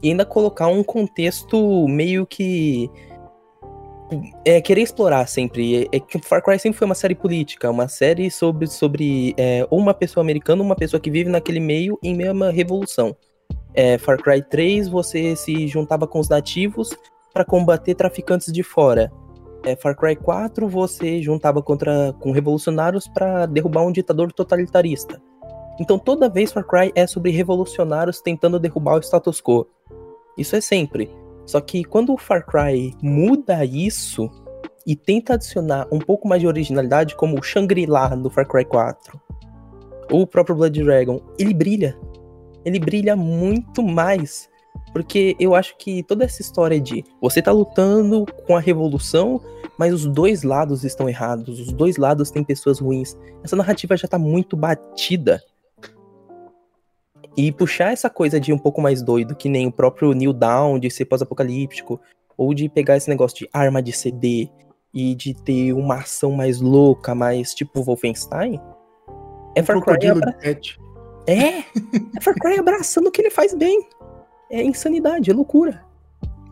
e 0.03 0.09
ainda 0.09 0.25
colocar 0.25 0.67
um 0.67 0.83
contexto 0.83 1.87
meio 1.87 2.25
que 2.27 2.89
é, 4.45 4.61
querer 4.61 4.81
explorar 4.81 5.27
sempre. 5.27 5.87
É, 5.91 5.99
que 5.99 6.19
Far 6.19 6.41
Cry 6.43 6.59
sempre 6.59 6.77
foi 6.77 6.85
uma 6.85 6.95
série 6.95 7.15
política, 7.15 7.69
uma 7.69 7.87
série 7.87 8.31
sobre, 8.31 8.67
sobre 8.67 9.33
é, 9.37 9.67
uma 9.69 9.93
pessoa 9.93 10.23
americana, 10.23 10.61
uma 10.61 10.75
pessoa 10.75 10.99
que 10.99 11.11
vive 11.11 11.29
naquele 11.29 11.59
meio 11.59 11.99
em 12.01 12.15
meio 12.15 12.29
a 12.29 12.33
uma 12.33 12.51
revolução. 12.51 13.15
É, 13.73 13.97
Far 13.97 14.17
Cry 14.21 14.41
3, 14.41 14.87
você 14.87 15.35
se 15.35 15.67
juntava 15.67 16.07
com 16.07 16.19
os 16.19 16.29
nativos 16.29 16.89
para 17.33 17.45
combater 17.45 17.95
traficantes 17.95 18.51
de 18.51 18.63
fora. 18.63 19.11
é, 19.63 19.75
Far 19.75 19.95
Cry 19.95 20.15
4 20.15 20.67
você 20.67 21.21
juntava 21.21 21.61
contra 21.61 22.13
com 22.19 22.31
revolucionários 22.31 23.07
pra 23.07 23.45
derrubar 23.45 23.83
um 23.83 23.91
ditador 23.91 24.31
totalitarista. 24.31 25.21
Então 25.79 25.99
toda 25.99 26.29
vez 26.29 26.51
Far 26.51 26.65
Cry 26.65 26.91
é 26.95 27.05
sobre 27.05 27.31
revolucionários 27.31 28.21
tentando 28.21 28.59
derrubar 28.59 28.95
o 28.95 29.03
status 29.03 29.41
quo. 29.41 29.67
Isso 30.37 30.55
é 30.55 30.61
sempre. 30.61 31.11
Só 31.47 31.61
que 31.61 31.83
quando 31.83 32.13
o 32.13 32.17
Far 32.17 32.45
Cry 32.45 32.93
muda 33.01 33.63
isso 33.63 34.29
e 34.85 34.95
tenta 34.95 35.33
adicionar 35.33 35.87
um 35.91 35.97
pouco 35.97 36.27
mais 36.27 36.41
de 36.41 36.47
originalidade, 36.47 37.15
como 37.15 37.39
o 37.39 37.41
Shangri-La 37.41 38.09
do 38.09 38.29
Far 38.29 38.47
Cry 38.47 38.65
4, 38.65 39.19
ou 40.11 40.21
o 40.21 40.27
próprio 40.27 40.55
Blood 40.55 40.83
Dragon, 40.83 41.21
ele 41.39 41.53
brilha. 41.53 41.97
Ele 42.65 42.79
brilha 42.79 43.15
muito 43.15 43.81
mais. 43.81 44.49
Porque 44.93 45.35
eu 45.39 45.55
acho 45.55 45.77
que 45.77 46.03
toda 46.03 46.25
essa 46.25 46.41
história 46.41 46.79
de 46.79 47.03
você 47.21 47.41
tá 47.41 47.51
lutando 47.51 48.25
com 48.45 48.55
a 48.55 48.59
revolução, 48.59 49.41
mas 49.77 49.93
os 49.93 50.05
dois 50.05 50.43
lados 50.43 50.83
estão 50.83 51.09
errados, 51.09 51.59
os 51.59 51.71
dois 51.71 51.97
lados 51.97 52.29
têm 52.29 52.43
pessoas 52.43 52.79
ruins. 52.79 53.17
Essa 53.43 53.55
narrativa 53.55 53.95
já 53.95 54.07
tá 54.07 54.17
muito 54.17 54.55
batida. 54.55 55.41
E 57.38 57.51
puxar 57.51 57.93
essa 57.93 58.09
coisa 58.09 58.39
de 58.39 58.51
um 58.51 58.57
pouco 58.57 58.81
mais 58.81 59.01
doido, 59.03 59.35
que 59.35 59.47
nem 59.47 59.67
o 59.67 59.71
próprio 59.71 60.11
New 60.13 60.33
Down, 60.33 60.79
de 60.79 60.89
ser 60.89 61.05
pós-apocalíptico, 61.05 62.01
ou 62.35 62.53
de 62.53 62.67
pegar 62.67 62.97
esse 62.97 63.07
negócio 63.09 63.38
de 63.38 63.49
arma 63.53 63.81
de 63.81 63.91
CD 63.93 64.49
e 64.93 65.13
de 65.13 65.33
ter 65.35 65.71
uma 65.73 65.95
ação 65.95 66.31
mais 66.31 66.59
louca, 66.59 67.13
mais 67.13 67.53
tipo 67.53 67.83
Wolfenstein, 67.83 68.59
é 69.55 69.61
Um 69.61 69.65
Far 69.65 69.81
Cry 69.81 70.07
abra... 70.07 70.38
É! 71.27 71.59
É 72.15 72.21
Far 72.21 72.33
Cry 72.35 72.57
abraçando 72.59 73.07
o 73.07 73.11
que 73.11 73.21
ele 73.21 73.29
faz 73.29 73.53
bem. 73.53 73.88
É 74.49 74.63
insanidade, 74.63 75.29
é 75.29 75.33
loucura. 75.33 75.83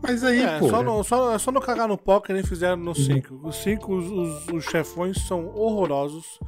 Mas 0.04 0.24
aí, 0.24 0.44
É, 0.44 0.60
pô. 0.60 0.70
só, 0.70 0.84
no, 0.84 1.04
só, 1.04 1.34
é 1.34 1.40
só 1.40 1.52
não 1.52 1.62
cagar 1.62 1.88
no 1.88 1.98
pau 1.98 2.22
que 2.22 2.32
nem 2.34 2.44
fizeram 2.44 2.78
Uhum. 2.78 2.84
no 2.84 2.94
5. 2.96 3.40
Os 3.44 3.56
5, 3.56 3.96
os, 3.96 4.12
os, 4.12 4.48
os 4.50 4.64
chefões 4.66 5.20
são 5.26 5.48
horrorosos. 5.56 6.40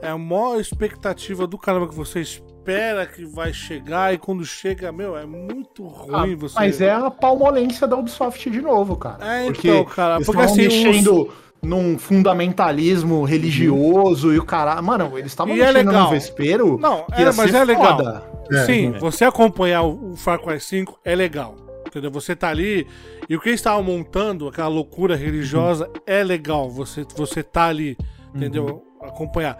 É 0.00 0.08
a 0.08 0.16
maior 0.16 0.58
expectativa 0.60 1.46
do 1.46 1.58
caramba 1.58 1.88
que 1.88 1.94
você 1.94 2.20
espera 2.58 3.06
que 3.06 3.24
vai 3.24 3.52
chegar 3.52 4.12
e 4.12 4.18
quando 4.18 4.44
chega, 4.44 4.90
meu, 4.92 5.16
é 5.16 5.24
muito 5.24 5.86
Ah, 6.10 6.22
ruim 6.22 6.34
você. 6.34 6.54
Mas 6.54 6.80
é 6.80 6.90
a 6.90 7.10
palmolência 7.10 7.86
da 7.86 7.96
Ubisoft 7.96 8.50
de 8.50 8.60
novo, 8.60 8.96
cara. 8.96 9.24
É, 9.24 9.46
Porque 9.46 9.68
então, 9.68 9.84
cara, 9.84 10.16
eles 10.16 10.26
porque 10.26 10.42
assim, 10.42 10.62
mexendo 10.62 11.32
num 11.62 11.98
fundamentalismo 11.98 13.24
religioso 13.24 14.32
e 14.32 14.38
o 14.38 14.44
cara. 14.44 14.80
Mano, 14.82 15.18
eles 15.18 15.32
estavam 15.32 15.54
é 15.54 15.58
mexendo 15.58 15.86
legal. 15.86 16.04
no 16.04 16.10
vespeiro. 16.10 16.78
Não, 16.78 17.06
é, 17.12 17.24
mas 17.24 17.50
ser 17.50 17.56
é 17.56 17.64
legal. 17.64 17.96
foda. 17.96 18.22
É, 18.50 18.64
Sim, 18.64 18.94
é. 18.94 18.98
você 18.98 19.24
acompanhar 19.24 19.82
o 19.82 20.14
Far 20.16 20.40
Cry 20.40 20.60
5 20.60 21.00
é 21.04 21.14
legal. 21.14 21.54
Entendeu? 21.86 22.10
Você 22.10 22.36
tá 22.36 22.48
ali 22.50 22.86
e 23.28 23.34
o 23.34 23.40
que 23.40 23.48
eles 23.48 23.60
estavam 23.60 23.82
montando, 23.82 24.46
aquela 24.46 24.68
loucura 24.68 25.16
religiosa, 25.16 25.90
é 26.06 26.22
legal. 26.22 26.68
Você, 26.68 27.06
você 27.16 27.42
tá 27.42 27.64
ali, 27.64 27.96
entendeu? 28.34 28.84
Acompanhar. 29.00 29.58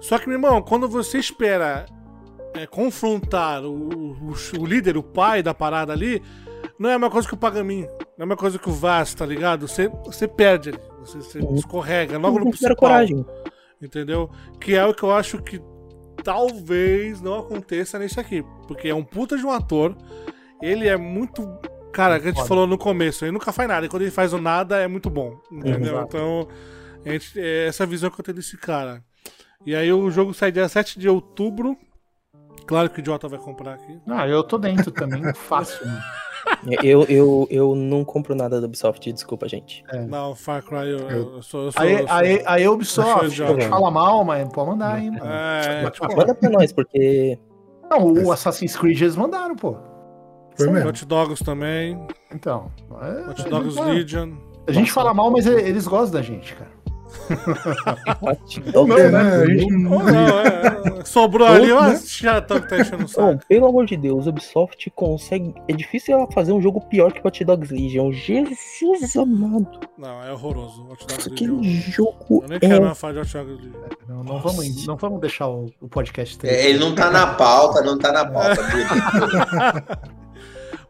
Só 0.00 0.16
que, 0.18 0.28
meu 0.28 0.36
irmão, 0.36 0.62
quando 0.62 0.88
você 0.88 1.18
espera 1.18 1.86
é, 2.58 2.66
confrontar 2.66 3.62
o, 3.64 3.72
o, 3.72 4.34
o 4.60 4.66
líder, 4.66 4.96
o 4.96 5.02
pai 5.02 5.42
da 5.42 5.52
parada 5.54 5.92
ali, 5.92 6.22
não 6.78 6.90
é 6.90 6.94
a 6.94 6.98
mesma 6.98 7.10
coisa 7.10 7.26
que 7.28 7.34
o 7.34 7.38
Pagamin. 7.38 7.82
Não 7.82 7.88
é 8.20 8.22
a 8.22 8.26
mesma 8.26 8.36
coisa 8.36 8.58
que 8.58 8.68
o 8.68 8.72
Vaz, 8.72 9.14
tá 9.14 9.24
ligado? 9.26 9.66
Você, 9.68 9.88
você 9.88 10.26
perde 10.28 10.70
ali. 10.70 10.80
Você, 11.00 11.18
você 11.18 11.38
Uhum. 11.38 11.54
escorrega 11.54 12.18
logo 12.18 12.38
no 12.38 12.44
Não 12.46 12.50
tiveram 12.52 12.74
principal 12.74 12.76
coragem. 12.76 13.24
entendeu? 13.80 14.30
Que 14.60 14.74
é 14.74 14.84
o 14.84 14.92
que 14.94 15.02
eu 15.02 15.12
acho 15.12 15.42
que 15.42 15.60
talvez 16.24 17.20
não 17.20 17.38
aconteça 17.38 17.98
nesse 17.98 18.18
aqui, 18.18 18.44
porque 18.66 18.88
é 18.88 18.94
um 18.94 19.04
puta 19.04 19.36
de 19.36 19.44
um 19.46 19.50
ator, 19.50 19.96
ele 20.60 20.88
é 20.88 20.96
muito, 20.96 21.46
cara, 21.92 22.18
que 22.18 22.24
a 22.24 22.28
gente 22.28 22.36
Foda. 22.38 22.48
falou 22.48 22.66
no 22.66 22.76
começo, 22.78 23.24
ele 23.24 23.32
nunca 23.32 23.52
faz 23.52 23.68
nada, 23.68 23.86
e 23.86 23.88
quando 23.88 24.02
ele 24.02 24.10
faz 24.10 24.32
o 24.32 24.38
nada 24.40 24.78
é 24.78 24.88
muito 24.88 25.08
bom, 25.08 25.38
entendeu? 25.52 26.00
Então, 26.02 26.48
gente, 27.04 27.38
é 27.38 27.66
essa 27.68 27.86
visão 27.86 28.10
que 28.10 28.18
eu 28.20 28.24
tenho 28.24 28.36
desse 28.36 28.56
cara. 28.56 29.04
E 29.64 29.74
aí 29.74 29.92
o 29.92 30.10
jogo 30.10 30.34
sai 30.34 30.50
dia 30.50 30.68
7 30.68 30.98
de 30.98 31.08
outubro. 31.08 31.76
Claro 32.66 32.90
que 32.90 33.00
o 33.00 33.04
Jota 33.04 33.28
vai 33.28 33.38
comprar 33.38 33.74
aqui. 33.74 33.98
Ah, 34.06 34.26
eu 34.28 34.42
tô 34.42 34.58
dentro 34.58 34.90
também, 34.90 35.22
fácil. 35.34 35.86
Mano. 35.86 36.02
Eu, 36.82 37.02
eu, 37.04 37.46
eu 37.50 37.74
não 37.74 38.04
compro 38.04 38.34
nada 38.34 38.60
da 38.60 38.66
Ubisoft, 38.66 39.12
desculpa, 39.12 39.48
gente. 39.48 39.84
Não, 40.08 40.34
Far 40.34 40.62
Cry 40.62 40.90
eu, 40.90 40.98
eu, 41.10 41.32
eu 41.36 41.42
sou. 41.42 41.64
Eu 41.64 41.72
sou, 41.72 41.82
Aí, 41.82 41.92
eu 41.92 41.98
sou- 42.06 42.16
aí, 42.16 42.42
aí 42.46 42.62
eu 42.62 42.72
Ubisoft, 42.72 43.26
idiota. 43.26 43.68
fala 43.68 43.90
mal, 43.90 44.24
mas 44.24 44.48
pode 44.52 44.70
mandar 44.70 44.94
aí, 44.94 45.10
mano. 45.10 45.24
É, 45.24 45.90
tipo, 45.90 46.16
Manda 46.16 46.34
pra 46.34 46.50
nós, 46.50 46.72
porque. 46.72 47.38
Não, 47.90 48.12
o 48.12 48.32
Assassin's 48.32 48.76
Creed 48.76 49.00
eles 49.00 49.16
mandaram, 49.16 49.56
pô. 49.56 49.76
Foi 50.56 50.70
mesmo. 50.70 50.88
Hot 50.88 51.04
Dogs 51.04 51.44
também. 51.44 52.00
Então. 52.32 52.70
é- 53.02 53.30
Hot 53.30 53.42
é- 53.46 53.48
Dogs 53.50 53.78
é- 53.78 53.84
Legion. 53.84 54.32
A 54.68 54.72
gente 54.72 54.90
fala 54.90 55.12
mal, 55.14 55.30
mas 55.30 55.46
eles 55.46 55.86
gostam 55.86 56.12
da 56.20 56.22
gente, 56.22 56.54
cara. 56.54 56.70
Ou 58.74 58.86
não, 58.86 58.98
É, 58.98 59.10
né? 59.10 59.46
né? 59.46 59.90
Ou 59.90 60.02
não, 60.02 60.40
é, 60.40 61.04
sobrou 61.04 61.46
ali, 61.46 61.72
ó, 61.72 61.88
né? 61.88 61.98
que 61.98 62.68
tá 62.68 62.78
enchendo 62.80 63.04
o 63.04 63.08
saco. 63.08 63.40
pelo 63.48 63.66
amor 63.66 63.86
de 63.86 63.96
Deus, 63.96 64.26
Ubisoft 64.26 64.90
consegue. 64.94 65.54
É 65.68 65.72
difícil 65.72 66.14
ela 66.16 66.30
fazer 66.30 66.52
um 66.52 66.60
jogo 66.60 66.80
pior 66.82 67.12
que 67.12 67.20
Watch 67.24 67.44
Dogs 67.44 67.72
Legion. 67.72 68.12
Jesus 68.12 69.16
amado. 69.16 69.80
Não, 69.98 70.22
é 70.22 70.32
horroroso. 70.32 70.86
Hot 70.90 71.06
Dogs 71.06 71.28
Legion. 71.28 71.62
Jogo 71.62 72.42
Eu 72.42 72.48
nem 72.48 72.60
quero 72.60 72.86
é. 72.86 72.94
falar 72.94 73.12
de 73.14 73.18
Hot 73.20 73.32
Dogs 73.32 73.54
Legion. 73.54 73.72
Não, 74.08 74.24
não, 74.24 74.38
vamos, 74.40 74.86
não 74.86 74.96
vamos 74.96 75.20
deixar 75.20 75.48
o, 75.48 75.70
o 75.80 75.88
podcast 75.88 76.38
ter. 76.38 76.48
É, 76.48 76.68
Ele 76.70 76.78
não 76.78 76.94
tá 76.94 77.10
na 77.10 77.26
pauta, 77.34 77.82
não 77.82 77.98
tá 77.98 78.12
na 78.12 78.24
pauta. 78.24 78.56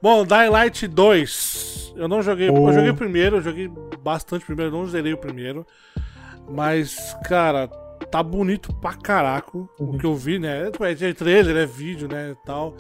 Bom, 0.01 0.25
Dying 0.25 0.51
Light 0.51 0.87
2. 0.87 1.95
Eu 1.97 2.07
não 2.09 2.23
joguei. 2.23 2.51
Oh. 2.51 2.69
Eu 2.69 2.75
joguei 2.75 2.93
primeiro, 2.93 3.37
eu 3.37 3.41
joguei 3.41 3.71
bastante 4.03 4.45
primeiro, 4.45 4.71
não 4.71 4.87
zerei 4.87 5.13
o 5.13 5.19
primeiro. 5.19 5.67
Mas, 6.49 7.17
cara, 7.25 7.69
tá 8.11 8.23
bonito 8.23 8.73
pra 8.75 8.95
caraco 8.95 9.69
o 9.79 9.99
que 9.99 10.07
eu 10.07 10.15
vi, 10.15 10.39
né? 10.39 10.71
É 10.81 10.95
de 10.95 11.15
trailer, 11.15 11.57
é 11.57 11.67
vídeo, 11.67 12.09
né? 12.09 12.37
Tal. 12.45 12.75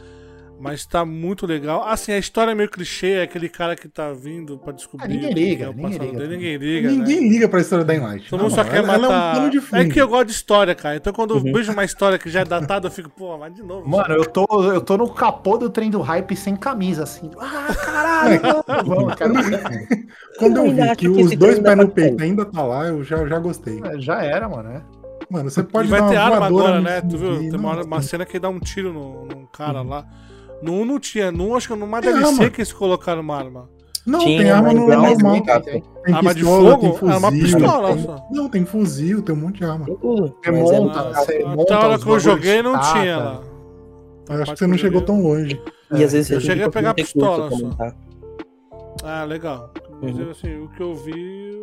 Mas 0.59 0.87
tá 0.87 1.05
muito 1.05 1.47
legal. 1.47 1.85
Assim, 1.87 2.13
a 2.13 2.19
história 2.19 2.53
é 2.53 2.55
meio 2.55 2.71
clichê, 2.71 3.13
é 3.13 3.23
aquele 3.23 3.49
cara 3.49 3.77
que 3.77 3.89
tá 3.89 4.13
vindo 4.13 4.57
pra 4.59 4.73
descobrir. 4.73 5.05
Ah, 5.05 5.09
ninguém 5.09 5.33
liga, 5.35 5.65
é 5.67 5.69
o 5.69 5.73
ninguém 5.73 5.83
passado 5.91 6.05
liga 6.07 6.19
dele. 6.19 6.25
também. 6.35 6.39
Ninguém 6.39 6.57
liga. 6.57 6.89
né? 6.91 6.95
Ninguém 6.97 7.29
liga 7.29 7.49
pra 7.49 7.61
história 7.61 7.85
da 7.85 7.95
Enlight. 7.95 8.31
Todo 8.31 8.41
mundo 8.43 8.55
só 8.55 8.65
quer 8.65 8.77
ela, 8.77 8.95
ela 8.95 9.07
é 9.07 9.09
um 9.09 9.13
matar. 9.53 9.81
É, 9.81 9.85
que 9.89 10.01
eu 10.01 10.09
gosto 10.09 10.27
de 10.27 10.33
história, 10.33 10.75
cara. 10.75 10.97
Então 10.97 11.13
quando 11.13 11.33
Uhum. 11.33 11.47
eu 11.47 11.53
vejo 11.53 11.73
uma 11.73 11.85
história 11.85 12.19
que 12.19 12.31
já 12.31 12.41
é 12.41 12.45
datada, 12.45 12.87
eu 12.87 12.91
fico, 12.91 13.11
pô, 13.11 13.37
mas 13.37 13.53
de 13.55 13.63
novo. 13.63 13.87
Mano, 13.89 14.15
eu 14.15 14.25
tô, 14.25 14.47
eu 14.73 14.81
tô 14.81 14.97
no 14.97 15.09
capô 15.13 15.59
do 15.59 15.69
trem 15.69 15.91
do 15.91 16.01
hype 16.01 16.35
sem 16.35 16.57
camisa, 16.57 17.03
assim. 17.03 17.31
Ah, 17.39 17.75
caralho! 17.75 18.41
vamos, 18.87 19.15
cara. 19.15 19.33
Quando 20.39 20.57
eu 20.59 20.67
Eu 20.67 20.73
vi 20.73 20.89
que 20.97 20.97
que 20.97 21.09
os 21.09 21.37
dois 21.37 21.59
pés 21.59 21.77
no 21.77 21.85
vai 21.85 21.93
peito 21.95 22.23
ainda 22.23 22.45
tá 22.45 22.63
lá, 22.63 22.87
eu 22.87 23.05
já, 23.05 23.27
já 23.27 23.39
gostei. 23.39 23.81
É, 23.85 23.99
Já 23.99 24.23
era, 24.23 24.49
mano. 24.49 24.71
É. 24.71 24.83
Mano, 25.31 25.51
você 25.51 25.61
E 25.61 25.65
pode 25.65 25.89
vai 25.89 26.01
dar 26.01 26.09
ter 26.09 26.17
arma 26.17 26.47
agora, 26.47 26.81
né? 26.81 27.01
Tu 27.01 27.17
viu? 27.19 27.39
Tem 27.39 27.57
uma, 27.57 27.83
uma 27.83 28.01
cena 28.03 28.25
que 28.25 28.39
dá 28.39 28.49
um 28.49 28.61
tiro 28.61 28.93
no, 28.93 29.25
num 29.27 29.47
cara 29.47 29.83
lá. 29.83 30.07
No 30.63 30.73
1 30.73 30.85
não 30.85 30.99
tinha. 31.01 31.31
No 31.31 31.49
1, 31.51 31.57
acho 31.57 31.69
que 31.69 31.75
numa 31.77 32.01
Tem 32.01 32.13
DLC 32.13 32.33
arma. 32.41 32.51
que 32.51 32.61
eles 32.61 32.73
colocaram 32.73 33.21
uma 33.21 33.37
arma. 33.37 33.69
Não, 34.07 34.21
Tinha, 34.21 34.39
tem 34.43 34.51
arma 34.51 34.73
no 34.73 34.93
é 34.93 34.97
mais 34.97 35.13
normal. 35.19 35.33
complicado. 35.35 35.65
Tem, 35.65 35.83
Tem 36.05 36.15
Arma 36.15 36.33
de 36.35 36.41
pistola, 36.41 36.71
fogo? 36.71 36.81
tem 36.81 36.91
É 36.91 36.95
fuzil. 36.99 37.19
uma 37.19 37.33
pistola 37.33 37.89
tem- 37.95 38.03
só. 38.05 38.27
Não, 38.31 38.49
tem 38.49 38.65
fuzil, 38.65 39.23
tem 39.23 39.35
um 39.35 39.39
monte 39.39 39.57
de 39.59 39.65
arma. 39.65 39.87
É 40.45 40.51
monta, 40.53 40.81
monta 40.81 41.63
Até 41.63 41.75
a 41.75 41.79
hora 41.89 41.99
que 41.99 42.07
eu 42.09 42.21
joguei 42.21 42.63
não 42.63 42.79
de 42.79 42.93
tinha 42.93 43.17
lá. 43.19 43.43
Acho 44.29 44.53
que 44.53 44.59
você 44.59 44.67
não 44.69 44.79
chegou 44.79 45.03
tão 45.03 45.21
longe. 45.21 45.61
E 45.93 46.05
às 46.05 46.13
vezes 46.13 46.31
Eu 46.31 46.39
a 46.39 46.41
cheguei 46.41 46.63
a 46.63 46.67
não 46.67 46.73
pegar 46.73 46.95
tem 46.95 47.05
pistola 47.05 47.45
recurso 47.49 47.77
só. 47.77 47.93
Ah, 49.05 49.25
legal. 49.25 49.71
Mas 50.01 50.17
Uhum. 50.17 50.31
assim, 50.31 50.57
o 50.57 50.69
que 50.69 50.83
eu 50.83 50.95
vi. 50.95 51.61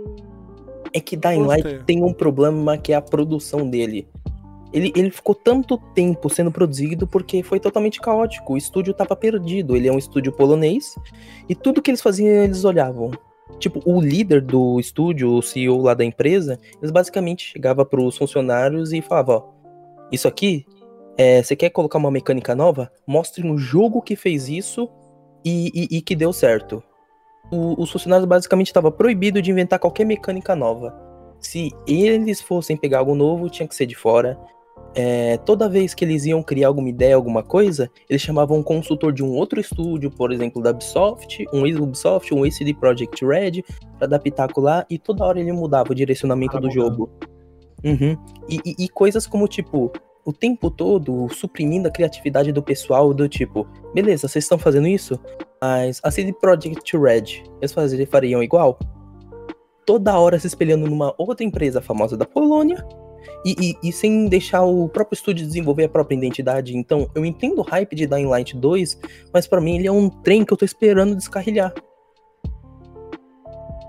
É 0.94 1.00
que 1.00 1.16
Dying 1.16 1.46
Light 1.46 1.84
tem 1.86 2.04
um 2.04 2.14
problema 2.14 2.78
que 2.78 2.91
é 2.94 2.96
a 2.96 3.02
produção 3.02 3.70
dele. 3.70 4.08
Ele, 4.74 4.91
ele 4.95 5.11
ficou 5.11 5.36
tanto 5.36 5.78
tempo 5.78 6.30
sendo 6.30 6.51
produzido 6.51 7.05
porque 7.05 7.43
foi 7.43 7.59
totalmente 7.59 8.01
caótico. 8.01 8.53
O 8.53 8.57
estúdio 8.57 8.93
tava 8.93 9.15
perdido. 9.15 9.76
Ele 9.76 9.88
é 9.88 9.91
um 9.91 9.97
estúdio 9.99 10.32
polonês 10.32 10.95
e 11.47 11.53
tudo 11.53 11.82
que 11.82 11.91
eles 11.91 12.01
faziam 12.01 12.28
eles 12.43 12.65
olhavam. 12.65 13.11
Tipo, 13.59 13.80
o 13.86 14.01
líder 14.01 14.41
do 14.41 14.80
estúdio, 14.80 15.32
o 15.32 15.41
CEO 15.41 15.80
lá 15.82 15.93
da 15.93 16.03
empresa, 16.03 16.57
eles 16.82 16.91
basicamente 16.91 17.51
chegava 17.53 17.86
pros 17.86 18.17
funcionários 18.17 18.91
e 18.91 19.01
falava, 19.01 19.38
ó, 19.38 19.43
isso 20.11 20.28
aqui, 20.28 20.65
é, 21.17 21.41
você 21.43 21.55
quer 21.55 21.69
colocar 21.69 21.99
uma 21.99 22.09
mecânica 22.09 22.55
nova? 22.55 22.91
Mostre 23.05 23.45
um 23.45 23.57
jogo 23.57 24.01
que 24.01 24.15
fez 24.15 24.49
isso 24.49 24.89
e, 25.45 25.69
e- 25.74 25.97
e 25.97 26.01
que 26.01 26.15
deu 26.15 26.34
certo. 26.34 26.82
O- 27.51 27.80
os 27.82 27.91
funcionários 27.91 28.28
basicamente 28.28 28.67
estavam 28.67 28.91
proibidos 28.91 29.43
de 29.43 29.51
inventar 29.51 29.78
qualquer 29.78 30.05
mecânica 30.05 30.55
nova. 30.55 30.93
Se 31.39 31.71
eles 31.86 32.41
fossem 32.41 32.76
pegar 32.76 32.99
algo 32.99 33.13
novo, 33.13 33.49
tinha 33.49 33.67
que 33.67 33.76
ser 33.76 33.86
de 33.86 33.95
fora. 33.95 34.39
É, 34.96 35.38
toda 35.38 35.68
vez 35.68 35.94
que 35.94 36.06
eles 36.06 36.26
iam 36.26 36.44
criar 36.44 36.68
alguma 36.68 36.88
ideia, 36.89 37.16
alguma 37.16 37.41
coisa, 37.41 37.89
eles 38.08 38.22
chamavam 38.22 38.58
um 38.60 38.64
consultor 38.64 39.12
de 39.12 39.24
um 39.24 39.32
outro 39.36 39.60
estúdio, 39.60 40.12
por 40.12 40.32
exemplo, 40.32 40.62
da 40.62 40.70
Ubisoft, 40.70 41.44
um 41.52 41.66
ex-Ubisoft, 41.66 42.32
um 42.34 42.46
ex-CD 42.46 42.76
Projekt 42.76 43.26
Red, 43.26 43.64
pra 43.98 44.06
dar 44.08 44.20
pitaco 44.20 44.62
lá, 44.62 44.86
e 44.89 45.00
toda 45.00 45.26
hora 45.26 45.39
ele 45.39 45.52
mudava 45.52 45.91
o 45.91 45.96
direcionamento 45.96 46.52
Cara, 46.54 46.62
do 46.62 46.68
mudando. 46.68 46.89
jogo. 46.96 47.10
Uhum. 47.84 48.16
E, 48.48 48.60
e- 48.64 48.86
e 48.86 48.89
coisas 48.89 49.26
como, 49.26 49.48
tipo, 49.48 49.91
o 50.24 50.32
tempo 50.32 50.70
todo 50.70 51.28
suprimindo 51.34 51.88
a 51.88 51.91
criatividade 51.91 52.52
do 52.52 52.62
pessoal, 52.62 53.14
do 53.14 53.28
tipo, 53.28 53.68
beleza, 53.96 54.28
vocês 54.28 54.46
estão 54.46 54.60
fazendo 54.60 54.88
isso, 54.88 55.20
mas 55.60 56.00
a 56.04 56.12
CD 56.12 56.32
Projekt 56.34 56.96
Red, 56.98 57.44
eles 57.62 57.74
fariam 58.10 58.44
igual? 58.44 58.78
toda 59.86 60.18
hora 60.18 60.39
se 60.39 60.48
espelhando 60.48 60.88
numa 60.89 61.14
outra 61.18 61.44
empresa 61.46 61.82
famosa 61.82 62.16
da 62.16 62.26
Polônia 62.26 62.86
e, 63.45 63.55
e- 63.84 63.89
e 63.89 63.91
sem 63.91 64.28
deixar 64.28 64.63
o 64.63 64.88
próprio 64.89 65.15
estúdio 65.15 65.45
desenvolver 65.45 65.86
a 65.86 65.89
própria 65.89 66.15
identidade. 66.15 66.76
Então, 66.78 67.09
eu 67.15 67.24
entendo 67.26 67.59
o 67.59 67.63
hype 67.63 67.95
de 67.95 68.05
Dying 68.07 68.26
Light 68.28 68.55
2, 68.57 68.97
mas 69.34 69.47
pra 69.47 69.59
mim 69.61 69.78
ele 69.78 69.88
é 69.88 69.91
um 69.91 70.09
trem 70.09 70.43
que 70.45 70.53
eu 70.53 70.57
tô 70.57 70.65
esperando 70.65 71.15
descarrilhar. 71.15 71.74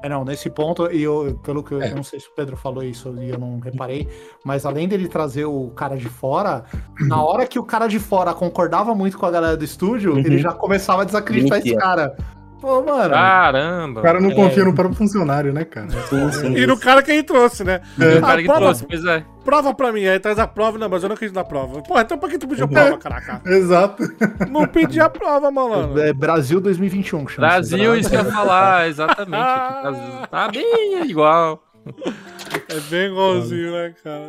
É, 0.03 0.09
não, 0.09 0.23
nesse 0.23 0.51
ponto, 0.51 0.91
e 0.93 1.03
eu, 1.03 1.41
pelo 1.43 1.63
que 1.63 1.73
eu, 1.73 1.81
É. 1.81 1.91
eu 1.91 1.97
não 1.97 2.03
sei 2.03 2.21
se 2.21 2.29
o 2.29 2.35
Pedro 2.35 2.59
falou 2.59 2.83
isso 2.85 3.15
e 3.23 3.31
eu 3.31 3.39
não 3.39 3.59
reparei, 3.59 4.07
mas 4.45 4.67
além 4.67 4.87
dele 4.87 5.09
trazer 5.09 5.47
o 5.47 5.71
cara 5.71 5.97
de 5.97 6.11
fora, 6.11 6.65
na 7.09 7.23
hora 7.25 7.47
que 7.47 7.59
o 7.59 7.65
cara 7.65 7.87
de 7.87 7.99
fora 7.99 8.35
concordava 8.35 8.95
muito 8.95 9.17
com 9.17 9.25
a 9.25 9.31
galera 9.31 9.57
do 9.57 9.65
estúdio, 9.65 10.13
Uhum. 10.13 10.19
ele 10.19 10.37
já 10.37 10.53
começava 10.53 11.03
a 11.03 11.05
desacreditar 11.07 11.57
esse 11.59 11.69
Demitia. 11.69 11.81
cara. 11.83 12.17
Pô, 12.65 12.83
mano. 12.83 13.11
Caramba. 13.11 14.01
O 14.01 14.03
cara 14.03 14.19
não 14.21 14.31
É. 14.31 14.35
confia 14.35 14.65
no 14.65 14.75
próprio 14.75 14.97
funcionário, 14.97 15.53
né, 15.53 15.67
cara? 15.67 15.89
Sim, 16.09 16.33
sim. 16.33 16.57
E 16.57 16.67
no 16.67 16.79
cara 16.79 17.03
que 17.03 17.11
ele 17.11 17.23
trouxe, 17.23 17.63
né? 17.63 17.83
o 17.99 18.21
cara 18.23 18.41
que 18.41 18.47
prova- 18.47 18.61
trouxe, 18.61 18.87
pois 18.87 19.05
é. 19.05 19.23
Prova 19.45 19.75
pra 19.75 19.93
mim, 19.93 20.07
aí 20.07 20.19
traz 20.19 20.39
a 20.39 20.47
prova, 20.47 20.79
não, 20.79 20.89
mas 20.89 21.03
eu 21.03 21.11
não 21.11 21.15
acredito 21.15 21.37
na 21.37 21.45
prova. 21.45 21.83
Pô, 21.83 22.01
então 22.01 22.17
pra 22.17 22.31
que 22.31 22.39
tu 22.39 22.49
pediu 22.49 22.67
prova, 22.67 22.97
caraca? 22.97 23.43
Exato. 23.45 24.03
Não 24.51 24.67
pedi 24.67 24.99
a 24.99 25.11
prova, 25.11 25.51
malandro. 25.51 26.01
É 26.01 26.15
Brasil 26.15 26.59
2021 26.59 27.27
que 27.27 27.33
chama 27.33 27.49
Brasil, 27.49 27.95
isso 27.97 28.09
que 28.09 28.17
eu 28.17 28.21
ia 28.25 28.33
falar, 28.33 28.89
exatamente. 28.89 29.35
aqui. 29.37 30.29
Tá 30.31 30.49
bem 30.49 31.03
igual. 31.11 31.63
É 31.87 32.81
bem 32.89 33.11
igualzinho, 33.11 33.73
né, 33.73 33.93
cara? 34.03 34.23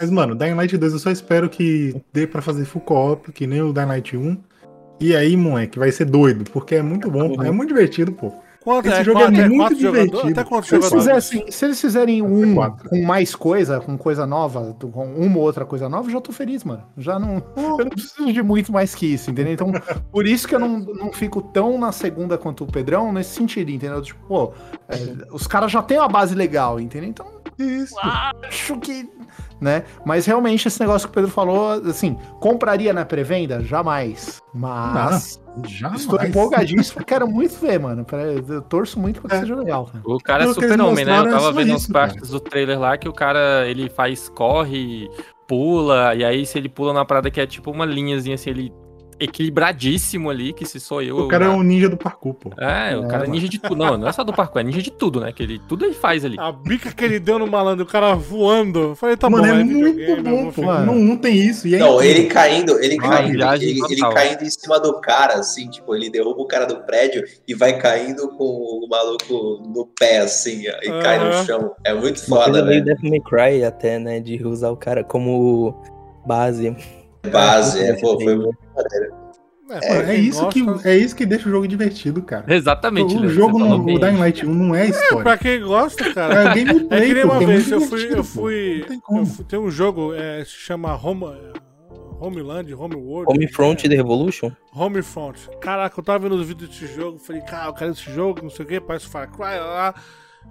Mas, 0.00 0.10
mano, 0.10 0.34
Dying 0.34 0.54
Light 0.54 0.74
2 0.74 0.94
eu 0.94 0.98
só 0.98 1.10
espero 1.10 1.50
que 1.50 1.94
dê 2.14 2.26
pra 2.26 2.40
fazer 2.40 2.64
full 2.64 2.80
co-op, 2.80 3.30
que 3.30 3.46
nem 3.46 3.60
o 3.60 3.74
Dying 3.74 3.84
Light 3.86 4.16
1. 4.16 4.38
E 5.00 5.14
aí, 5.14 5.36
moleque, 5.36 5.78
vai 5.78 5.92
ser 5.92 6.04
doido, 6.06 6.44
porque 6.50 6.74
é 6.76 6.82
muito 6.82 7.10
bom, 7.10 7.42
é 7.42 7.50
muito 7.50 7.68
divertido, 7.68 8.12
pô. 8.12 8.32
Quanto 8.60 8.86
Esse 8.86 9.00
é? 9.00 9.04
jogo 9.04 9.20
Quatro, 9.20 9.40
é 9.40 9.44
é 9.44 9.48
muito 9.48 9.60
quatro 9.62 9.78
jogadores? 9.80 10.10
divertido. 10.10 10.40
Até 10.40 10.48
quantos 10.48 10.68
Se 10.68 10.74
eles, 10.74 10.88
fizessem, 10.90 11.50
se 11.50 11.64
eles 11.64 11.80
fizerem 11.80 12.20
um 12.22 12.54
quatro. 12.54 12.88
com 12.90 13.02
mais 13.02 13.34
coisa, 13.34 13.80
com 13.80 13.96
coisa 13.96 14.26
nova, 14.26 14.76
com 14.92 15.06
uma 15.06 15.38
ou 15.38 15.44
outra 15.44 15.64
coisa 15.64 15.88
nova, 15.88 16.08
eu 16.08 16.12
já 16.12 16.20
tô 16.20 16.32
feliz, 16.32 16.64
mano. 16.64 16.82
Já 16.98 17.18
não. 17.18 17.42
Eu 17.56 17.78
não 17.84 17.88
preciso 17.88 18.30
de 18.30 18.42
muito 18.42 18.70
mais 18.70 18.94
que 18.94 19.06
isso, 19.06 19.30
entendeu? 19.30 19.54
Então, 19.54 19.72
por 20.12 20.26
isso 20.26 20.46
que 20.46 20.54
eu 20.54 20.58
não, 20.58 20.80
não 20.80 21.12
fico 21.12 21.40
tão 21.40 21.78
na 21.78 21.92
segunda 21.92 22.36
quanto 22.36 22.64
o 22.64 22.66
Pedrão 22.66 23.10
nesse 23.12 23.36
sentido, 23.36 23.70
entendeu? 23.70 24.02
Tipo, 24.02 24.26
pô, 24.26 24.52
é, 24.88 24.96
os 25.32 25.46
caras 25.46 25.72
já 25.72 25.80
têm 25.80 25.96
uma 25.98 26.08
base 26.08 26.34
legal, 26.34 26.78
entendeu? 26.78 27.08
Então, 27.08 27.26
Isso. 27.58 27.94
acho 28.00 28.78
que. 28.78 29.08
Né? 29.60 29.82
Mas 30.06 30.24
realmente 30.24 30.68
esse 30.68 30.80
negócio 30.80 31.08
que 31.08 31.12
o 31.12 31.14
Pedro 31.14 31.30
falou, 31.30 31.72
assim, 31.72 32.16
compraria 32.40 32.92
na 32.92 33.04
pré-venda? 33.04 33.60
Jamais. 33.62 34.40
Mas. 34.54 35.40
Jamais. 35.66 36.02
Estou 36.02 36.22
empolgadíssimo, 36.22 37.04
quero 37.04 37.26
muito 37.26 37.58
ver, 37.58 37.80
mano. 37.80 38.06
Eu 38.48 38.62
torço 38.62 39.00
muito 39.00 39.20
pra 39.20 39.30
que 39.30 39.36
É. 39.36 39.40
seja 39.40 39.56
legal, 39.56 39.86
cara. 39.86 40.02
O 40.04 40.18
cara 40.18 40.44
é 40.44 40.46
Pelo 40.46 40.54
que 40.54 40.60
eles 40.60 40.72
super-homem, 40.72 41.04
né? 41.04 41.18
Eu 41.18 41.22
é 41.26 41.30
tava 41.30 41.40
só 41.40 41.52
vendo 41.52 41.74
uns 41.74 41.82
isso, 41.82 41.92
partes 41.92 42.30
do 42.30 42.38
trailer 42.38 42.78
lá 42.78 42.96
que 42.96 43.08
o 43.08 43.12
cara, 43.12 43.66
ele 43.66 43.90
faz, 43.90 44.28
corre, 44.28 45.08
pula, 45.48 46.14
e 46.14 46.24
aí 46.24 46.46
se 46.46 46.56
ele 46.58 46.68
pula 46.68 46.92
na 46.92 47.04
parada 47.04 47.28
que 47.28 47.40
é 47.40 47.46
tipo 47.46 47.72
uma 47.72 47.84
linhazinha 47.84 48.36
assim, 48.36 48.50
ele 48.50 48.72
equilibradíssimo 49.20 50.30
ali, 50.30 50.52
que 50.52 50.64
se 50.66 50.78
sou 50.80 51.02
eu... 51.02 51.16
O 51.18 51.28
cara 51.28 51.46
é 51.46 51.48
um 51.48 51.62
ninja 51.62 51.88
do 51.88 51.96
parkour, 51.96 52.34
pô. 52.34 52.50
É, 52.60 52.96
o 52.96 53.04
É, 53.04 53.06
cara 53.08 53.16
é 53.24 53.26
mano. 53.26 53.32
ninja 53.32 53.48
de 53.48 53.58
tudo. 53.58 53.76
Não, 53.76 53.96
não 53.98 54.08
é 54.08 54.12
só 54.12 54.22
do 54.24 54.32
parkour, 54.32 54.60
é 54.60 54.64
ninja 54.64 54.82
de 54.82 54.90
tudo, 54.90 55.20
né? 55.20 55.32
Que 55.32 55.42
ele, 55.42 55.58
tudo 55.68 55.84
ele 55.84 55.94
faz 55.94 56.24
ali. 56.24 56.36
A 56.38 56.52
bica 56.52 56.92
que 56.92 57.04
ele 57.04 57.18
deu 57.18 57.38
no 57.38 57.46
malandro, 57.46 57.84
o 57.84 57.88
cara 57.88 58.14
voando. 58.14 58.78
Eu 58.80 58.94
falei, 58.94 59.16
tá 59.16 59.28
mano, 59.28 59.44
bom, 59.44 59.50
é 59.52 59.64
videogame, 59.64 60.22
muito 60.22 60.28
eu 60.28 60.44
bom, 60.44 60.52
pô. 60.52 60.62
mano. 60.62 60.86
Não, 60.86 60.94
não 60.94 61.16
tem 61.16 61.34
isso. 61.36 61.66
E 61.68 61.74
é 61.74 61.78
Não, 61.78 62.00
ele 62.02 62.26
caindo, 62.26 62.78
ele 62.78 62.96
Ah, 63.00 63.08
caindo, 63.08 63.42
ele, 63.62 63.80
ele 63.90 64.00
caindo 64.00 64.42
em 64.42 64.50
cima 64.50 64.78
do 64.80 65.00
cara, 65.00 65.34
assim, 65.34 65.68
tipo, 65.68 65.94
ele 65.94 66.10
derruba 66.10 66.40
o 66.40 66.46
cara 66.46 66.66
do 66.66 66.76
prédio 66.84 67.24
e 67.46 67.54
vai 67.54 67.78
caindo 67.78 68.28
com 68.36 68.44
o 68.44 68.86
maluco 68.88 69.62
no 69.74 69.86
pé, 69.98 70.18
assim, 70.18 70.64
ó, 70.68 70.78
e 70.82 71.02
cai 71.02 71.18
no 71.18 71.32
chão. 71.44 71.72
É 71.84 71.92
muito 71.94 72.24
foda, 72.26 72.62
meio 72.64 72.84
velho. 72.84 72.84
Devil 72.84 73.10
May 73.10 73.20
Cry 73.20 73.64
até, 73.64 73.98
né? 73.98 74.20
De 74.20 74.42
usar 74.46 74.70
o 74.70 74.76
cara 74.76 75.02
como 75.04 75.74
base. 76.26 76.74
Base, 77.28 77.80
é, 77.82 77.92
pô, 77.94 78.20
foi 78.20 78.36
muito 78.36 78.56
É, 79.70 79.74
Mano, 79.74 79.80
pra 79.80 79.96
é 79.98 80.14
quem 80.16 80.24
isso, 80.24 80.48
que, 80.48 80.62
gosta- 80.62 80.88
é 80.88 80.96
isso 80.96 81.14
que 81.14 81.26
deixa 81.26 81.46
o 81.46 81.52
jogo 81.52 81.68
divertido, 81.68 82.22
cara. 82.22 82.44
Exatamente, 82.54 83.14
o 83.14 83.20
Léo, 83.20 83.28
jogo, 83.28 83.58
no, 83.58 83.82
o. 83.94 83.98
Dying 83.98 84.16
Light 84.16 84.46
1 84.46 84.54
não 84.54 84.74
é 84.74 84.88
história. 84.88 85.22
Pra 85.22 85.36
quem 85.36 85.60
gosta, 85.62 86.14
cara. 86.14 86.34
É 86.50 86.54
gameplay, 86.54 87.00
É 87.02 87.06
que 87.06 87.12
nem 87.14 87.22
pô, 87.22 87.28
uma 87.28 87.38
que 87.38 87.44
é 87.44 87.46
vez, 87.46 87.70
eu 87.70 87.80
fui, 87.82 88.04
eu 88.12 88.16
pô. 88.16 88.24
fui, 88.24 88.78
Não 88.80 88.86
tem 88.88 88.96
eu 88.96 89.02
como. 89.02 89.26
fui- 89.26 89.44
tem 89.44 89.58
um 89.58 89.70
jogo, 89.70 90.14
é, 90.14 90.42
se 90.42 90.52
chama 90.52 90.94
Home, 90.96 91.26
Homeland, 92.18 92.72
Homeworld. 92.74 93.30
Homefront 93.30 93.84
é, 93.86 93.90
The 93.90 93.96
Revolution? 93.96 94.50
Homefront. 94.74 95.50
Caraca, 95.60 96.00
eu 96.00 96.04
tava 96.04 96.18
vendo 96.20 96.36
os 96.40 96.46
vídeos 96.48 96.70
desse 96.70 96.86
jogo, 96.86 97.18
falei, 97.18 97.42
cara, 97.42 97.66
eu 97.68 97.74
quero 97.74 97.90
esse 97.90 98.10
jogo, 98.10 98.40
não 98.42 98.48
sei 98.50 98.64
o 98.64 98.68
que, 98.68 98.80
parece 98.80 99.06
Far 99.06 99.30
Cry, 99.30 99.42
lá, 99.58 99.58
lá. 99.58 99.94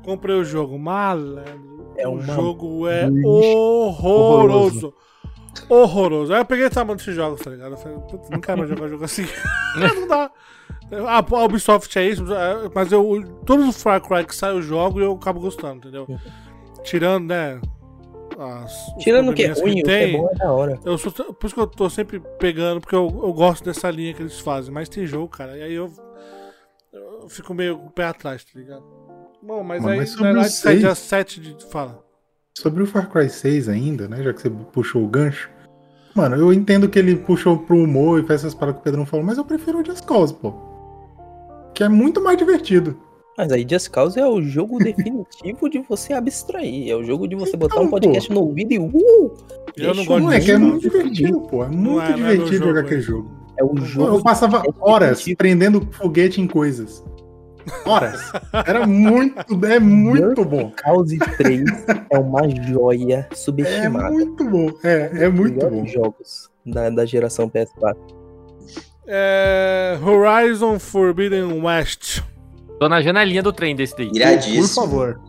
Comprei 0.05 0.36
o 0.36 0.43
jogo, 0.45 0.78
malandro. 0.78 1.91
É 1.97 2.07
o 2.07 2.11
uma 2.11 2.21
jogo 2.36 2.88
é 2.88 3.09
lixo. 3.09 3.28
horroroso. 3.28 4.93
Horroroso. 5.70 6.34
Aí 6.34 6.39
eu 6.41 6.45
peguei 6.45 6.66
o 6.66 6.70
tamanho 6.70 6.97
desses 6.97 7.16
jogos, 7.16 7.41
tá 7.41 7.49
ligado? 7.51 7.72
Eu 7.72 7.78
falei, 7.78 7.97
putz, 8.10 8.30
não 8.30 8.39
quero 8.39 8.58
mais 8.60 8.70
jogar 8.70 8.88
jogo 8.88 9.03
assim. 9.03 9.26
não 9.95 10.08
dá. 10.08 10.32
Ah, 11.08 11.18
a 11.20 11.43
Ubisoft 11.43 11.97
é 11.99 12.05
isso, 12.08 12.24
mas 12.74 12.91
eu, 12.91 13.24
todos 13.45 13.68
os 13.68 13.82
Far 13.82 13.99
Cry 14.01 14.26
que 14.26 14.34
saem 14.36 14.55
eu 14.55 14.62
jogo 14.62 14.99
e 14.99 15.03
eu 15.03 15.14
acabo 15.14 15.39
gostando, 15.39 15.78
entendeu? 15.78 16.08
Tirando, 16.84 17.28
né? 17.28 17.60
as- 18.39 18.95
Tirando 18.99 19.32
o 19.32 19.34
que 19.34 19.43
é 19.43 19.51
ruim, 19.51 19.72
o 19.82 19.84
que 19.84 19.91
é 19.91 20.05
tem, 20.05 20.18
bom 20.22 20.30
é 20.32 20.36
da 20.36 20.51
hora. 20.51 20.80
eu 20.86 20.97
sou, 20.97 21.12
por 21.12 21.45
isso 21.47 21.55
que 21.55 21.60
eu 21.62 21.68
tô 21.68 21.89
sempre 21.89 22.22
pegando, 22.39 22.80
porque 22.80 22.95
eu, 22.95 23.08
eu 23.24 23.34
gosto 23.34 23.66
dessa 23.66 23.89
linha 23.91 24.14
que 24.14 24.22
eles 24.22 24.39
fazem. 24.39 24.74
Mas 24.74 24.88
tem 24.88 25.05
jogo, 25.05 25.28
cara, 25.28 25.58
e 25.58 25.64
aí 25.64 25.74
eu, 25.74 25.91
eu 26.93 27.28
fico 27.28 27.53
meio 27.53 27.78
com 27.78 27.88
o 27.88 27.91
pé 27.91 28.05
atrás, 28.05 28.45
tá 28.45 28.51
ligado? 28.58 28.84
Bom, 29.43 29.64
mas 29.64 29.82
Mano, 29.82 29.93
aí 29.93 29.99
mas 29.99 30.16
na 30.36 30.43
seis- 30.45 30.80
dia 30.80 30.95
7 30.95 31.39
de. 31.41 31.66
Fala. 31.70 32.03
Sobre 32.62 32.82
o 32.82 32.88
Far 32.88 33.08
Cry 33.08 33.30
6 33.30 33.70
ainda, 33.70 34.08
né? 34.08 34.24
Já 34.24 34.34
que 34.34 34.41
você 34.41 34.49
puxou 34.49 35.03
o 35.03 35.08
gancho. 35.08 35.47
Mano, 36.16 36.36
eu 36.36 36.51
entendo 36.51 36.89
que 36.89 36.97
ele 36.97 37.16
puxou 37.16 37.60
pro 37.60 37.78
humor 37.78 38.20
e 38.20 38.26
faz 38.26 38.41
essas 38.41 38.55
paradas 38.55 38.82
que 38.82 38.82
o 38.82 38.84
Pedrão 38.84 39.05
falou, 39.05 39.24
mas 39.24 39.38
eu 39.38 39.45
prefiro 39.45 39.80
o 39.80 39.86
Just 39.86 40.03
Cause, 40.05 40.34
pô. 40.34 40.55
Que 41.76 41.84
é 41.84 41.89
muito 41.89 42.20
mais 42.20 42.36
divertido. 42.36 42.97
Mas 43.38 43.51
aí 43.51 43.64
Just 43.70 43.91
Cause 43.91 44.20
é 44.20 44.26
o 44.26 44.41
jogo 44.41 44.80
definitivo 44.84 45.70
de 45.70 45.84
você 45.88 46.14
abstrair. 46.14 46.89
É 46.89 46.95
o 46.95 47.03
jogo 47.03 47.28
de 47.28 47.36
você 47.36 47.55
botar 47.55 47.76
Então, 47.76 47.86
um 47.86 47.91
podcast 47.91 48.32
no 48.32 48.39
ouvido 48.39 48.74
e 48.74 48.80
uh! 48.80 49.38
Eu 49.78 49.93
não 49.93 50.05
gosto 50.05 50.32
é 50.32 50.39
que 50.39 50.51
é 50.51 50.58
muito 50.58 50.82
divertido, 50.82 51.41
pô. 51.41 51.64
É 51.64 51.68
muito 51.68 52.01
é, 52.01 52.10
é 52.10 52.16
divertido 52.16 52.53
jogo, 52.53 52.66
jogar 52.66 52.80
é. 52.80 52.84
aquele 52.84 53.01
jogo. 53.01 53.32
É 53.55 53.64
o 53.64 53.76
Eu, 53.78 53.86
jogo. 53.86 54.16
eu 54.16 54.24
passava 54.24 54.64
é 54.66 54.74
horas 54.80 55.24
prendendo 55.38 55.88
foguete 55.91 56.41
em 56.41 56.47
coisas. 56.47 57.03
Horas. 57.86 58.32
Era 58.65 58.86
muito, 58.88 59.65
é 59.65 59.80
muito 59.80 60.43
bom. 60.45 60.72
Cause 60.72 61.18
3 61.38 61.63
é 62.09 62.18
uma 62.18 62.47
joia 62.49 63.28
É 63.32 63.36
subestimada. 63.36 64.09
muito 64.11 64.43
bom. 64.43 64.72
É, 64.84 65.26
é 65.26 65.30
muito 65.30 65.65
bom. 65.68 65.86
jogos 65.86 66.49
da, 66.65 66.89
da 66.89 67.05
geração 67.05 67.49
PS4. 67.49 67.95
É, 69.07 69.97
Horizon 70.03 70.80
Forbidden 70.80 71.61
West. 71.63 72.22
Tô 72.80 72.89
na 72.89 73.01
janelinha 73.01 73.41
do 73.41 73.53
trem 73.53 73.76
desse 73.76 73.95
daí. 73.95 74.09
Por 74.09 74.18
iradíssimo. 74.18 74.68
favor. 74.68 75.20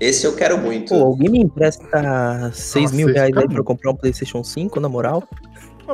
Esse 0.00 0.26
eu 0.26 0.36
quero 0.36 0.56
muito. 0.58 0.90
Pô, 0.94 1.02
alguém 1.06 1.28
me 1.28 1.40
empresta 1.40 2.50
6 2.52 2.84
Nossa, 2.84 2.96
mil 2.96 3.08
reais 3.12 3.32
tá 3.34 3.40
aí 3.40 3.48
pra 3.48 3.58
eu 3.58 3.64
comprar 3.64 3.90
um 3.90 3.96
PlayStation 3.96 4.44
5, 4.44 4.78
na 4.78 4.88
moral? 4.88 5.24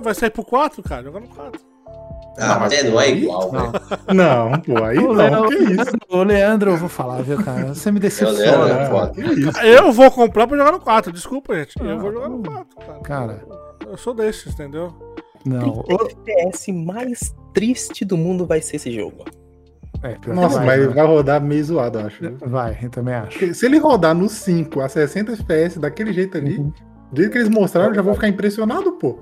Vai 0.03 0.15
sair 0.15 0.29
pro 0.31 0.45
4, 0.45 0.83
cara? 0.83 1.03
Joga 1.05 1.21
no 1.21 1.29
4. 1.29 1.59
Ah, 2.39 2.59
mas 2.61 2.85
não 2.85 3.01
é 3.01 3.11
igual, 3.11 3.53
Não. 3.53 3.71
velho. 3.71 3.85
Não, 4.15 4.61
pô, 4.61 4.85
aí 4.85 4.99
Ô, 4.99 5.13
não, 5.15 5.49
que 5.49 5.55
isso. 5.57 5.67
Leandro, 5.75 5.99
ô, 6.11 6.23
Leandro, 6.23 6.71
eu 6.73 6.77
vou 6.77 6.89
falar, 6.89 7.23
viu, 7.23 7.37
cara? 7.43 7.75
Você 7.75 7.91
me 7.93 8.01
Leandro, 8.01 8.01
decepciona. 8.01 9.61
é. 9.63 9.79
Eu 9.79 9.93
vou 9.93 10.11
comprar 10.11 10.47
pra 10.47 10.57
jogar 10.57 10.73
no 10.73 10.81
4, 10.81 11.13
desculpa, 11.13 11.55
gente. 11.55 11.75
Eu 11.81 11.99
vou 11.99 12.13
jogar 12.13 12.29
no 12.29 12.43
4, 12.43 12.67
cara. 12.87 13.01
Cara. 13.03 13.45
Eu 13.89 13.97
sou 13.97 14.15
desses, 14.15 14.53
entendeu? 14.53 14.93
Não. 15.45 15.85
O 15.89 16.07
FPS 16.07 16.73
mais 16.73 17.35
triste 17.53 18.05
do 18.05 18.17
mundo 18.17 18.47
vai 18.47 18.61
ser 18.63 18.77
esse 18.77 18.91
jogo. 18.91 19.25
É, 20.03 20.17
Nossa, 20.33 20.59
vai, 20.59 20.67
mas 20.67 20.89
né? 20.89 20.95
vai 20.95 21.07
rodar 21.07 21.41
meio 21.43 21.65
zoado, 21.65 21.99
eu 21.99 22.07
acho. 22.07 22.23
Vai, 22.45 22.79
eu 22.83 22.91
também 22.91 23.15
acho. 23.15 23.39
Porque 23.39 23.55
Se 23.55 23.65
ele 23.67 23.79
rodar 23.79 24.15
no 24.15 24.29
5 24.29 24.81
a 24.81 24.89
60 24.89 25.33
FPS 25.33 25.79
daquele 25.79 26.13
jeito 26.13 26.37
ali, 26.37 26.59
Uhum. 26.59 26.73
do 27.13 27.21
jeito 27.21 27.33
que 27.33 27.39
eles 27.39 27.49
mostraram, 27.49 27.89
eu 27.91 27.95
já 27.95 28.03
vou 28.03 28.15
ficar 28.15 28.29
impressionado, 28.29 28.93
pô. 28.93 29.19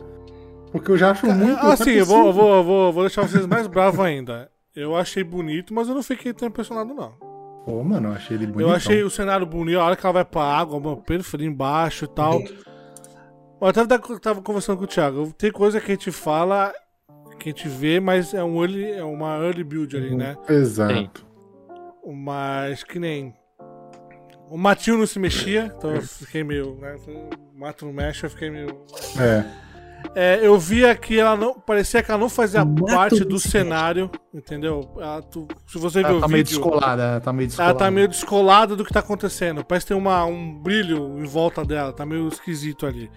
Porque 0.72 0.90
eu 0.90 0.96
já 0.96 1.10
acho 1.10 1.26
muito. 1.26 1.58
Ah, 1.60 1.76
sim, 1.76 1.90
eu 1.90 2.06
vou, 2.06 2.32
vou, 2.32 2.64
vou, 2.64 2.92
vou 2.92 3.02
deixar 3.04 3.22
vocês 3.28 3.46
mais 3.46 3.66
bravos 3.66 4.00
ainda. 4.00 4.50
Eu 4.74 4.96
achei 4.96 5.22
bonito, 5.22 5.74
mas 5.74 5.86
eu 5.88 5.94
não 5.94 6.02
fiquei 6.02 6.32
tão 6.32 6.48
impressionado, 6.48 6.94
não. 6.94 7.12
Pô, 7.64 7.84
mano, 7.84 8.08
eu 8.08 8.12
achei 8.14 8.36
ele 8.36 8.46
bonito. 8.46 8.68
Eu 8.68 8.74
achei 8.74 9.02
o 9.02 9.10
cenário 9.10 9.46
bonito, 9.46 9.78
a 9.78 9.84
hora 9.84 9.94
que 9.96 10.04
ela 10.04 10.12
vai 10.14 10.24
pra 10.24 10.42
água, 10.42 10.80
mano, 10.80 10.96
periferia 11.02 11.46
embaixo 11.46 12.06
e 12.06 12.08
tal. 12.08 12.40
Eu 13.60 13.66
até 13.68 13.86
tava- 13.86 14.18
tava 14.18 14.42
conversando 14.42 14.78
com 14.78 14.84
o 14.84 14.88
Thiago. 14.88 15.32
Tem 15.34 15.52
coisa 15.52 15.80
que 15.80 15.92
a 15.92 15.94
gente 15.94 16.10
fala, 16.10 16.72
que 17.38 17.50
a 17.50 17.52
gente 17.52 17.68
vê, 17.68 18.00
mas 18.00 18.32
é, 18.34 18.42
um 18.42 18.60
early, 18.62 18.90
é 18.90 19.04
uma 19.04 19.36
early 19.38 19.62
build 19.62 19.96
ali, 19.96 20.16
né? 20.16 20.36
Exato. 20.48 21.24
Mas 22.06 22.82
que 22.82 22.98
nem. 22.98 23.34
O 24.50 24.58
matinho 24.58 24.98
não 24.98 25.06
se 25.06 25.18
mexia, 25.18 25.72
então 25.76 25.94
eu 25.94 26.02
fiquei 26.02 26.42
meio. 26.42 26.74
Né? 26.80 26.96
O 27.54 27.58
mato 27.58 27.86
não 27.86 27.92
mexe, 27.92 28.24
eu 28.26 28.30
fiquei 28.30 28.50
meio. 28.50 28.80
É. 29.20 29.44
É, 30.14 30.40
eu 30.42 30.58
via 30.58 30.94
que 30.94 31.18
ela 31.18 31.36
não. 31.36 31.54
Parecia 31.54 32.02
que 32.02 32.10
ela 32.10 32.20
não 32.20 32.28
fazia 32.28 32.64
Mato 32.64 32.84
parte 32.86 33.24
do 33.24 33.38
cenário, 33.38 34.10
entendeu? 34.34 34.94
Ela, 34.98 35.22
tu- 35.22 35.48
se 35.66 35.78
você 35.78 36.02
ver 36.02 36.08
Ela 36.08 36.18
o 36.18 36.20
tá 36.20 36.28
meio 36.28 36.44
vídeo. 36.44 36.58
descolada, 36.58 37.02
ela 37.02 37.20
tá 37.20 37.32
meio 37.32 37.46
descolada. 37.48 37.70
Ela 37.70 37.78
tá 37.78 37.90
meio 37.90 38.08
descolada 38.08 38.76
do 38.76 38.84
que 38.84 38.92
tá 38.92 39.00
acontecendo. 39.00 39.64
Parece 39.64 39.86
ter 39.86 39.94
uma, 39.94 40.24
um 40.24 40.54
brilho 40.58 41.18
em 41.18 41.24
volta 41.24 41.64
dela, 41.64 41.92
tá 41.92 42.04
meio 42.04 42.28
esquisito 42.28 42.86
ali. 42.86 43.10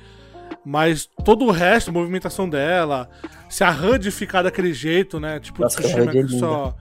Mas 0.63 1.09
todo 1.23 1.45
o 1.45 1.51
resto, 1.51 1.91
movimentação 1.91 2.47
dela, 2.49 3.09
se 3.49 3.63
a 3.63 3.71
HUD 3.71 4.09
ficar 4.11 4.43
daquele 4.43 4.73
jeito, 4.73 5.19
né? 5.19 5.39
Tipo, 5.39 5.61
Nossa, 5.61 5.79
é 5.81 6.07
que, 6.11 6.27
só, 6.29 6.75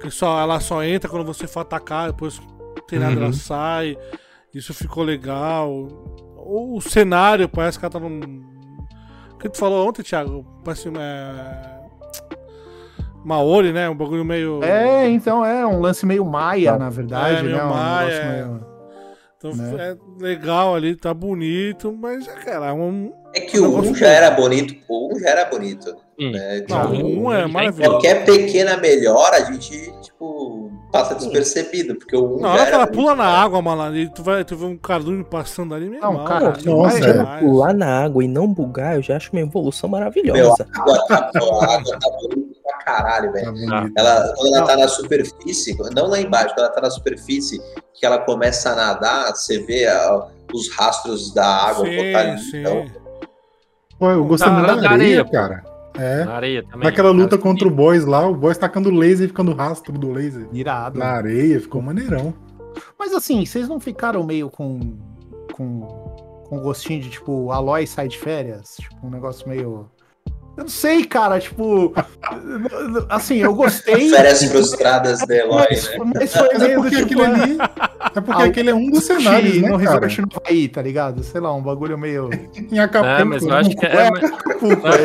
que 0.00 0.10
só 0.10 0.40
ela 0.40 0.60
só 0.60 0.82
entra 0.84 1.08
quando 1.10 1.24
você 1.26 1.46
for 1.46 1.60
atacar, 1.60 2.10
depois 2.12 2.40
tem 2.88 2.98
nada, 2.98 3.16
Uhum. 3.16 3.24
ela 3.24 3.32
sai. 3.32 3.96
Isso 4.54 4.72
ficou 4.72 5.02
legal. 5.02 5.70
O, 5.70 6.76
o 6.76 6.80
cenário 6.80 7.48
parece 7.48 7.78
que 7.78 7.84
ela 7.84 7.92
tá 7.92 7.98
num. 8.00 8.55
Que 9.46 9.52
tu 9.52 9.58
falou 9.58 9.88
ontem, 9.88 10.02
Thiago? 10.02 10.44
Parece. 10.64 10.88
É... 10.88 11.76
Maori, 13.24 13.72
né? 13.72 13.88
Um 13.88 13.94
bagulho 13.94 14.24
meio. 14.24 14.62
É, 14.62 15.08
então 15.08 15.44
é 15.44 15.64
um 15.66 15.80
lance 15.80 16.04
meio 16.04 16.24
maia, 16.24 16.72
Não. 16.72 16.78
na 16.80 16.90
verdade, 16.90 17.38
É, 17.38 17.42
meio 17.42 17.56
né? 17.56 17.64
Um 17.64 17.68
maia, 17.68 18.12
é. 18.12 18.32
meio- 18.32 18.66
Então 19.36 19.54
né? 19.54 19.74
é 19.78 19.96
legal 20.22 20.74
ali, 20.74 20.96
tá 20.96 21.12
bonito, 21.14 21.92
mas 21.96 22.26
é, 22.26 22.32
cara, 22.32 22.72
um. 22.74 23.12
É 23.34 23.40
que 23.40 23.58
o 23.60 23.78
1 23.78 23.94
já 23.94 24.08
era 24.08 24.30
bonito, 24.30 24.74
o 24.88 25.14
1 25.14 25.20
já 25.20 25.28
era 25.30 25.44
bonito. 25.44 25.94
Sim. 26.18 26.32
Né? 26.32 26.64
Não, 26.68 26.92
Tipo, 26.92 27.06
um 27.06 27.32
é 27.32 27.46
maravilhoso. 27.46 27.90
Qualquer 27.90 28.24
pequena 28.24 28.76
melhora, 28.78 29.36
a 29.36 29.44
gente, 29.44 29.92
tipo, 30.00 30.65
passa 30.96 31.14
despercebido, 31.14 31.94
porque 31.96 32.16
o 32.16 32.36
1 32.36 32.40
Na 32.40 32.52
hora 32.52 32.66
que 32.66 32.72
ela 32.74 32.86
pula 32.86 33.14
na 33.14 33.24
né? 33.24 33.36
água, 33.38 33.62
malandro, 33.62 33.98
e 33.98 34.08
tu 34.08 34.22
vai 34.22 34.44
tu 34.44 34.56
vê 34.56 34.64
um 34.64 34.76
cardume 34.76 35.22
passando 35.24 35.74
ali, 35.74 35.88
meu 35.88 36.00
Não, 36.00 36.10
irmão, 36.12 36.24
cara, 36.24 36.52
cara, 36.52 36.62
nossa, 36.64 36.98
é. 36.98 37.12
demais. 37.12 37.44
Pular 37.44 37.74
na 37.74 38.04
água 38.04 38.24
e 38.24 38.28
não 38.28 38.46
bugar, 38.46 38.96
eu 38.96 39.02
já 39.02 39.16
acho 39.16 39.30
uma 39.32 39.40
evolução 39.40 39.88
Meu, 39.88 39.98
maravilhosa. 39.98 40.66
a 40.74 40.80
água 40.80 41.06
tá, 41.06 41.30
a 41.34 41.74
água 41.74 41.98
tá 41.98 42.10
bonita 42.20 42.60
pra 42.62 42.78
caralho, 42.78 43.32
velho. 43.32 43.66
Tá. 43.68 43.88
Ela, 43.96 44.32
quando 44.36 44.54
ela 44.56 44.66
tá 44.66 44.76
na 44.76 44.88
superfície, 44.88 45.76
não 45.94 46.06
lá 46.08 46.20
embaixo, 46.20 46.54
quando 46.54 46.66
ela 46.66 46.74
tá 46.74 46.80
na 46.80 46.90
superfície, 46.90 47.60
que 47.94 48.04
ela 48.04 48.18
começa 48.18 48.70
a 48.70 48.74
nadar, 48.76 49.34
você 49.34 49.58
vê 49.60 49.86
a- 49.86 50.26
os 50.52 50.70
rastros 50.76 51.32
da 51.34 51.46
água 51.46 51.84
Sim, 51.86 52.38
sim. 52.38 52.60
Então, 52.60 52.84
Pô, 53.98 54.10
eu 54.10 54.24
gostei 54.26 54.50
muito 54.50 54.66
na 54.66 54.74
da 54.76 54.90
areia, 54.90 55.24
cara. 55.24 55.64
É. 55.98 56.24
Na 56.24 56.34
areia 56.34 56.62
também. 56.62 56.84
Naquela 56.84 57.10
luta 57.10 57.38
contra 57.38 57.66
o 57.66 57.70
boss 57.70 58.04
lá, 58.04 58.26
o 58.26 58.34
boss 58.34 58.58
tacando 58.58 58.90
laser 58.90 59.26
e 59.26 59.28
ficando 59.28 59.52
rastro 59.52 59.92
do 59.98 60.10
laser. 60.12 60.46
Irado. 60.52 60.98
Na 60.98 61.06
areia, 61.06 61.60
ficou 61.60 61.80
maneirão. 61.82 62.34
Mas 62.98 63.12
assim, 63.12 63.44
vocês 63.44 63.68
não 63.68 63.80
ficaram 63.80 64.22
meio 64.24 64.50
com. 64.50 64.96
com. 65.52 65.80
com 66.48 66.60
gostinho 66.60 67.02
de 67.02 67.10
tipo, 67.10 67.50
Aloy 67.50 67.86
sai 67.86 68.08
de 68.08 68.18
férias? 68.18 68.76
Tipo, 68.78 69.06
um 69.06 69.10
negócio 69.10 69.48
meio. 69.48 69.90
Eu 70.56 70.64
não 70.64 70.68
sei, 70.68 71.04
cara, 71.04 71.38
tipo. 71.38 71.92
assim, 73.08 73.36
eu 73.36 73.54
gostei. 73.54 74.08
férias 74.10 74.42
frustradas 74.44 75.20
da 75.26 75.36
Eloy, 75.36 75.66
mas, 75.70 75.90
né? 75.90 75.96
mas 76.14 76.32
foi 76.32 76.48
Mas 76.52 76.62
é 76.62 76.66
meio 76.68 76.82
do 76.82 76.88
porque 76.88 77.04
tipo. 77.04 77.22
aquele 77.22 77.42
ali. 77.42 77.58
É 78.16 78.20
porque 78.20 78.42
Ah, 78.42 78.46
aquele 78.46 78.70
é 78.70 78.74
um 78.74 78.90
dos 78.90 79.04
cenários, 79.04 79.56
no 79.56 79.60
né, 79.78 79.84
cara? 79.84 80.06
Resort 80.06 80.20
no 80.22 80.28
Havaí, 80.34 80.68
tá 80.68 80.80
ligado? 80.80 81.22
Sei 81.22 81.40
lá, 81.40 81.54
um 81.54 81.62
bagulho 81.62 81.98
meio. 81.98 82.30
Em 82.72 82.78
Acapulco. 82.78 83.20
É, 83.20 83.24
mas 83.24 83.42
eu 83.42 83.54
acho 83.54 83.70
que 83.70 83.84
é. 83.86 84.10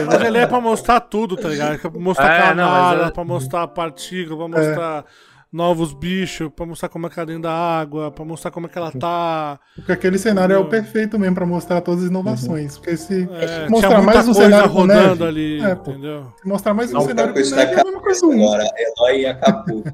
Mas 0.07 0.21
ele 0.21 0.37
é 0.37 0.47
pra 0.47 0.61
mostrar 0.61 0.99
tudo, 1.01 1.35
tá 1.35 1.49
ligado? 1.49 1.73
É 1.73 1.77
pra 1.77 1.91
mostrar 1.91 2.33
É, 2.33 2.41
camada, 2.55 3.05
é- 3.07 3.11
pra 3.11 3.23
mostrar 3.25 3.67
partícula, 3.67 4.47
pra 4.49 4.59
mostrar 4.59 5.05
novos 5.51 5.91
bichos, 5.93 6.49
pra 6.55 6.65
mostrar 6.65 6.87
como 6.87 7.07
é 7.07 7.09
que 7.09 7.19
ela 7.19 7.25
dentro 7.25 7.41
da 7.43 7.51
água, 7.51 8.09
pra 8.09 8.23
mostrar 8.23 8.51
como 8.51 8.67
é 8.67 8.69
que 8.69 8.77
ela 8.77 8.91
tá. 8.91 9.59
Porque 9.75 9.91
aquele 9.91 10.17
cenário 10.17 10.55
é 10.55 10.57
o 10.57 10.65
perfeito 10.69 11.19
mesmo 11.19 11.35
pra 11.35 11.45
mostrar 11.45 11.81
todas 11.81 12.03
as 12.05 12.09
inovações. 12.09 12.77
Porque 12.77 12.95
se 12.95 13.27
É, 13.33 13.67
Mostrar 13.69 14.01
mais 14.01 14.27
um 14.27 14.33
cenário 14.33 14.69
rodando 14.69 15.25
neve. 15.25 15.25
ali, 15.25 15.61
É, 15.61 15.75
pô. 15.75 15.91
entendeu? 15.91 16.27
mostrar 16.45 16.73
mais 16.73 16.89
um 16.91 16.93
Não, 16.93 17.01
cenário 17.01 17.33
com 17.33 17.39
neve 17.39 17.73
é 17.73 17.81
a 17.81 17.83
mesma 17.83 17.99
coisa 18.01 18.25
um. 18.25 18.31
agora, 18.43 18.63
Eloy 18.77 19.21
e 19.21 19.25
Acapulco. 19.25 19.91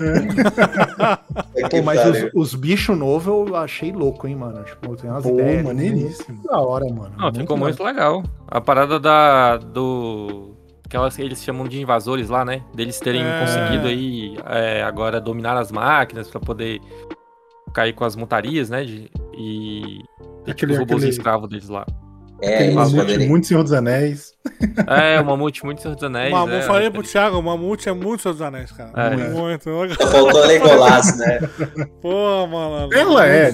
Pô, 1.70 1.82
mas 1.84 2.00
os, 2.06 2.30
os 2.34 2.54
bichos 2.54 2.96
novos 2.98 3.48
eu 3.48 3.54
achei 3.56 3.92
louco, 3.92 4.26
hein, 4.26 4.34
mano? 4.36 4.62
Tipo, 4.64 4.96
tem 4.96 5.10
umas 5.10 5.22
Pô, 5.22 5.30
ideias. 5.30 5.64
maneiríssimo. 5.64 6.36
muito 6.36 6.48
Da 6.48 6.58
hora, 6.60 6.84
mano. 6.86 7.14
Não, 7.16 7.32
ficou 7.32 7.56
da 7.56 7.62
muito 7.64 7.82
legal. 7.84 8.22
A 8.48 8.60
parada 8.60 8.98
da. 8.98 9.56
do. 9.58 10.56
Que 10.90 10.96
elas, 10.96 11.16
eles 11.20 11.40
chamam 11.42 11.68
de 11.68 11.80
invasores 11.80 12.28
lá, 12.28 12.44
né? 12.44 12.62
Deles 12.74 12.98
terem 12.98 13.22
É. 13.24 13.40
conseguido 13.40 13.86
aí 13.86 14.36
é, 14.46 14.82
agora 14.82 15.20
dominar 15.20 15.56
as 15.56 15.70
máquinas 15.70 16.28
pra 16.28 16.40
poder 16.40 16.80
cair 17.72 17.92
com 17.94 18.04
as 18.04 18.16
montarias, 18.16 18.68
né? 18.68 18.84
de- 18.84 19.08
e. 19.38 20.00
ter, 20.20 20.24
tipo, 20.26 20.50
Aquele- 20.50 20.72
os 20.72 20.78
robôs 20.80 20.96
aquele- 21.02 21.10
escravos 21.16 21.48
deles 21.48 21.68
lá. 21.68 21.86
É, 22.42 22.54
Aquele 22.54 22.74
mamute 22.74 22.96
poderiam. 22.96 23.28
muito 23.28 23.46
Senhor 23.46 23.62
dos 23.62 23.72
Anéis. 23.72 24.32
É, 24.86 25.20
o 25.20 25.26
Mamute 25.26 25.62
muito 25.62 25.82
Senhor 25.82 25.94
dos 25.94 26.02
Anéis. 26.08 26.30
Mamu, 26.32 26.54
é, 26.54 26.62
falei 26.62 26.90
pro 26.90 27.02
Thiago, 27.02 27.38
o 27.38 27.42
Mamute 27.42 27.86
é 27.88 27.92
muito 27.92 28.22
Seus 28.22 28.40
Anéis, 28.40 28.72
cara. 28.72 28.90
É. 28.96 29.28
Muito. 29.28 29.64
Faltou 30.10 30.46
Legolas, 30.46 31.18
né? 31.18 31.38
Pô, 32.00 32.46
malandro. 32.46 32.96
Ela 32.98 33.26
é. 33.28 33.48
É, 33.50 33.52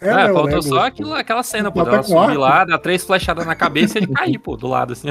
É 0.00 0.12
o 0.12 0.14
faltou 0.16 0.42
Legolas, 0.44 0.64
só 0.66 0.78
aquilo, 0.86 1.12
aquela 1.12 1.42
cena, 1.42 1.72
pô. 1.72 1.80
Ela 1.80 2.02
subir 2.04 2.36
lá, 2.36 2.64
dar 2.64 2.78
três 2.78 3.02
flechadas 3.04 3.44
na 3.44 3.56
cabeça 3.56 3.98
e 3.98 4.02
ele 4.04 4.12
cair, 4.12 4.38
pô, 4.38 4.56
do 4.56 4.68
lado, 4.68 4.92
assim. 4.92 5.08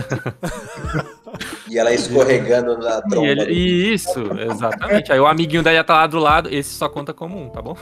E 1.69 1.77
ela 1.77 1.91
escorregando 1.93 2.77
na 2.77 2.99
E 2.99 3.09
tromba. 3.09 3.27
ele- 3.27 3.45
do- 3.45 3.51
Isso, 3.51 4.21
exatamente. 4.39 5.11
Aí 5.11 5.19
o 5.19 5.27
amiguinho 5.27 5.61
dela 5.61 5.83
tá 5.83 5.93
lá 5.95 6.07
do 6.07 6.19
lado, 6.19 6.47
esse 6.49 6.69
só 6.73 6.87
conta 6.87 7.13
como 7.13 7.37
um, 7.37 7.49
tá 7.49 7.61
bom? 7.61 7.75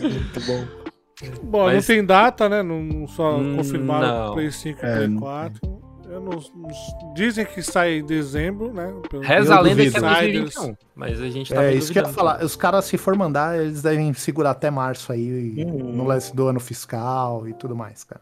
Muito 0.00 0.40
bom. 0.46 0.64
Bom, 1.42 1.66
não 1.66 1.74
Mas- 1.74 1.86
tem 1.86 2.04
data, 2.04 2.48
né? 2.48 2.62
Não, 2.62 2.82
não 2.82 3.06
só 3.06 3.36
Hum, 3.36 3.56
confirmaram 3.58 4.26
não. 4.26 4.34
Play 4.34 4.50
5 4.50 4.84
e 4.84 4.88
É, 4.88 4.94
Play 4.96 5.08
não- 5.08 5.20
4. 5.20 5.79
Eu 6.20 6.24
não, 6.24 6.68
não- 6.68 7.14
dizem 7.14 7.44
que 7.46 7.62
sai 7.62 7.98
em 7.98 8.04
dezembro, 8.06 8.72
né? 8.72 8.92
Pelo- 9.08 9.22
Reza 9.22 9.54
a 9.54 9.60
lenda 9.60 9.82
que 9.82 9.88
é 9.88 10.00
duvido. 10.00 10.06
Insiders. 10.06 10.54
2021, 10.54 10.76
mas 10.94 11.20
a 11.20 11.28
gente 11.30 11.54
tá 11.54 11.64
É 11.64 11.74
isso 11.74 11.92
que 11.92 11.98
eu 11.98 12.02
ia 12.04 12.08
falar. 12.12 12.44
Os 12.44 12.54
caras, 12.56 12.84
se 12.84 12.96
for 12.98 13.16
mandar, 13.16 13.58
eles 13.58 13.82
devem 13.82 14.12
segurar 14.14 14.50
até 14.50 14.70
março 14.70 15.12
aí, 15.12 15.64
Hum. 15.66 15.92
no 15.94 16.04
lance 16.04 16.34
do 16.34 16.46
ano 16.46 16.60
fiscal 16.60 17.48
e 17.48 17.54
tudo 17.54 17.74
mais, 17.74 18.04
cara. 18.04 18.20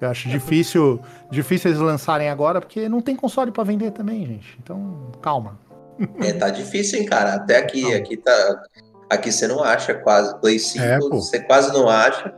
Eu 0.00 0.10
acho 0.10 0.28
difícil, 0.28 1.00
difícil 1.30 1.70
eles 1.70 1.80
lançarem 1.80 2.28
agora, 2.28 2.60
porque 2.60 2.86
não 2.88 3.00
tem 3.00 3.16
console 3.16 3.50
pra 3.50 3.64
vender 3.64 3.92
também, 3.92 4.26
gente. 4.26 4.58
Então, 4.62 5.10
calma. 5.22 5.58
É, 6.20 6.32
tá 6.34 6.50
difícil, 6.50 6.98
hein, 7.00 7.06
cara? 7.06 7.34
Até 7.36 7.56
aqui, 7.56 7.94
aqui 7.94 8.16
tá. 8.18 8.62
Aqui 9.08 9.32
você 9.32 9.46
não 9.48 9.62
acha 9.64 9.94
quase. 9.94 10.38
Play 10.40 10.58
5, 10.58 10.84
É, 10.84 10.98
você 10.98 11.40
quase 11.40 11.72
não 11.72 11.88
acha. 11.88 12.34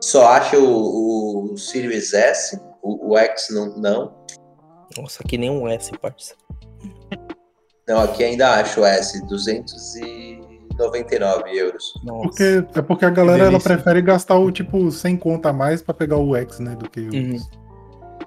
Só 0.00 0.26
acha 0.28 0.58
o, 0.58 1.52
o 1.52 1.56
Series 1.58 2.12
S, 2.14 2.58
o, 2.82 3.12
o 3.12 3.18
X 3.18 3.48
não, 3.50 3.76
não. 3.76 4.12
Nossa, 4.98 5.22
que 5.24 5.38
nem 5.38 5.50
um 5.50 5.68
S, 5.68 5.90
parça. 5.98 6.34
Não, 7.88 8.00
aqui 8.00 8.22
ainda 8.24 8.54
acho 8.60 8.80
o 8.80 8.84
S, 8.84 9.24
299 9.26 11.56
euros. 11.56 11.84
Nossa. 12.04 12.22
Porque, 12.28 12.64
é 12.78 12.82
porque 12.82 13.04
a 13.04 13.10
galera 13.10 13.44
ela 13.44 13.60
prefere 13.60 14.00
gastar 14.02 14.36
o 14.36 14.50
tipo 14.50 14.90
100 14.90 15.16
conta 15.16 15.50
a 15.50 15.52
mais 15.52 15.82
pra 15.82 15.94
pegar 15.94 16.16
o 16.16 16.34
X, 16.36 16.58
né? 16.60 16.76
Do 16.76 16.88
que 16.88 17.00
o. 17.00 17.12
Uhum. 17.12 17.38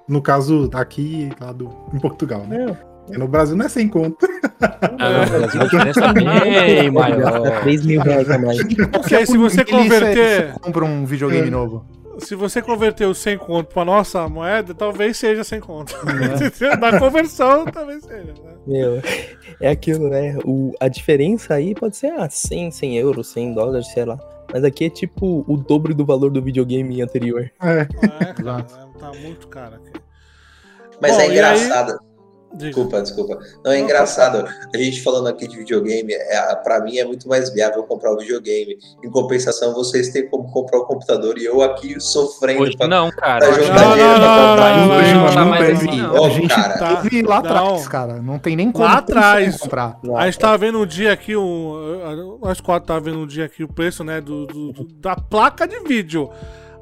No 0.08 0.20
caso, 0.20 0.68
aqui 0.74 1.30
lá 1.40 1.52
do, 1.52 1.70
em 1.92 1.98
Portugal, 1.98 2.42
né? 2.46 2.76
E 3.10 3.18
no 3.18 3.28
Brasil 3.28 3.56
não 3.56 3.66
é 3.66 3.68
100 3.68 3.88
conta. 3.88 4.26
Ah, 4.98 5.22
a 5.22 5.64
diferença 5.64 6.04
é 6.06 6.12
bem 6.12 6.90
maior. 6.90 7.60
3 7.62 7.84
mil 7.86 8.00
reais 8.00 8.30
a 8.30 8.38
mais. 8.38 8.58
Porque 8.92 9.14
aí, 9.14 9.26
se 9.26 9.36
você 9.36 9.64
Delícia, 9.64 9.82
converter. 9.82 10.52
você 10.52 10.58
compra 10.60 10.84
um 10.84 11.04
videogame 11.04 11.48
É. 11.48 11.50
novo. 11.50 11.84
Se 12.18 12.34
você 12.34 12.62
converter 12.62 13.06
os 13.06 13.18
100 13.18 13.38
conto 13.38 13.72
pra 13.72 13.84
nossa 13.84 14.28
moeda, 14.28 14.74
talvez 14.74 15.16
seja 15.16 15.42
100 15.44 15.60
conto. 15.60 15.94
da 16.80 16.98
conversão, 16.98 17.64
talvez 17.66 18.04
seja. 18.04 18.32
Né? 18.32 18.54
Meu, 18.66 19.02
é 19.60 19.68
aquilo, 19.68 20.08
né? 20.08 20.36
O, 20.44 20.72
a 20.80 20.88
diferença 20.88 21.54
aí 21.54 21.74
pode 21.74 21.96
ser 21.96 22.12
ah, 22.12 22.28
100, 22.30 22.70
100 22.70 22.96
euros, 22.98 23.28
100 23.28 23.54
dólares, 23.54 23.86
sei 23.88 24.04
lá. 24.04 24.18
Mas 24.52 24.62
aqui 24.64 24.84
é 24.84 24.90
tipo 24.90 25.44
o 25.48 25.56
dobro 25.56 25.94
do 25.94 26.04
valor 26.04 26.30
do 26.30 26.40
videogame 26.40 27.02
anterior. 27.02 27.50
É. 27.62 27.80
É, 27.80 27.84
cara, 27.86 28.34
Exato. 28.38 28.98
tá 28.98 29.12
muito 29.20 29.48
caro 29.48 29.76
aqui. 29.76 30.00
Mas 31.00 31.12
Bom, 31.12 31.20
é 31.20 31.26
e 31.26 31.30
aí- 31.30 31.32
engraçado. 31.32 31.98
Desculpa, 32.54 33.02
desculpa. 33.02 33.38
Não, 33.64 33.72
é 33.72 33.78
Não, 33.78 33.84
engraçado. 33.84 34.46
A 34.72 34.78
gente 34.78 35.02
falando 35.02 35.26
aqui 35.26 35.48
de 35.48 35.56
videogame, 35.58 36.12
é, 36.12 36.54
pra 36.62 36.80
mim 36.80 36.98
é 36.98 37.04
muito 37.04 37.28
mais 37.28 37.52
viável 37.52 37.82
comprar 37.82 38.12
o 38.12 38.18
videogame. 38.18 38.78
Em 39.04 39.10
compensação, 39.10 39.74
vocês 39.74 40.10
têm 40.10 40.28
como 40.28 40.50
comprar 40.52 40.78
o 40.78 40.86
computador 40.86 41.36
e 41.38 41.44
eu 41.44 41.60
aqui 41.62 42.00
sofrendo 42.00 42.62
Hoje 42.62 42.76
pra, 42.76 42.86
não, 42.86 43.10
cara. 43.10 43.46
pra 43.46 43.48
Hoje 43.56 43.66
jogar 43.66 43.80
Não, 43.80 43.90
dinheiro 43.92 44.12
não, 44.12 44.18
pra 44.20 44.36
não, 44.36 44.50
comprar. 44.50 44.76
não, 44.86 44.96
Hoje 44.98 45.14
não 45.14 45.26
tá 45.26 45.34
não 45.40 45.48
mais 45.50 45.66
teve. 45.66 45.88
assim, 45.90 46.00
não. 46.02 46.14
Ô, 46.14 46.24
a 46.24 46.28
gente 46.30 46.48
cara. 46.54 46.78
Tá. 46.78 47.02
lá 47.26 47.38
atrás, 47.38 47.88
cara. 47.88 48.14
Não 48.22 48.38
tem 48.38 48.56
nem 48.56 48.70
como 48.70 48.84
Lá 48.84 48.98
atrás. 48.98 49.56
comprar. 49.58 49.98
A 50.16 50.26
gente 50.26 50.38
tava 50.38 50.58
vendo 50.58 50.78
um 50.78 50.86
dia 50.86 51.12
aqui, 51.12 51.36
um, 51.36 52.38
nós 52.42 52.60
quatro 52.60 52.86
tava 52.86 53.00
vendo 53.00 53.18
um 53.18 53.26
dia 53.26 53.44
aqui 53.46 53.64
o 53.64 53.68
preço, 53.68 54.04
né, 54.04 54.20
do, 54.20 54.46
do- 54.46 54.72
do- 54.72 54.84
da 54.94 55.16
placa 55.16 55.66
de 55.66 55.80
vídeo. 55.80 56.30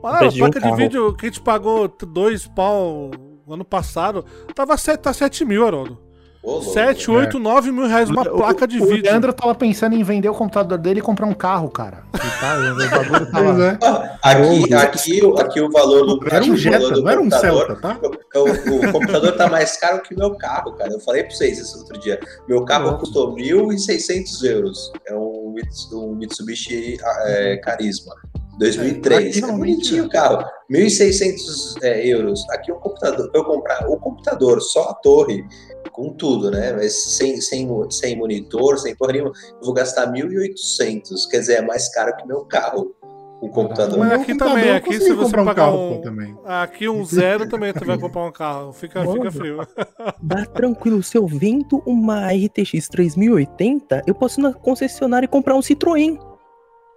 Mano, 0.03 0.16
a 0.16 0.19
preço 0.19 0.35
de 0.36 0.43
um 0.43 0.51
placa 0.51 0.61
de 0.70 0.77
vídeo 0.77 1.15
que 1.16 1.27
a 1.27 1.28
gente 1.28 1.40
pagou 1.40 1.89
dois 2.07 2.47
pau 2.47 3.11
ano 3.48 3.64
passado, 3.64 4.24
tava 4.55 4.77
7, 4.77 5.01
tá 5.01 5.12
7 5.12 5.44
mil, 5.44 5.66
Haroldo. 5.66 5.98
Ô, 6.43 6.55
louco. 6.55 6.73
7, 6.73 7.09
8, 7.09 7.39
9 7.39 7.70
mil 7.70 7.86
reais 7.86 8.10
uma 8.10 8.23
O- 8.23 8.36
placa 8.36 8.66
de 8.66 8.81
o 8.82 8.86
vídeo. 8.86 9.05
Leandro 9.05 9.32
tava 9.32 9.55
pensando 9.55 9.94
em 9.94 10.02
vender 10.02 10.28
o 10.28 10.35
computador 10.35 10.77
dele 10.77 10.98
e 10.98 11.02
comprar 11.02 11.27
um 11.27 11.35
carro, 11.35 11.69
cara. 11.70 12.02
Tá, 12.43 12.56
o 12.59 13.27
tava... 13.31 13.78
Ah, 13.81 14.19
Aqui, 14.32 14.74
aqui, 14.74 15.24
o- 15.24 15.39
aqui 15.39 15.60
o 15.60 15.70
valor 15.70 16.05
do, 16.05 16.27
Era 16.27 16.39
aqui 16.39 16.51
um 16.51 16.55
o 16.55 16.56
valor 16.56 16.81
Jetta, 16.81 16.90
do 16.94 17.02
não 17.02 17.09
era 17.10 17.20
um 17.20 17.31
Celta, 17.31 17.77
tá? 17.77 18.01
O, 18.35 18.89
o 18.89 18.93
computador 18.93 19.36
tá 19.36 19.48
mais 19.48 19.77
caro 19.77 20.02
que 20.02 20.16
meu 20.16 20.35
carro, 20.35 20.73
cara. 20.73 20.93
Eu 20.93 20.98
falei 20.98 21.23
pra 21.23 21.32
vocês 21.32 21.59
isso 21.60 21.78
outro 21.78 22.01
dia. 22.01 22.19
Meu 22.48 22.64
carro 22.64 22.98
custou 22.98 23.32
1.600 23.36 24.43
euros. 24.44 24.93
É 25.06 25.14
um, 25.14 25.55
um 25.93 26.14
Mitsubishi 26.16 26.97
é, 27.27 27.56
Carisma. 27.59 28.14
2003. 28.62 29.36
É, 29.36 29.40
realmente, 29.40 29.59
bonitinho 29.59 30.05
o 30.05 30.09
carro. 30.09 30.44
1.600 30.70 31.82
é, 31.82 32.06
euros. 32.06 32.48
Aqui 32.51 32.70
o 32.70 32.76
computador, 32.76 33.30
pra 33.30 33.40
eu 33.40 33.44
comprar 33.44 33.89
o 33.89 33.98
computador, 33.98 34.60
só 34.60 34.90
a 34.90 34.94
torre, 34.94 35.44
com 35.90 36.10
tudo, 36.14 36.51
né? 36.51 36.72
Mas 36.72 37.16
sem, 37.16 37.40
sem, 37.40 37.68
sem 37.90 38.16
monitor, 38.16 38.78
sem 38.78 38.94
porra 38.97 39.12
nenhuma, 39.12 39.32
eu 39.60 39.64
vou 39.64 39.74
gastar 39.74 40.10
1.800. 40.12 41.28
Quer 41.30 41.40
dizer, 41.40 41.55
é 41.55 41.62
mais 41.62 41.93
caro 41.93 42.16
que 42.16 42.26
meu 42.26 42.44
carro. 42.44 42.94
O 43.40 43.48
computador. 43.48 43.98
Mas 43.98 44.12
aqui 44.12 44.26
computador, 44.26 44.55
também, 44.55 44.70
aqui 44.70 45.01
se 45.01 45.12
você 45.12 45.24
comprar 45.24 45.43
um 45.43 45.47
pagar 45.47 45.64
carro, 45.64 45.94
um. 45.94 46.01
também. 46.01 46.39
Aqui 46.44 46.89
um 46.89 47.05
zero 47.05 47.48
também 47.48 47.72
tu 47.72 47.84
vai 47.84 47.98
comprar 47.98 48.24
um 48.24 48.30
carro. 48.30 48.72
Fica, 48.72 49.01
fica 49.01 49.18
Mano. 49.18 49.32
frio. 49.32 49.66
Dá 50.22 50.47
tranquilo, 50.47 51.02
se 51.02 51.18
eu 51.18 51.26
vendo 51.26 51.82
uma 51.84 52.28
RTX 52.28 52.89
3080, 52.89 54.05
eu 54.06 54.14
posso 54.14 54.39
ir 54.39 54.44
na 54.44 54.52
concessionária 54.52 55.24
e 55.24 55.28
comprar 55.28 55.56
um 55.56 55.60
Citroën. 55.60 56.16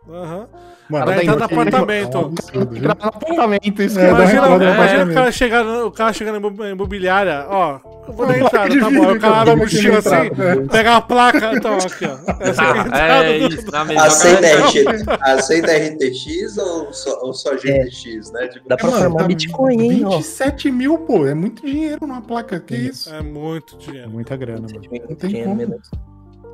Aham. 0.08 0.48
Mano, 0.88 1.06
Vai 1.08 1.20
tem- 1.20 1.30
entrar 1.30 1.38
no 1.40 1.46
apartamento. 1.46 2.18
é 2.18 2.22
absurdo, 2.22 2.80
no 2.80 2.92
apartamento, 2.92 3.82
isso 3.82 4.00
É, 4.00 4.10
Imagina, 4.10 4.50
no 4.50 4.64
imagina 4.64 5.04
o 5.06 5.14
cara 5.16 5.32
chegar, 5.32 5.64
no- 5.64 5.88
o 5.88 5.92
cara 5.92 6.14
chegando 6.14 6.34
na 6.34 6.48
imob- 6.48 6.72
imobiliária, 6.72 7.46
ó. 7.50 7.80
Eu 8.08 8.14
vou 8.14 8.28
dar 8.28 8.38
entrada, 8.38 8.80
tá 8.80 8.90
bom. 8.92 9.12
O 9.14 9.20
cara 9.20 9.36
abre 9.42 9.52
a 9.52 9.56
cara, 9.56 9.56
mochila 9.56 9.98
assim, 9.98 10.16
entrada. 10.28 10.62
pega 10.70 10.96
a 10.96 11.02
placa. 11.02 11.52
Então, 11.56 11.74
aqui, 11.76 12.06
ó. 12.06 12.34
Essa 12.40 12.62
é 12.62 12.66
a 12.66 12.72
Ah, 12.72 12.78
entrada 12.86 13.26
é 13.26 13.40
do- 13.40 13.48
isso, 13.56 13.64
mesma 13.72 14.04
Aceita, 14.06 14.42
cara, 14.42 14.68
RT, 14.68 15.22
aceita 15.22 15.72
RTX 15.72 16.58
ou 16.60 16.94
só, 16.94 17.20
ou 17.24 17.34
só 17.34 17.58
GTX, 17.58 18.32
né? 18.32 18.48
Tipo, 18.50 18.70
Dá 18.70 18.78
pra 18.78 18.88
Mano, 18.92 19.02
formar 19.02 19.18
tá 19.22 19.28
Bitcoin, 19.28 19.82
hein, 19.82 20.04
ó. 20.06 20.10
27 20.18 20.70
mil, 20.72 21.00
pô. 21.00 21.26
É 21.26 21.34
muito 21.34 21.66
dinheiro 21.66 22.06
numa 22.06 22.22
placa. 22.22 22.60
Que 22.60 22.76
isso? 22.76 23.12
É 23.12 23.24
muito 23.24 23.76
É 23.76 23.78
dinheiro. 23.80 24.10
muita 24.12 24.36
grana, 24.38 24.68
mano. 24.72 24.82
Não 25.10 25.16
tem 25.16 25.30
Dinheiro 25.30 25.50
como. 25.50 25.56
mesmo. 25.62 25.76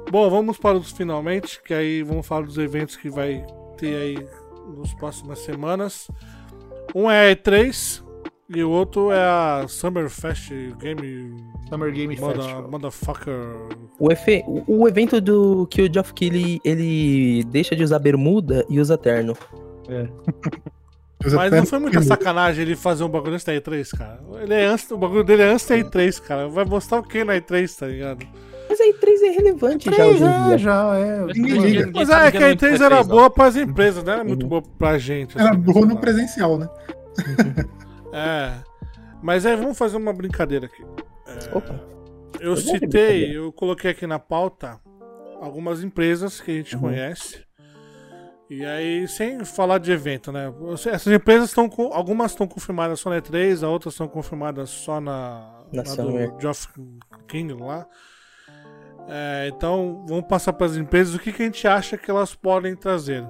Bom, 0.10 0.30
vamos 0.30 0.58
para 0.58 0.78
os 0.78 0.91
finalmente, 0.91 1.62
que 1.64 1.74
aí 1.74 2.02
vamos 2.02 2.26
falar 2.26 2.45
dos 2.45 2.58
eventos 2.58 2.95
que 2.95 3.10
vai 3.10 3.45
ter 3.82 3.95
aí 3.95 4.28
nas 4.78 4.94
próximas 4.94 5.40
semanas. 5.40 6.08
Um 6.95 7.10
é 7.10 7.32
a 7.32 7.36
E3 7.36 8.03
e 8.49 8.64
o 8.64 8.70
outro 8.70 9.12
é 9.12 9.22
a 9.24 9.66
Summer 9.68 10.10
Fest 10.10 10.49
Game 10.80 11.36
Summer 11.70 11.91
Game 11.91 12.16
Mother, 12.20 12.36
Festival. 12.38 12.70
Motherfucker. 12.72 13.36
O, 13.99 14.12
efe- 14.12 14.44
o- 14.45 14.82
o 14.82 14.88
evento 14.88 15.20
do 15.22 15.66
que 15.68 15.82
o 15.84 15.94
Geoff 15.94 16.14
Keighley, 16.14 16.60
ele 16.66 17.44
deixa 17.45 17.76
de 17.76 17.84
usar 17.84 17.99
bermuda 17.99 18.66
e 18.70 18.80
usa 18.80 18.98
terno. 18.98 19.36
Usa 21.24 21.38
Mas 21.38 21.52
não 21.52 21.66
foi 21.68 21.78
muita 21.78 22.02
sacanagem 22.02 22.64
ele 22.66 22.76
fazer 22.76 23.03
um 23.03 23.08
bagulho 23.10 23.34
antes 23.34 23.45
da 23.45 23.53
E3, 23.53 23.95
cara. 23.95 24.20
Ele 24.41 24.53
é 24.56 24.66
antes, 24.66 24.90
o 24.90 24.98
bagulho 24.98 25.24
dele 25.24 25.44
é 25.44 25.52
antes 25.52 25.68
da 25.68 25.76
E3, 25.78 26.20
cara. 26.20 26.48
Vai 26.49 26.66
mostrar 26.66 26.98
o 26.99 27.03
que 27.03 27.24
na 27.24 27.34
E3, 27.36 27.78
tá 27.78 27.86
ligado? 27.86 28.26
Mas 28.72 28.80
a 28.80 28.85
E3 28.85 29.22
é 29.23 29.30
relevante 29.31 29.85
já 29.89 29.91
Três, 29.95 30.14
hoje 30.15 30.23
em 30.23 30.27
é, 30.27 30.48
dia. 30.48 30.57
já, 30.57 30.95
é. 30.98 31.26
Ninguém 31.26 31.60
liga. 31.60 31.91
Mas 31.93 32.10
é 32.10 32.31
que 32.31 32.38
a 32.38 32.39
não 32.41 32.48
E3 32.56 32.81
é 32.81 32.84
era 32.85 33.03
boa 33.03 33.30
pras 33.30 33.56
empresas, 33.57 34.03
não 34.03 34.14
era 34.14 34.23
muito 34.23 34.43
Uhum. 34.43 34.49
boa 34.49 34.61
pra 34.61 34.98
gente. 34.98 35.38
Era 35.38 35.49
assim, 35.52 35.60
boa 35.60 35.85
no 35.85 35.98
presencial, 35.99 36.57
né? 36.57 36.69
É. 38.14 38.53
Mas 39.22 39.45
aí 39.45 39.56
vamos 39.56 39.77
fazer 39.77 39.95
uma 39.98 40.11
brincadeira 40.14 40.65
aqui. 40.65 40.84
É, 41.27 41.57
Opa. 41.57 41.80
eu 42.39 42.56
de 42.56 42.61
citei, 42.61 43.38
eu 43.38 43.52
coloquei 43.53 43.91
aqui 43.91 44.06
na 44.07 44.19
pauta 44.19 44.80
algumas 45.41 45.84
empresas 45.84 46.41
que 46.41 46.52
a 46.52 46.53
gente 46.56 46.76
Uhum. 46.76 46.81
conhece. 46.81 47.43
E 48.49 48.65
aí, 48.65 49.07
sem 49.07 49.45
falar 49.45 49.77
de 49.77 49.93
evento, 49.93 50.30
né? 50.30 50.52
Essas 50.91 51.07
empresas 51.07 51.49
estão 51.49 51.69
com. 51.69 51.93
Algumas 51.93 52.31
estão 52.31 52.45
confirmadas 52.45 52.99
só 52.99 53.10
na 53.10 53.22
E3, 53.22 53.53
as 53.53 53.64
outras 53.64 53.93
estão 53.93 54.10
confirmadas 54.10 54.69
só 54.69 54.99
na. 54.99 55.61
Na 55.72 55.84
na 55.84 55.95
do 56.03 56.41
Geoff 56.41 56.68
King 57.30 57.53
lá. 57.53 57.88
É, 59.07 59.52
então, 59.53 60.06
vamos 60.07 60.26
passar 60.26 60.53
para 60.53 60.68
as 60.68 60.78
empresas 60.78 61.15
o 61.15 61.19
que, 61.19 61.32
que 61.32 61.41
a 61.41 61.45
gente 61.45 61.68
acha 61.68 61.98
que 61.98 62.10
elas 62.10 62.34
podem 62.34 62.76
trazer. 62.76 63.26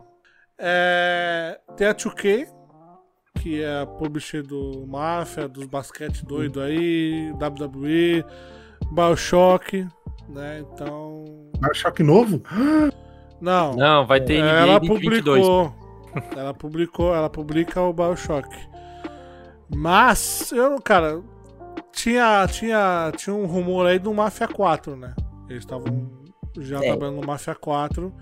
É, 0.57 1.59
tem 1.75 1.87
a 1.87 1.93
2K, 1.93 2.47
que 3.39 3.63
é 3.63 3.81
a 3.81 3.85
publisher 3.85 4.43
do 4.43 4.85
Mafia, 4.85 5.47
dos 5.47 5.65
basquete 5.65 6.23
doido 6.23 6.61
aí, 6.61 7.31
WWE, 7.33 8.23
Bioshock, 8.91 9.87
né? 10.29 10.59
Então. 10.59 11.25
Bioshock 11.59 12.03
novo? 12.03 12.41
Não, 13.39 13.73
Não, 13.73 14.05
vai 14.05 14.21
ter 14.21 14.35
ela 14.35 14.77
NBA 14.77 14.87
2022. 14.87 15.41
publicou. 15.41 15.75
ela 16.37 16.53
publicou, 16.53 17.15
ela 17.15 17.29
publica 17.29 17.81
o 17.81 17.91
Bioshock. 17.91 18.47
Mas, 19.73 20.51
eu, 20.51 20.79
cara, 20.81 21.21
tinha, 21.91 22.45
tinha, 22.47 23.11
tinha 23.15 23.35
um 23.35 23.45
rumor 23.45 23.87
aí 23.87 23.97
do 23.97 24.13
Mafia 24.13 24.47
4, 24.47 24.95
né? 24.95 25.15
Eles 25.51 25.63
estavam 25.63 26.09
já 26.59 26.79
trabalhando 26.79 27.21
no 27.21 27.27
Mafia 27.27 27.55
4. 27.55 28.13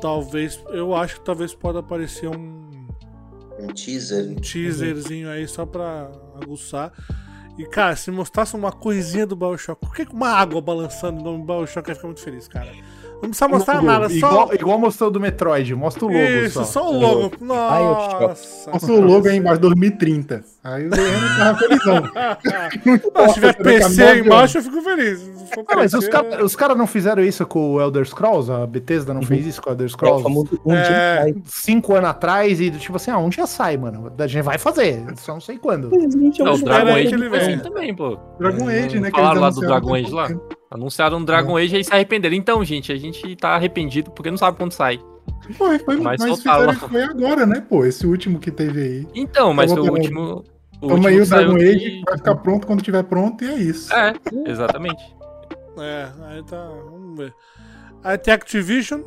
Talvez, 0.00 0.62
eu 0.70 0.94
acho 0.94 1.16
que 1.16 1.24
talvez 1.24 1.54
pode 1.54 1.78
aparecer 1.78 2.28
um, 2.28 2.88
um 3.58 3.66
teaser. 3.68 4.30
um 4.30 4.36
teaserzinho 4.36 5.30
aí 5.30 5.46
só 5.46 5.64
pra 5.64 6.10
aguçar. 6.40 6.92
E, 7.58 7.66
cara, 7.66 7.94
se 7.94 8.10
mostrasse 8.10 8.56
uma 8.56 8.72
coisinha 8.72 9.26
do 9.26 9.36
Bioshock, 9.36 9.80
por 9.80 9.94
que 9.94 10.02
uma 10.12 10.30
água 10.30 10.60
balançando 10.60 11.22
no 11.22 11.32
nome 11.32 11.44
Bioshock 11.44 11.88
eu 11.88 11.92
ia 11.92 11.96
ficar 11.96 12.08
muito 12.08 12.22
feliz, 12.22 12.48
cara? 12.48 12.72
Não 13.22 13.28
precisa 13.28 13.46
mostrar 13.48 13.74
Logo, 13.76 13.86
nada, 13.86 14.08
só. 14.08 14.14
igual, 14.16 14.54
igual 14.54 14.78
mostrou 14.80 15.08
do 15.10 15.20
Metroid, 15.20 15.74
mostra 15.76 16.04
o 16.04 16.08
logo 16.08 16.18
Isso, 16.18 16.58
só. 16.58 16.64
só, 16.64 16.90
o 16.90 16.98
logo. 17.00 17.28
Bioshock. 17.30 17.44
Nossa. 17.44 18.70
Nossa, 18.72 18.92
o 18.92 19.00
logo 19.00 19.28
aí 19.28 19.36
embaixo, 19.36 19.60
2030. 19.60 20.44
Aí 20.64 20.86
o 20.86 20.90
Leandro 20.90 21.28
tava 21.38 21.58
felizão. 21.58 22.02
Não, 23.14 23.28
se 23.28 23.34
tiver 23.34 23.56
Você 23.56 23.62
vai 23.62 23.78
PC 23.78 24.18
embaixo, 24.20 24.58
eu 24.58 24.62
fico 24.62 24.82
feliz. 24.82 25.30
Ah, 25.68 25.76
mas 25.76 25.94
os 25.94 26.08
caras 26.08 26.42
os 26.42 26.56
cara 26.56 26.74
não 26.74 26.86
fizeram 26.86 27.22
isso 27.22 27.46
com 27.46 27.74
o 27.74 27.80
Elder 27.80 28.04
Scrolls? 28.06 28.50
A 28.50 28.66
Bethesda 28.66 29.12
não 29.14 29.22
fez 29.22 29.46
isso 29.46 29.62
com 29.62 29.70
o 29.70 29.72
Elder 29.72 29.86
É 29.86 29.88
Scrolls? 29.88 30.26
um 30.64 30.74
É. 30.74 31.24
dia. 31.24 31.34
Cinco 31.44 31.94
anos 31.94 32.10
atrás 32.10 32.60
e 32.60 32.70
tipo 32.72 32.96
assim, 32.96 33.10
ah, 33.10 33.18
um 33.18 33.28
dia 33.28 33.46
sai, 33.46 33.76
mano. 33.76 34.12
A 34.18 34.26
gente 34.26 34.42
vai 34.42 34.58
fazer, 34.58 35.02
só 35.16 35.34
não 35.34 35.40
sei 35.40 35.58
quando. 35.58 35.94
É 35.94 35.98
Não, 36.44 36.54
o 36.54 36.58
Dragon 36.58 36.64
Dragon 36.64 36.90
Age 36.94 37.14
ele 37.14 37.28
foi 37.28 37.38
assim 37.38 37.46
vem. 37.48 37.58
também, 37.60 37.94
pô. 37.94 38.18
Dragon 38.38 38.68
Age, 38.68 38.98
né? 39.00 39.10
Falaram 39.10 39.40
lá 39.40 39.50
do 39.50 39.60
Dragon 39.60 39.94
Age 39.94 40.10
lá? 40.12 40.28
Anunciaram 40.72 41.18
um 41.18 41.24
Dragon 41.24 41.56
Age 41.56 41.78
e 41.78 41.84
se 41.84 41.92
arrependeram. 41.92 42.34
Então, 42.34 42.64
gente, 42.64 42.90
a 42.92 42.96
gente 42.96 43.36
tá 43.36 43.50
arrependido 43.50 44.10
porque 44.10 44.30
não 44.30 44.38
sabe 44.38 44.56
quando 44.56 44.72
sai. 44.72 44.98
Foi, 45.52 45.78
foi, 45.78 45.96
Mas 45.98 46.20
mas 46.20 46.38
fizeram, 46.38 46.72
foi 46.74 47.02
agora, 47.02 47.44
né, 47.44 47.60
pô? 47.60 47.84
Esse 47.84 48.06
último 48.06 48.38
que 48.38 48.50
teve 48.50 48.80
aí. 48.82 49.08
Então, 49.14 49.52
mas 49.52 49.70
foi 49.70 49.80
o 49.80 49.84
vamos- 49.84 50.00
último. 50.00 50.44
O 50.80 50.88
Toma 50.88 50.94
último 50.94 51.08
aí 51.08 51.20
o 51.20 51.26
Dragon 51.26 51.56
Age, 51.56 51.78
que- 51.78 52.02
vai 52.06 52.16
ficar 52.16 52.34
pronto 52.36 52.66
quando 52.66 52.82
tiver 52.82 53.02
pronto 53.04 53.44
e 53.44 53.48
é 53.48 53.54
isso. 53.54 53.92
É, 53.94 54.14
exatamente. 54.46 55.02
É, 55.78 56.08
aí 56.26 56.42
tá. 56.44 56.68
Vamos 56.90 57.18
ver. 57.18 57.34
Aí 58.02 58.18
tem 58.18 58.34
Activision, 58.34 59.00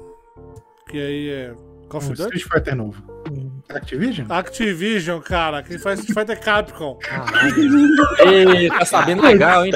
que 0.90 0.98
aí 0.98 1.30
é 1.30 1.54
Call 1.90 2.00
of 2.00 2.08
Um 2.08 2.14
Duty. 2.14 2.22
Street 2.38 2.44
Fighter 2.44 2.76
novo. 2.76 3.02
Activision? 3.74 4.28
Activision, 4.30 5.20
cara, 5.22 5.64
quem 5.64 5.80
faz 5.80 6.00
Street 6.00 6.20
Fighter 6.20 6.38
é 6.38 6.40
Capcom. 6.40 7.00
Ei, 8.20 8.70
tá 8.70 8.86
sabendo 8.86 9.24
legal, 9.24 9.66
hein? 9.66 9.72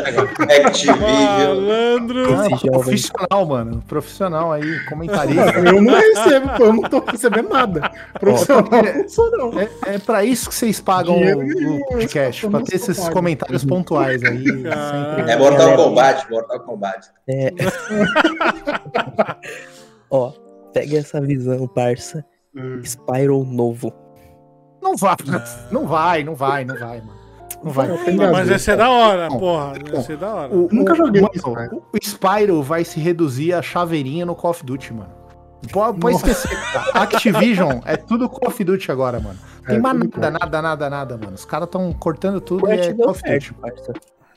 Activision. 0.65 0.99
Malandro. 0.99 2.33
Ah, 2.35 2.49
profissional, 2.71 3.45
mano. 3.45 3.83
Profissional 3.87 4.51
aí, 4.51 4.85
comentarista. 4.85 5.59
Eu 5.59 5.81
não 5.81 5.95
recebo, 5.95 6.49
pô, 6.55 6.65
eu 6.65 6.73
não 6.73 6.81
tô 6.83 6.99
recebendo 6.99 7.49
nada. 7.49 7.91
Profissional, 8.19 8.69
não 8.95 9.09
sou 9.09 9.31
não. 9.31 9.59
É, 9.59 9.67
é 9.87 9.97
pra 9.99 10.23
isso 10.23 10.49
que 10.49 10.55
vocês 10.55 10.79
pagam 10.79 11.17
o, 11.17 11.77
o 11.77 11.85
podcast, 11.87 12.47
pra 12.47 12.61
ter 12.61 12.75
esses 12.75 12.99
pago. 12.99 13.11
comentários 13.13 13.65
pontuais 13.65 14.23
aí. 14.23 14.45
Sempre. 14.45 15.31
É 15.31 15.35
Mortal 15.35 15.75
Kombat, 15.75 16.29
Mortal 16.29 16.59
Kombat. 16.61 17.07
É. 17.27 17.51
Ó, 20.11 20.31
pega 20.73 20.97
essa 20.97 21.19
visão, 21.19 21.67
parça. 21.67 22.23
Spyro 22.83 23.43
novo. 23.45 23.93
Não 24.81 24.95
vai, 24.95 25.15
não 25.71 25.85
vai, 25.87 26.23
não 26.23 26.35
vai, 26.35 26.65
não 26.65 26.75
vai, 26.77 27.01
mano. 27.01 27.19
Não 27.63 27.71
vai. 27.71 27.87
Tem 28.05 28.15
Mas 28.15 28.47
vai 28.47 28.59
ser 28.59 28.77
da 28.77 28.89
hora, 28.89 29.27
Bom, 29.27 29.39
porra. 29.39 29.65
Vai 29.71 29.83
bom. 29.91 30.01
ser 30.01 30.17
da 30.17 30.33
hora. 30.33 30.53
O, 30.55 30.69
Nunca 30.71 30.95
joguei 30.95 31.21
mano, 31.21 31.33
isso, 31.35 31.51
cara. 31.51 31.75
o, 31.75 31.81
Spyro 32.01 32.63
vai 32.63 32.85
se 32.85 32.99
reduzir 32.99 33.53
a 33.53 33.61
chaveirinha 33.61 34.25
no 34.25 34.33
Call 34.35 34.51
of 34.51 34.63
Duty, 34.65 34.93
mano. 34.93 35.09
Pode, 35.73 36.15
esquecer. 36.15 36.49
cara. 36.71 37.03
Activision 37.03 37.79
é 37.85 37.97
tudo 37.97 38.29
Call 38.29 38.47
of 38.49 38.63
Duty 38.63 38.91
agora, 38.91 39.19
mano. 39.19 39.37
Tem 39.67 39.75
É, 39.75 39.79
mais 39.79 39.97
nada, 39.99 40.31
nada, 40.31 40.61
nada, 40.61 40.89
nada, 40.89 41.17
mano. 41.17 41.33
Os 41.33 41.43
caras 41.43 41.67
tão 41.69 41.91
cortando 41.91 42.39
tudo 42.39 42.67
e 42.69 42.71
é 42.71 42.93
Call 42.93 43.09
of 43.09 43.21
Duty. 43.21 43.53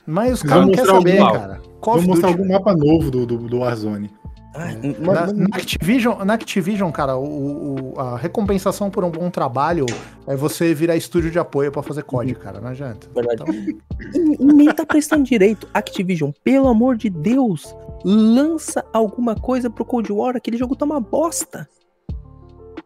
Mas 0.05 0.33
os 0.33 0.43
caras 0.43 0.65
não 0.65 0.73
querem 0.73 0.85
saber, 0.85 1.17
cara. 1.19 1.61
Call 1.79 1.93
Vou 1.93 2.01
of 2.01 2.07
mostrar 2.09 2.27
Duty. 2.31 2.41
algum 2.41 2.53
mapa 2.53 2.75
novo 2.75 3.09
do, 3.09 3.25
do, 3.25 3.37
do 3.37 3.59
Warzone. 3.59 4.11
Ah, 4.55 4.67
Na, 4.99 5.33
na 5.33 5.45
Activision, 5.57 6.23
na 6.23 6.33
Activision, 6.35 6.91
cara, 6.91 7.17
o, 7.17 7.93
o- 7.95 7.99
a 7.99 8.17
recompensação 8.17 8.89
por 8.89 9.03
um 9.03 9.09
bom 9.09 9.29
trabalho 9.29 9.85
é 10.27 10.35
você 10.35 10.73
virar 10.75 10.95
estúdio 10.95 11.31
de 11.31 11.39
apoio 11.39 11.71
pra 11.71 11.81
fazer 11.81 12.03
COD, 12.03 12.35
cara. 12.35 12.61
Não 12.61 12.69
adianta. 12.69 13.07
Verdade. 13.15 13.41
Então, 13.41 14.33
e 14.39 14.45
nem 14.53 14.71
tá 14.73 14.85
prestando 14.85 15.23
direito. 15.23 15.67
Activision, 15.73 16.29
pelo 16.43 16.67
amor 16.67 16.95
de 16.97 17.09
Deus, 17.09 17.75
lança 18.05 18.85
alguma 18.93 19.35
coisa 19.35 19.69
pro 19.69 19.83
Cold 19.85 20.11
War. 20.11 20.35
Aquele 20.35 20.57
jogo 20.57 20.75
tá 20.75 20.85
uma 20.85 20.99
bosta. 20.99 21.67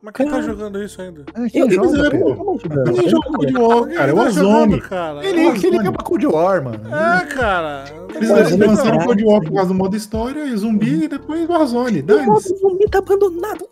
Mas 0.07 0.13
quem 0.15 0.25
tá 0.27 0.31
Cara. 0.31 0.43
jogando 0.43 0.81
isso 0.81 1.01
ainda? 1.01 1.25
é, 1.35 1.49
quem 1.49 1.61
Eu, 1.63 1.69
joga, 1.69 2.15
eu. 2.15 2.59
Ninguém 2.85 3.09
joga 3.09 3.29
Cold. 3.29 3.57
War, 3.57 3.89
cara. 3.89 4.09
É 4.09 4.13
o 4.13 4.15
tá 4.15 4.29
jogando, 4.29 4.47
Warzone. 4.47 4.81
cara? 4.81 5.25
Ele, 5.25 5.59
que 5.59 5.69
liga 5.69 5.91
pra 5.91 6.03
Cold 6.03 6.27
War, 6.27 6.63
mano. 6.63 6.79
É, 6.95 7.25
cara. 7.25 7.84
Eles 8.15 8.29
eles 8.29 8.57
lançaram 8.57 8.99
é 9.01 9.03
o 9.03 9.05
Cold 9.05 9.25
War 9.25 9.41
por 9.41 9.51
causa 9.53 9.67
do 9.67 9.73
modo 9.73 9.97
história 9.97 10.45
e 10.45 10.55
zumbi 10.55 11.03
e 11.03 11.07
depois 11.09 11.45
Warzone. 11.49 12.05
O 12.07 12.39
zumbi 12.39 12.85
tá 12.89 12.99
abandonado. 12.99 13.67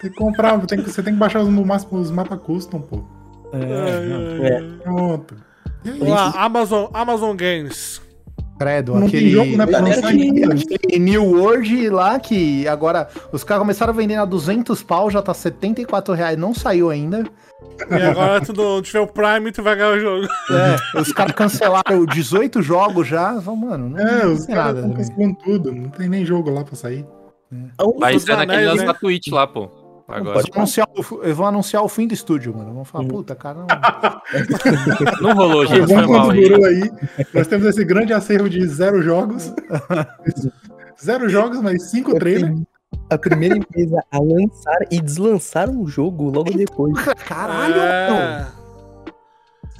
Tem 0.00 0.10
que 0.10 0.16
comprar, 0.18 0.60
tem 0.66 0.82
que, 0.82 0.90
você 0.90 1.02
tem 1.02 1.14
que 1.14 1.18
baixar 1.18 1.40
os, 1.40 1.48
os 1.48 2.10
mapas 2.10 2.38
custom, 2.40 2.80
pô. 2.82 3.00
Ai, 3.54 3.62
É. 3.62 4.56
ai. 4.58 4.78
Pronto. 4.82 5.34
E 5.82 5.88
aí, 5.88 5.98
Vamos 5.98 6.14
lá, 6.14 6.32
Amazon, 6.36 6.86
Amazon 6.92 7.34
Games. 7.34 8.02
Credo, 8.58 8.94
não 8.94 9.06
aquele, 9.06 9.26
tem 9.26 9.30
jogo, 9.30 9.56
né, 9.56 9.64
ainda. 10.04 10.54
aquele 10.54 10.98
New 10.98 11.24
World 11.24 11.90
lá 11.90 12.18
que 12.18 12.66
agora 12.66 13.08
os 13.30 13.44
caras 13.44 13.60
começaram 13.60 13.92
a 13.92 13.96
vender 13.96 14.16
a 14.16 14.24
200 14.24 14.82
pau, 14.82 15.10
já 15.10 15.22
tá 15.22 15.32
74 15.32 16.12
reais, 16.14 16.36
não 16.36 16.52
saiu 16.52 16.90
ainda. 16.90 17.24
E 17.90 17.94
agora 18.02 18.40
tu 18.40 18.52
não 18.52 18.82
tiver 18.82 19.00
o 19.00 19.06
Prime, 19.06 19.52
tu 19.52 19.62
vai 19.62 19.76
ganhar 19.76 19.92
o 19.92 20.00
jogo. 20.00 20.26
É, 20.50 21.00
os 21.00 21.12
caras 21.12 21.34
cancelaram 21.34 22.04
18 22.04 22.60
jogos 22.62 23.06
já. 23.06 23.40
Fala, 23.40 23.56
Mano, 23.56 23.88
não, 23.90 23.98
É, 23.98 24.24
não 24.24 24.32
os 24.32 24.46
tem 24.46 24.54
caras 24.54 24.84
né? 24.84 25.36
tudo. 25.44 25.72
Não 25.72 25.88
tem 25.90 26.08
nem 26.08 26.24
jogo 26.24 26.50
lá 26.50 26.64
pra 26.64 26.74
sair. 26.76 27.04
Única 27.50 27.98
Vai 28.00 28.18
ser 28.18 28.36
naquele 28.36 28.74
né? 28.74 28.84
da 28.84 28.94
Twitch 28.94 29.28
lá, 29.28 29.46
pô. 29.46 29.70
Agora. 30.08 30.38
Eles 30.38 30.46
vão 30.50 30.62
anunciar 30.62 30.88
o- 30.96 31.22
Eles 31.22 31.36
vão 31.36 31.46
anunciar 31.46 31.82
o 31.84 31.88
fim 31.88 32.06
do 32.08 32.14
estúdio, 32.14 32.56
mano. 32.56 32.72
Vão 32.72 32.84
falar, 32.84 33.04
Hum. 33.04 33.08
puta, 33.08 33.34
cara, 33.34 33.58
não. 33.58 33.66
Não 35.20 35.34
rolou, 35.34 35.66
gente. 35.66 35.80
Vamos 35.86 36.04
Foi 36.06 36.16
mal 36.18 36.32
durou 36.32 36.64
aí. 36.64 36.90
Nós 37.34 37.46
temos 37.46 37.66
esse 37.66 37.84
grande 37.84 38.12
acervo 38.14 38.48
de 38.48 38.66
zero 38.66 39.02
jogos. 39.02 39.52
zero 41.02 41.28
jogos, 41.28 41.60
mas 41.60 41.90
cinco 41.90 42.18
trailers. 42.18 42.58
a 43.10 43.18
primeira 43.18 43.56
empresa 43.58 44.02
a 44.10 44.18
lançar 44.18 44.78
e 44.90 45.00
deslançar 45.00 45.68
um 45.70 45.86
jogo 45.86 46.30
logo 46.30 46.50
depois. 46.56 46.94
Caralho, 47.26 47.74
É. 47.74 48.46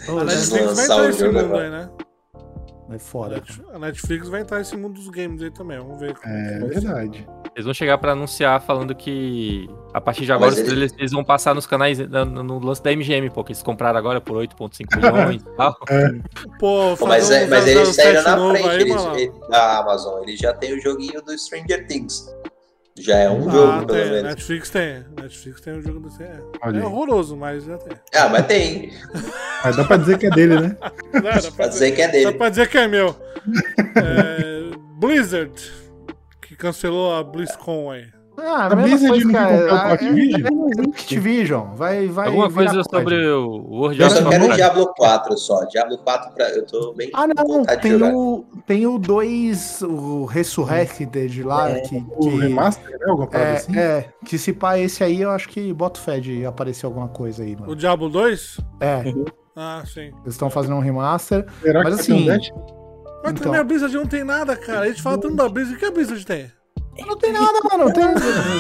não. 0.09 0.19
A 0.21 0.25
Netflix 0.25 0.51
vai 0.51 0.65
Lançar 0.67 1.11
entrar 1.11 1.29
o 1.29 1.33
mundo 1.43 1.57
aí, 1.57 1.71
né? 1.71 1.89
É 2.91 2.99
foda. 2.99 3.41
cara. 3.43 3.77
A 3.77 3.79
Netflix 3.79 4.29
vai 4.29 4.41
entrar 4.41 4.59
nesse 4.59 4.77
mundo 4.77 4.95
dos 4.95 5.09
games 5.09 5.43
aí 5.43 5.51
também. 5.51 5.79
Vamos 5.79 6.01
ver. 6.01 6.15
como 6.15 6.35
É 6.35 6.43
que 6.55 6.59
vai 6.61 6.69
ser. 6.75 6.81
verdade. 6.81 7.29
Eles 7.55 7.65
vão 7.65 7.75
chegar 7.75 7.99
pra 7.99 8.13
anunciar 8.13 8.61
falando 8.63 8.95
que 8.95 9.69
a 9.93 10.01
partir 10.01 10.25
de 10.25 10.33
agora 10.33 10.51
Mas 10.51 10.55
os 10.55 10.61
ele- 10.61 10.69
trailers 10.69 10.95
eles 10.97 11.13
vão 11.13 11.23
passar 11.25 11.55
nos 11.55 11.67
canais 11.67 11.99
no, 11.99 12.25
no 12.43 12.59
lance 12.61 12.83
da 12.83 12.91
MGM, 12.93 13.29
pô, 13.31 13.43
que 13.45 13.53
eles 13.53 13.63
compraram 13.63 13.99
agora 13.99 14.21
por 14.21 14.37
8,5 14.39 14.87
milhões 14.97 15.43
e 15.43 15.57
tal. 15.57 15.77
Pô, 16.59 16.97
Pô, 16.97 17.07
mas, 17.07 17.25
fazer 17.25 17.43
é- 17.43 17.47
um 17.47 17.51
mas 17.51 17.67
eles 17.67 17.89
007 17.89 17.95
saíram 17.95 18.23
na 18.23 18.51
frente 18.55 18.69
aí, 18.69 18.81
eles, 18.81 19.05
ele- 19.17 19.33
da 19.51 19.79
Amazon. 19.81 20.23
Eles 20.23 20.39
já 20.41 20.53
tem 20.55 20.73
o 20.73 20.81
joguinho 20.81 21.21
do 21.23 21.37
Stranger 21.39 21.87
Things. 21.87 22.27
Já 23.01 23.17
é 23.19 23.31
um 23.31 23.49
Ah, 23.49 23.53
jogo, 23.53 23.87
pelo 23.87 23.99
tem. 24.01 24.11
menos. 24.11 24.23
Netflix 24.23 24.71
tem. 24.71 25.05
Netflix 25.21 25.61
tem 25.61 25.73
o 25.79 25.83
jogo 25.83 26.01
do 26.01 26.23
é. 26.23 26.41
Olha 26.63 26.81
É 26.81 26.85
horroroso, 26.85 27.37
mas 27.37 27.65
já 27.65 27.79
tem. 27.79 27.97
Ah, 28.15 28.29
mas 28.29 28.47
tem. 28.47 28.93
Mas 29.65 29.77
dá 29.77 29.85
pra 29.85 29.97
dizer 29.97 30.19
que 30.19 30.27
é 30.27 30.31
dele, 30.31 30.61
né? 30.61 30.77
Não, 31.13 31.21
dá, 31.23 31.41
pra 31.41 31.51
Pra 31.53 31.67
dizer 31.69 31.93
que 31.93 32.03
é 32.03 32.07
dá 32.07 32.13
dele. 32.13 32.33
pra 32.33 32.49
dizer 32.49 32.69
que 32.69 32.79
é 32.79 32.89
meu. 32.89 33.15
É, 33.97 34.77
Blizzard, 34.99 35.53
que 36.43 36.57
cancelou 36.57 37.15
a 37.15 37.23
BlizzCon 37.23 37.91
aí. 37.91 38.07
Ah, 38.41 38.67
A 38.67 38.75
Blizzard 38.77 39.25
não 39.25 39.33
quer 39.33 39.49
comprar 39.59 39.87
o 39.87 39.89
é, 39.89 39.93
Activision? 39.93 40.41
é, 40.47 40.81
é 40.81 40.85
Activision. 40.91 41.75
Vai, 41.75 42.07
vai 42.07 42.27
Alguma 42.29 42.51
coisa 42.51 42.83
sobre 42.85 43.27
o 43.27 43.49
World 43.69 44.01
Eu 44.01 44.07
of 44.07 44.17
só 44.17 44.29
quero 44.29 44.45
o 44.45 44.49
Warcraft. 44.49 44.57
Diablo 44.57 44.95
4 44.97 45.39
só. 45.39 45.65
Diablo 45.65 45.99
4 45.99 46.33
pra... 46.35 46.49
eu 46.51 46.67
tô 46.67 46.93
bem 46.95 47.11
Ah, 47.15 47.27
com 47.27 47.59
não, 47.59 47.65
tem 47.65 47.93
jogar. 47.93 48.15
o, 48.15 48.45
tem 48.67 48.87
o 48.87 48.99
2, 48.99 49.83
o 49.83 50.25
Resurrected 50.27 51.43
lá, 51.43 51.71
É, 51.71 51.81
que, 51.81 51.97
O 52.17 52.19
que 52.31 52.37
remaster, 52.37 52.91
né? 52.99 53.07
Alguma 53.09 53.27
parada 53.27 53.51
é, 53.51 53.55
assim. 53.57 53.79
é, 53.79 54.09
que 54.25 54.39
se 54.39 54.53
pá 54.53 54.79
esse 54.79 55.03
aí, 55.03 55.21
eu 55.23 55.31
acho 55.31 55.49
que 55.49 55.73
bota 55.73 55.99
fé 56.01 56.21
de 56.21 56.45
aparecer 56.47 56.87
alguma 56.87 57.09
coisa 57.09 57.43
aí, 57.43 57.55
O 57.57 57.61
mano. 57.61 57.77
Diablo 57.77 58.09
2? 58.09 58.61
É, 58.81 59.03
Ah, 59.57 59.83
sim. 59.85 60.13
eles 60.23 60.35
estão 60.35 60.49
fazendo 60.49 60.77
um 60.77 60.81
remaster. 60.81 61.45
Será 61.61 61.83
Mas 61.83 62.07
que 62.07 62.13
um 62.13 62.17
assim? 62.17 62.27
Mas 63.25 63.33
Então. 63.33 63.35
também 63.43 63.59
a 63.61 63.65
Blizzard 63.65 63.95
não 63.97 64.07
tem 64.07 64.23
nada, 64.23 64.55
cara. 64.57 64.83
A 64.83 64.89
gente 64.89 65.03
fala 65.03 65.19
tanto 65.19 65.35
da 65.35 65.49
Blizzard. 65.49 65.77
O 65.77 65.79
que 65.81 65.85
a 65.87 65.91
Blizzard 65.91 66.25
tem? 66.25 66.51
Não 67.07 67.17
tem 67.17 67.33
nada, 67.33 67.59
mano, 67.71 67.85
não 67.87 67.93
tem, 67.93 68.05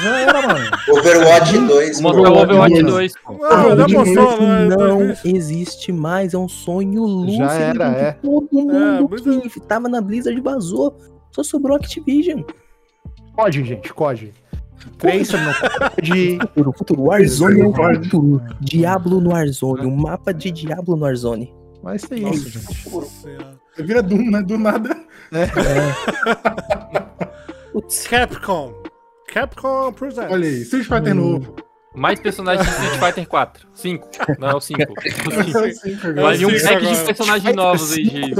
já 0.02 0.20
era, 0.20 0.46
mano. 0.46 0.70
Overwatch 0.90 1.58
2. 1.58 2.00
Mostrar 2.00 2.20
o 2.20 2.24
Overwatch 2.24 2.52
Overwatch 2.52 2.82
2. 2.82 2.92
2, 2.92 3.14
pô. 3.24 3.44
Ah, 3.44 3.76
já 3.76 3.88
mostrou, 3.98 4.40
né? 4.42 4.64
não 4.68 4.76
Dois 4.98 5.22
mil- 5.24 5.36
existe 5.36 5.92
mais, 5.92 6.34
é 6.34 6.38
um 6.38 6.48
sonho 6.48 7.02
lúcido 7.04 7.36
Já 7.44 7.52
era, 7.52 7.84
é. 7.88 8.12
todo 8.12 8.48
mundo 8.52 9.08
Blizzard- 9.08 9.48
que 9.50 9.60
tava 9.60 9.88
na 9.88 10.00
Blizzard 10.00 10.40
vazou. 10.40 10.96
Só 11.32 11.42
sobrou 11.42 11.76
Activision. 11.76 12.42
COD, 13.36 13.64
gente, 13.64 13.92
COD. 13.92 14.32
Tracer 14.96 15.40
no 15.40 15.52
COD. 15.54 16.38
Futuro, 16.40 16.72
futuro. 16.76 17.02
Warzone 17.02 17.60
é 17.60 17.66
o 17.66 17.72
Pode. 17.72 18.08
futuro. 18.08 18.42
Diablo 18.60 19.20
no 19.20 19.30
Warzone. 19.30 19.86
Um 19.86 19.94
mapa 19.96 20.32
de 20.32 20.50
Diablo 20.50 20.96
no 20.96 21.02
Warzone. 21.02 21.52
Vai 21.82 21.98
ser 21.98 22.18
isso, 22.18 22.48
gente. 22.48 22.68
Vira 23.78 24.02
Doom, 24.02 24.30
né? 24.30 24.42
Do 24.42 24.56
nada. 24.58 24.96
Putz. 27.80 28.06
Capcom. 28.06 28.74
Capcom 29.32 29.92
Presents. 29.92 30.32
Olha 30.32 30.48
aí, 30.48 30.62
Street 30.62 30.86
Fighter 30.86 31.14
novo. 31.14 31.54
Mais 31.94 32.18
personagens 32.20 32.66
de 32.66 32.72
Street 32.74 32.98
Fighter 33.00 33.28
4. 33.28 33.68
5. 33.74 34.08
Não, 34.38 34.50
é 34.50 34.54
o 34.54 34.60
5. 34.60 34.82
Assim, 34.82 35.96
cara. 35.96 36.14
Vai 36.22 36.36
vir 36.36 36.46
um 36.46 36.50
pack 36.50 36.86
de 36.86 37.04
personagens 37.04 37.56
novos 37.56 37.92
aí 37.92 38.04
de. 38.04 38.34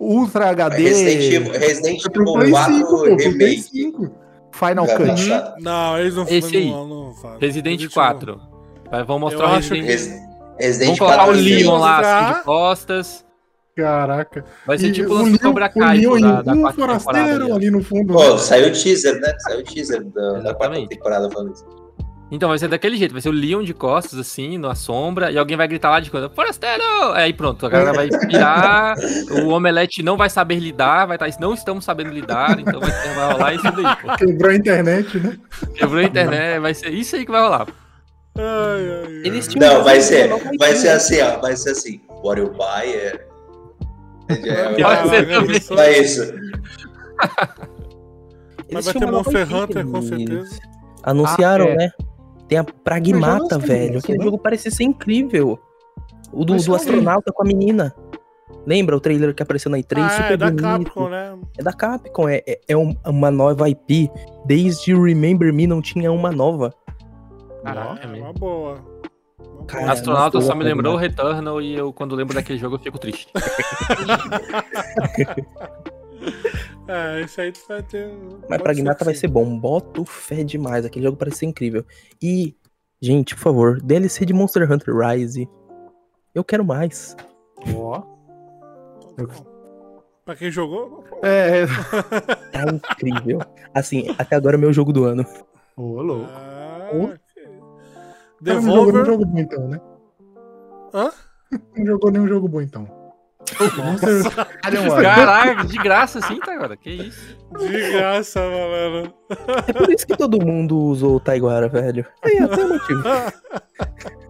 Ultra 0.00 0.50
HD, 0.50 0.82
Resident 0.82 1.32
Evil, 1.34 1.52
Resident 1.52 2.04
É 2.04 2.08
Evil 2.08 2.32
Play 2.34 2.50
4 2.50 2.74
5, 2.74 2.88
pô, 2.88 2.96
pro 3.02 3.16
Play 3.16 3.28
Remake. 3.30 3.62
5. 3.62 4.10
Final 4.52 4.86
Cut. 4.86 5.62
Não, 5.62 5.98
eles 5.98 6.14
não 6.14 6.22
Esse 6.28 6.56
aí. 6.56 6.70
não, 6.70 6.86
não 6.88 7.14
fazem. 7.14 7.38
Resident 7.40 7.80
Evil. 7.80 7.90
4. 7.92 8.40
Vai, 8.90 9.04
vão 9.04 9.18
mostrar 9.18 9.44
Eu 9.44 9.50
o 9.50 9.52
acho 9.54 9.74
Resident 9.74 9.86
Res- 9.86 10.28
Resident 10.58 10.86
Vamos 10.86 10.98
colocar 10.98 11.22
o 11.22 11.26
4 11.26 11.40
Leon 11.42 11.56
Leon 11.58 11.78
lá, 11.78 11.98
assim, 12.28 12.38
de 12.38 12.44
costas. 12.44 13.26
Caraca. 13.82 14.44
Vai 14.66 14.76
ser 14.78 14.88
E 14.88 14.92
tipo 14.92 15.12
o 15.12 15.20
o 15.20 15.22
Leon- 15.24 15.38
Cobra 15.38 15.66
o 15.74 15.78
Kai, 15.80 15.98
Leon 15.98 16.10
pô, 16.10 16.18
e 16.18 16.20
da, 16.22 16.42
da 16.42 16.52
um 16.52 16.60
quarta 16.62 16.76
temporada. 16.80 17.00
forasteiro 17.00 17.54
ali, 17.54 17.70
no 17.70 17.82
fundo. 17.82 18.12
Pô, 18.12 18.30
né? 18.32 18.38
saiu 18.38 18.68
o 18.68 18.72
teaser, 18.72 19.20
né? 19.20 19.32
Saiu 19.38 19.60
o 19.60 19.62
teaser 19.62 20.04
da, 20.04 20.32
da 20.40 20.54
quarta 20.54 20.88
temporada 20.88 21.30
falando 21.30 21.52
isso. 21.54 21.64
Então 22.30 22.50
vai 22.50 22.58
ser 22.58 22.68
daquele 22.68 22.96
jeito, 22.98 23.12
vai 23.12 23.22
ser 23.22 23.30
o 23.30 23.32
Leon 23.32 23.62
de 23.62 23.72
costas, 23.72 24.18
assim, 24.18 24.58
na 24.58 24.74
sombra, 24.74 25.30
e 25.30 25.38
alguém 25.38 25.56
vai 25.56 25.66
gritar 25.66 25.88
lá 25.90 25.98
de 25.98 26.10
coisa, 26.10 26.28
Forasteiro! 26.28 26.82
Aí 27.14 27.32
pronto, 27.32 27.64
a 27.64 27.70
galera 27.70 27.94
vai 27.94 28.06
pirar, 28.26 28.96
o 29.46 29.48
Omelete 29.48 30.02
não 30.02 30.14
vai 30.14 30.28
saber 30.28 30.56
lidar, 30.56 31.06
vai 31.06 31.16
estar, 31.16 31.30
não 31.40 31.54
estamos 31.54 31.86
sabendo 31.86 32.10
lidar, 32.10 32.58
então 32.60 32.80
vai, 32.80 32.90
ter- 32.90 33.14
vai 33.14 33.32
rolar 33.32 33.54
isso 33.54 33.62
daí, 33.70 33.96
pô. 34.02 34.14
Quebrou 34.18 34.50
a 34.50 34.54
internet, 34.56 35.18
né? 35.18 35.38
Quebrou 35.74 36.00
a 36.00 36.04
internet, 36.04 36.58
vai 36.60 36.74
ser 36.74 36.90
isso 36.92 37.16
aí 37.16 37.24
que 37.24 37.30
vai 37.32 37.40
rolar. 37.40 37.66
Ai, 38.36 38.44
ai, 38.44 39.22
ai. 39.24 39.42
Não, 39.56 39.82
vai 39.82 40.00
ser, 40.02 40.28
vai 40.58 40.76
ser 40.76 40.88
assim, 40.90 41.22
ó. 41.22 41.40
Vai 41.40 41.56
ser 41.56 41.70
assim. 41.70 41.98
What 42.22 42.38
you 42.40 42.50
buy 42.50 42.92
é. 42.94 43.26
É, 44.28 45.08
ser 45.08 45.26
também. 45.28 45.56
isso- 45.56 45.78
é 45.78 45.98
isso. 45.98 46.32
Mas 48.72 48.84
vai 48.84 48.94
ter 48.94 49.06
Monster 49.10 49.54
Hunter, 49.54 49.86
com 49.86 50.02
certeza. 50.02 50.58
Anunciaram, 51.02 51.66
Ah, 51.66 51.70
é. 51.70 51.76
né? 51.76 51.90
Tem 52.48 52.58
a 52.58 52.64
Pragmata, 52.64 53.58
velho. 53.58 53.98
Aquele 53.98 54.18
né? 54.18 54.24
jogo 54.24 54.38
parece 54.38 54.70
ser 54.70 54.84
incrível. 54.84 55.58
O 56.32 56.44
do, 56.44 56.54
do 56.56 56.62
vi. 56.62 56.74
astronauta 56.74 57.32
com 57.32 57.42
a 57.42 57.46
menina. 57.46 57.94
Lembra 58.66 58.96
o 58.96 59.00
trailer 59.00 59.34
que 59.34 59.42
apareceu 59.42 59.70
na 59.70 59.78
E3? 59.78 60.02
Ah, 60.04 60.10
Super 60.10 60.32
é 60.32 60.36
da 60.36 60.46
bonito. 60.50 60.62
Capcom, 60.62 61.08
né? 61.08 61.38
É 61.58 61.62
da 61.62 61.72
Capcom, 61.72 62.28
é, 62.28 62.42
é, 62.46 62.60
é 62.68 62.76
um- 62.76 62.94
uma 63.06 63.30
nova 63.30 63.68
IP. 63.68 64.10
Desde 64.44 64.94
Remember 64.94 65.52
Me 65.54 65.66
não 65.66 65.80
tinha 65.80 66.12
uma 66.12 66.30
nova. 66.30 66.74
Caraca, 67.64 68.06
É 68.06 68.20
uma 68.20 68.32
boa. 68.34 68.78
Cara. 69.68 69.92
Astronauta 69.92 70.40
só 70.40 70.54
me 70.54 70.64
eu- 70.64 70.68
lembrou 70.68 70.94
o 70.94 70.96
Returnal 70.96 71.60
e 71.60 71.74
eu, 71.76 71.92
quando 71.92 72.16
lembro 72.16 72.34
daquele 72.34 72.58
jogo, 72.58 72.74
eu 72.76 72.80
fico 72.80 72.98
triste. 72.98 73.28
É, 76.88 77.20
esse 77.20 77.40
aí 77.40 77.52
tu 77.52 77.60
vai 77.68 77.82
ter. 77.82 78.10
Mas 78.48 78.62
Pragmata 78.62 79.04
vai 79.04 79.14
ser 79.14 79.28
bom. 79.28 79.58
Boto 79.58 80.04
fé 80.06 80.42
demais. 80.42 80.84
Aquele 80.86 81.04
jogo 81.04 81.18
parece 81.18 81.38
ser 81.38 81.46
incrível. 81.46 81.84
E, 82.20 82.56
gente, 83.00 83.34
por 83.34 83.42
favor, 83.42 83.80
DLC 83.82 84.24
de 84.24 84.32
Monster 84.32 84.70
Hunter 84.70 84.96
Rise. 84.96 85.48
Eu 86.34 86.42
quero 86.42 86.64
mais. 86.64 87.14
Ó. 87.76 88.02
Pra 90.24 90.34
quem 90.34 90.50
jogou, 90.50 91.04
É, 91.22 91.66
Tá 92.52 92.64
incrível. 92.72 93.40
Assim, 93.74 94.06
até 94.18 94.36
agora 94.36 94.56
é 94.56 94.58
o 94.58 94.60
meu 94.60 94.72
jogo 94.72 94.92
do 94.92 95.04
ano. 95.04 95.26
ô, 95.76 96.00
louco. 96.02 96.26
Ah, 96.30 96.90
Cara, 98.44 98.60
não 98.60 98.62
jogou 98.62 98.92
nenhum 98.92 99.04
Devolver. 99.04 99.06
jogo 99.06 99.26
bom 99.26 99.38
então, 99.38 99.68
né? 99.68 99.80
Hã? 100.94 101.10
Não 101.76 101.86
jogou 101.86 102.10
nenhum 102.10 102.28
jogo 102.28 102.48
bom 102.48 102.60
então. 102.60 102.98
Caralho, 103.56 104.90
mano. 104.90 105.02
Caraca, 105.02 105.64
de 105.64 105.78
graça 105.78 106.18
assim, 106.18 106.38
tá 106.40 106.52
agora? 106.52 106.76
Que 106.76 106.90
isso? 106.90 107.36
De 107.58 107.90
graça, 107.92 108.40
malandro. 108.40 109.14
É 109.66 109.72
por 109.72 109.90
isso 109.90 110.06
que 110.06 110.16
todo 110.16 110.44
mundo 110.44 110.76
usou 110.76 111.16
o 111.16 111.20
Taiguara, 111.20 111.68
velho. 111.68 112.04
Aí 112.22 112.38
até 112.38 112.64
o 112.64 112.68
motivo. 112.68 113.02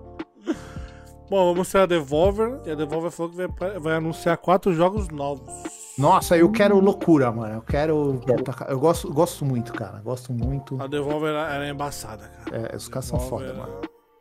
Bom, 1.29 1.37
vamos 1.45 1.59
mostrar 1.59 1.83
a 1.83 1.87
Devolver. 1.87 2.61
E 2.65 2.71
a 2.71 2.75
Devolver 2.75 3.11
falou 3.11 3.33
que 3.33 3.37
vai, 3.37 3.79
vai 3.79 3.95
anunciar 3.97 4.37
quatro 4.39 4.73
jogos 4.73 5.09
novos. 5.09 5.53
Nossa, 5.99 6.39
eu 6.39 6.51
quero 6.51 6.79
loucura, 6.79 7.31
mano. 7.31 7.57
Eu 7.57 7.63
quero. 7.63 8.21
Eu 8.69 8.79
gosto, 8.79 9.13
gosto 9.13 9.45
muito, 9.45 9.73
cara. 9.73 10.01
Gosto 10.01 10.33
muito. 10.33 10.81
A 10.81 10.87
Devolver 10.87 11.31
ela 11.31 11.67
é 11.67 11.71
embaçada, 11.71 12.31
cara. 12.45 12.69
É, 12.73 12.77
os 12.77 12.89
caras 12.89 13.05
são 13.05 13.19
Devolver, 13.19 13.49
foda, 13.49 13.61
mano. 13.61 13.81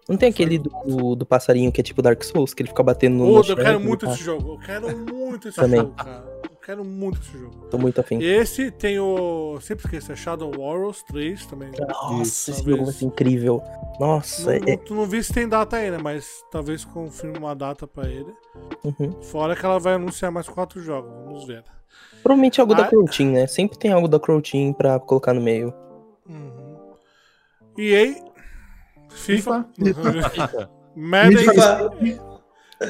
Não 0.09 0.15
tem 0.17 0.29
aquele 0.29 0.57
do, 0.57 1.15
do 1.15 1.25
passarinho 1.25 1.71
que 1.71 1.81
é 1.81 1.83
tipo 1.83 2.01
Dark 2.01 2.23
Souls, 2.23 2.53
que 2.53 2.61
ele 2.61 2.69
fica 2.69 2.81
batendo 2.83 3.17
no. 3.17 3.25
Pô, 3.43 3.47
eu 3.49 3.55
quero 3.57 3.79
muito 3.79 4.05
esse 4.05 4.23
jogo. 4.23 4.53
Eu 4.53 4.59
quero 4.59 4.97
muito 5.13 5.47
esse 5.49 5.57
Também. 5.57 5.79
jogo, 5.81 5.91
cara. 5.95 6.23
Eu 6.49 6.57
quero 6.75 6.85
muito 6.85 7.19
esse 7.21 7.37
jogo. 7.37 7.67
Tô 7.69 7.77
muito 7.77 7.99
afim. 7.99 8.19
Esse 8.21 8.71
tem 8.71 8.99
o. 8.99 9.57
Sempre 9.61 9.85
esqueço, 9.85 10.11
é 10.11 10.15
Shadow 10.15 10.51
Warriors 10.51 11.03
3 11.03 11.45
também. 11.47 11.71
Nossa, 11.79 12.51
esse 12.51 12.63
jogo 12.63 12.85
vai 12.85 12.93
ser 12.93 13.05
incrível. 13.05 13.61
Nossa, 13.99 14.45
Não, 14.45 14.51
é. 14.51 14.59
não, 14.59 14.77
tu 14.77 14.95
não 14.95 15.05
vi 15.05 15.23
se 15.23 15.33
tem 15.33 15.47
data 15.47 15.75
ainda, 15.77 15.99
mas 15.99 16.25
talvez 16.51 16.85
confirme 16.85 17.37
uma 17.37 17.55
data 17.55 17.85
pra 17.87 18.07
ele. 18.07 18.33
uhum. 18.83 19.21
Fora 19.21 19.55
que 19.55 19.65
ela 19.65 19.79
vai 19.79 19.93
anunciar 19.95 20.31
mais 20.31 20.47
quatro 20.47 20.81
jogos, 20.81 21.11
vamos 21.25 21.45
ver. 21.45 21.63
Provavelmente 22.23 22.59
algo 22.61 22.73
da 22.75 22.83
Ah. 22.83 22.87
Crow 22.87 23.05
Team, 23.05 23.31
né? 23.31 23.47
Sempre 23.47 23.77
tem 23.77 23.91
algo 23.91 24.07
da 24.07 24.19
Crow 24.19 24.41
Team 24.41 24.71
pra 24.73 24.99
colocar 24.99 25.33
no 25.33 25.41
meio. 25.41 25.73
Uhum. 26.29 26.77
EA, 27.77 28.15
FIFA. 29.17 29.65
Madden, 30.95 31.37
FIFA, 31.37 31.89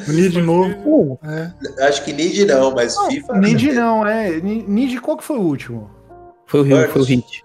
Unir 0.09 0.29
de 0.29 0.41
novo. 0.41 1.19
É. 1.23 1.85
acho 1.87 2.03
que 2.03 2.11
Nid 2.13 2.45
não, 2.45 2.73
mas 2.73 2.97
FIFA. 2.97 3.33
Nid 3.37 3.71
não, 3.73 4.05
é. 4.05 4.39
Ni- 4.41 4.63
Nid, 4.67 4.99
qual 5.01 5.17
que 5.17 5.23
foi 5.23 5.37
o 5.37 5.41
último? 5.41 5.89
Foi 6.45 6.61
o 6.61 6.63
Rio, 6.63 6.89
foi 6.89 7.01
o 7.01 7.05
hit. 7.05 7.43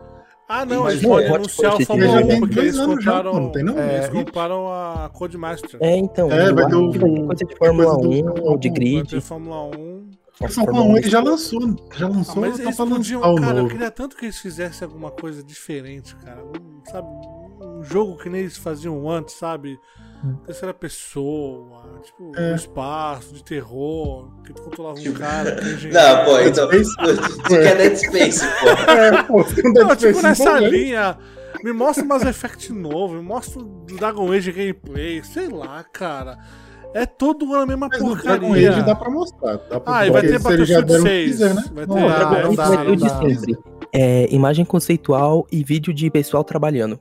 Ah, 0.48 0.66
não, 0.66 0.82
Mas 0.82 0.92
eles 0.94 1.02
não, 1.04 1.10
podem 1.12 1.28
pode- 1.28 1.38
anunciar 1.44 1.74
o 1.80 1.86
Fórmula 1.86 2.10
Já 2.18 2.24
1, 2.24 2.28
tem 2.28 2.40
porque 2.40 2.54
dois 2.56 2.66
eles 2.66 2.78
anos 2.78 3.04
já, 3.04 3.10
compraram, 3.12 3.32
pô, 3.32 3.40
não 3.40 3.50
tem 3.52 3.62
não? 3.64 3.78
eles 3.78 4.04
É. 4.04 4.08
compraram 4.10 4.68
a 4.68 5.10
Codemaster. 5.14 5.78
É, 5.80 5.96
então. 5.96 6.30
É, 6.30 6.48
eu 6.50 6.54
vai 6.54 6.66
ter 6.66 6.74
o- 6.74 6.90
coisa 7.26 7.44
de 7.46 7.56
Fórmula 7.56 7.86
coisa 7.96 8.02
do 8.02 8.10
1, 8.10 8.22
Fórmula 8.26 8.58
de 8.58 8.68
1, 8.68 8.70
Vai 8.72 8.80
grid. 8.80 9.08
ter 9.08 9.20
Fórmula 9.22 9.62
1. 9.76 10.10
A 10.42 10.48
Fórmula 10.48 10.82
1 10.84 10.96
ele 10.98 11.08
já 11.10 11.20
lançou. 11.22 11.60
Já 11.94 12.06
Ah, 12.06 12.08
lançou, 12.10 12.36
mas 12.42 12.56
tá 12.58 12.62
eles 12.64 12.76
pra 12.76 12.86
podiam, 12.86 13.20
lançar 13.20 13.32
o 13.32 13.36
cara, 13.40 13.52
eu 13.58 13.62
novo. 13.62 13.68
queria 13.70 13.90
tanto 13.90 14.16
que 14.16 14.24
eles 14.26 14.38
fizessem 14.38 14.86
alguma 14.86 15.10
coisa 15.10 15.42
diferente, 15.42 16.14
cara. 16.16 16.42
Um, 16.44 16.82
sabe, 16.90 17.08
um 17.82 17.84
jogo 17.84 18.16
que 18.16 18.28
nem 18.28 18.42
eles 18.42 18.56
faziam 18.56 19.08
antes, 19.10 19.34
sabe? 19.34 19.78
Terceira 20.46 20.72
pessoa, 20.72 22.00
tipo, 22.04 22.32
É. 22.36 22.50
no 22.50 22.54
espaço, 22.56 23.34
de 23.34 23.42
terror, 23.44 24.30
que 24.44 24.52
tu 24.52 24.62
controlava 24.62 24.98
um 25.00 25.12
cara. 25.12 25.50
é 25.60 25.72
engenheiro. 25.72 25.92
Não, 25.92 26.24
pô, 26.24 26.38
então. 26.40 26.68
Tu 27.42 27.48
quer 27.48 27.76
Dead 27.76 27.96
Space, 27.96 28.40
pô. 28.60 28.68
É, 28.90 29.22
pô, 29.24 29.38
não 29.64 29.72
deve 29.72 29.84
Não, 29.88 29.96
tipo, 29.96 30.22
nessa 30.22 30.60
linha. 30.60 31.18
Me 31.64 31.72
mostra 31.72 32.04
Mass 32.04 32.24
Effect 32.24 32.72
novo, 32.72 33.14
me 33.14 33.22
mostra 33.22 33.60
o 33.60 33.64
Dragon 33.96 34.32
Age 34.32 34.50
gameplay, 34.52 35.22
sei 35.24 35.48
lá, 35.48 35.84
cara. 35.84 36.38
É 36.94 37.06
todo 37.06 37.52
ano 37.54 37.62
a 37.62 37.66
mesma 37.66 37.88
Mas 37.88 37.98
porcaria. 37.98 38.38
Dragon 38.38 38.54
Age 38.54 38.82
dá 38.82 38.94
pra 38.94 39.10
mostrar. 39.10 39.56
Dá 39.56 39.80
pra, 39.80 39.96
Ah, 39.98 40.06
e 40.06 40.10
vai 40.10 40.22
ter 40.22 40.38
Battlefield 40.38 40.84
deram 40.84 41.02
6. 41.02 41.38
teaser, 41.38 41.54
né? 41.54 41.64
Vai 41.72 41.86
Não, 41.86 41.94
ter 41.94 42.00
Não, 42.00 42.08
ah, 42.08 42.42
não 42.42 42.48
Isso 42.48 42.56
dá, 42.56 42.68
vai 42.68 42.76
não 42.76 42.84
ter 42.84 42.90
o 42.92 42.96
de 43.44 43.52
dá. 43.54 43.58
É, 43.92 44.26
imagem 44.34 44.64
conceitual 44.64 45.46
e 45.50 45.62
vídeo 45.64 45.92
de 45.92 46.10
pessoal 46.10 46.42
trabalhando. 46.44 46.98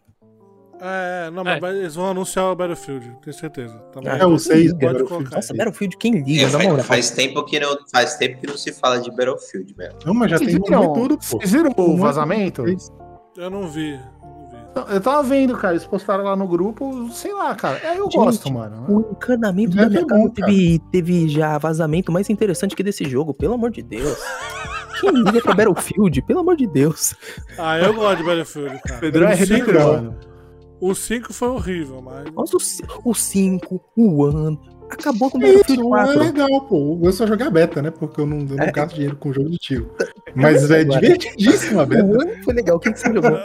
É, 0.83 1.29
não, 1.29 1.43
mas 1.43 1.61
É. 1.63 1.69
eles 1.77 1.93
vão 1.95 2.09
anunciar 2.09 2.45
o 2.51 2.55
Battlefield, 2.55 3.15
tenho 3.21 3.33
certeza. 3.35 3.77
Também. 3.93 4.11
Ah, 4.11 4.17
É 4.17 4.25
o 4.25 4.39
6 4.39 4.73
do 4.73 4.79
Pode 4.79 4.85
Battlefield. 4.93 5.09
colocar. 5.09 5.35
Nossa, 5.35 5.53
Battlefield, 5.53 5.97
quem 5.97 6.21
liga, 6.23 6.41
É, 6.41 6.45
na 6.45 6.51
faz, 6.51 6.67
moral. 6.69 6.85
faz 6.85 7.09
tempo 7.11 7.45
que 7.45 7.59
não, 7.59 7.77
faz 7.91 8.15
tempo 8.15 8.39
que 8.41 8.47
não 8.47 8.57
se 8.57 8.73
fala 8.73 8.99
de 8.99 9.11
Battlefield 9.11 9.75
mesmo. 9.77 9.99
Não, 10.05 10.13
mas 10.15 10.31
já 10.31 10.37
Vocês 10.39 10.51
tem 10.53 10.61
viram, 10.61 10.93
tudo, 10.93 11.17
pô. 11.17 11.23
vocês 11.37 11.51
viram 11.51 11.71
o 11.77 11.91
Um 11.91 11.95
de 11.95 12.01
vazamento? 12.01 12.63
Eu 13.37 13.49
não 13.51 13.67
vi. 13.67 13.99
Eu 14.89 15.01
tava 15.01 15.21
vendo, 15.21 15.55
cara. 15.57 15.73
Eles 15.73 15.85
postaram 15.85 16.23
lá 16.23 16.35
no 16.35 16.47
grupo, 16.47 17.09
sei 17.11 17.33
lá, 17.33 17.53
cara. 17.53 17.77
É, 17.83 17.99
eu 17.99 18.05
Gente, 18.05 18.15
gosto, 18.15 18.51
mano. 18.51 18.85
O 18.89 19.11
encanamento 19.11 19.75
da 19.75 19.87
minha 19.89 20.05
bom, 20.05 20.29
teve, 20.29 20.79
teve 20.91 21.27
já 21.27 21.57
vazamento 21.57 22.09
mais 22.11 22.29
interessante 22.29 22.75
que 22.75 22.81
desse 22.81 23.03
jogo, 23.07 23.33
pelo 23.33 23.53
amor 23.53 23.69
de 23.69 23.83
Deus. 23.83 24.17
Quem 24.99 25.11
liga 25.11 25.41
pra 25.41 25.53
Battlefield? 25.53 26.21
Pelo 26.23 26.39
amor 26.39 26.55
de 26.55 26.65
Deus. 26.67 27.13
Ah, 27.57 27.77
eu 27.79 27.93
gosto 27.93 28.17
de 28.17 28.23
Battlefield, 28.23 28.81
cara. 28.87 28.99
Pedro 29.01 29.25
é 29.25 29.33
o, 29.33 29.37
5, 29.37 29.49
hater, 29.53 29.73
mano. 29.87 30.15
O 30.81 30.93
5 30.95 31.31
foi 31.33 31.47
horrível, 31.49 32.01
mas. 32.01 32.25
Nossa, 32.33 32.57
o 33.05 33.13
5, 33.13 33.81
o 33.95 34.25
1, 34.27 34.57
acabou 34.89 35.29
com 35.31 35.37
o 35.37 35.43
É 35.43 35.49
Isso, 35.49 35.57
Battlefield 35.59 35.81
é 35.81 35.89
4. 35.89 36.19
legal, 36.19 36.61
pô. 36.61 36.99
Eu 37.01 37.11
só 37.13 37.25
jogar 37.27 37.49
beta, 37.49 37.81
né? 37.81 37.91
Porque 37.91 38.19
eu 38.19 38.25
não, 38.25 38.39
eu 38.39 38.55
não 38.57 38.63
É. 38.65 38.71
gasto 38.71 38.95
dinheiro 38.95 39.15
com 39.15 39.31
jogo 39.31 39.49
de 39.49 39.57
tiro. 39.57 39.89
Mas 40.35 40.69
é 40.71 40.81
Agora. 40.81 40.99
divertidíssimo 40.99 41.79
a 41.81 41.85
beta. 41.85 42.03
O 42.03 42.17
1 42.39 42.43
foi 42.43 42.53
legal, 42.53 42.75
o 42.77 42.79
que, 42.79 42.91
que 42.91 42.99
você 42.99 43.13
jogou? 43.13 43.37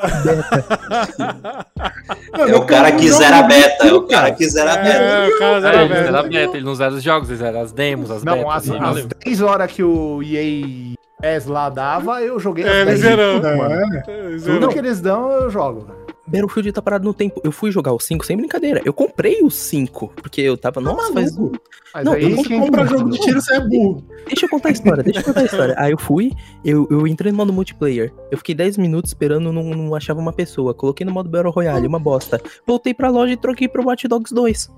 É 2.48 2.54
o 2.56 2.66
cara 2.66 2.92
que 2.92 3.10
zera 3.10 3.38
a 3.38 3.42
beta, 3.42 3.86
é 3.86 3.92
o 3.92 4.02
cara 4.02 4.32
que 4.32 4.48
zera 4.48 4.72
a 4.74 4.76
beta. 4.76 4.98
É, 4.98 5.28
o 5.28 5.38
cara 5.38 5.56
É, 5.56 5.60
zera 5.60 5.86
beta. 5.88 6.18
a 6.18 6.22
beta, 6.22 6.56
ele 6.56 6.66
não 6.66 6.74
zera 6.74 6.92
os 6.94 7.02
jogos, 7.02 7.28
ele 7.28 7.38
zera 7.38 7.60
as 7.60 7.72
demos, 7.72 8.10
as 8.10 8.22
Não, 8.22 8.34
betas. 8.38 8.52
as, 8.54 8.66
e 8.66 8.76
as. 9.00 9.06
10 9.24 9.40
horas 9.42 9.72
que 9.72 9.82
o 9.82 10.22
EA 10.22 10.94
PES 11.20 11.46
lá 11.46 11.68
dava, 11.70 12.20
eu 12.22 12.38
joguei 12.38 12.64
É, 12.64 12.68
as 12.68 12.76
ele 12.76 12.84
10 12.86 13.00
zerou. 13.00 13.40
tudo, 13.40 13.56
mano. 13.56 13.74
É, 13.74 14.34
É, 14.34 14.36
Tudo 14.44 14.68
que 14.68 14.78
eles 14.78 15.00
dão, 15.00 15.30
eu 15.30 15.50
jogo. 15.50 15.86
Battlefield 16.26 16.72
tá 16.72 16.82
parado 16.82 17.04
no 17.04 17.14
tempo. 17.14 17.40
Eu 17.44 17.52
fui 17.52 17.70
jogar 17.70 17.92
o 17.92 18.00
5 18.00 18.26
sem 18.26 18.36
brincadeira. 18.36 18.82
Eu 18.84 18.92
comprei 18.92 19.42
o 19.42 19.50
5, 19.50 20.12
porque 20.16 20.40
eu 20.40 20.56
tava, 20.56 20.80
nossa, 20.80 21.12
faz... 21.12 21.36
maluco. 21.36 21.60
Mas 21.94 22.04
Não, 22.04 22.12
aí 22.12 22.24
eu 22.24 22.30
não 22.30 22.42
quem 22.42 22.60
compra 22.60 22.86
jogo 22.86 23.10
de 23.10 23.18
tiro, 23.20 23.40
você 23.40 23.54
é 23.54 23.60
burro. 23.60 24.04
Deixa 24.26 24.44
eu 24.44 24.50
contar 24.50 24.68
a 24.68 24.72
história, 24.72 25.02
deixa 25.02 25.20
eu 25.20 25.24
contar 25.24 25.40
a 25.40 25.44
história. 25.44 25.74
Aí 25.78 25.92
eu 25.92 25.98
fui, 25.98 26.32
eu, 26.64 26.86
eu 26.90 27.06
entrei 27.06 27.32
no 27.32 27.38
modo 27.38 27.52
multiplayer. 27.52 28.12
Eu 28.30 28.38
fiquei 28.38 28.54
10 28.54 28.76
minutos 28.76 29.10
esperando, 29.10 29.52
não, 29.52 29.62
não 29.62 29.94
achava 29.94 30.20
uma 30.20 30.32
pessoa. 30.32 30.74
Coloquei 30.74 31.06
no 31.06 31.12
modo 31.12 31.30
Battle 31.30 31.52
Royale, 31.52 31.86
uma 31.86 31.98
bosta. 31.98 32.40
Voltei 32.66 32.92
pra 32.92 33.08
loja 33.08 33.32
e 33.32 33.36
troquei 33.36 33.68
pro 33.68 33.86
Watch 33.86 34.06
Dogs 34.08 34.34
2. 34.34 34.70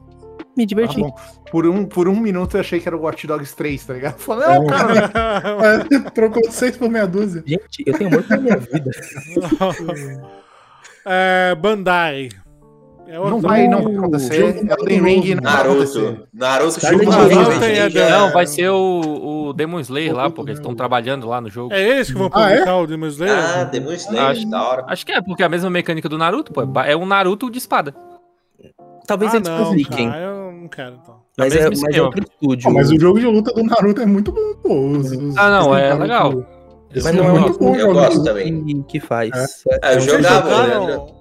Me 0.56 0.66
diverti. 0.66 1.00
Tá 1.00 1.08
bom. 1.08 1.14
Por 1.50 1.66
um, 1.66 1.84
por 1.84 2.08
um 2.08 2.20
minuto 2.20 2.56
eu 2.56 2.60
achei 2.60 2.80
que 2.80 2.88
era 2.88 2.96
o 2.96 3.00
Watch 3.00 3.26
Dogs 3.26 3.54
3, 3.54 3.84
tá 3.84 3.94
ligado? 3.94 4.18
Falei, 4.18 4.48
não, 4.48 4.66
cara, 4.66 5.86
É, 5.90 6.10
trocou 6.10 6.50
seis 6.50 6.76
por 6.76 6.90
meia 6.90 7.06
dúzia. 7.06 7.42
Gente, 7.46 7.84
eu 7.86 7.94
tenho 7.96 8.10
amor 8.10 8.22
pela 8.24 8.40
minha 8.40 8.56
vida. 8.56 8.90
é, 11.04 11.54
Bandai. 11.54 12.28
É 13.10 13.16
não 13.18 13.40
vai 13.40 13.66
não 13.66 13.82
vai 13.82 13.94
acontecer. 13.96 14.66
Elden 14.70 15.02
Ring 15.02 15.34
não. 15.36 15.42
Naruto. 15.42 16.26
Naruto 16.30 16.72
Scarlet 16.72 17.06
chupa 17.10 17.24
Witch, 17.24 17.94
Dan- 17.94 18.00
é- 18.02 18.10
Não, 18.10 18.32
vai 18.32 18.46
ser 18.46 18.68
o, 18.68 19.46
o 19.48 19.52
Demon 19.54 19.80
Slayer 19.80 20.14
lá, 20.14 20.28
porque 20.28 20.50
eles 20.50 20.58
estão 20.60 20.74
trabalhando 20.74 21.26
lá 21.26 21.40
no 21.40 21.48
jogo. 21.48 21.72
É 21.72 21.80
eles 21.80 22.08
que 22.10 22.18
vão 22.18 22.28
Ah, 22.34 22.50
é? 22.50 22.52
publicar 22.56 22.76
o 22.76 22.86
Demon 22.86 23.06
Slayer? 23.06 23.38
Ah, 23.38 23.64
Demon 23.64 23.92
Slayer, 23.92 24.26
Acho- 24.26 24.50
da 24.50 24.62
hora. 24.62 24.84
Acho 24.88 25.06
que 25.06 25.12
é, 25.12 25.22
porque 25.22 25.42
é 25.42 25.46
a 25.46 25.48
mesma 25.48 25.70
mecânica 25.70 26.06
do 26.06 26.18
Naruto, 26.18 26.52
pô. 26.52 26.60
É 26.82 26.94
um 26.94 27.06
Naruto 27.06 27.50
de 27.50 27.56
espada. 27.56 27.94
Talvez 29.06 29.32
ah, 29.32 29.36
eles 29.38 29.48
não, 29.48 29.64
publiquem. 29.64 30.10
cara, 30.10 30.20
eu 30.22 30.52
não 30.52 30.68
quero 30.68 30.98
então. 31.02 31.14
Mas 31.38 31.54
É 31.56 31.60
é, 31.60 31.64
mas 31.70 31.82
é 31.96 32.02
outro 32.02 32.22
estúdio. 32.22 32.64
Pô, 32.64 32.74
mas 32.74 32.90
o 32.90 33.00
jogo 33.00 33.18
de 33.18 33.24
luta 33.26 33.54
do 33.54 33.62
Naruto 33.64 34.02
é 34.02 34.06
muito 34.06 34.30
bom, 34.32 34.54
pô. 34.62 34.74
Os- 34.86 35.10
os- 35.12 35.36
Ah, 35.38 35.48
não, 35.48 35.74
é 35.74 35.94
legal. 35.94 36.44
Mas 36.94 37.14
não 37.14 37.24
é 37.24 37.26
é 37.26 37.32
um 37.32 37.40
muito 37.40 37.58
bom, 37.58 37.74
Eu 37.74 37.80
jogo 37.80 37.92
de 37.92 37.98
gosto 38.00 38.24
também. 38.24 38.64
que, 38.64 38.82
que 38.84 39.00
faz. 39.00 39.30
Ah, 39.82 39.92
eu 39.94 40.00
Vocês 40.00 40.04
jogava, 40.16 40.50
jogaram, 40.50 40.86
né? 40.86 41.12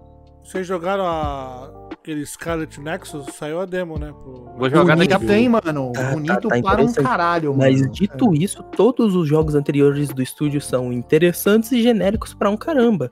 vocês 0.44 0.68
jogaram 0.68 1.06
a... 1.06 1.70
aquele 1.92 2.26
Scarlet 2.26 2.80
Nexus? 2.80 3.26
Saiu 3.36 3.60
a 3.60 3.66
demo, 3.66 4.00
né? 4.00 4.14
Pro... 4.14 4.50
Vou 4.58 4.70
jogar 4.70 4.96
daqui 4.96 5.14
a 5.14 5.18
Bonito 5.18 5.20
pouco. 5.20 5.26
tem, 5.28 5.50
mano. 5.50 5.92
Ah, 5.96 6.00
tá, 6.02 6.12
Bonito 6.12 6.48
tá 6.48 6.62
para 6.62 6.82
um 6.84 6.94
caralho, 6.94 7.50
mano. 7.50 7.60
Mas 7.60 7.92
dito 7.92 8.34
isso, 8.34 8.64
todos 8.64 9.14
os 9.16 9.28
jogos 9.28 9.56
anteriores 9.56 10.10
do 10.10 10.22
estúdio 10.22 10.62
são 10.62 10.94
interessantes 10.94 11.72
e 11.74 11.82
genéricos 11.82 12.34
pra 12.34 12.50
um 12.50 12.56
caramba. 12.58 13.12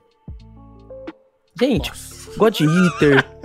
Gente, 1.60 1.88
Nossa. 1.90 2.38
God 2.38 2.60
Eater. 2.60 3.35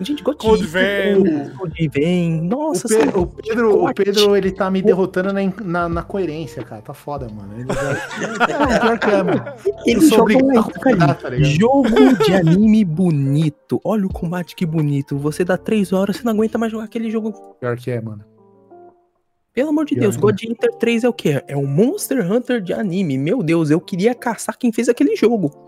Gente, 0.00 0.22
God 0.22 0.36
Code 0.36 0.64
Eater. 0.64 1.22
Vein. 1.22 1.50
Code 1.50 1.88
Vein. 1.88 2.40
O, 2.40 2.44
Nossa, 2.44 2.88
Pe- 2.88 2.94
são- 2.94 3.22
o 3.22 3.26
Pedro, 3.26 3.84
o? 3.84 3.94
Pedro, 3.94 4.36
ele 4.36 4.50
tá 4.50 4.70
me 4.70 4.82
derrotando 4.82 5.32
na, 5.32 5.40
na, 5.62 5.88
na 5.88 6.02
coerência, 6.02 6.62
cara. 6.64 6.82
Tá 6.82 6.92
foda, 6.92 7.28
mano. 7.28 7.54
Ele 7.54 7.66
já... 7.72 8.74
é, 8.74 8.80
pior 8.80 8.98
que 8.98 9.10
é, 9.10 9.22
mano. 9.22 9.44
Ele 9.86 10.00
joga 10.00 10.36
um 10.36 10.64
tá 10.64 11.42
jogo 11.42 12.24
de 12.24 12.34
anime 12.34 12.84
bonito. 12.84 13.80
Olha 13.84 14.06
o 14.06 14.12
combate 14.12 14.56
que 14.56 14.66
bonito. 14.66 15.16
Você 15.18 15.44
dá 15.44 15.56
três 15.56 15.92
horas, 15.92 16.16
você 16.16 16.24
não 16.24 16.32
aguenta 16.32 16.58
mais 16.58 16.72
jogar 16.72 16.84
aquele 16.84 17.10
jogo. 17.10 17.32
Pior 17.60 17.76
que 17.76 17.90
é, 17.90 18.00
mano. 18.00 18.24
Pelo 19.52 19.68
amor 19.68 19.84
de 19.84 19.94
Pior, 19.94 20.02
Deus, 20.02 20.16
né? 20.16 20.20
God 20.22 20.42
Eater 20.42 20.72
3 20.78 21.04
é 21.04 21.08
o 21.08 21.12
quê? 21.12 21.40
É 21.46 21.56
um 21.56 21.66
Monster 21.66 22.30
Hunter 22.30 22.60
de 22.60 22.72
anime. 22.72 23.16
Meu 23.16 23.40
Deus, 23.40 23.70
eu 23.70 23.80
queria 23.80 24.12
caçar 24.12 24.58
quem 24.58 24.72
fez 24.72 24.88
aquele 24.88 25.14
jogo. 25.14 25.63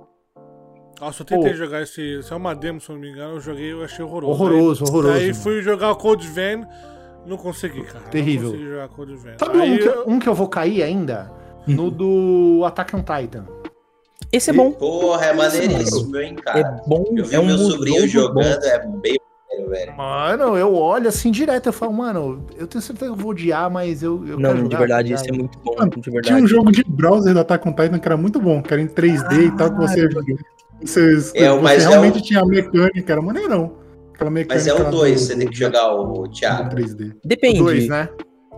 Nossa, 1.00 1.22
eu 1.22 1.26
tentei 1.26 1.50
Pô. 1.50 1.56
jogar 1.56 1.82
esse. 1.82 2.00
Isso 2.20 2.32
é 2.32 2.36
uma 2.36 2.54
demo, 2.54 2.80
se 2.80 2.88
eu 2.88 2.94
não 2.94 3.02
me 3.02 3.10
engano. 3.10 3.34
Eu 3.34 3.40
joguei 3.40 3.72
eu 3.72 3.84
achei 3.84 4.04
horroroso. 4.04 4.32
Horroroso, 4.32 4.84
Aí- 4.84 4.90
horroroso. 4.90 5.14
Aí 5.18 5.34
fui 5.34 5.62
jogar 5.62 5.90
o 5.92 5.96
Code 5.96 6.26
Vein. 6.28 6.64
Não 7.26 7.36
consegui, 7.36 7.82
cara. 7.82 8.04
Terrível. 8.10 8.50
Não 8.50 8.52
consegui 8.52 8.70
jogar 8.70 8.88
Code 8.88 9.16
Vein. 9.16 9.34
Sabe 9.38 9.60
Aí 9.60 9.72
um 9.74 9.78
que, 9.78 9.86
eu- 9.88 10.04
um 10.08 10.18
que 10.18 10.28
eu 10.28 10.34
vou 10.34 10.48
cair 10.48 10.82
ainda? 10.82 11.30
No 11.66 11.90
do 11.90 12.62
Attack 12.64 12.94
on 12.94 13.00
Titan. 13.02 13.44
Esse 14.32 14.50
é 14.50 14.52
bom. 14.52 14.70
Porra, 14.72 15.26
é 15.26 15.32
maneiríssimo, 15.32 16.16
hein, 16.18 16.36
É 16.38 16.42
cara. 16.42 16.80
bom. 16.86 17.04
Eu 17.16 17.24
vi 17.24 17.34
é 17.34 17.40
um 17.40 17.46
meu 17.46 17.58
sobrinho 17.58 18.06
jogo 18.08 18.34
bom. 18.34 18.42
jogando, 18.42 18.64
é 18.64 18.86
bem. 19.02 19.18
Velho. 19.68 19.96
Mano, 19.96 20.56
eu 20.58 20.74
olho 20.74 21.08
assim 21.08 21.30
direto, 21.30 21.66
eu 21.68 21.72
falo, 21.72 21.90
mano, 21.92 22.44
eu 22.58 22.66
tenho 22.66 22.82
certeza 22.82 23.06
que 23.10 23.18
eu 23.18 23.22
vou 23.22 23.30
odiar, 23.30 23.70
mas 23.70 24.02
eu, 24.02 24.22
eu 24.26 24.38
Não, 24.38 24.50
quero 24.50 24.56
de 24.56 24.62
jogar, 24.64 24.78
verdade, 24.78 25.12
isso 25.14 25.24
é 25.28 25.32
muito 25.32 25.58
bom. 25.60 25.74
Mano, 25.78 25.90
De 25.96 26.20
Tinha 26.20 26.36
um 26.36 26.46
jogo 26.46 26.70
de 26.70 26.84
browser 26.84 27.32
da 27.32 27.40
Attack 27.40 27.66
on 27.66 27.72
Titan 27.72 27.98
que 27.98 28.06
era 28.06 28.18
muito 28.18 28.38
bom, 28.38 28.62
que 28.62 28.70
era 28.72 28.82
em 28.82 28.86
3D 28.86 29.46
e 29.46 29.56
tal, 29.56 29.70
que 29.70 29.78
você, 29.78 30.06
você, 30.82 31.10
É, 31.34 31.50
você 31.50 31.60
mas 31.62 31.84
é 31.84 31.88
realmente 31.88 32.18
o- 32.18 32.22
tinha 32.22 32.40
a 32.40 32.46
mecânica, 32.46 33.12
era 33.12 33.22
maneirão. 33.22 33.76
Aquela 34.14 34.30
mecânica 34.30 34.54
Mas 34.54 34.66
é 34.66 34.74
o 34.74 34.82
lá 34.84 34.90
2, 34.90 35.14
do- 35.20 35.26
você 35.26 35.36
tem 35.36 35.48
que 35.48 35.56
jogar 35.56 35.94
o 35.94 36.28
Thiago. 36.28 36.70
3D. 36.70 37.12
Depende. 37.24 37.60
O 37.60 37.64
dois, 37.64 37.88
né? 37.88 38.08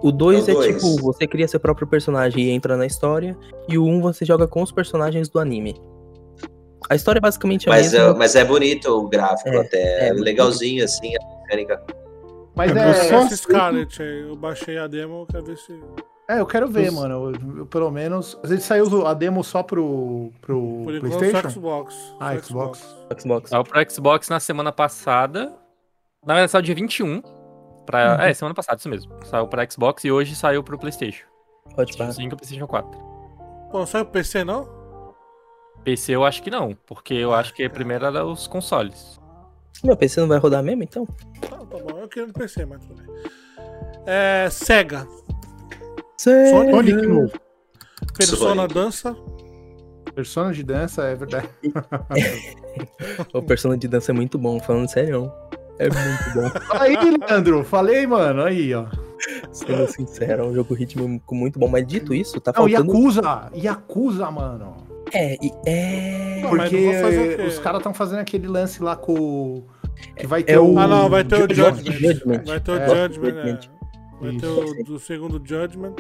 O 0.01 0.13
2 0.13 0.47
É 0.49 0.53
é, 0.53 0.55
dois. 0.55 0.75
tipo, 0.77 1.03
você 1.03 1.27
cria 1.27 1.49
seu 1.49 1.59
próprio 1.59 1.87
personagem 1.89 2.45
e 2.45 2.51
entra 2.51 2.77
na 2.77 2.87
história. 2.87 3.37
E 3.69 3.77
o 3.77 3.85
1 3.85 3.97
um 3.97 4.01
você 4.01 4.25
joga 4.25 4.47
com 4.47 4.63
os 4.63 4.71
personagens 4.71 5.29
do 5.29 5.41
anime. 5.41 5.75
A 6.89 6.95
história 6.95 7.21
basicamente 7.21 7.69
é 7.69 7.73
a 7.73 7.75
Mas, 7.75 7.93
mesma. 7.93 8.09
é, 8.11 8.15
mas 8.15 8.37
é 8.37 8.45
bonito 8.45 8.87
o 8.89 9.09
gráfico 9.09 9.49
É, 9.51 9.57
até. 9.59 10.09
é. 10.09 10.13
legalzinho, 10.13 10.85
assim, 10.85 11.13
a 11.17 11.41
mecânica. 11.43 11.83
Mas 12.55 12.71
Eu 12.71 12.79
é, 12.79 12.95
só- 12.95 13.29
Scarlet 13.37 14.01
aí, 14.03 14.21
eu 14.29 14.37
baixei 14.37 14.79
a 14.79 14.87
demo, 14.87 15.27
quero 15.31 15.45
ver 15.45 15.57
se. 15.59 15.73
É, 16.29 16.41
eu 16.41 16.47
quero 16.47 16.69
ver, 16.69 16.89
Os- 16.89 16.95
mano. 16.95 17.33
eu- 17.35 17.59
eu, 17.59 17.67
pelo 17.67 17.91
menos. 17.91 18.39
Ele 18.45 18.61
saiu 18.61 19.07
a 19.07 19.15
demo 19.15 19.43
só 19.43 19.63
pro, 19.63 20.31
pro 20.41 20.83
Por 20.85 21.01
PlayStation? 21.01 21.41
só 21.43 21.51
Xbox. 21.51 22.15
Ah, 22.21 22.35
Só 22.35 22.43
Xbox. 22.43 22.97
Xbox. 23.19 23.51
Saiu 23.51 23.65
pro 23.65 23.91
Xbox 23.91 24.29
na 24.29 24.39
semana 24.41 24.71
passada. 24.73 25.53
Na 26.27 26.35
verdade, 26.35 26.53
saiu 26.53 26.63
dia 26.63 26.75
21. 26.75 27.23
Pra... 27.87 28.29
É, 28.29 28.35
semana 28.35 28.55
passada, 28.55 28.79
isso 28.79 28.89
mesmo. 28.89 29.11
Saiu 29.25 29.47
pra 29.49 29.69
Xbox 29.71 30.05
e 30.05 30.11
hoje 30.13 30.35
saiu 30.37 30.63
pro 30.63 30.79
PlayStation. 30.79 31.25
PlayStation 31.75 32.13
5 32.13 32.35
e 32.35 32.37
PlayStation 32.37 32.67
4. 32.67 32.91
Pô, 33.71 33.79
não 33.79 33.87
saiu 33.87 34.05
pro 34.05 34.13
PC 34.13 34.45
não? 34.45 34.69
PC 35.85 36.13
eu 36.15 36.25
acho 36.25 36.43
que 36.43 36.51
não, 36.51 36.77
porque 36.87 37.15
eu 37.15 37.33
acho 37.33 37.55
que 37.55 37.67
primeiro 37.69 38.05
era 38.05 38.27
os 38.27 38.47
consoles. 38.47 39.19
Meu 39.83 39.97
PC 39.97 40.21
não 40.21 40.29
vai 40.29 40.39
rodar 40.39 40.63
mesmo, 40.63 40.83
então? 40.83 41.07
Tá, 41.41 41.57
tá 41.57 41.65
bom, 41.65 41.99
eu 42.01 42.09
queria 42.09 42.27
no 42.27 42.33
PC, 42.35 42.67
mas 42.67 42.85
tudo 42.85 43.01
bem. 43.01 43.15
É. 44.05 44.49
Sega. 44.51 45.07
Sonic. 46.19 46.71
Sonic 46.71 47.07
novo. 47.07 47.33
Persona 48.17 48.55
Sonic. 48.63 48.75
dança. 48.75 49.17
Persona 50.15 50.53
de 50.53 50.63
dança, 50.65 51.03
é 51.05 51.15
verdade. 51.15 51.49
O 53.35 53.43
Persona 53.43 53.77
de 53.77 53.89
dança 53.89 54.13
é 54.13 54.15
muito 54.15 54.39
bom, 54.39 54.61
falando 54.61 54.89
sério. 54.89 55.33
É 55.79 55.85
muito 55.89 56.35
bom. 56.35 56.61
Aí, 56.79 56.97
Leandro, 56.97 57.65
falei, 57.65 58.07
mano. 58.07 58.43
Aí, 58.45 58.73
ó. 58.75 58.87
Sendo 59.53 59.87
sincero, 59.91 60.45
é 60.45 60.47
um 60.47 60.55
jogo 60.55 60.75
ritmo 60.75 61.21
muito 61.31 61.59
bom. 61.59 61.67
Mas 61.69 61.87
dito 61.87 62.15
isso, 62.15 62.41
tá 62.41 62.53
Não, 62.57 62.69
faltando. 62.69 62.93
Yakuza. 62.93 63.51
Yakuza, 63.55 64.31
mano. 64.31 64.77
É, 65.13 65.35
e- 65.45 65.53
é. 65.67 66.41
Não, 66.43 66.51
Porque 66.51 67.37
não 67.37 67.47
os 67.47 67.59
caras 67.59 67.79
estão 67.81 67.95
fazendo 67.95 68.21
aquele 68.21 68.47
lance 68.47 68.83
lá 68.83 68.95
com. 68.97 69.65
Que 70.17 70.27
vai 70.27 70.41
É 70.41 70.45
ter 70.45 70.59
o- 70.59 70.75
o. 70.75 70.79
Ah, 70.79 70.87
não, 70.87 71.09
vai 71.09 71.25
ter 71.25 71.37
o. 71.37 71.53
Judgment. 71.55 72.43
Vai 72.45 72.61
ter 72.61 72.71
o 72.73 72.77
É. 72.77 72.89
Judgment, 73.09 73.59
é. 73.65 73.78
Judgment. 74.21 74.39
Vai 74.41 74.75
ter 74.75 74.81
o 74.81 74.85
do 74.85 74.99
segundo 74.99 75.43
Judgment. 75.45 75.95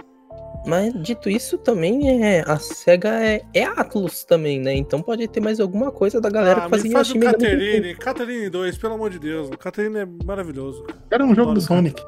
Mas 0.66 0.92
dito 1.02 1.30
isso, 1.30 1.56
também 1.58 2.22
é. 2.24 2.42
A 2.46 2.58
SEGA 2.58 3.10
é, 3.24 3.42
é 3.54 3.64
Atlus 3.64 4.24
também, 4.24 4.60
né? 4.60 4.74
Então 4.74 5.00
pode 5.00 5.26
ter 5.28 5.40
mais 5.40 5.60
alguma 5.60 5.90
coisa 5.90 6.20
da 6.20 6.28
galera 6.28 6.60
ah, 6.60 6.64
que 6.64 6.70
fazia 6.70 6.90
faz 6.92 7.10
o. 7.10 7.18
Caterine. 7.20 7.94
Caterine 7.94 8.50
2, 8.50 8.76
pelo 8.78 8.94
amor 8.94 9.10
de 9.10 9.18
Deus. 9.18 9.48
O 9.48 9.56
Caterine 9.56 9.98
é 10.00 10.06
maravilhoso. 10.24 10.84
Era 11.10 11.24
um 11.24 11.34
jogo 11.34 11.54
do 11.54 11.60
Sonic. 11.60 12.02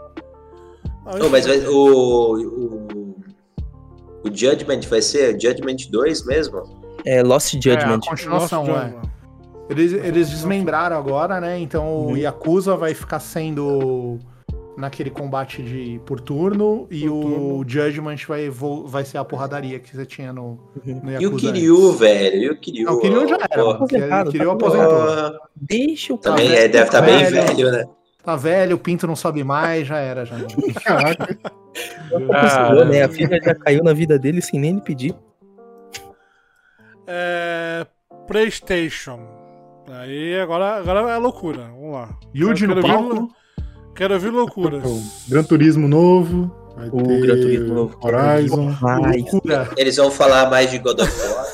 Ah, 1.07 1.25
Ô, 1.25 1.29
mas 1.31 1.47
vai- 1.47 1.59
o, 1.67 2.35
o. 2.35 3.15
O 4.23 4.29
Judgment 4.37 4.83
vai 4.83 5.01
ser 5.01 5.41
Judgment 5.41 5.77
2 5.91 6.27
mesmo? 6.27 6.63
É 7.07 7.23
Lost 7.23 7.55
É, 7.55 7.57
a 7.57 7.61
Judgment. 7.61 8.01
continuação, 8.01 8.67
Lost 8.67 8.77
é. 8.77 8.83
Judgment. 8.89 9.11
Eles, 9.71 9.93
eles 9.93 10.29
desmembraram 10.31 10.97
agora, 10.97 11.41
né? 11.41 11.59
Então 11.59 11.87
Uhum. 11.87 12.13
o 12.13 12.17
Yakuza 12.17 12.77
vai 12.77 12.93
ficar 12.93 13.21
sendo 13.21 14.19
naquele 14.81 15.11
combate 15.11 15.63
de 15.63 16.01
por 16.05 16.21
turno 16.21 16.87
e 16.91 17.03
Por 17.07 17.13
o 17.13 17.21
turno. 17.21 17.65
Judgment 17.69 18.17
vai, 18.27 18.49
vai 18.87 19.05
ser 19.05 19.19
a 19.19 19.25
porradaria 19.25 19.79
que 19.79 19.95
você 19.95 20.05
tinha 20.07 20.33
no, 20.33 20.59
Uhum. 20.87 21.01
no 21.05 21.11
E 21.13 21.17
o 21.19 21.21
Yakuza. 21.23 21.53
Kiryu, 21.53 21.93
velho? 21.93 22.37
E 22.43 22.51
o 22.51 22.57
Kiryu? 22.59 22.87
Não, 22.87 22.95
o 22.95 23.01
Kiryu 23.01 23.29
já 23.29 23.39
era. 23.51 23.71
Aposentado, 23.71 24.29
O 24.29 24.33
Kiryu 24.33 24.47
tá 24.49 24.53
aposentou. 24.55 25.41
Deixa 25.57 26.15
o 26.15 26.19
Também 26.19 26.49
cara. 26.49 26.61
é, 26.61 26.69
deve 26.69 26.85
estar 26.87 27.01
bem 27.03 27.25
velho. 27.25 27.47
velho, 27.47 27.73
né? 27.73 27.85
Tá 28.25 28.37
velho, 28.37 28.77
o 28.77 28.79
pinto 28.79 29.07
não 29.07 29.17
sobe 29.17 29.43
mais, 29.45 29.87
já 29.87 29.99
era, 29.99 30.25
já. 30.27 30.37
Caraca. 30.85 31.39
Né? 32.91 33.03
A 33.03 33.09
filha 33.09 33.41
já 33.43 33.55
caiu 33.55 33.83
na 33.85 33.93
vida 33.93 34.19
dele 34.19 34.43
sem 34.43 34.59
nem 34.61 34.73
ele 34.73 34.81
pedir. 34.81 35.15
É. 37.07 37.87
PlayStation. 38.27 39.21
Aí 39.91 40.39
agora, 40.39 40.77
agora 40.77 41.01
é 41.11 41.17
loucura. 41.17 41.63
Vamos 41.75 41.93
lá. 41.95 42.11
Yuji 42.35 42.67
no 42.67 42.81
palco. 42.81 43.29
Quero 44.01 44.15
ouvir 44.15 44.31
loucuras. 44.31 44.83
O 44.83 45.03
Gran 45.29 45.43
Turismo 45.43 45.87
novo. 45.87 46.51
Vai 46.75 46.89
O 46.89 47.03
ter 47.03 47.21
Gran 47.21 47.35
Turismo 47.37 47.75
novo. 47.75 47.99
Horizon. 48.03 48.75
Loucura. 48.81 49.69
Eles 49.77 49.95
vão 49.99 50.11
falar 50.11 50.49
mais 50.49 50.71
de 50.71 50.79
God 50.79 51.01
of 51.01 51.13
War. 51.29 51.47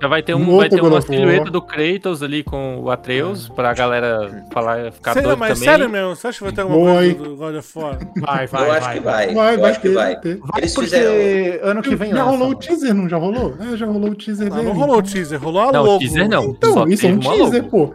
Já 0.00 0.06
vai 0.06 0.22
ter, 0.22 0.32
Um 0.32 0.42
um, 0.48 0.56
vai 0.58 0.68
ter 0.68 0.80
uma 0.80 1.00
silhueta 1.02 1.50
do 1.50 1.60
Kratos 1.60 2.22
ali 2.22 2.44
com 2.44 2.78
o 2.82 2.88
Atreus, 2.88 3.48
pra 3.48 3.74
galera 3.74 4.44
falar, 4.52 4.92
ficar 4.92 5.12
Sério, 5.12 5.30
doido 5.30 5.40
mas 5.40 5.58
também. 5.58 5.68
sério 5.68 5.90
mesmo, 5.90 6.14
você 6.14 6.28
acha 6.28 6.38
que 6.38 6.44
vai 6.44 6.52
ter 6.52 6.60
alguma 6.60 6.78
Boy. 6.92 7.14
coisa 7.16 7.30
do 7.30 7.36
God 7.36 7.54
of 7.56 7.78
War? 7.80 7.98
Vai, 8.20 8.46
vai, 8.46 8.62
eu 8.68 8.72
acho 8.74 8.80
vai, 8.84 8.94
que 8.94 9.00
vai. 9.00 9.34
Vai, 9.34 9.54
eu 9.56 9.60
vai 9.60 9.70
acho 9.72 9.80
que 9.80 9.88
vai. 9.88 10.14
vai 10.14 10.38
Eles 10.58 10.72
porque 10.74 10.88
fizeram. 10.90 11.68
ano 11.68 11.82
que 11.82 11.96
vem 11.96 12.12
Já 12.12 12.22
rolou 12.22 12.50
o 12.50 12.54
teaser, 12.54 12.94
não 12.94 13.08
já 13.08 13.16
rolou? 13.16 13.56
É, 13.58 13.76
já 13.76 13.86
rolou 13.86 14.10
o 14.10 14.14
teaser 14.14 14.48
Não, 14.48 14.56
dele. 14.56 14.68
não 14.68 14.74
rolou 14.76 14.98
o 14.98 15.02
teaser, 15.02 15.42
rolou 15.42 15.62
a 15.62 15.72
Não, 15.72 15.84
logo. 15.84 15.98
teaser 15.98 16.28
não. 16.28 16.44
Então, 16.44 16.72
Só 16.74 16.86
isso 16.86 17.04
é 17.04 17.10
um 17.10 17.18
teaser, 17.18 17.62
logo. 17.64 17.68
pô. 17.88 17.94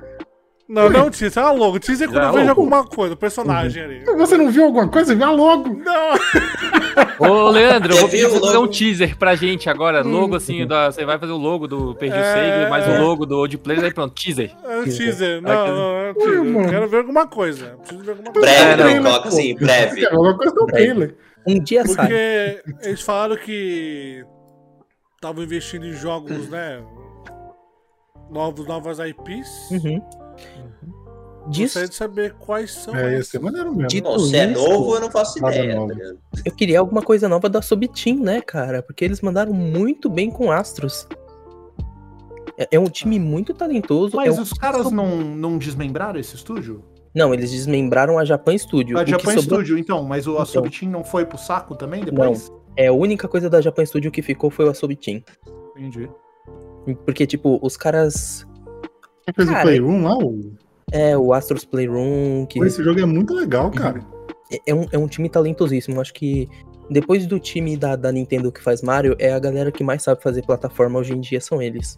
Não, 0.68 0.90
não 0.90 1.00
é 1.02 1.04
um 1.04 1.10
teaser, 1.10 1.44
é 1.44 1.46
a 1.46 1.52
logo. 1.52 1.78
Teaser 1.80 2.08
é 2.08 2.12
quando 2.12 2.22
Já 2.22 2.28
eu 2.30 2.34
vejo 2.34 2.48
logo. 2.48 2.62
alguma 2.62 2.84
coisa, 2.88 3.14
o 3.14 3.18
personagem 3.18 3.84
ali. 3.84 4.04
Você 4.06 4.38
não 4.38 4.50
viu 4.50 4.64
alguma 4.64 4.88
coisa? 4.88 5.14
Vê 5.14 5.26
logo. 5.26 5.70
Não, 5.76 6.14
Ô, 7.20 7.50
Leandro, 7.50 7.94
eu 7.94 8.00
vou 8.00 8.10
pedir 8.10 8.22
viu 8.22 8.30
pra 8.30 8.38
o 8.38 8.40
você 8.40 8.46
fazer 8.48 8.58
um 8.60 8.68
teaser 8.68 9.18
pra 9.18 9.36
gente 9.36 9.70
agora. 9.70 10.02
Logo 10.02 10.36
assim, 10.36 10.66
da, 10.66 10.90
você 10.92 11.04
vai 11.06 11.20
fazer 11.20 11.34
o 11.34 11.38
logo 11.38 11.68
do 11.68 11.94
Perdi 11.96 12.16
o 12.16 12.20
É. 12.20 12.34
Save, 12.34 12.70
mais 12.70 12.88
o 12.88 13.02
logo 13.04 13.26
do 13.26 13.38
Old 13.38 13.58
Player, 13.58 13.84
aí 13.84 13.94
pronto, 13.94 14.14
teaser. 14.16 14.56
é 14.64 14.78
um 14.80 14.84
teaser. 14.86 15.42
Não, 15.42 15.52
Aquele- 15.52 15.76
não, 15.78 15.96
é 15.98 16.12
um 16.12 16.14
teaser. 16.14 16.34
Eu 16.34 16.46
mano. 16.46 16.70
quero 16.70 16.88
ver 16.90 16.98
alguma 16.98 17.28
coisa. 17.28 17.66
Preciso 17.80 18.04
ver 18.04 18.12
alguma 18.12 18.32
coisa. 18.32 18.48
Breve, 18.48 18.82
É, 18.92 19.00
não. 19.00 19.04
Coloca 19.12 19.28
assim, 19.30 19.56
breve. 19.56 20.06
Alguma 20.08 20.38
coisa 20.38 20.54
do 20.56 20.66
trailer. 20.68 21.16
Um 21.46 21.60
dia 21.60 21.86
sai. 21.86 21.96
Porque 22.08 22.64
eles 22.88 23.02
falaram 23.02 23.36
que 23.36 24.24
estavam 25.16 25.44
investindo 25.44 25.86
em 25.86 25.92
jogos, 25.94 26.48
né? 26.50 26.82
Novos, 28.32 28.66
novas 28.66 28.98
IPs. 29.00 29.70
Uhum. 29.72 30.02
Disso, 31.50 31.64
Gostaria 31.80 31.90
de 31.90 31.96
saber 31.96 32.34
quais 32.36 32.72
são. 32.72 32.96
É, 32.96 33.22
ser 33.22 33.40
maneiro 33.40 33.72
mesmo. 33.74 33.88
Dito 33.90 34.06
Bom, 34.10 34.18
se 34.18 34.36
é 34.38 34.48
novo, 34.48 34.96
eu 34.96 35.02
não 35.02 35.12
faço 35.12 35.42
nada 35.42 35.56
ideia. 35.58 35.76
novo. 35.76 35.94
tá 35.94 36.42
eu 36.46 36.52
queria 36.56 36.80
alguma 36.80 37.02
coisa 37.02 37.28
nova 37.28 37.50
da 37.50 37.62
Subteam, 37.62 38.18
né, 38.20 38.40
cara? 38.40 38.82
Porque 38.82 39.04
eles 39.04 39.20
mandaram 39.20 39.52
muito 39.54 40.10
bem 40.10 40.32
com 40.32 40.50
Astros. 40.52 41.06
É, 42.58 42.68
é 42.72 42.80
um 42.80 42.86
time 42.86 43.20
muito 43.20 43.54
talentoso. 43.54 44.16
Mas 44.16 44.36
é 44.36 44.40
um- 44.40 44.44
os 44.44 44.54
caras 44.54 44.90
não, 44.92 45.18
não 45.18 45.58
desmembraram 45.58 46.18
esse 46.20 46.36
estúdio? 46.36 46.84
Não, 47.14 47.34
eles 47.34 47.52
desmembraram 47.52 48.18
a 48.18 48.24
Japan 48.26 48.58
Studio. 48.58 48.98
A 48.98 49.04
O 49.04 49.06
Japan 49.06 49.34
sobrou- 49.34 49.60
Studio, 49.60 49.78
então, 49.78 50.02
mas 50.04 50.26
o 50.28 50.38
a 50.40 50.44
Então. 50.44 50.64
Não 50.90 51.04
foi 51.04 51.26
pro 51.26 51.38
saco 51.38 51.76
também 51.76 52.04
depois? 52.06 52.52
É, 52.78 52.88
a 52.88 52.94
única 52.94 53.28
coisa 53.28 53.50
da 53.50 53.60
Japan 53.60 53.86
Studio 53.86 54.10
que 54.12 54.22
ficou 54.22 54.50
foi 54.50 54.68
a 54.70 54.74
Subteam. 54.74 55.22
Entendi. 55.76 56.10
Porque, 57.06 57.28
tipo, 57.28 57.60
os 57.62 57.76
caras. 57.76 58.48
Quem 59.26 59.34
fez 59.36 59.48
o 59.48 59.52
Cara, 59.52 59.64
Playroom 59.64 60.04
lá? 60.04 60.18
O... 60.18 60.54
É, 60.92 61.18
o 61.18 61.34
Astros 61.34 61.66
Playroom, 61.66 62.46
que 62.46 62.60
Esse 62.60 62.84
jogo 62.84 63.00
é 63.00 63.06
muito 63.06 63.34
legal, 63.34 63.72
cara. 63.72 64.02
é- 64.52 64.60
é 64.68 64.74
um, 64.76 64.86
é 64.92 64.98
um 64.98 65.08
time 65.08 65.30
talentosíssimo. 65.30 66.00
Acho 66.02 66.14
que 66.14 66.48
depois 66.90 67.26
do 67.26 67.40
time 67.40 67.76
da, 67.78 67.96
da 67.96 68.12
Nintendo 68.12 68.52
que 68.52 68.62
faz 68.62 68.82
Mario, 68.82 69.16
é 69.18 69.32
a 69.34 69.40
galera 69.40 69.72
que 69.72 69.84
mais 69.84 70.04
sabe 70.04 70.22
fazer 70.22 70.46
plataforma 70.46 71.00
hoje 71.00 71.14
em 71.14 71.20
dia, 71.22 71.40
são 71.42 71.62
eles. 71.62 71.98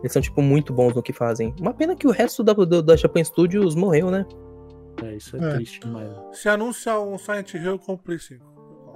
Eles 0.00 0.12
são, 0.12 0.20
tipo, 0.20 0.42
muito 0.42 0.72
bons 0.72 0.94
no 0.94 1.02
que 1.02 1.12
fazem. 1.12 1.54
Uma 1.60 1.72
pena 1.72 1.94
que 1.94 2.06
o 2.06 2.10
resto 2.10 2.42
da, 2.42 2.52
do- 2.52 2.82
da 2.82 2.96
Japan 2.96 3.22
Studios 3.24 3.74
morreu, 3.74 4.10
né? 4.10 4.26
É, 5.02 5.14
isso 5.16 5.36
é, 5.36 5.48
É. 5.48 5.54
triste 5.54 5.80
demais. 5.80 6.08
Se 6.32 6.48
anunciar 6.48 7.00
um 7.00 7.16
Silent 7.18 7.54
Hill, 7.54 7.62
eu 7.64 7.78
compro 7.78 8.18
5. 8.18 8.44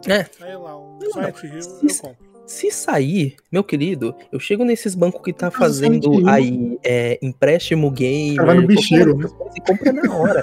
É. 0.09 0.25
Sai 0.25 0.57
lá, 0.57 0.77
um 0.79 0.99
Não, 1.01 1.11
Silent 1.13 1.43
Hill, 1.45 1.53
eu 1.89 1.97
compro. 2.01 2.26
Se 2.47 2.71
sair, 2.71 3.35
meu 3.51 3.65
querido, 3.65 4.15
eu 4.33 4.39
chego 4.39 4.65
nesses 4.65 4.95
bancos 4.95 5.21
que 5.23 5.33
tá 5.33 5.51
fazendo 5.51 6.29
aí 6.29 6.79
é, 6.85 7.19
empréstimo 7.21 7.91
game. 7.91 8.37
Vai 8.37 8.55
no 8.57 8.67
bicheiro, 8.67 9.17
né? 9.17 9.29
E 9.57 9.61
compra 9.61 9.93
na 9.93 10.15
hora. 10.15 10.41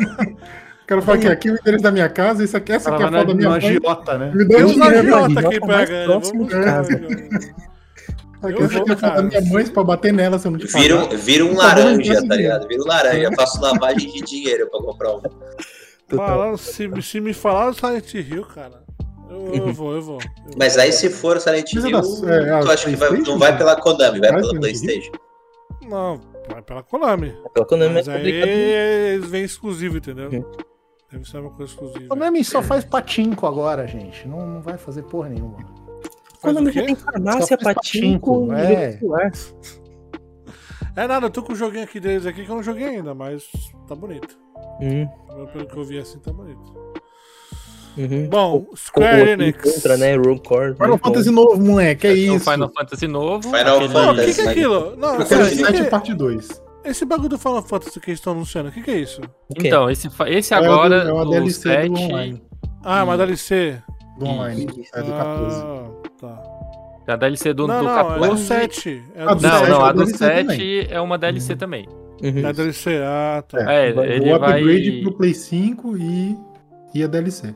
O 0.84 0.86
cara 0.86 1.02
fala 1.02 1.18
que 1.18 1.28
aqui 1.28 1.48
é 1.48 1.52
o 1.54 1.56
endereço 1.56 1.82
da 1.84 1.92
minha 1.92 2.10
casa, 2.10 2.44
isso 2.44 2.58
aqui, 2.58 2.74
essa 2.74 2.92
Cara, 2.92 3.06
aqui 3.06 3.16
é 3.16 3.18
a 3.18 3.22
foto 3.22 3.28
da 3.30 3.34
minha 3.36 3.50
mãe. 3.50 3.58
agiota, 3.58 4.18
né? 4.18 4.32
Me 4.36 4.46
dá 4.46 4.58
agiota 4.58 5.04
mano, 5.04 5.40
aqui. 5.40 5.60
João. 5.64 6.22
Aqui 8.44 8.62
Eu 8.62 8.68
vou, 8.68 8.82
é 8.92 8.96
da 8.96 9.22
minha 9.24 9.42
mãe 9.42 9.66
pra 9.68 9.84
bater 9.86 10.12
nela 10.12 10.38
se 10.38 10.46
eu 10.46 10.52
não 10.52 10.60
te 10.60 10.68
Vira, 10.68 10.98
um- 11.06 11.08
vira 11.18 11.46
um 11.46 11.50
Tá 11.50 11.54
bom, 11.56 11.58
laranja, 11.62 12.14
então, 12.14 12.28
tá 12.28 12.36
ligado? 12.36 12.68
Vira 12.68 12.84
um 12.84 12.86
laranja. 12.88 13.24
Eu 13.24 13.32
faço 13.34 13.62
lavagem 13.62 14.12
de 14.12 14.22
dinheiro 14.24 14.70
pra 14.70 14.82
comprar 14.82 15.16
um. 15.16 15.22
Falando, 16.10 16.58
se, 16.58 16.90
se 17.02 17.22
me 17.22 17.34
falar 17.34 17.70
do 17.72 17.76
Silent 17.78 18.14
Hill, 18.14 18.44
cara, 18.54 18.83
eu, 19.34 19.54
eu 19.68 19.74
vou, 19.74 19.94
eu 19.94 20.02
vou. 20.02 20.20
eu. 20.22 20.54
Mas 20.58 20.78
aí 20.78 20.92
se 20.92 21.10
for 21.10 21.40
Silent 21.40 21.72
Mas 21.74 21.86
é 21.86 21.90
Hill, 21.90 21.98
é, 22.30 22.60
tu 22.62 22.72
acha 22.72 22.90
que 22.90 22.96
vai- 22.96 23.12
não 23.18 23.38
vai 23.38 23.58
pela 23.58 23.76
Konami, 23.80 24.20
vai 24.20 24.32
Vai 24.32 24.40
pela 24.42 24.44
Silent? 24.46 24.62
Playstation. 24.62 25.12
Não, 25.88 26.20
é 26.56 26.62
pela 26.62 26.84
Konami. 26.84 27.36
Pela 27.54 27.66
Konami 27.66 27.94
Mas 27.96 28.08
é 28.08 28.14
aí 28.16 28.28
eles 29.16 29.30
vêm 29.30 29.44
exclusivo, 29.44 29.98
entendeu? 29.98 30.30
Uhum. 30.30 30.52
Deve 31.12 31.30
ser 31.30 31.38
uma 31.38 31.52
coisa 31.52 31.72
exclusiva. 31.72 32.06
O 32.06 32.08
Konami 32.10 32.44
só 32.44 32.62
faz 32.62 32.84
patinco 32.86 33.46
agora, 33.46 33.86
gente. 33.88 34.28
Não, 34.28 34.46
não 34.48 34.62
vai 34.62 34.78
fazer 34.78 35.04
porra 35.04 35.30
nenhuma. 35.30 35.58
Konami 36.42 36.70
o 36.70 36.72
já 36.72 36.84
tem 36.84 36.96
farmácia, 36.96 37.58
patinco, 37.58 38.52
é. 38.54 39.00
É 40.96 41.08
nada, 41.08 41.26
eu 41.26 41.30
tô 41.32 41.42
com 41.42 41.54
o 41.54 41.56
joguinho 41.56 41.84
aqui 41.84 42.00
deles 42.00 42.26
aqui 42.28 42.46
que 42.46 42.52
eu 42.52 42.56
não 42.56 42.62
joguei 42.62 42.86
ainda, 42.86 43.16
mas 43.16 43.50
tá 43.88 43.96
bonito. 43.96 44.38
Hum, 44.80 45.08
Pelo 45.52 45.66
que 45.66 45.76
eu 45.78 45.84
vi 45.84 45.98
assim, 45.98 46.20
tá 46.20 46.32
bonito. 46.32 46.62
Uhum. 47.98 48.28
Bom, 48.30 48.66
Square 48.76 49.22
o- 49.22 49.28
Enix. 49.30 49.78
Entra, 49.78 49.98
né? 49.98 50.16
Rogue 50.16 50.42
Core. 50.44 50.74
Final. 50.76 50.98
Fantasy 50.98 51.32
novo, 51.32 51.62
moleque, 51.62 52.08
é 52.08 52.14
isso. 52.14 52.50
Final 52.52 52.72
Fantasy 52.78 53.08
novo. 53.08 53.44
Final 53.44 53.76
aquele- 53.78 53.94
Pô, 53.94 54.00
o 54.00 54.02
que, 54.02 54.08
Fantasy. 54.08 54.34
que 54.34 54.42
é 54.42 54.52
aquilo? 54.52 54.96
Não, 54.98 55.16
Eu 55.20 55.26
sério, 55.26 55.28
quero 55.28 55.46
o 55.46 55.50
que 55.50 55.56
7 55.66 55.74
que 55.74 55.82
é- 55.82 55.90
parte 55.90 56.14
2. 56.14 56.62
esse 56.86 57.06
bagulho 57.06 57.30
do 57.30 57.38
Final 57.38 57.62
Fantasy 57.64 58.00
que 58.00 58.10
eles 58.12 58.20
estão 58.20 58.34
anunciando, 58.34 58.70
o 58.70 58.72
que, 58.72 58.82
que 58.82 58.92
é 58.92 58.98
isso? 59.00 59.22
Então, 59.58 59.90
esse, 59.90 60.10
esse 60.28 60.54
É 60.54 60.58
agora, 60.58 61.02
do- 61.04 61.10
é 61.10 61.14
uma 61.14 61.26
do 61.26 61.32
DLC 61.32 61.60
do 61.70 61.74
7, 61.74 61.92
online. 61.92 62.44
Ah, 62.84 63.04
uma 63.04 63.18
DLC. 63.18 63.82
Do 64.20 64.26
online. 64.26 64.68
É 64.94 65.02
do 65.02 65.12
14. 65.12 65.62
Ah, 65.64 65.90
tá. 66.20 66.44
a 67.14 67.16
DLC 67.18 67.54
do, 67.54 67.68
não, 67.68 67.80
do 67.80 67.84
não, 67.86 67.96
14. 67.96 68.24
é 68.24 68.30
do 68.30 68.38
7. 68.38 69.04
É 69.16 69.24
Ah, 69.24 69.34
do 69.34 69.36
do 69.36 69.42
Não, 69.44 69.52
7. 69.60 69.70
não, 69.70 69.82
é 69.86 69.90
a 69.90 69.92
do 69.92 69.98
DLC 69.98 70.18
7 70.18 70.42
também. 70.48 70.88
é 70.90 71.02
uma 71.02 71.18
DLC 71.18 71.56
também. 71.56 71.88
Uhum. 72.24 72.40
É 72.40 72.46
a 72.46 72.52
DLC, 72.54 73.02
ah, 73.04 73.44
tá. 73.48 73.60
É, 73.74 73.92
Vai- 73.92 74.08
ele 74.14 74.32
o 74.32 74.36
upgrade 74.36 74.92
vai- 74.92 75.02
pro 75.02 75.12
Play 75.18 75.34
5 75.34 75.98
e, 75.98 76.38
e 76.94 77.04
a 77.04 77.08
DLC. 77.08 77.54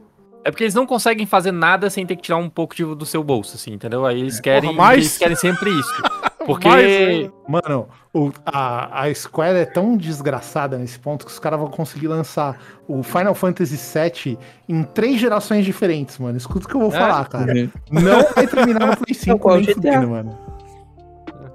É 0.48 0.52
porque 0.52 0.64
eles 0.64 0.74
não 0.74 0.86
conseguem 0.86 1.26
fazer 1.26 1.52
nada 1.52 1.90
sem 1.90 2.06
ter 2.06 2.15
que 2.15 2.22
tirar 2.22 2.38
um 2.38 2.49
pouco 2.49 2.74
de- 2.74 2.95
do 2.95 3.06
seu 3.06 3.22
bolso, 3.22 3.56
assim, 3.57 3.74
entendeu? 3.74 4.06
Aí 4.06 4.18
eles 4.22 4.40
querem, 4.40 4.69
Porra, 4.69 4.82
mais? 4.82 4.99
eles 4.99 5.18
querem 5.18 5.36
sempre 5.36 5.69
isso. 5.72 5.91
Porque 6.48 6.65
Mais 6.65 6.86
ainda. 6.86 7.34
Mano, 7.45 7.90
o- 8.14 8.32
a, 8.45 9.03
a 9.03 9.14
Square 9.14 9.57
é 9.57 9.65
tão 9.65 9.98
desgraçada 9.98 10.78
nesse 10.78 10.98
ponto 10.98 11.26
que 11.26 11.32
os 11.34 11.38
caras 11.40 11.60
vão 11.60 11.68
conseguir 11.69 12.07
lançar 12.07 12.57
o 12.88 13.03
Final 13.03 13.36
Fantasy 13.36 13.76
VII 13.76 14.40
em 14.69 14.84
três 14.84 15.19
gerações 15.19 15.65
diferentes, 15.65 16.18
mano. 16.18 16.38
Escuta 16.38 16.65
o 16.65 16.69
que 16.69 16.76
eu 16.76 16.80
vou 16.80 16.90
É? 16.94 16.98
falar, 16.98 17.28
cara. 17.28 17.53
Não 17.91 18.24
vai 18.34 18.48
terminar 18.48 18.88
no 18.88 18.95
Play 18.95 19.14
5 19.19 19.38
qual 19.40 19.57
nem 19.57 19.65
fudendo, 19.74 20.07
mano. 20.07 20.38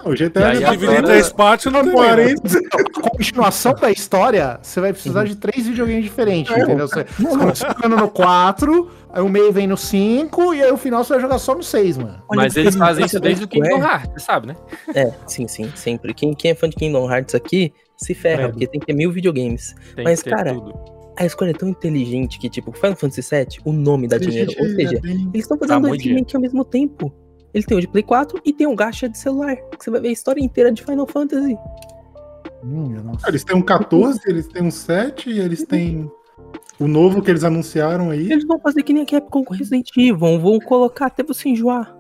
O 0.04 0.12
E 0.12 0.16
GTA 0.16 0.48
aí 0.48 0.60
já 0.60 0.66
tá 0.66 0.72
Dividir 0.72 0.98
em 0.98 1.02
três 1.02 1.32
partes 1.32 1.72
não 1.72 1.80
tem. 1.82 1.90
né? 1.90 1.94
40. 1.94 2.58
A 2.58 3.10
continuação 3.10 3.74
da 3.74 3.90
história, 3.90 4.58
você 4.62 4.80
vai 4.80 4.92
precisar 4.92 5.24
de 5.24 5.36
três 5.36 5.66
videogames 5.66 6.04
diferentes, 6.04 6.50
entendeu? 6.56 6.88
Você, 6.88 7.04
você 7.04 7.38
começa 7.38 7.68
jogando 7.68 7.96
no 7.96 8.08
4, 8.10 8.90
aí 9.12 9.22
o 9.22 9.28
meio 9.28 9.52
vem 9.52 9.66
no 9.66 9.76
5, 9.76 10.54
e 10.54 10.62
aí 10.62 10.72
o 10.72 10.76
final 10.76 11.04
você 11.04 11.12
vai 11.14 11.22
jogar 11.22 11.38
só 11.38 11.54
no 11.54 11.62
6, 11.62 11.98
mano. 11.98 12.22
Mas 12.34 12.56
eles 12.56 12.74
fazem 12.74 13.04
isso 13.06 13.20
desde 13.20 13.44
o. 13.44 13.48
Kingdom 13.48 13.78
Hearts, 13.82 14.10
você 14.14 14.20
sabe, 14.20 14.46
né? 14.48 14.56
É, 14.94 15.12
sim, 15.26 15.46
sim, 15.46 15.70
sempre. 15.74 16.12
Quem, 16.14 16.34
quem 16.34 16.50
é 16.50 16.54
fã 16.54 16.68
de 16.68 16.76
Kingdom 16.76 17.10
Hearts 17.10 17.34
aqui 17.34 17.72
se 17.96 18.14
ferra, 18.14 18.44
É. 18.44 18.48
porque 18.48 18.66
tem 18.66 18.80
que 18.80 18.86
ter 18.86 18.94
mil 18.94 19.12
videogames. 19.12 19.74
Tem 19.94 20.04
Mas, 20.04 20.22
que 20.22 20.30
ter 20.30 20.36
cara, 20.36 20.52
tudo. 20.54 20.72
A 21.18 21.28
Square 21.28 21.50
é 21.52 21.54
tão 21.54 21.68
inteligente 21.68 22.38
que, 22.38 22.48
tipo, 22.48 22.72
Final 22.72 22.96
Fantasy 22.96 23.20
VII, 23.30 23.46
o 23.66 23.72
nome 23.72 24.08
dá 24.08 24.16
dinheiro. 24.16 24.50
Ou 24.58 24.66
seja, 24.66 24.98
eles 25.04 25.42
estão 25.42 25.58
fazendo 25.58 25.82
dois 25.82 25.88
muito 25.90 26.00
dinheiro. 26.00 26.16
remakes 26.16 26.34
ao 26.34 26.40
mesmo 26.40 26.64
tempo. 26.64 27.12
Ele 27.54 27.64
tem 27.64 27.76
o 27.76 27.80
de 27.80 27.88
Play 27.88 28.02
4 28.02 28.40
e 28.44 28.52
tem 28.52 28.66
o 28.66 28.74
gacha 28.74 29.08
de 29.08 29.18
celular. 29.18 29.56
Que 29.56 29.84
você 29.84 29.90
vai 29.90 30.00
ver 30.00 30.08
a 30.08 30.12
história 30.12 30.40
inteira 30.42 30.72
de 30.72 30.82
Final 30.82 31.06
Fantasy. 31.06 31.56
Minha 32.62 33.02
nossa. 33.02 33.28
Eles 33.28 33.44
têm 33.44 33.56
um 33.56 33.62
14, 33.62 34.20
eles 34.26 34.46
têm 34.48 34.62
um 34.62 34.70
7, 34.70 35.30
e 35.30 35.38
eles 35.40 35.64
têm 35.66 36.10
o 36.78 36.86
novo 36.88 37.20
que 37.20 37.30
eles 37.30 37.44
anunciaram 37.44 38.10
aí. 38.10 38.30
Eles 38.32 38.46
vão 38.46 38.58
fazer 38.58 38.82
que 38.82 38.92
nem 38.92 39.02
a 39.02 39.06
Capcom 39.06 39.44
com 39.44 39.52
Resident 39.54 39.88
Evil. 39.96 40.38
Vão 40.38 40.58
colocar 40.60 41.06
até 41.06 41.22
você 41.22 41.48
enjoar. 41.50 41.94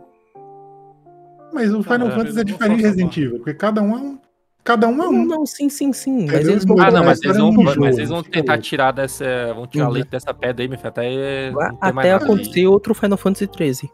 Mas 1.52 1.72
o 1.74 1.82
Final 1.82 2.08
Ah, 2.08 2.10
Fantasy 2.12 2.40
é 2.40 2.44
diferente 2.44 2.76
de 2.78 2.82
Resident 2.84 3.16
Evil, 3.16 3.36
porque 3.38 3.54
cada 3.54 3.82
um 3.82 3.92
é 3.96 4.00
um. 4.00 4.18
Cada 4.64 4.86
um 4.86 5.02
é 5.02 5.08
um. 5.08 5.24
não, 5.26 5.44
sim, 5.44 5.68
sim, 5.68 5.92
sim. 5.92 6.26
Mas 6.30 6.46
eles 6.48 6.64
vão 6.64 6.80
Ah, 6.80 6.90
não, 6.90 7.04
mas 7.04 7.20
eles 7.20 7.36
vão, 7.36 7.52
mas 7.52 7.98
eles 7.98 8.08
vão 8.08 8.22
tentar 8.22 8.58
tirar 8.58 8.92
dessa. 8.92 9.52
Vão 9.54 9.66
tirar 9.66 9.86
Uhum. 9.86 9.90
leite 9.90 10.08
dessa 10.08 10.32
pedra 10.32 10.62
aí, 10.64 10.68
meu 10.68 10.78
filho. 10.78 10.88
Até. 10.88 11.52
até 11.80 12.12
acontecer 12.14 12.66
outro 12.68 12.94
Final 12.94 13.18
Fantasy 13.18 13.48
13. 13.48 13.90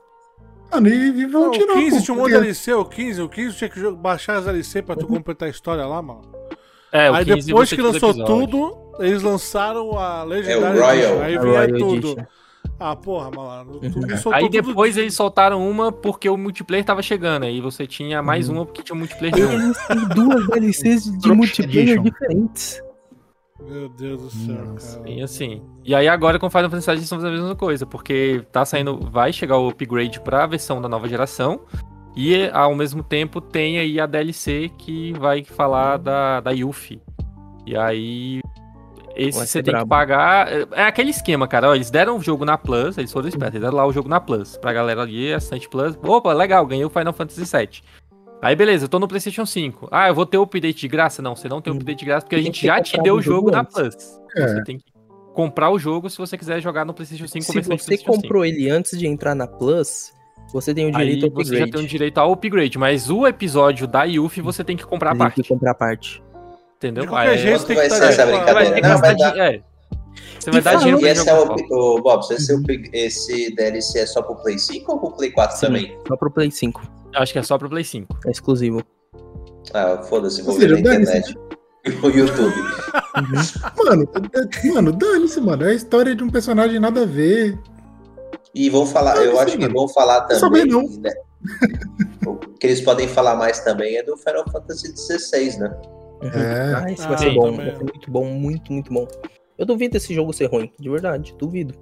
Mano, 0.71 0.89
e, 0.89 1.21
e 1.23 1.27
vão 1.27 1.43
Não, 1.47 1.51
tirar. 1.51 1.73
o 1.73 1.77
15 1.77 1.97
pô, 1.99 2.03
tinha 2.05 2.15
um 2.15 2.19
monte 2.21 2.33
de 2.33 2.41
DLC, 2.41 2.73
o 2.75 2.85
15, 2.85 3.23
o 3.23 3.29
15 3.29 3.57
tinha 3.57 3.71
que 3.71 3.91
baixar 3.93 4.37
as 4.37 4.45
DLC 4.45 4.83
pra 4.83 4.95
tu 4.97 5.07
completar 5.07 5.47
a 5.49 5.51
história 5.51 5.87
lá, 5.87 6.01
mano. 6.03 6.23
É, 6.93 7.11
o 7.11 7.15
Aí 7.15 7.25
15 7.25 7.47
depois 7.47 7.71
que 7.71 7.81
lançou 7.83 8.13
tudo, 8.25 8.77
eles 8.99 9.23
lançaram 9.23 9.99
a 9.99 10.21
É 10.23 10.25
Legendary 10.25 10.79
o 10.79 10.83
Royal. 10.83 10.95
Edition, 10.95 11.23
Aí 11.23 11.37
A 11.37 11.41
vinha 11.41 11.53
Royal 11.53 11.79
tudo. 11.79 12.09
Edition. 12.13 12.27
Ah, 12.81 12.95
porra, 12.95 13.31
malandro. 13.31 13.81
Uhum. 13.83 14.33
Aí 14.33 14.45
tudo- 14.49 14.53
depois 14.63 14.97
eles 14.97 15.13
soltaram 15.15 15.69
uma 15.69 15.91
porque 15.91 16.29
o 16.29 16.37
multiplayer 16.37 16.85
tava 16.85 17.03
chegando. 17.03 17.43
Aí 17.45 17.61
você 17.61 17.87
tinha 17.87 18.23
mais 18.23 18.49
Uhum. 18.49 18.57
uma 18.57 18.67
porque 18.67 18.83
tinha 18.83 18.95
um 18.95 18.99
multiplayer. 19.01 19.37
Eles 19.37 19.79
têm 19.87 20.09
duas 20.15 20.47
DLCs 20.47 21.05
de 21.19 21.33
multiplayer 21.33 21.89
Edition. 21.99 22.03
diferentes. 22.05 22.81
Meu 23.61 23.89
Deus 23.89 24.23
do 24.23 24.31
céu, 24.31 24.65
Nossa. 24.65 24.99
cara. 24.99 25.11
E 25.11 25.23
assim. 25.23 25.63
E 25.85 25.95
aí 25.95 26.07
agora 26.09 26.39
com 26.39 26.47
o 26.47 26.51
Final 26.51 26.71
Fantasy 26.71 26.87
VII 26.87 26.95
eles 26.95 27.05
estão 27.05 27.19
fazendo 27.19 27.35
a 27.35 27.41
mesma 27.41 27.57
coisa, 27.57 27.85
porque 27.85 28.45
tá 28.53 28.65
saindo, 28.65 28.99
vai 29.11 29.33
chegar 29.33 29.59
o 29.59 29.69
upgrade 29.69 30.21
pra 30.21 30.47
versão 30.47 30.81
da 30.81 30.89
nova 30.89 31.09
geração. 31.09 31.61
E 32.17 32.49
ao 32.53 32.75
mesmo 32.75 33.03
tempo 33.03 33.41
tem 33.41 33.79
aí 33.79 34.01
a 34.01 34.07
DLC 34.07 34.71
que 34.79 35.13
vai 35.19 35.45
falar 35.45 35.99
da, 35.99 36.41
da 36.41 36.51
Yuffie. 36.51 37.01
E 37.67 37.77
aí. 37.77 38.41
Esse 39.15 39.39
você 39.39 39.63
tem 39.63 39.65
que 39.65 39.71
brabo. 39.73 39.89
pagar. 39.89 40.49
É 40.53 40.67
é 40.73 40.83
aquele 40.85 41.11
esquema, 41.11 41.49
cara. 41.49 41.71
Ó, 41.71 41.75
eles 41.75 41.91
deram 41.91 42.17
o 42.17 42.23
jogo 42.23 42.45
na 42.45 42.57
Plus, 42.57 42.97
eles 42.97 43.13
foram 43.13 43.29
espertos, 43.29 43.55
eles 43.57 43.65
deram 43.65 43.77
lá 43.77 43.87
o 43.87 43.93
jogo 43.93 44.09
na 44.09 44.21
Plus. 44.21 44.57
Pra 44.57 44.73
galera 44.73 45.03
ali, 45.03 45.33
assinante 45.33 45.69
Plus. 45.69 45.99
Opa, 46.03 46.33
legal, 46.33 46.65
ganhei 46.65 46.85
o 46.85 46.91
Final 46.91 47.13
Fantasy 47.13 47.45
VII. 47.45 47.83
Aí 48.41 48.55
beleza, 48.55 48.85
eu 48.85 48.89
tô 48.89 48.99
no 48.99 49.09
PlayStation 49.09 49.45
5. 49.45 49.89
Ah, 49.91 50.09
eu 50.09 50.15
vou 50.15 50.25
ter 50.25 50.39
o 50.39 50.43
update 50.43 50.79
de 50.81 50.89
graça? 50.89 51.21
Não, 51.21 51.35
você 51.35 51.49
não 51.49 51.61
tem 51.61 51.73
o 51.73 51.75
Hum. 51.75 51.79
update 51.79 51.99
de 51.99 52.05
graça 52.05 52.25
porque 52.25 52.37
a 52.37 52.43
gente 52.43 52.65
já 52.65 52.81
te 52.81 53.01
deu 53.03 53.15
o 53.17 53.23
jogo 53.23 53.51
na. 53.51 53.65
Plus. 53.65 53.95
É. 54.37 54.47
Você 54.49 54.65
tem 54.65 54.79
que 54.79 54.85
comprar 55.35 55.71
o 55.71 55.79
jogo 55.79 56.09
se 56.09 56.17
você 56.19 56.39
quiser 56.39 56.61
jogar 56.61 56.85
no 56.85 56.95
PlayStation 56.95 57.27
5 57.27 57.45
Se 57.45 57.53
você 57.53 57.63
PlayStation 57.63 58.13
5. 58.13 58.23
comprou 58.23 58.45
ele 58.45 58.71
antes 58.71 58.97
de 58.97 59.07
entrar 59.09 59.35
na 59.35 59.47
Plus, 59.47 60.13
você 60.53 60.73
tem 60.73 60.85
o 60.91 60.97
Aí 60.97 61.05
direito 61.17 61.25
ao 61.27 61.31
você 61.33 61.51
já 61.57 61.65
upgrade. 61.65 61.73
tem 61.73 61.85
o 61.85 61.87
direito 61.89 62.19
ao 62.19 62.33
upgrade, 62.33 62.79
mas 62.79 63.11
o 63.11 63.27
episódio 63.27 63.87
da 63.89 64.05
Yuffie 64.05 64.41
você 64.43 64.63
tem 64.63 64.77
que 64.77 64.87
comprar 64.87 65.11
a 65.11 65.15
Você 65.15 65.19
tem 65.19 65.27
parte, 65.27 65.43
que 65.43 65.49
comprar 65.49 65.71
a 65.73 65.75
parte. 65.75 66.23
entendeu? 66.77 67.03
De 67.05 67.09
qualquer 67.09 67.31
Aí- 67.31 67.39
jeito, 67.39 67.67
tem 67.67 67.77
vai 67.77 67.89
que 67.89 67.95
ser 67.95 68.01
tá- 68.01 68.07
essa 68.09 68.27
brincadeira? 68.27 68.89
Não, 68.89 68.99
vai 68.99 69.17
dar. 69.17 69.37
é. 69.37 69.61
Você 70.39 70.51
vai 70.53 70.61
E 70.61 70.63
dar 70.63 70.75
dinheiro 70.77 70.99
E 70.99 71.01
pra 71.01 71.11
esse 71.11 71.29
é 71.29 71.35
o, 71.35 71.97
o 71.97 72.03
Bob, 72.03 72.21
esse, 72.33 72.53
é 72.93 72.99
esse 73.07 73.55
DLC 73.57 73.99
é 74.01 74.07
só 74.07 74.23
pro 74.23 74.37
Play 74.37 74.59
5 74.59 74.93
ou 74.93 74.99
pro 75.01 75.11
Play 75.13 75.31
4 75.33 75.61
também? 75.61 75.97
Só 76.07 76.17
pro 76.17 76.31
Play 76.31 76.51
5. 76.53 76.81
Acho 77.15 77.33
que 77.33 77.39
é 77.39 77.43
só 77.43 77.59
pro 77.59 77.69
Play 77.69 77.85
5. 77.85 78.19
É 78.27 78.31
exclusivo. 78.31 78.83
Ah, 79.75 79.99
foda-se, 80.03 80.43
vou 80.43 80.55
Ou 80.55 80.61
ver 80.61 80.69
seja, 80.69 80.75
na 80.83 80.95
internet. 80.95 81.39
O 82.03 82.09
YouTube. 82.09 82.55
Mano, 83.85 84.09
mano, 84.75 84.93
dane-se, 84.93 85.41
mano. 85.41 85.65
É 85.65 85.71
a 85.71 85.75
história 85.75 86.15
de 86.15 86.23
um 86.23 86.29
personagem 86.31 86.79
nada 86.79 87.03
a 87.03 87.07
ver. 87.07 87.59
E 88.55 88.69
vão 88.71 88.87
falar, 88.87 89.15
Não, 89.17 89.23
eu 89.23 89.41
acho 89.41 89.57
que 89.57 89.63
mano. 89.63 89.75
vão 89.75 89.89
falar 89.89 90.23
também. 90.23 90.65
não. 90.67 90.83
né? 90.83 91.13
o 92.27 92.37
que 92.37 92.67
eles 92.67 92.81
podem 92.81 93.09
falar 93.09 93.37
mais 93.37 93.61
também 93.61 93.97
é 93.97 94.03
do 94.03 94.17
Final 94.17 94.45
Fantasy 94.51 94.95
XVI, 94.97 95.59
né? 95.59 95.81
É. 96.23 96.75
Ah, 96.75 96.93
esse 96.93 97.05
Ah, 97.05 97.09
vai 97.09 97.19
ser 97.19 97.35
bom. 97.35 97.51
também. 97.53 97.67
Vai 97.67 97.77
ser 97.77 97.85
muito 97.85 98.11
bom, 98.11 98.25
muito, 98.27 98.73
muito 98.73 98.93
bom. 98.93 99.07
Eu 99.57 99.67
duvido 99.67 99.97
esse 99.97 100.13
jogo 100.15 100.33
ser 100.33 100.47
ruim, 100.47 100.71
de 100.79 100.89
verdade, 100.91 101.35
duvido. 101.39 101.75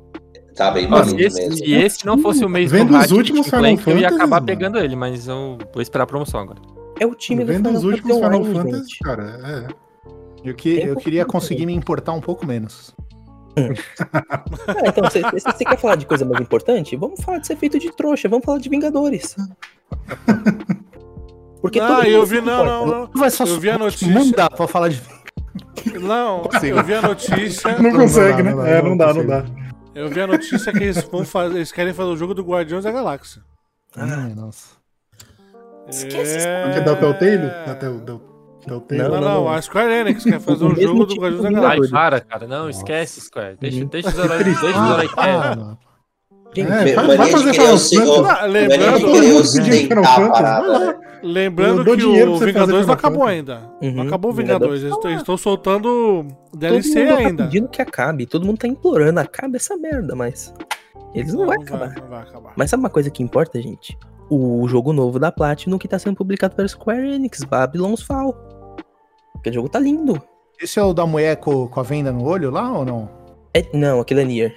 Tá 0.56 0.70
bem 0.70 0.88
Nossa, 0.88 1.10
bonito 1.10 1.26
esse, 1.26 1.40
mesmo. 1.40 1.56
se 1.58 1.72
esse 1.74 2.06
não 2.06 2.18
fosse 2.18 2.44
o 2.44 2.48
mês 2.48 2.70
Vendo 2.70 2.92
do 2.92 2.98
os 2.98 3.10
últimos 3.12 3.48
Clank, 3.48 3.82
Final 3.82 3.96
eu 3.96 4.00
ia 4.00 4.08
Fantasy, 4.08 4.14
acabar 4.14 4.36
mano. 4.36 4.46
pegando 4.46 4.78
ele, 4.78 4.96
mas 4.96 5.28
eu 5.28 5.58
vou 5.72 5.82
esperar 5.82 6.04
a 6.04 6.06
promoção 6.06 6.40
agora. 6.40 6.58
É 6.98 7.06
o 7.06 7.14
time 7.14 7.44
do 7.44 7.52
Vendo 7.52 7.68
Final 7.68 7.72
os 7.74 7.84
últimos 7.84 8.18
Fantasy 8.18 8.44
Final 8.44 8.64
Fantasy, 8.64 8.98
cara, 9.04 9.40
é. 9.44 9.68
Eu, 10.48 10.54
que, 10.54 10.76
Tem 10.76 10.86
eu 10.86 10.96
queria 10.96 11.24
conseguir 11.26 11.66
me 11.66 11.74
importar 11.74 12.12
um 12.12 12.20
pouco 12.20 12.46
menos. 12.46 12.94
Ah, 13.56 14.82
então, 14.86 15.04
você, 15.04 15.20
você- 15.22 15.64
quer 15.64 15.78
falar 15.78 15.96
de 15.96 16.06
coisa 16.06 16.24
mais 16.24 16.40
importante? 16.40 16.96
Vamos 16.96 17.20
falar 17.22 17.38
de 17.38 17.46
ser 17.46 17.56
feito 17.56 17.78
de 17.78 17.90
trouxa, 17.94 18.28
vamos 18.28 18.44
falar 18.44 18.58
de 18.58 18.68
Vingadores. 18.68 19.36
Porque 21.60 21.80
Ah, 21.80 21.88
mundo 21.96 22.06
eu 22.06 22.26
se 22.26 22.34
vi, 22.34 22.40
não, 22.40 22.64
não, 22.64 22.86
né? 22.86 22.92
não. 22.92 23.10
Vai 23.20 23.30
só 23.30 23.44
Eu 23.44 23.58
vi 23.58 23.70
a 23.70 23.78
notícia. 23.78 24.08
Não 24.12 24.30
dá 24.30 24.48
pra 24.48 24.66
falar 24.68 24.88
de. 24.88 25.02
Não, 26.00 26.48
eu 26.62 26.84
vi 26.84 26.94
a 26.94 27.02
notícia. 27.02 27.78
Não 27.78 27.92
consegue, 27.92 28.42
né? 28.42 28.50
não 28.52 28.58
dá, 28.62 28.68
é, 28.68 28.82
não 28.82 28.90
não 28.90 28.96
dá, 28.96 29.14
não 29.14 29.26
dá. 29.26 29.44
Eu 29.96 30.08
vi 30.10 30.20
a 30.20 30.26
notícia 30.26 30.72
que 30.72 30.82
eles 30.84 31.02
vão 31.04 31.24
fazer. 31.24 31.56
Eles 31.56 31.72
querem 31.72 31.94
fazer 31.94 32.10
o 32.10 32.16
jogo 32.16 32.34
do 32.34 32.42
Guardiões 32.42 32.84
da 32.84 32.92
Galáxia. 32.92 33.42
Ai, 33.96 34.34
nossa. 34.34 34.76
Esquece 35.88 36.36
isso. 36.38 36.46
É... 36.46 36.80
Da 36.82 36.94
Telltale? 36.96 37.38
Da 37.38 37.74
Telltale? 37.74 38.20
Não, 38.66 39.08
não, 39.08 39.20
não. 39.20 39.48
a 39.48 39.62
Square 39.62 39.92
Enix 39.92 40.24
quer 40.24 40.40
fazer 40.40 40.64
O 40.64 40.72
um 40.72 40.76
jogo 40.76 41.06
do 41.06 41.14
Guardiões 41.14 41.42
da 41.44 41.48
do 41.48 41.56
Ai, 41.56 41.62
Galáxia. 41.78 41.90
para, 41.92 42.20
cara. 42.20 42.46
Não, 42.46 42.66
Nossa. 42.66 42.78
esquece, 42.78 43.20
Square. 43.20 43.56
Deixa, 43.60 43.84
deixa 43.86 44.08
os 44.08 44.18
heróis 44.18 44.44
deixa 44.44 44.66
os 44.66 44.90
heróis 44.90 45.10
Ah. 45.16 45.76
Gente, 46.56 46.72
É, 46.72 46.94
vai- 46.94 47.16
vai 47.16 47.30
fazer 47.30 47.52
Final 47.52 47.66
Fantasy. 47.66 47.96
Não, 47.96 48.46
lembrando- 48.48 49.00
Todo 49.00 49.22
mundo 49.22 49.44
Fantasy, 49.44 49.88
vai 49.88 50.68
lá. 50.68 50.78
né? 50.78 50.94
Lembrando 51.22 51.78
Eu 51.78 51.84
dou 51.84 51.94
que 51.96 52.00
dinheiro 52.02 52.32
o 52.32 52.38
Vingadores 52.38 52.86
não 52.86 52.94
acabou 52.94 53.24
ainda. 53.24 53.70
Uhum. 53.82 53.92
Não 53.94 54.02
acabou 54.04 54.30
o 54.30 54.34
Vingadores. 54.34 54.82
Vingadores. 54.82 55.06
Eles 55.10 55.20
estão 55.22 55.36
soltando 55.36 56.26
todo 56.28 56.58
DLC 56.58 56.98
mundo 57.04 57.08
tá 57.08 57.16
ainda. 57.18 57.44
pedindo 57.44 57.68
que 57.68 57.82
acabe, 57.82 58.26
todo 58.26 58.46
mundo 58.46 58.58
tá 58.58 58.68
implorando, 58.68 59.18
acabe 59.20 59.56
essa 59.56 59.76
merda, 59.76 60.14
mas 60.14 60.54
eles 61.14 61.32
não, 61.32 61.46
vão 61.46 61.54
acabar. 61.54 61.94
não 62.00 62.08
vai 62.08 62.22
acabar. 62.22 62.52
Mas 62.56 62.70
sabe 62.70 62.82
uma 62.82 62.90
coisa 62.90 63.10
que 63.10 63.22
importa, 63.22 63.60
gente? 63.60 63.98
O 64.30 64.66
jogo 64.68 64.92
novo 64.92 65.18
da 65.18 65.32
Platinum 65.32 65.78
que 65.78 65.88
tá 65.88 65.98
sendo 65.98 66.16
publicado 66.16 66.54
pela 66.54 66.68
Square 66.68 67.14
Enix, 67.14 67.42
Babylon's 67.44 68.02
Fall. 68.02 68.34
Aquele 69.36 69.54
jogo 69.56 69.68
tá 69.68 69.78
lindo. 69.78 70.20
Esse 70.60 70.78
é 70.78 70.82
o 70.82 70.92
da 70.94 71.06
mulher 71.06 71.36
com, 71.36 71.66
com 71.68 71.80
a 71.80 71.82
venda 71.82 72.12
no 72.12 72.24
olho 72.24 72.50
lá 72.50 72.70
ou 72.72 72.84
não? 72.84 73.08
É, 73.54 73.64
não, 73.76 74.00
aquele 74.00 74.22
é 74.22 74.24
Nier. 74.24 74.54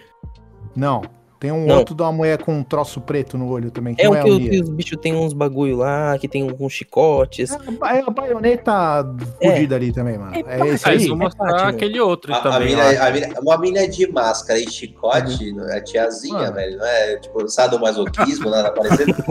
Não. 0.76 1.02
Tem 1.40 1.52
um 1.54 1.66
Não. 1.66 1.78
outro 1.78 1.96
da 1.96 2.12
mulher 2.12 2.42
com 2.44 2.54
um 2.54 2.64
troço 2.64 3.00
preto 3.00 3.38
no 3.38 3.50
olho 3.50 3.72
também. 3.72 3.96
Que 3.96 4.02
É 4.02 4.10
o 4.10 4.14
é 4.16 4.22
que, 4.24 4.30
o 4.30 4.40
que 4.40 4.60
os 4.62 4.70
bichos 4.70 4.98
tem 5.02 5.16
uns 5.16 5.32
bagulho 5.32 5.78
lá, 5.78 6.18
que 6.20 6.28
tem 6.28 6.44
uns 6.44 6.74
chicotes. 6.74 7.52
É 7.52 7.58
a- 7.82 7.96
é 7.98 8.04
a 8.06 8.10
baioneta 8.10 9.06
fodida 9.42 9.76
ali 9.78 9.94
também, 9.94 10.18
mano. 10.18 10.36
É, 10.36 10.40
É, 10.40 10.68
esse 10.68 10.90
eles 10.90 11.04
aí. 11.04 11.08
vão 11.08 11.16
é 11.18 11.20
mostrar 11.24 11.46
Platinum. 11.48 11.70
aquele 11.70 12.00
outro 12.02 12.34
A, 12.34 12.38
a 12.38 12.42
também. 12.42 12.68
mina, 12.70 12.84
lá. 12.84 13.08
a 13.08 13.12
mina- 13.12 13.40
uma 13.42 13.58
mina 13.58 13.88
de 13.88 14.12
máscara 14.12 14.60
e 14.60 14.70
chicote, 14.70 15.54
não 15.54 15.70
é 15.70 15.80
tiazinha, 15.80 16.34
Mano. 16.34 16.54
velho. 16.56 16.78
Não 16.78 16.86
é 16.86 17.16
tipo 17.18 17.48
sadomasoquismo, 17.48 18.50
nada 18.50 18.72
parecido. 18.72 19.16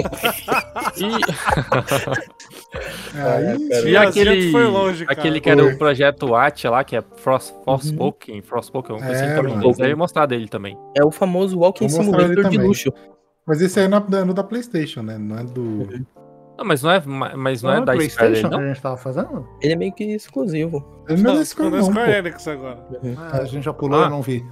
E, 3.15 3.19
Aí, 3.19 3.69
cara. 3.69 3.89
e 3.91 3.97
a 3.97 4.03
aquele, 4.03 4.51
foi 4.53 4.65
longe, 4.67 5.07
cara. 5.07 5.19
aquele 5.19 5.41
que 5.41 5.49
era 5.49 5.63
Foi. 5.63 5.73
o 5.73 5.79
projeto 5.79 6.27
Watch 6.27 6.69
lá, 6.69 6.85
que 6.85 6.97
é 6.97 7.03
Frost, 7.17 7.55
Frostpoken, 7.65 8.43
Frostpoken, 8.43 8.97
uma 8.97 9.07
coisa 9.07 9.25
É, 9.25 9.39
assim 9.39 9.75
também. 9.75 9.95
mostrar 9.95 10.27
dele 10.27 10.49
também. 10.49 10.77
É 10.97 11.03
o 11.05 11.11
famoso 11.11 11.59
Walking 11.59 11.89
Vou 11.89 11.98
Simulator 12.05 12.49
de 12.51 12.59
luxo. 12.59 12.93
Mas 13.47 13.61
esse 13.63 13.81
aí 13.81 13.87
é 13.87 13.89
da, 13.89 14.25
no 14.25 14.35
da 14.35 14.45
PlayStation, 14.45 15.03
né? 15.03 15.17
Não 15.17 15.39
é 15.39 15.45
do. 15.45 15.87
Não, 16.59 16.65
mas 16.65 16.83
não 16.83 16.91
é, 16.91 17.01
mas 17.07 17.63
não 17.63 17.71
é 17.71 17.81
da 17.85 17.93
Square 17.93 17.99
dele, 17.99 18.11
PlayStation 18.17 18.49
que 18.51 18.57
não? 18.57 18.63
a 18.65 18.67
gente 18.69 18.83
tava 18.83 18.97
fazendo? 18.97 19.49
Ele 19.63 19.73
é 19.73 19.77
meio 19.77 19.93
que 19.93 20.05
exclusivo. 20.05 20.85
Ele 21.09 21.23
não 21.23 21.31
é 21.31 21.35
Não, 21.35 21.39
da 21.41 21.45
Square, 21.47 21.71
da 21.71 21.77
não, 21.79 21.85
Square. 21.85 22.13
Enix 22.13 22.49
agora. 22.49 22.79
Ah, 23.17 23.37
a 23.39 23.45
gente 23.45 23.65
já 23.65 23.73
pulou, 23.73 24.01
Ah. 24.01 24.05
eu 24.05 24.11
não 24.11 24.23
vi. 24.23 24.45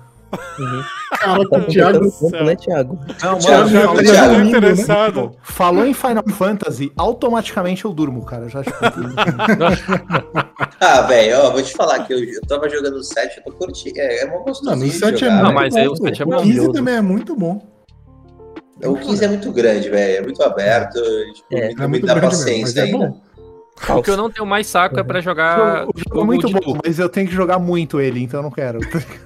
Caraca, 1.19 1.49
Tá 1.51 1.59
o 1.59 1.67
Thiago. 1.67 2.01
né, 2.45 2.57
Thiago? 2.57 2.99
Não, 3.23 3.39
Thiago, 3.39 3.41
Já 3.41 3.65
Thiago, 3.69 3.97
já 4.05 4.13
Thiago, 4.13 4.35
tô 4.35 4.39
né? 4.41 4.45
interessado. 4.47 5.33
Falou 5.43 5.87
em 5.87 5.95
Final 5.95 6.25
Fantasy, 6.31 6.93
automaticamente 6.97 7.85
eu 7.85 7.93
durmo, 7.93 8.25
cara. 8.25 8.49
Já 8.49 8.63
tipo, 8.63 8.77
Ah, 10.81 11.03
velho, 11.03 11.39
ó, 11.41 11.51
vou 11.51 11.63
te 11.63 11.73
falar 11.73 12.01
que 12.05 12.13
eu, 12.13 12.19
eu 12.23 12.41
tava 12.43 12.69
jogando 12.69 12.97
o 12.97 13.03
7, 13.05 13.39
eu 13.39 13.45
tô 13.45 13.53
curtindo. 13.53 13.99
É, 13.99 14.23
é 14.23 14.25
uma 14.27 14.39
Não, 14.39 14.45
gostosinho 14.45 14.87
no 14.87 14.93
de 14.93 14.99
7 14.99 15.25
é 15.25 15.29
Não, 15.31 15.37
muito 15.45 15.55
mas 15.55 15.75
velho. 15.75 15.83
aí 15.83 15.89
bom. 15.89 15.95
o 15.95 16.07
7 16.09 16.23
é 16.23 16.25
bom. 16.25 16.37
O 16.37 16.43
15 16.43 16.73
também 16.73 16.95
é 16.95 17.01
muito 17.01 17.37
bom. 17.37 17.67
O 18.85 18.95
15 18.97 19.25
é 19.25 19.29
muito 19.29 19.53
grande, 19.53 19.89
velho. 19.89 20.17
É 20.19 20.23
muito 20.23 20.43
aberto. 20.43 21.01
Tipo, 21.35 21.47
É, 21.53 21.69
me, 21.69 21.75
É 21.75 21.81
me 21.83 21.87
muito 21.89 22.07
dá 22.07 22.15
grande 22.15 22.37
mesmo, 22.37 22.45
paciência 22.45 22.63
mas 22.63 22.77
é 22.77 22.83
ainda. 22.95 23.09
bom. 23.09 23.21
O 23.99 24.03
que 24.03 24.11
eu 24.11 24.17
não 24.17 24.31
tenho 24.31 24.47
mais 24.47 24.67
saco 24.67 24.99
é 24.99 25.03
pra 25.03 25.21
jogar 25.21 25.87
o 25.87 25.93
jogo 25.99 26.21
é 26.21 26.25
muito 26.25 26.47
de 26.47 26.53
bom, 26.55 26.61
tubo. 26.61 26.81
mas 26.85 26.99
eu 26.99 27.09
tenho 27.11 27.29
que 27.29 27.35
jogar 27.35 27.59
muito 27.59 28.01
ele, 28.01 28.23
então 28.23 28.41
eu 28.41 28.45
não 28.45 28.51
quero. 28.51 28.79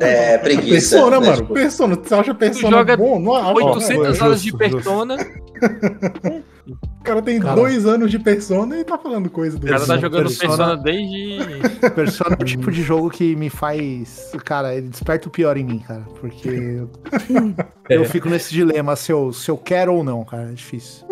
É, 0.00 0.38
preguiça. 0.38 0.96
Persona, 0.96 1.20
né, 1.20 1.26
mano. 1.26 1.42
tipo, 1.42 1.54
Persona. 1.54 1.96
Você 1.96 2.14
acha 2.14 2.34
Persona 2.34 2.78
joga 2.78 2.96
bom? 2.96 3.18
Não 3.18 3.34
acho. 3.34 3.64
800 3.64 4.08
justo, 4.08 4.24
horas 4.24 4.42
de. 4.42 4.56
Persona, 4.56 5.16
O 6.66 7.04
cara 7.04 7.20
tem 7.20 7.40
Cara. 7.40 7.56
dois 7.56 7.84
anos 7.84 8.08
de 8.10 8.18
Persona 8.18 8.78
e 8.78 8.84
tá 8.84 8.96
falando 8.96 9.28
coisa 9.28 9.58
do 9.58 9.66
o 9.66 9.68
cara 9.68 9.84
tá 9.84 9.98
jogando 9.98 10.28
Persona. 10.28 10.48
Persona 10.48 10.76
desde. 10.76 11.90
Persona 11.90 12.36
é 12.38 12.42
o 12.42 12.46
tipo 12.46 12.70
de 12.70 12.82
jogo 12.82 13.10
que 13.10 13.34
me 13.34 13.50
faz. 13.50 14.30
Cara, 14.44 14.72
ele 14.74 14.88
desperta 14.88 15.26
o 15.26 15.30
pior 15.30 15.56
em 15.56 15.64
mim, 15.64 15.80
cara. 15.80 16.02
Porque 16.20 16.48
eu, 16.48 16.90
eu 17.90 18.04
fico 18.04 18.28
nesse 18.28 18.54
dilema 18.54 18.94
se 18.94 19.10
eu, 19.10 19.32
se 19.32 19.50
eu 19.50 19.56
quero 19.56 19.92
ou 19.94 20.04
não, 20.04 20.24
cara. 20.24 20.50
É 20.50 20.52
difícil. 20.52 21.04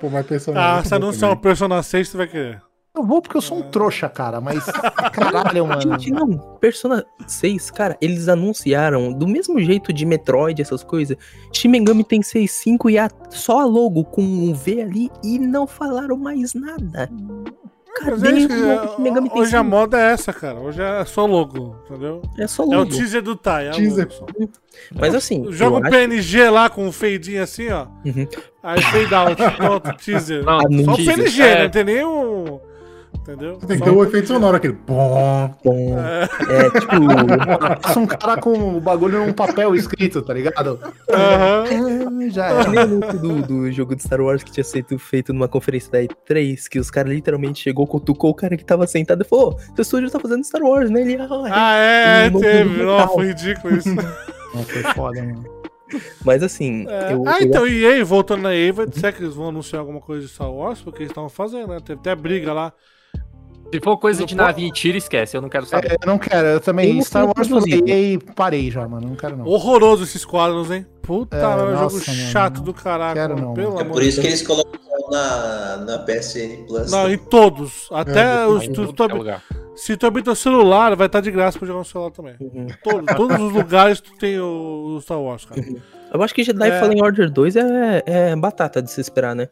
Pô, 0.00 0.08
mas 0.08 0.26
Persona 0.26 0.58
é 0.58 0.62
Ah, 0.62 0.82
se 0.82 0.94
anunciar 0.94 1.32
um. 1.32 1.36
Persona 1.36 1.82
6, 1.82 2.08
você 2.08 2.16
vai 2.16 2.26
querer. 2.26 2.62
Eu 2.96 3.02
vou 3.04 3.20
porque 3.20 3.36
eu 3.36 3.40
sou 3.40 3.58
um 3.58 3.62
trouxa, 3.62 4.08
cara, 4.08 4.40
mas. 4.40 4.64
Caralho, 5.12 5.66
mano. 5.66 5.80
Gente, 5.82 6.12
não, 6.12 6.28
Persona 6.60 7.04
6, 7.26 7.70
cara, 7.72 7.96
eles 8.00 8.28
anunciaram 8.28 9.12
do 9.12 9.26
mesmo 9.26 9.60
jeito 9.60 9.92
de 9.92 10.06
Metroid, 10.06 10.62
essas 10.62 10.84
coisas. 10.84 11.16
Shin 11.52 11.68
Megami 11.68 12.04
tem 12.04 12.20
6.5 12.20 12.90
e 12.90 12.98
a, 12.98 13.10
só 13.30 13.60
a 13.60 13.64
logo 13.64 14.04
com 14.04 14.22
um 14.22 14.54
V 14.54 14.80
ali 14.82 15.10
e 15.24 15.38
não 15.40 15.66
falaram 15.66 16.16
mais 16.16 16.54
nada. 16.54 17.10
Mas 18.02 18.20
Cadê 18.22 18.42
é 18.44 18.46
que- 19.28 19.38
hoje 19.38 19.56
a 19.56 19.62
moda 19.62 19.98
é 20.00 20.12
essa, 20.12 20.32
cara. 20.32 20.58
Hoje 20.58 20.80
é 20.82 21.04
só 21.04 21.26
logo, 21.26 21.76
entendeu? 21.88 22.22
É 22.38 22.46
só 22.46 22.62
É 22.64 22.66
o 22.66 22.70
logo. 22.70 22.90
teaser 22.90 23.22
do 23.22 23.36
Tai. 23.36 23.68
É 23.68 23.70
o 23.70 23.74
Teaser. 23.74 24.08
logo. 24.20 24.50
Mas 24.98 25.14
assim, 25.14 25.50
Joga 25.52 25.76
um 25.76 25.80
acho- 25.82 25.90
PNG 25.90 26.48
lá 26.50 26.68
com 26.68 26.86
um 26.86 26.92
fadinho 26.92 27.42
assim, 27.42 27.70
ó. 27.70 27.86
Uhum. 28.04 28.26
Aí 28.62 28.82
fade 28.82 29.14
out, 29.14 29.36
pronto, 29.56 29.92
teaser. 29.96 30.44
Não, 30.44 30.60
Só 30.84 30.92
o. 30.92 30.96
PNG, 30.96 31.42
É. 31.42 31.62
não 31.64 31.70
tem 31.70 31.84
nem 31.84 32.04
um. 32.04 32.60
Entendeu? 33.18 33.54
Você 33.58 33.66
tem 33.66 33.78
que 33.78 33.84
ter 33.84 33.90
um- 33.90 33.96
o 33.96 34.04
efeito 34.04 34.28
sonoro, 34.28 34.56
aquele 34.56 34.74
bom. 34.86 35.54
bom, 35.64 35.96
é 35.98 36.70
tipo, 36.78 37.80
Passa 37.80 37.98
um 38.00 38.06
cara 38.06 38.38
com 38.40 38.76
o 38.76 38.80
bagulho 38.80 39.24
num 39.24 39.32
papel 39.32 39.74
escrito, 39.74 40.20
tá 40.20 40.34
ligado? 40.34 40.78
Aham. 41.10 41.64
Ah, 41.64 42.28
Já 42.28 42.68
nem 42.70 42.84
o 42.84 43.00
lance 43.00 43.18
do, 43.18 43.42
do 43.42 43.72
jogo 43.72 43.96
de 43.96 44.02
Star 44.02 44.20
Wars 44.20 44.42
que 44.42 44.52
tinha 44.52 44.64
sido 44.64 44.98
feito 44.98 45.32
numa 45.32 45.48
conferência 45.48 45.90
da 45.90 46.02
E3, 46.02 46.68
que 46.68 46.78
os 46.78 46.90
caras 46.90 47.12
literalmente 47.12 47.62
chegou, 47.62 47.86
cutucou 47.86 48.30
o 48.30 48.34
cara 48.34 48.56
que 48.56 48.64
tava 48.64 48.86
sentado 48.86 49.22
e 49.22 49.24
falou, 49.24 49.54
"Ô, 49.54 49.58
seu 49.74 49.82
estúdio 49.82 50.10
tá 50.10 50.20
fazendo 50.20 50.44
Star 50.44 50.62
Wars, 50.62 50.90
né? 50.90 51.00
Ele, 51.00 51.16
ah, 51.18 51.48
é." 51.48 51.50
Ah, 51.50 51.76
é, 52.26 52.30
Um 52.30 52.40
teve. 52.40 52.82
Nossa, 52.82 53.08
foi 53.14 53.26
ridículo 53.28 53.76
isso. 53.76 53.88
Não, 53.94 54.62
foi 54.64 54.82
foda, 54.94 55.22
mano. 55.22 55.44
Mas 56.24 56.42
assim, 56.42 56.86
É. 56.88 57.12
eu, 57.12 57.22
ah, 57.26 57.38
eu 57.40 57.46
então, 57.46 57.66
e 57.66 57.86
aí, 57.86 58.02
voltando 58.02 58.42
na 58.42 58.54
EA, 58.54 58.72
vai 58.72 58.86
dizer 58.86 59.12
que 59.14 59.22
eles 59.22 59.34
vão 59.34 59.48
anunciar 59.48 59.80
alguma 59.80 60.00
coisa 60.00 60.26
de 60.26 60.32
Star 60.32 60.50
Wars, 60.52 60.80
porque 60.82 60.98
eles 61.02 61.10
estavam 61.10 61.28
fazendo, 61.30 61.68
né? 61.68 61.78
Teve 61.84 62.00
até 62.00 62.14
briga 62.14 62.52
lá. 62.52 62.72
Se 63.72 63.80
for 63.80 63.96
coisa 63.98 64.24
de 64.24 64.34
Não 64.36 64.44
nave 64.44 64.64
e 64.66 64.70
tiro, 64.70 64.96
esquece, 64.96 65.36
eu 65.36 65.42
não 65.42 65.48
quero 65.48 65.66
saber. 65.66 65.92
É, 65.92 65.96
eu 66.00 66.06
não 66.06 66.18
quero, 66.18 66.46
eu 66.46 66.60
também. 66.60 66.96
Eu 66.96 67.04
Star 67.04 67.24
Wars 67.24 67.48
produzir. 67.48 67.78
falei 67.80 68.14
e 68.14 68.18
parei 68.18 68.70
já, 68.70 68.86
mano. 68.86 69.08
Não 69.08 69.16
quero 69.16 69.36
não. 69.36 69.46
Horroroso 69.46 70.04
esses 70.04 70.24
quadros, 70.24 70.70
hein? 70.70 70.86
Puta, 71.02 71.36
É, 71.36 71.40
é, 71.42 71.46
um 71.46 71.70
nossa, 71.72 71.98
jogo 71.98 72.16
mano, 72.16 72.30
chato 72.30 72.56
não 72.58 72.64
do 72.64 72.74
caraca. 72.74 73.14
quero 73.14 73.34
mano, 73.34 73.46
não, 73.48 73.54
Pelo 73.54 73.78
É 73.78 73.82
amor 73.82 73.92
por 73.94 74.02
isso 74.02 74.20
que 74.20 74.26
eles 74.28 74.42
colocam 74.46 74.80
na, 75.10 75.76
na 75.78 75.98
PSN 75.98 76.64
Plus. 76.66 76.90
Não, 76.90 77.08
né? 77.08 77.14
em 77.14 77.18
todos. 77.18 77.88
Até 77.92 78.42
É, 78.42 78.46
os. 78.46 78.66
Tu, 78.68 78.72
tudo 78.72 78.92
tu, 78.92 79.28
é 79.28 79.40
se 79.74 79.96
tu 79.96 80.06
habilita 80.06 80.30
o 80.30 80.36
celular, 80.36 80.94
vai 80.94 81.06
estar 81.06 81.20
de 81.20 81.30
graça 81.32 81.58
pra 81.58 81.66
jogar 81.66 81.80
no 81.80 81.84
celular 81.84 82.10
também. 82.12 82.36
Uhum. 82.40 82.66
Todo- 82.82 83.06
todos 83.16 83.40
os 83.40 83.52
lugares 83.52 84.00
tu 84.00 84.16
tem 84.18 84.38
o, 84.38 84.94
o 84.96 85.00
Star 85.02 85.20
Wars, 85.20 85.44
cara. 85.44 85.60
Eu 86.12 86.22
acho 86.22 86.32
que 86.32 86.44
Jedi 86.44 86.68
É. 86.70 86.78
Fallen 86.78 87.02
Order 87.02 87.28
2 87.28 87.56
é, 87.56 88.02
é 88.06 88.36
batata 88.36 88.80
de 88.80 88.88
se 88.90 89.00
esperar, 89.00 89.34
né? 89.34 89.48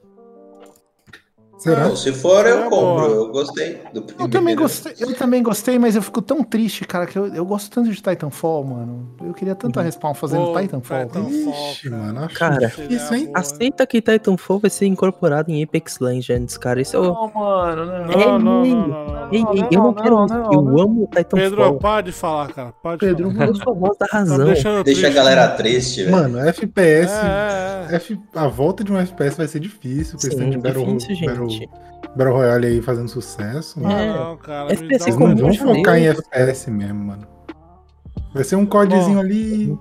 Será? 1.62 1.88
Não, 1.88 1.96
se 1.96 2.12
for, 2.12 2.44
É 2.46 2.50
eu 2.52 2.62
compro. 2.64 2.76
boa. 2.78 3.04
Eu 3.08 3.28
gostei 3.32 3.74
do 3.92 4.00
Eu 4.00 4.02
primeiro. 4.02 4.32
também 4.32 4.56
gostei, 4.56 4.94
eu 4.98 5.14
também 5.14 5.42
gostei, 5.42 5.78
mas 5.78 5.94
eu 5.96 6.02
fico 6.02 6.20
tão 6.20 6.42
triste, 6.42 6.84
cara, 6.84 7.06
que 7.06 7.16
eu, 7.18 7.26
eu 7.34 7.44
gosto 7.44 7.70
tanto 7.70 7.88
de 7.90 7.94
Titanfall, 7.96 8.64
mano. 8.64 9.08
Eu 9.24 9.32
queria 9.32 9.54
tanto 9.54 9.78
a 9.78 9.82
Respawn 9.82 10.14
fazendo 10.14 10.46
Pô, 10.52 10.60
Titanfall. 10.60 11.06
Titanfall. 11.06 11.70
Ixi, 11.72 11.90
mano, 11.90 12.24
acho 12.24 12.34
Cara, 12.38 12.66
difícil, 12.66 13.14
hein? 13.16 13.26
Boa. 13.26 13.38
Aceita 13.38 13.86
que 13.86 14.00
Titanfall 14.02 14.58
vai 14.58 14.70
ser 14.70 14.86
incorporado 14.86 15.50
em 15.52 15.62
Apex 15.62 15.98
Legends, 16.00 16.58
cara. 16.58 16.80
Isso 16.80 16.96
é 16.96 17.00
o. 17.00 17.02
Não, 17.04 17.32
mano, 17.34 17.86
não. 17.86 18.06
Não, 18.06 18.38
não, 18.38 18.64
não. 18.64 19.32
Ei, 19.32 19.38
ei, 19.38 19.44
não, 19.44 19.54
eu 19.70 19.78
não 19.78 19.82
não, 19.84 19.94
quero 19.94 20.14
não, 20.16 20.24
isso. 20.26 20.34
não, 20.34 20.52
Eu 20.52 20.62
não. 20.62 20.80
amo 20.82 21.08
Pedro, 21.08 21.38
Titanfall. 21.38 21.78
para 21.78 22.00
de 22.02 22.12
falar, 22.12 22.48
cara. 22.52 22.72
Para 22.82 22.92
de 22.96 23.06
Pedro, 23.06 23.30
falar. 23.30 23.46
eu 23.46 23.52
a 23.52 23.74
voz 23.74 23.98
da 23.98 24.06
Tá 24.06 24.18
razão. 24.18 24.82
Deixa 24.84 25.06
a 25.06 25.10
galera 25.10 25.48
triste, 25.48 26.02
velho. 26.04 26.12
Mano, 26.16 26.38
FPS. 26.40 27.12
É, 27.12 27.86
é, 27.90 27.94
é. 27.94 27.96
F- 27.96 28.18
a 28.34 28.46
volta 28.48 28.82
de 28.82 28.92
um 28.92 28.98
FPS 28.98 29.36
vai 29.36 29.46
ser 29.46 29.60
difícil. 29.60 30.18
Sim, 30.18 30.58
Battle, 30.58 30.96
difícil, 30.96 31.26
Battle, 31.26 31.48
gente. 31.58 31.70
Battle 32.16 32.34
Royale 32.34 32.66
aí 32.66 32.82
fazendo 32.82 33.08
sucesso. 33.08 33.80
Mano. 33.80 33.94
É. 33.98 34.12
Não, 34.12 34.36
cara. 34.36 34.72
FPS 34.72 35.10
vamos 35.12 35.56
já 35.56 35.64
focar 35.64 35.98
em 35.98 36.06
FPS 36.08 36.70
mesmo, 36.70 37.04
mano. 37.04 37.26
Vai 38.34 38.44
ser 38.44 38.56
um 38.56 38.66
codezinho 38.66 39.18
ali. 39.18 39.78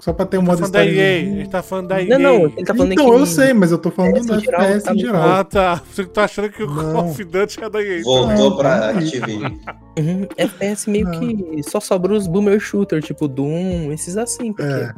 Só 0.00 0.14
pra 0.14 0.24
ter 0.24 0.38
um 0.38 0.40
Tá 0.46 0.52
modo. 0.52 0.64
A 0.78 0.82
gente 0.86 1.50
tá 1.50 1.62
falando 1.62 1.88
da 1.88 2.02
EA. 2.02 2.18
Não, 2.18 2.18
não, 2.18 2.44
ele 2.46 2.64
tá 2.64 2.74
falando 2.74 2.92
Então, 2.92 3.04
que. 3.04 3.12
eu 3.12 3.26
sei, 3.26 3.52
mas 3.52 3.70
eu 3.70 3.76
tô 3.76 3.90
falando 3.90 4.14
do 4.26 4.34
em 4.34 4.40
geral, 4.40 4.60
FPS 4.62 4.84
tá 4.84 4.94
em 4.94 4.98
geral. 4.98 5.28
Ah, 5.28 5.44
tá. 5.44 5.82
Você 5.92 6.04
tá 6.06 6.24
achando 6.24 6.48
que 6.48 6.62
o 6.62 6.66
Não. 6.66 6.92
Call 6.94 7.10
of 7.10 7.22
Duty 7.24 7.64
é 7.64 7.68
da 7.70 7.82
EA. 7.82 8.02
Voltou 8.02 8.50
Não, 8.50 8.56
pra 8.56 8.76
não 8.78 8.84
é 8.84 8.90
Activision. 8.92 9.52
Uhum, 9.98 10.26
FPS 10.38 10.88
meio 10.88 11.04
Não. 11.06 11.20
que 11.20 11.62
só 11.64 11.80
sobra 11.80 12.14
os 12.14 12.26
boomer 12.26 12.58
shooter, 12.58 13.02
tipo 13.02 13.28
Doom, 13.28 13.92
esses 13.92 14.16
assim, 14.16 14.54
porque. 14.54 14.72
É. 14.72 14.94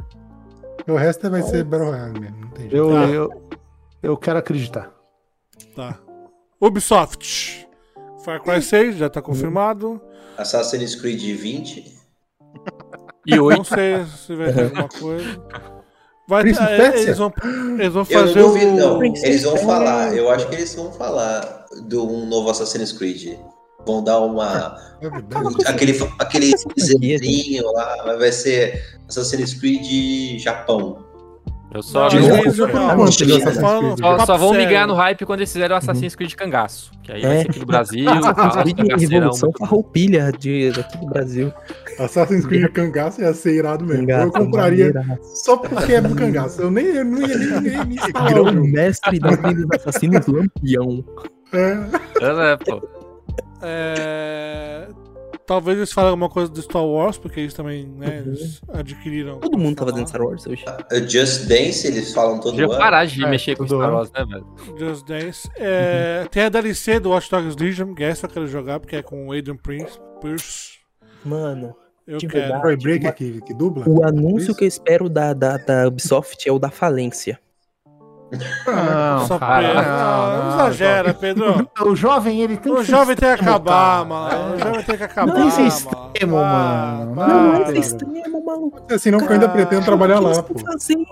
O 0.89 0.95
resto 0.95 1.29
vai 1.29 1.41
ser 1.41 1.65
Battle 1.65 1.89
Royale 1.91 2.19
mesmo. 2.19 2.37
Não 2.39 2.47
tem 2.49 2.69
jeito. 2.69 2.75
Eu, 2.77 2.89
Tá. 2.91 3.03
eu, 3.09 3.43
eu 4.01 4.17
quero 4.17 4.39
acreditar. 4.39 4.89
Tá. 5.75 5.99
Ubisoft. 6.59 7.67
Far 8.23 8.41
Cry 8.41 8.61
6 8.61 8.95
já 8.97 9.09
tá 9.09 9.21
confirmado. 9.21 10.01
Assassin's 10.37 10.95
Creed 10.95 11.21
20. 11.21 11.93
E 13.25 13.35
Não 13.35 13.45
oito. 13.45 13.63
sei 13.65 14.05
se 14.05 14.35
vai 14.35 14.53
ter 14.53 14.63
alguma 14.65 14.89
coisa. 14.89 15.41
Vai 16.27 16.43
é, 16.43 17.01
eles 17.01 17.17
vão, 17.17 17.33
eles 17.77 17.93
vão 17.93 18.05
Eu 18.09 18.19
não 18.21 18.27
fazer 18.27 18.39
duvido, 18.39 18.71
não. 18.71 18.99
o. 18.99 19.05
Eles 19.05 19.43
vão 19.43 19.57
falar. 19.57 20.15
Eu 20.15 20.29
acho 20.29 20.47
que 20.47 20.55
eles 20.55 20.73
vão 20.73 20.91
falar 20.93 21.65
de 21.85 21.97
um 21.97 22.25
novo 22.25 22.49
Assassin's 22.49 22.93
Creed. 22.93 23.37
Vão 23.85 24.01
dar 24.03 24.19
uma. 24.21 24.77
É 25.01 25.09
verdade. 25.09 25.47
Aquele, 25.67 25.99
aquele 26.19 26.51
lá. 27.73 28.15
Vai 28.17 28.31
ser 28.31 28.99
Assassin's 29.09 29.53
Creed 29.53 30.39
Japão. 30.39 31.02
Eu 31.73 31.81
só, 31.81 32.07
Não, 32.07 32.17
eles- 32.19 32.57
eu 32.59 32.67
não, 32.67 32.73
não, 32.87 32.95
não, 32.97 33.07
só, 33.11 34.19
só 34.19 34.25
papo 34.27 34.37
vão 34.37 34.53
me 34.53 34.63
ganhar 34.65 34.85
no 34.85 34.93
hype 34.93 35.25
quando 35.25 35.39
eles 35.39 35.51
fizerem 35.51 35.73
o 35.75 35.77
Assassin's 35.77 36.15
Creed 36.15 36.33
cangaço. 36.35 36.91
Que 37.01 37.11
aí 37.13 37.21
vai 37.23 37.37
É. 37.37 37.41
ser 37.41 37.49
aqui 37.49 37.59
do 37.59 37.65
Brasil. 37.65 38.05
Assassin's 38.11 38.53
Creed 38.61 38.77
cangaceirão, 38.77 39.09
Revolução. 39.19 39.51
Farroupilha 39.57 40.31
de, 40.37 40.71
daqui 40.71 40.97
do 40.99 41.05
Brasil. 41.07 41.51
Assassin's 41.99 42.45
Creed 42.45 42.71
cangaço 42.71 43.21
ia 43.21 43.33
ser 43.33 43.55
irado 43.55 43.83
mesmo. 43.85 44.03
eu 44.03 44.07
Cangaço, 44.07 44.31
compraria 44.45 44.93
maneira. 44.93 45.19
só 45.23 45.57
porque 45.57 45.93
é 45.93 46.01
do 46.01 46.15
cangaço. 46.15 46.61
Eu 46.61 46.69
nem 46.69 46.85
eu 46.85 47.05
não 47.05 47.21
ia 47.27 47.37
nem, 47.37 47.61
nem, 47.61 47.85
nem 47.85 47.95
instalar 47.97 48.39
o 48.39 48.43
Grão 48.45 48.63
mestre 48.65 49.19
da 49.19 49.31
Ilha 49.31 49.53
dos 49.65 49.79
Assassinos 49.79 50.27
Lampião. 50.27 51.03
É, 51.53 52.57
pô. 52.57 52.87
É, 53.63 54.87
Talvez 55.45 55.77
eles 55.77 55.91
falem 55.91 56.09
alguma 56.11 56.29
coisa 56.29 56.49
do 56.51 56.61
Star 56.61 56.85
Wars, 56.85 57.17
porque 57.17 57.39
eles 57.41 57.53
também, 57.53 57.85
né, 57.85 58.23
eles 58.25 58.61
adquiriram. 58.69 59.33
Uhum. 59.33 59.39
Todo 59.41 59.57
mundo 59.57 59.75
tá 59.75 59.79
falar. 59.83 59.91
fazendo 59.91 60.07
Star 60.07 60.21
Wars 60.21 60.47
hoje. 60.47 60.63
Uh, 60.67 61.07
Just 61.09 61.47
Dance, 61.47 61.85
eles 61.85 62.13
falam 62.13 62.39
todo 62.39 62.51
Podia 62.51 62.65
ano. 62.65 62.77
parar 62.77 63.05
de 63.05 63.23
É, 63.23 63.29
mexer 63.29 63.57
com 63.57 63.65
Star 63.67 63.81
ano. 63.81 63.93
Wars, 63.97 64.11
né, 64.11 64.25
velho? 64.25 64.45
Just 64.79 65.05
Dance. 65.05 65.49
É, 65.57 66.25
Tem 66.31 66.43
a 66.43 66.49
DLC 66.49 66.99
do 66.99 67.09
Watch 67.09 67.29
Dogs 67.29 67.57
Legion, 67.61 67.93
que 67.93 68.03
essa 68.03 68.25
eu 68.25 68.29
quero 68.29 68.47
jogar, 68.47 68.79
porque 68.79 68.95
é 68.95 69.01
com 69.03 69.27
o 69.27 69.31
Adrian 69.33 69.57
Prince. 69.57 69.99
Pierce. 70.21 70.77
Mano, 71.25 71.75
Eu 72.07 72.17
De 72.17 72.27
quero. 72.27 72.39
verdade. 72.41 72.61
Troy 72.61 72.77
Breaker 72.77 73.13
que, 73.13 73.41
que 73.41 73.53
dubla? 73.53 73.83
o 73.87 74.05
anúncio 74.05 74.47
Isso? 74.51 74.55
que 74.55 74.63
eu 74.63 74.67
espero 74.67 75.09
da, 75.09 75.33
da, 75.33 75.57
da 75.57 75.87
Ubisoft 75.87 76.47
é 76.47 76.51
o 76.51 76.59
da 76.59 76.69
falência. 76.69 77.39
Não, 78.65 79.27
Só 79.27 79.39
cara, 79.39 79.67
Pedro. 79.67 79.83
não, 79.83 80.27
não 80.37 80.43
não, 80.43 80.53
exagera, 80.67 81.13
Pedro. 81.13 81.69
O 81.85 81.95
jovem, 81.95 82.41
ele 82.41 82.57
tem 82.57 82.71
O 82.71 82.77
que 82.77 82.83
jovem 82.83 83.15
tem 83.15 83.27
que 83.29 83.33
extremo, 83.35 83.49
acabar, 83.51 83.95
cara. 83.95 84.05
mano. 84.05 84.55
O 84.55 84.59
jovem 84.59 84.83
tem 84.83 84.97
que 84.97 85.03
acabar. 85.03 85.27
Não 85.27 85.35
tem 85.35 85.49
ser 85.51 85.61
mano. 85.61 85.67
extremo, 86.07 86.37
Ah, 86.37 86.95
mano. 86.99 87.15
para. 87.15 87.27
Não, 87.27 87.51
Ah, 87.65 87.71
é 87.73 87.77
extremo, 87.77 88.45
maluco. 88.45 88.99
Senão 88.99 89.19
que 89.19 89.25
eu 89.25 89.31
ainda 89.31 89.49
pretendo 89.49 89.85
trabalhar 89.85 90.19
O 90.21 90.29
que 90.29 90.35
lá, 90.37 90.43
pô. 90.43 90.59
fazendo? 90.59 91.05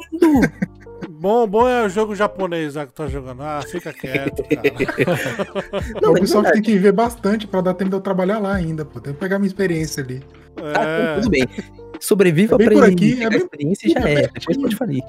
Bom, 1.09 1.47
bom 1.47 1.67
é 1.69 1.83
o 1.85 1.89
jogo 1.89 2.15
japonês 2.15 2.73
lá 2.75 2.85
que 2.85 2.93
tu 2.93 2.95
tá 3.03 3.07
jogando. 3.07 3.41
Ah, 3.43 3.61
fica 3.67 3.93
quieto, 3.93 4.43
cara. 4.49 5.47
Não, 6.01 6.11
mas 6.13 6.19
Ubisoft 6.19 6.43
verdade. 6.43 6.53
tem 6.53 6.61
que 6.61 6.77
ver 6.79 6.91
bastante 6.91 7.45
pra 7.47 7.61
dar 7.61 7.73
tempo 7.75 7.89
de 7.91 7.95
eu 7.95 8.01
trabalhar 8.01 8.39
lá 8.39 8.53
ainda, 8.55 8.83
pô. 8.85 8.99
Tem 8.99 9.13
que 9.13 9.19
pegar 9.19 9.37
minha 9.37 9.47
experiência 9.47 10.03
ali. 10.03 10.23
Tá, 10.55 10.81
É. 10.83 11.15
tudo 11.15 11.29
bem. 11.29 11.47
Sobreviva 11.99 12.55
É 12.55 12.57
bem 12.57 12.67
pra 12.67 12.75
por 12.77 12.83
ele 12.85 12.93
aqui, 12.93 13.23
é 13.23 13.29
bem- 13.29 13.37
experiência 13.37 13.87
e 13.87 13.91
já 13.91 13.99
é 14.09 14.13
é. 14.13 14.27
Depois 14.29 14.57
pode 14.57 14.75
falir. 14.75 15.03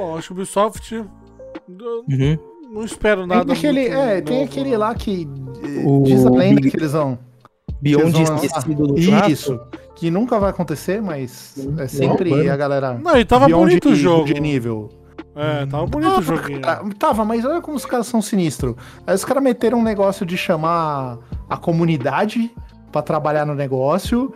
Bom, 0.00 0.16
acho 0.16 0.28
que 0.28 0.32
o 0.32 0.36
Ubisoft. 0.36 0.94
Uhum. 0.96 2.38
Não 2.72 2.84
espero 2.84 3.26
nada. 3.26 3.44
Tem 3.44 3.54
aquele, 3.54 3.80
muito 3.80 4.00
é, 4.00 4.20
tem 4.22 4.38
novo, 4.38 4.50
aquele 4.50 4.70
não. 4.70 4.78
lá 4.78 4.94
que 4.94 5.28
eh, 5.62 5.82
O 5.84 6.02
diz 6.04 6.24
a 6.24 6.30
lenda 6.30 6.60
que 6.62 6.74
eles 6.74 6.92
vão. 6.92 7.18
Beyond 7.82 8.24
vão 8.24 8.36
esquecido. 8.36 8.98
Isso. 9.28 9.60
Que 9.96 10.10
nunca 10.10 10.38
vai 10.38 10.50
acontecer, 10.50 11.02
mas 11.02 11.54
é 11.78 11.86
sempre 11.86 12.30
mano. 12.30 12.50
a 12.50 12.56
galera. 12.56 12.94
Não, 12.94 13.18
e 13.18 13.24
tava 13.26 13.44
Beyond 13.44 13.66
bonito 13.66 13.90
o 13.90 13.94
jogo. 13.94 14.24
De 14.24 14.40
nível. 14.40 14.88
É, 15.36 15.66
tava 15.66 15.86
bonito 15.86 16.18
o 16.18 16.22
joguinho. 16.22 16.62
Ah, 16.64 16.82
Tava, 16.98 17.24
mas 17.24 17.44
olha 17.44 17.60
como 17.60 17.76
os 17.76 17.84
caras 17.84 18.06
são 18.06 18.22
sinistros. 18.22 18.74
Aí 19.06 19.14
os 19.14 19.24
caras 19.24 19.42
meteram 19.42 19.78
um 19.78 19.82
negócio 19.82 20.24
de 20.24 20.36
chamar 20.36 21.18
a 21.48 21.56
comunidade 21.58 22.50
pra 22.90 23.02
trabalhar 23.02 23.44
no 23.44 23.54
negócio. 23.54 24.32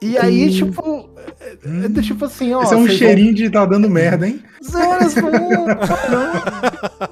E 0.00 0.16
aí, 0.18 0.50
tipo, 0.52 1.10
é, 1.40 1.98
é 1.98 2.02
tipo 2.02 2.24
assim, 2.24 2.52
ó. 2.54 2.62
Esse 2.62 2.74
é 2.74 2.76
um 2.76 2.88
cheirinho 2.88 3.34
de 3.34 3.50
tá 3.50 3.64
dando 3.66 3.88
merda, 3.90 4.26
hein? 4.28 4.42
Vão... 4.70 4.90
Horas 4.90 5.14
vão... 5.14 5.30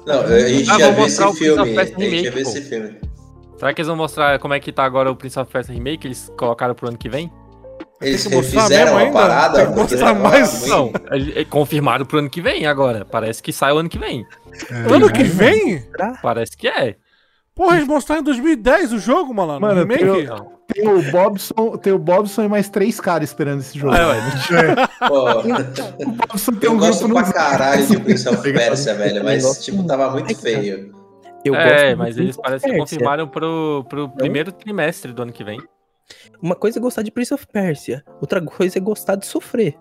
Não, 0.05 0.21
a 0.21 0.39
gente 0.47 0.69
Ah, 0.69 0.79
já 0.79 0.85
vou 0.87 0.93
viu 0.95 1.03
mostrar 1.03 1.29
esse 1.29 1.49
o 1.49 1.55
Prince 1.55 1.55
filme. 1.55 1.61
of 1.61 1.79
A 1.79 1.83
gente 1.83 1.91
já 1.91 1.97
Remake, 1.97 2.29
viu 2.29 2.43
pô. 2.43 2.49
esse 2.49 2.61
filme. 2.61 2.95
Será 3.57 3.73
que 3.73 3.81
eles 3.81 3.87
vão 3.87 3.97
mostrar 3.97 4.39
como 4.39 4.53
é 4.53 4.59
que 4.59 4.71
tá 4.71 4.83
agora 4.83 5.11
o 5.11 5.15
Prince 5.15 5.39
of 5.39 5.51
Persia 5.51 5.73
Remake? 5.73 6.07
Eles 6.07 6.31
colocaram 6.37 6.75
pro 6.75 6.87
ano 6.87 6.97
que 6.97 7.09
vem? 7.09 7.31
Eles 7.99 8.27
que 8.27 8.35
refizeram 8.35 8.95
a 8.95 8.99
ainda? 8.99 9.11
parada. 9.13 9.57
Tem 9.65 9.73
que 9.73 9.79
mostrar 9.79 10.13
mais, 10.13 10.67
Não, 10.67 10.91
ele- 11.11 11.45
confirmaram 11.45 12.05
pro 12.05 12.19
ano 12.19 12.29
que 12.29 12.39
vem 12.41 12.67
agora. 12.67 13.03
Parece 13.03 13.41
que 13.41 13.51
sai 13.51 13.73
o 13.73 13.77
ano 13.79 13.89
que 13.89 13.97
vem. 13.97 14.23
Ano 14.93 15.11
que 15.11 15.23
vem? 15.23 15.83
Parece 16.21 16.55
que 16.55 16.67
é. 16.67 16.95
Porra, 17.57 17.75
eles 17.77 17.87
mostraram 17.87 18.21
em 18.21 18.23
2010 18.23 18.93
o 18.93 18.99
jogo, 18.99 19.33
malandro. 19.33 19.61
Mano, 19.61 19.79
remake? 19.81 20.03
eu- 20.03 20.57
Tem 20.73 20.87
o 20.87 21.01
Bobson, 21.11 21.77
tem 21.77 21.91
o 21.93 21.97
Bobson 21.97 22.43
e 22.43 22.47
mais 22.47 22.69
três 22.69 22.99
caras 22.99 23.29
esperando 23.29 23.61
esse 23.61 23.77
jogo. 23.79 23.95
É, 23.95 24.05
ué. 24.05 24.17
Pô, 25.07 25.31
O 26.05 26.11
Bobson 26.13 26.51
tem 26.53 26.69
eu 26.69 26.75
um 26.75 26.77
gosto 26.77 27.09
pra 27.09 27.23
caralho 27.33 27.85
de 27.87 27.99
Prince 27.99 28.29
of. 28.29 28.41
Persia, 28.53 28.93
velho, 28.93 29.23
mas 29.23 29.65
tipo, 29.65 29.83
tava 29.85 30.11
muito 30.11 30.35
feio. 30.39 30.93
Eu 31.43 31.55
é, 31.55 31.95
mas 31.95 32.17
eles 32.17 32.35
parecem 32.37 32.71
que 32.73 32.77
confirmaram 32.77 33.27
pro, 33.27 33.85
pro 33.87 34.09
primeiro 34.09 34.51
trimestre 34.51 35.13
do 35.13 35.21
ano 35.21 35.31
que 35.31 35.43
vem. 35.43 35.59
Uma 36.41 36.55
coisa 36.55 36.77
é 36.79 36.81
gostar 36.81 37.01
de 37.01 37.11
Prince 37.11 37.33
of 37.33 37.47
Persia, 37.47 38.03
outra 38.21 38.41
coisa 38.41 38.77
é 38.77 38.81
gostar 38.81 39.15
de 39.15 39.25
sofrer. 39.25 39.75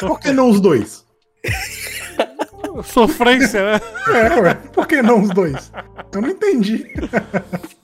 Por 0.00 0.18
que 0.20 0.32
não 0.32 0.50
os 0.50 0.60
dois? 0.60 1.04
Sofrência, 2.82 3.62
né? 3.72 3.80
É, 4.08 4.40
ué. 4.40 4.54
Por 4.72 4.86
que 4.86 5.00
não 5.02 5.22
os 5.22 5.30
dois? 5.30 5.72
Eu 6.12 6.22
não 6.22 6.28
entendi. 6.30 6.86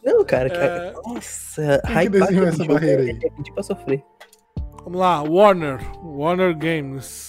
Não, 0.05 0.25
cara, 0.25 0.51
que- 0.51 0.57
É. 0.57 0.93
nossa, 1.05 1.81
que 1.87 1.93
hypar 1.93 2.11
desenhou 2.11 2.47
essa 2.47 2.65
barreira 2.65 3.03
é- 3.03 3.07
aí? 3.07 3.19
É 3.23 3.31
pedir 3.31 3.53
pra 3.53 3.63
sofrer. 3.63 4.03
Vamos 4.85 4.99
lá, 4.99 5.23
Warner. 5.23 5.79
Warner 6.03 6.57
Games. 6.57 7.29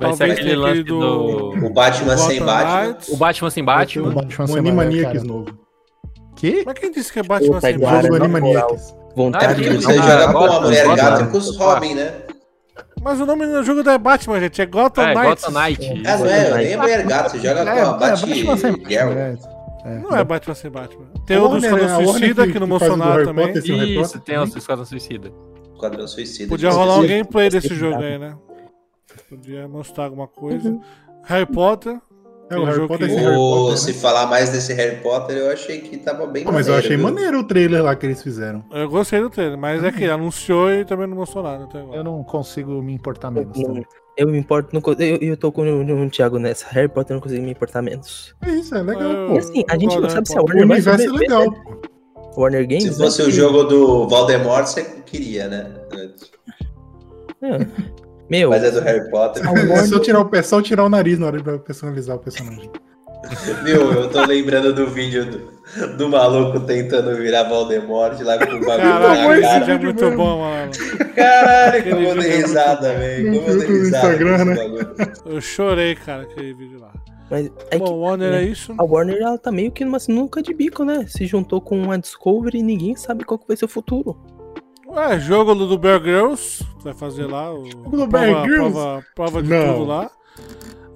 Vai 0.00 0.12
ser 0.14 0.24
aquele 0.32 0.56
lance 0.56 0.80
aquele 0.80 0.84
do... 0.84 1.66
O 1.66 1.70
Batman 1.70 2.16
sem 2.16 2.40
Batman. 2.40 2.82
Knights. 2.88 3.08
O 3.08 3.16
Batman 3.16 3.50
sem 3.50 3.62
O 3.62 3.66
Batman. 3.66 4.10
Batman 4.14 4.44
Um 4.44 4.48
sem 4.48 4.58
Animaniacs 4.58 5.22
novo. 5.22 5.58
Que? 6.36 6.62
Mas 6.66 6.74
quem 6.78 6.90
disse 6.90 7.12
que 7.12 7.20
é 7.20 7.22
Batman 7.22 7.60
sem 7.60 7.78
Batman? 7.78 8.02
Jogo 8.02 8.18
do 8.18 8.24
Animaniacs. 8.24 8.94
Vontade 9.16 9.44
Ah, 9.44 9.52
de 9.54 9.62
Ele 9.62 9.70
Não, 9.74 9.82
precisa 9.82 10.00
ah, 10.02 10.10
jogar 10.26 10.32
com 10.32 10.38
a 10.38 10.60
Mulher 10.60 10.84
Gotham. 10.86 10.96
Gata 11.04 11.22
e 11.22 11.26
com 11.28 11.38
os 11.38 11.56
Robin, 11.56 11.94
né? 11.94 12.12
Mas 13.02 13.20
o 13.20 13.26
nome 13.26 13.46
do 13.46 13.62
jogo 13.62 13.82
não 13.82 13.92
é 13.92 13.98
Batman, 13.98 14.40
gente. 14.40 14.60
É 14.62 14.66
Gotham 14.66 15.02
É, 15.04 15.14
Knights. 15.14 15.44
Gotham 15.44 15.62
Knight. 15.62 16.02
Ah, 16.06 16.16
não 16.18 16.26
é, 16.26 16.54
nem 16.64 16.74
a 16.74 16.78
Mulher 16.78 17.06
Gata, 17.06 17.28
você 17.30 17.38
joga 17.38 17.64
com 17.64 17.70
a 17.70 17.92
Batman 17.94 18.56
sem 18.56 18.72
Batgirl. 18.72 19.10
é. 19.12 19.98
Não 19.98 20.16
é 20.16 20.24
Batman 20.24 20.54
sem 20.54 20.70
Batman. 20.70 21.04
Tem 21.26 21.36
o 21.38 21.48
do 21.48 21.56
Esquadrão 21.58 21.86
né? 21.86 21.92
Warner 21.94 22.08
Suicida, 22.08 22.46
que- 22.46 22.52
que 22.54 22.58
não 22.58 22.66
que 22.66 22.72
mostrou 22.72 22.90
faz 22.96 23.00
o 23.00 23.04
nada 23.04 23.12
Harry 23.16 23.24
também. 23.26 23.46
Potter, 23.46 23.62
Isso, 23.88 24.00
Potter 24.02 24.20
tem 24.22 24.38
o 24.38 24.44
Esquadrão 24.44 24.84
Suicida. 24.86 25.32
Esquadrão 25.74 26.08
Suicida. 26.08 26.48
Podia 26.48 26.70
rolar 26.70 26.96
um 26.98 27.06
gameplay 27.06 27.50
desse 27.50 27.66
Esse 27.66 27.76
jogo 27.76 28.02
aí, 28.02 28.18
né? 28.18 28.34
Podia 29.28 29.68
mostrar 29.68 30.04
alguma 30.04 30.26
coisa. 30.26 30.78
Harry 31.24 31.46
Potter. 31.46 31.98
É, 32.50 32.56
o 32.58 32.64
Harry 32.64 32.76
jogo 32.76 32.88
Potter 32.88 33.08
que- 33.08 33.14
Harry 33.14 33.34
Potter. 33.36 33.78
se 33.78 33.92
né? 33.92 33.98
falar 33.98 34.26
mais 34.26 34.50
desse 34.50 34.72
Harry 34.74 34.96
Potter, 35.02 35.36
eu 35.36 35.50
achei 35.50 35.80
que 35.80 35.96
tava 35.96 36.26
bem 36.26 36.44
Pô, 36.44 36.52
mas 36.52 36.68
eu 36.68 36.74
achei 36.74 36.96
viu? 36.96 37.04
maneiro 37.06 37.38
o 37.40 37.44
trailer 37.44 37.82
lá 37.82 37.96
que 37.96 38.04
eles 38.06 38.22
fizeram. 38.22 38.62
Eu 38.70 38.88
gostei 38.88 39.20
do 39.20 39.30
trailer, 39.30 39.56
mas 39.58 39.82
é 39.82 39.90
que 39.90 40.04
anunciou 40.04 40.70
e 40.70 40.84
também 40.84 41.06
não 41.06 41.16
mostrou 41.16 41.42
nada 41.42 41.64
até 41.64 41.78
agora. 41.80 41.96
Eu 41.96 42.04
não 42.04 42.22
consigo 42.22 42.82
me 42.82 42.92
importar 42.92 43.30
menos 43.30 43.56
Não, 43.56 43.64
também. 43.64 43.84
Eu 44.16 44.28
me 44.28 44.38
importo, 44.38 44.68
não, 44.72 44.82
eu, 44.98 45.16
eu 45.16 45.36
tô 45.36 45.50
com 45.50 45.62
o, 45.62 46.04
o 46.06 46.10
Thiago 46.10 46.38
nessa. 46.38 46.66
Harry 46.68 46.88
Potter 46.88 47.12
eu 47.12 47.16
não 47.16 47.22
consigo 47.22 47.42
me 47.42 47.50
importar 47.50 47.80
menos. 47.82 48.34
É 48.42 48.50
isso, 48.50 48.74
é 48.74 48.82
legal, 48.82 49.02
Eu- 49.10 49.28
pô. 49.28 49.34
E 49.34 49.38
assim, 49.38 49.64
a 49.68 49.76
gente 49.78 49.98
não 49.98 50.10
sabe 50.10 50.28
se 50.28 50.34
a 50.38 50.40
Harry 50.40 50.52
O 50.52 50.58
Warner 50.58 50.82
vai 50.82 50.94
universo 50.94 51.14
é 51.16 51.18
legal, 51.18 51.50
né? 51.50 51.62
pô. 51.64 52.40
Warner 52.42 52.66
Games. 52.68 52.82
Se 52.84 52.90
né? 52.90 52.96
fosse 53.06 53.22
o 53.22 53.30
jogo 53.30 53.64
do 53.64 54.06
Voldemort, 54.08 54.66
você 54.66 54.82
queria, 55.06 55.48
né? 55.48 55.72
É. 57.42 57.94
Meu, 58.30 58.50
Mas 58.50 58.64
é 58.64 58.70
do 58.70 58.80
Harry 58.80 59.10
Potter. 59.10 59.42
É 59.46 59.84
só 59.84 59.98
tirar 60.00 60.20
o 60.20 60.24
pé, 60.24 60.42
só 60.42 60.62
tirar 60.62 60.84
o 60.84 60.88
nariz 60.88 61.18
na 61.18 61.26
hora 61.26 61.40
de 61.40 61.58
personalizar 61.58 62.16
o 62.16 62.18
personagem. 62.18 62.70
Viu? 63.64 63.90
Eu 63.92 64.10
tô 64.10 64.24
lembrando 64.26 64.72
do 64.74 64.86
vídeo 64.86 65.24
do, 65.24 65.96
do 65.96 66.08
maluco 66.10 66.60
tentando 66.60 67.16
virar 67.16 67.44
Voldemort 67.44 68.20
lá 68.20 68.38
com 68.38 68.44
o 68.56 68.60
bagulho 68.60 68.66
Caralho, 68.66 69.28
na 69.28 69.38
esse 69.38 69.42
cara. 69.42 69.60
vídeo 69.60 69.74
é 69.74 69.78
muito 69.78 70.04
mesmo. 70.04 70.16
bom, 70.18 70.38
mano. 70.40 70.72
Caralho, 71.14 71.84
como 71.84 72.02
eu 72.02 72.18
dei 72.20 72.30
é 72.32 72.36
risada, 72.36 72.88
muito 72.88 72.98
velho. 73.00 73.24
Como 73.40 73.50
eu 73.50 73.58
dei 73.58 73.68
risada. 73.68 74.12
Instagram, 74.12 74.44
né? 74.44 74.54
esse. 74.54 75.22
Eu 75.24 75.40
chorei, 75.40 75.94
cara, 75.94 76.22
aquele 76.24 76.52
vídeo 76.52 76.78
lá. 76.80 76.92
mas 77.30 77.50
é 77.70 77.78
Bom, 77.78 77.86
que 77.86 77.92
Warner 77.92 78.30
né, 78.32 78.42
é 78.42 78.44
isso. 78.44 78.74
a 78.76 78.84
Warner 78.84 79.16
ela 79.22 79.38
tá 79.38 79.50
meio 79.50 79.72
que 79.72 79.84
numa 79.86 79.98
sinuca 79.98 80.42
de 80.42 80.52
bico, 80.52 80.84
né? 80.84 81.06
Se 81.08 81.26
juntou 81.26 81.62
com 81.62 81.90
a 81.90 81.96
Discovery 81.96 82.58
e 82.58 82.62
ninguém 82.62 82.94
sabe 82.94 83.24
qual 83.24 83.38
que 83.38 83.48
vai 83.48 83.56
ser 83.56 83.64
o 83.64 83.68
futuro. 83.68 84.18
É, 84.96 85.18
jogo 85.18 85.54
do 85.54 85.76
Bear 85.78 86.00
Grylls, 86.00 86.64
vai 86.82 86.94
fazer 86.94 87.26
lá 87.26 87.52
o 87.52 87.64
do 87.64 88.06
Bear 88.06 88.26
prova, 88.30 88.46
Grylls? 88.46 88.72
prova, 88.72 89.04
prova 89.14 89.42
de 89.42 89.48
Não. 89.50 89.72
tudo 89.74 89.84
lá. 89.86 90.10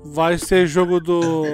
Vai 0.04 0.38
ser 0.38 0.66
jogo 0.66 1.00
do 1.00 1.44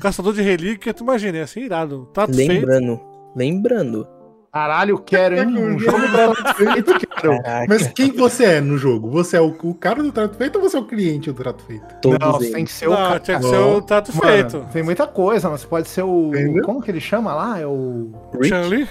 Caçador 0.00 0.34
de 0.34 0.42
Relíquia, 0.42 0.92
tu 0.92 1.04
imagina, 1.04 1.38
ia 1.38 1.46
ser 1.46 1.60
irado. 1.60 2.06
Tá 2.12 2.26
feito. 2.26 2.52
Lembrando, 2.52 3.00
lembrando. 3.34 4.06
Caralho, 4.52 4.98
quero, 4.98 5.36
hein? 5.36 5.48
Um 5.48 5.78
jogo 5.78 5.98
trato 6.12 6.54
feito, 6.54 6.94
quero. 6.98 7.42
Caraca, 7.42 7.66
Mas 7.68 7.88
quem 7.88 8.12
você 8.12 8.44
é 8.44 8.60
no 8.60 8.76
jogo? 8.78 9.10
Você 9.10 9.36
é 9.36 9.40
o, 9.40 9.48
o 9.62 9.74
cara 9.74 10.00
do 10.02 10.12
trato 10.12 10.36
feito 10.36 10.56
ou 10.56 10.62
você 10.62 10.76
é 10.76 10.80
o 10.80 10.84
cliente 10.86 11.30
do 11.32 11.36
trato 11.42 11.64
feito? 11.64 11.84
todos 12.00 12.18
Não, 12.20 12.36
eles. 12.36 12.52
tem 12.52 12.64
que 12.64 12.70
ser 12.72 12.88
o 12.88 12.94
cara. 12.94 13.18
tinha 13.18 13.40
que 13.40 13.46
ser 13.46 13.56
o 13.56 13.82
trato 13.82 14.12
Mano, 14.16 14.30
feito. 14.30 14.66
Tem 14.72 14.82
muita 14.82 15.06
coisa, 15.08 15.48
mas 15.50 15.64
pode 15.64 15.88
ser 15.88 16.02
o. 16.02 16.28
Entendeu? 16.28 16.62
Como 16.64 16.80
que 16.80 16.90
ele 16.90 17.00
chama 17.00 17.34
lá? 17.34 17.58
É 17.58 17.66
o. 17.66 18.12
Rick, 18.34 18.48
Chun-Li? 18.48 18.88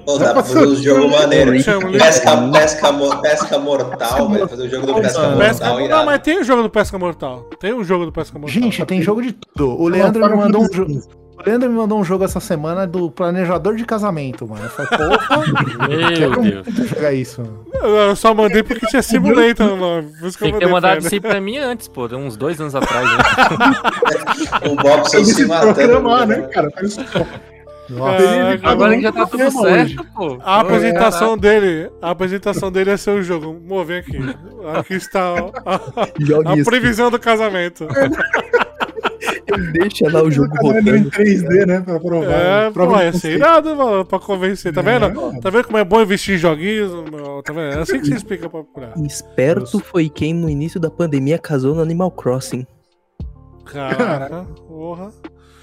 Pô, 0.00 0.18
dá 0.18 0.32
pra 0.32 0.42
fazer 0.42 0.66
um 0.66 0.76
jogo 0.76 1.10
maneiro. 1.10 1.52
Pesca, 1.52 2.36
pesca, 2.52 2.92
pesca 3.22 3.58
mortal, 3.58 4.28
velho. 4.28 4.48
Fazer 4.48 4.62
o 4.64 4.70
jogo 4.70 4.86
do 4.86 4.94
pesca 5.00 5.28
mortal 5.28 5.88
Não, 5.88 6.04
mas 6.04 6.20
tem 6.20 6.38
o 6.38 6.44
jogo 6.44 6.62
do 6.62 6.70
Pesca 6.70 6.98
Mortal. 6.98 7.50
Tem 7.60 7.72
um 7.72 7.84
jogo 7.84 8.06
do 8.06 8.12
Pesca 8.12 8.38
Mortal. 8.38 8.62
Gente, 8.62 8.84
tem 8.84 9.00
jogo 9.02 9.22
de 9.22 9.32
tudo. 9.32 9.80
O 9.80 9.88
Leandro 9.88 10.28
me 10.28 10.36
mandou 10.36 10.62
um 10.62 10.72
jogo. 10.72 11.24
O 11.36 11.42
Leandro 11.44 11.68
me 11.68 11.76
mandou 11.76 11.98
um 11.98 12.04
jogo 12.04 12.24
essa 12.24 12.38
semana 12.38 12.86
do 12.86 13.10
planejador 13.10 13.74
de 13.74 13.84
casamento, 13.84 14.46
mano. 14.46 14.64
Eu 14.64 14.70
falei, 14.70 14.90
porra, 14.90 15.88
Meu 15.88 16.40
Deus. 16.40 16.88
jogar 16.88 17.12
isso. 17.12 17.42
mano. 17.42 17.64
Eu 17.72 18.16
só 18.16 18.32
mandei 18.32 18.62
porque 18.62 18.86
tinha 18.86 19.02
Simulator 19.02 19.66
no 19.66 19.76
nome. 19.76 20.12
Por 20.18 20.28
isso 20.28 20.38
que 20.38 20.44
Tem 20.44 20.52
que 20.52 20.60
ter 20.60 20.68
mandado 20.68 21.00
isso 21.00 21.12
aí 21.12 21.20
pra 21.20 21.40
mim 21.40 21.58
antes, 21.58 21.88
pô. 21.88 22.06
Uns 22.06 22.36
dois 22.36 22.60
anos 22.60 22.74
atrás. 22.74 23.04
Né? 23.04 23.18
O 25.04 25.08
se 25.08 25.24
se 25.24 25.46
matando. 25.46 25.74
programar, 25.74 26.26
né? 26.26 26.36
né, 26.36 26.46
cara? 26.48 26.68
Nossa. 27.88 28.24
Caraca, 28.24 28.68
Agora 28.70 28.96
que 28.96 29.02
já 29.02 29.12
tá 29.12 29.26
tudo 29.26 29.50
certo, 29.50 30.06
pô. 30.14 30.38
A 30.42 30.60
apresentação 30.60 31.36
dele, 31.36 31.90
a 32.00 32.10
apresentação 32.10 32.72
dele 32.72 32.90
é 32.90 32.96
ser 32.96 33.10
o 33.10 33.22
jogo. 33.22 33.60
Vamos 33.66 33.86
ver 33.86 33.98
aqui. 34.00 34.18
Aqui 34.74 34.94
está 34.94 35.20
a, 35.66 35.74
a- 35.74 36.52
a 36.52 36.64
previsão 36.64 37.10
do 37.10 37.18
casamento. 37.18 37.86
Deixa 39.72 40.10
lá 40.10 40.22
o 40.22 40.30
jogo 40.30 40.48
em 40.54 40.66
rodando. 40.66 41.10
3D, 41.10 41.66
né? 41.66 41.80
Pra 41.80 42.00
provar. 42.00 42.30
É, 42.32 42.70
Prova 42.70 43.04
ia 43.04 43.12
ser 43.12 43.32
irado, 43.32 43.74
mano, 43.76 44.04
pra 44.04 44.18
convencer. 44.18 44.72
Tá 44.72 44.82
vendo? 44.82 45.04
É, 45.06 45.40
Tá 45.40 45.50
vendo 45.50 45.64
como 45.66 45.78
é 45.78 45.84
bom 45.84 46.00
investir 46.02 46.34
em 46.34 46.38
joguinhos? 46.38 46.90
Tá 47.44 47.52
vendo? 47.52 47.78
É 47.78 47.80
assim 47.80 48.00
que 48.00 48.06
você 48.08 48.14
explica 48.14 48.48
pra 48.48 48.62
procurar. 48.62 48.92
Esperto 49.04 49.78
foi 49.78 50.08
quem 50.08 50.32
no 50.34 50.48
início 50.48 50.80
da 50.80 50.90
pandemia 50.90 51.38
casou 51.38 51.74
no 51.74 51.82
Animal 51.82 52.10
Crossing. 52.10 52.66
Caraca, 53.64 54.46
porra. 54.68 55.10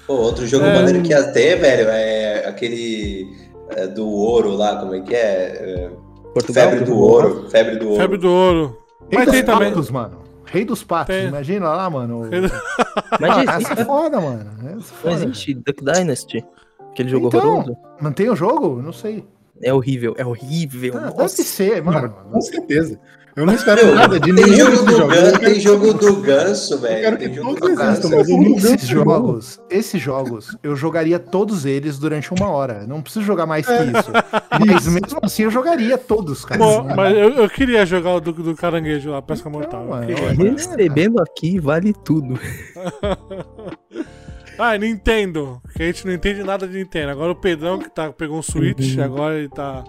Pô, 0.06 0.14
outro 0.14 0.46
jogo 0.46 0.64
É. 0.66 0.74
maneiro 0.74 1.02
que 1.02 1.10
ia 1.10 1.32
ter, 1.32 1.56
velho, 1.56 1.88
é 1.88 2.46
aquele 2.46 3.28
é, 3.70 3.86
do 3.86 4.08
ouro 4.08 4.50
lá, 4.56 4.76
como 4.76 4.94
é 4.94 5.00
que 5.00 5.14
é? 5.14 5.18
É, 5.18 5.90
Portugal? 6.34 6.70
Febre 6.70 6.84
do 6.84 6.98
ouro. 6.98 7.48
Febre 7.50 7.76
do 7.76 7.86
ouro. 7.88 8.00
Febre 8.00 8.18
do 8.18 8.30
ouro. 8.30 8.78
Rei 9.10 9.18
Mas 9.18 9.26
dos 9.26 9.34
tem 9.34 9.44
também. 9.44 9.68
patos, 9.70 9.90
mano. 9.90 10.22
Rei 10.44 10.64
dos 10.64 10.84
patos, 10.84 11.14
Tem. 11.14 11.28
imagina 11.28 11.68
lá, 11.70 11.88
mano. 11.88 12.28
Mas 13.20 13.48
Ah, 13.48 13.54
existe, 13.56 13.80
é 13.80 13.84
foda, 13.84 14.20
mano. 14.20 14.50
É 14.68 14.74
não 14.74 14.80
foda. 14.82 15.14
existe 15.14 15.54
Duck 15.54 15.82
Dynasty. 15.84 16.44
Aquele 16.90 17.08
jogo 17.08 17.28
Então, 17.28 17.40
horroroso. 17.40 17.76
Tem 18.14 18.28
o 18.28 18.36
jogo? 18.36 18.82
Não 18.82 18.92
sei. 18.92 19.24
É 19.62 19.72
horrível, 19.72 20.14
é 20.16 20.26
horrível. 20.26 20.94
Ah, 20.96 21.10
deve 21.10 21.28
ser, 21.28 21.82
mano. 21.82 22.14
Com 22.30 22.40
certeza. 22.40 22.98
Eu 23.34 23.46
não 23.46 23.54
espero 23.54 23.86
Meu, 23.86 23.94
nada 23.94 24.20
de 24.20 24.34
tem 24.34 24.44
nenhum 24.44 24.70
jogo 24.70 24.82
desses 24.82 24.98
jogos. 24.98 25.14
Ganso, 25.16 25.38
tem 25.40 25.60
jogo 25.60 25.94
do 25.94 26.16
ganso, 26.16 26.78
velho. 26.78 27.00
quero 27.00 27.16
Tem 27.16 27.28
que 27.30 27.34
jogo 27.36 27.54
do 27.54 27.74
ganso. 27.74 28.10
não 28.10 28.20
Esses 28.58 28.86
jogos, 28.86 29.60
esses 29.70 30.02
jogos, 30.02 30.56
eu 30.62 30.76
jogaria 30.76 31.18
todos 31.18 31.64
eles 31.64 31.98
durante 31.98 32.30
uma 32.34 32.50
hora. 32.50 32.86
Não 32.86 33.00
preciso 33.00 33.24
jogar 33.24 33.46
mais 33.46 33.64
que 33.64 33.72
isso. 33.72 34.12
Mas 34.66 34.86
mesmo 34.86 35.18
assim 35.22 35.44
eu 35.44 35.50
jogaria 35.50 35.96
todos, 35.96 36.44
cara. 36.44 36.60
Pô, 36.60 36.82
mas 36.84 37.16
eu, 37.16 37.30
eu 37.30 37.48
queria 37.48 37.86
jogar 37.86 38.16
o 38.16 38.20
do, 38.20 38.32
do 38.32 38.54
caranguejo 38.54 39.10
lá, 39.10 39.22
pesca 39.22 39.48
mortal. 39.48 39.86
Não, 39.86 40.02
Eu 40.02 40.22
mano. 40.22 40.52
Recebendo 40.52 41.18
aqui 41.20 41.58
vale 41.58 41.94
tudo. 42.04 42.38
Ah, 44.62 44.78
Nintendo. 44.78 45.60
Que 45.76 45.82
a 45.82 45.86
gente 45.86 46.06
não 46.06 46.12
entende 46.14 46.42
nada 46.42 46.68
de 46.68 46.76
Nintendo. 46.78 47.10
Agora 47.10 47.32
o 47.32 47.36
Pedrão 47.36 47.78
que 47.78 47.90
tá, 47.90 48.12
pegou 48.12 48.38
um 48.38 48.42
Switch, 48.42 48.96
agora 48.98 49.38
ele 49.38 49.48
tá. 49.48 49.82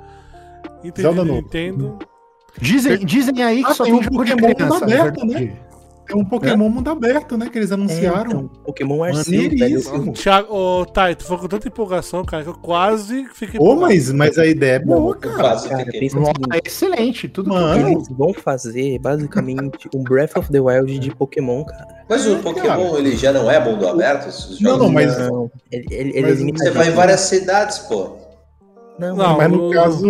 Entendendo 0.83 1.15
Zelda. 1.15 1.31
Nintendo. 1.31 1.99
Dizem, 2.59 2.97
dizem 3.05 3.43
aí 3.43 3.63
que 3.63 3.69
Ah, 3.71 3.73
só 3.73 3.83
tem 3.83 3.93
tem 3.93 3.99
um 3.99 4.03
jogo 4.03 4.23
de 4.25 4.31
Pokémon 4.31 4.53
criança. 4.55 4.83
aberto, 4.85 5.27
verdade. 5.27 5.53
Tem 6.05 6.17
um 6.17 6.25
Pokémon 6.25 6.69
mundo 6.69 6.89
aberto, 6.89 7.37
né? 7.37 7.49
Que 7.49 7.57
eles 7.59 7.71
É, 7.71 7.73
anunciaram. 7.75 8.25
então, 8.31 8.47
Pokémon 8.65 9.03
Arceus, 9.03 9.53
velho. 9.53 10.11
Thiago, 10.13 10.53
ô, 10.53 10.85
Thay, 10.85 11.15
tu 11.15 11.23
foi 11.25 11.37
com 11.37 11.47
tanta 11.47 11.67
empolgação, 11.67 12.25
cara, 12.25 12.43
que 12.43 12.49
eu 12.49 12.53
quase 12.55 13.25
fiquei. 13.33 13.59
Ô, 13.59 13.63
empolgado. 13.63 13.81
mas, 13.81 14.11
mas 14.11 14.37
a 14.37 14.45
ideia 14.45 14.73
é 14.75 14.79
boa, 14.79 15.15
cara. 15.15 15.35
quase 15.35 15.69
Cara, 15.69 15.85
pensa 15.85 16.15
no 16.15 16.21
Nossa, 16.21 16.33
seguinte, 16.35 16.55
é 16.55 16.67
excelente. 16.67 17.27
Tudo 17.29 17.49
Mano. 17.49 17.89
eles 17.89 18.07
vão 18.09 18.33
fazer 18.33 18.99
basicamente 18.99 19.89
um 19.95 20.03
Breath 20.03 20.35
of 20.37 20.51
the 20.51 20.59
Wild 20.59 20.99
de 20.99 21.15
Pokémon, 21.15 21.63
cara. 21.63 21.87
Mas 22.09 22.27
o 22.27 22.37
Pokémon, 22.39 22.97
ele 22.97 23.15
já 23.15 23.31
não 23.31 23.49
é 23.49 23.59
mundo 23.59 23.87
aberto? 23.87 24.25
Não, 24.25 24.57
jogos? 24.57 24.79
não, 24.79 24.89
mas- 24.91 25.17
Não, 25.17 25.49
ele, 25.71 25.85
ele, 25.89 26.17
ele 26.17 26.51
Mas 26.51 26.61
Você 26.61 26.71
vai 26.71 26.87
em 26.89 26.91
várias 26.91 27.21
cidades, 27.21 27.79
pô. 27.79 28.17
Não, 28.99 29.15
Não, 29.15 29.37
Mas 29.37 29.51
no 29.51 29.69
o- 29.69 29.71
caso, 29.71 30.03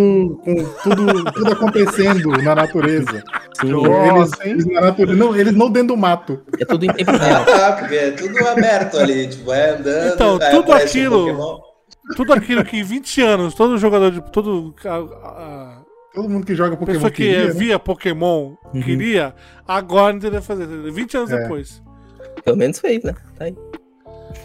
com 0.44 0.54
tudo, 0.82 1.32
tudo 1.32 1.52
acontecendo 1.52 2.28
na 2.42 2.54
natureza. 2.54 3.24
sim, 3.58 3.72
Eles, 3.72 4.30
eles 4.44 4.66
na 4.66 4.80
natureza. 4.82 5.16
Não, 5.18 5.34
eles 5.34 5.54
não 5.54 5.70
dentro 5.70 5.88
do 5.88 5.96
mato. 5.96 6.40
é 6.60 6.64
tudo 6.66 6.84
em 6.84 6.92
tempo 6.92 7.10
real. 7.16 7.44
Ah, 7.48 7.72
porque 7.72 7.94
é 7.94 8.10
tudo 8.10 8.46
aberto 8.46 8.98
ali, 8.98 9.26
tipo, 9.28 9.46
vai 9.46 9.70
andando, 9.70 10.14
Então, 10.14 10.38
aí 10.40 10.50
tudo 10.50 10.70
um 10.70 10.74
aquilo- 10.74 11.18
Pokémon. 11.26 11.58
Tudo 12.16 12.32
aquilo 12.34 12.64
que 12.64 12.76
em 12.76 12.82
20 12.84 13.22
anos, 13.22 13.54
todo 13.54 13.78
jogador 13.78 14.10
de. 14.10 14.20
Todo. 14.30 14.74
A, 14.84 14.96
a- 14.96 15.78
Todo 16.14 16.28
mundo 16.28 16.44
que 16.46 16.54
joga 16.54 16.76
Pokémon 16.76 16.92
pessoa 16.94 17.10
que 17.10 17.16
queria, 17.24 17.46
né? 17.46 17.50
via 17.52 17.78
Pokémon 17.78 18.52
Uhum. 18.72 18.82
queria, 18.82 19.34
agora 19.66 20.12
não 20.12 20.20
teria 20.20 20.40
fazer. 20.42 20.66
20 20.66 21.16
anos 21.16 21.32
É. 21.32 21.40
depois. 21.40 21.82
Pelo 22.44 22.56
menos 22.58 22.78
fez, 22.78 23.02
né? 23.02 23.14
Tá 23.38 23.46
aí. 23.46 23.56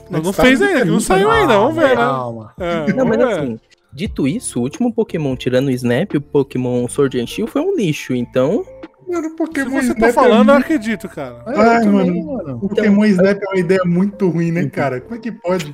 Não, 0.09 0.21
não 0.21 0.31
tá 0.31 0.41
fez 0.43 0.59
ainda, 0.61 0.85
não 0.85 0.99
saiu 0.99 1.27
né? 1.29 1.41
ainda, 1.41 1.53
vamos 1.57 1.75
ver, 1.75 1.89
né? 1.89 1.95
Calma. 1.97 2.53
É, 2.59 2.93
Não, 2.93 3.05
mas 3.05 3.17
ver. 3.17 3.27
assim, 3.27 3.59
dito 3.93 4.27
isso, 4.27 4.59
o 4.59 4.63
último 4.63 4.93
Pokémon 4.93 5.35
tirando 5.35 5.67
o 5.67 5.71
Snap, 5.71 6.13
o 6.15 6.21
Pokémon 6.21 6.87
Sword 6.87 7.19
and 7.19 7.27
Shield 7.27 7.51
foi 7.51 7.61
um 7.61 7.75
lixo, 7.75 8.13
então... 8.13 8.65
Mano, 9.07 9.29
Se 9.29 9.35
Pokémon 9.35 9.71
você 9.71 9.79
Snap 9.87 9.99
tá 9.99 10.07
é 10.07 10.13
falando, 10.13 10.49
eu 10.49 10.53
muito- 10.53 10.65
acredito, 10.65 11.09
cara. 11.09 11.43
É, 11.47 11.53
eu 11.55 11.61
Ai, 11.61 11.83
também, 11.83 12.23
mano. 12.25 12.59
Pokémon 12.59 13.05
Snap 13.05 13.41
é 13.41 13.47
uma 13.47 13.59
ideia 13.59 13.81
muito 13.85 14.29
ruim, 14.29 14.51
né, 14.51 14.67
cara? 14.69 15.01
Como 15.01 15.15
é 15.15 15.17
que 15.17 15.31
pode? 15.31 15.73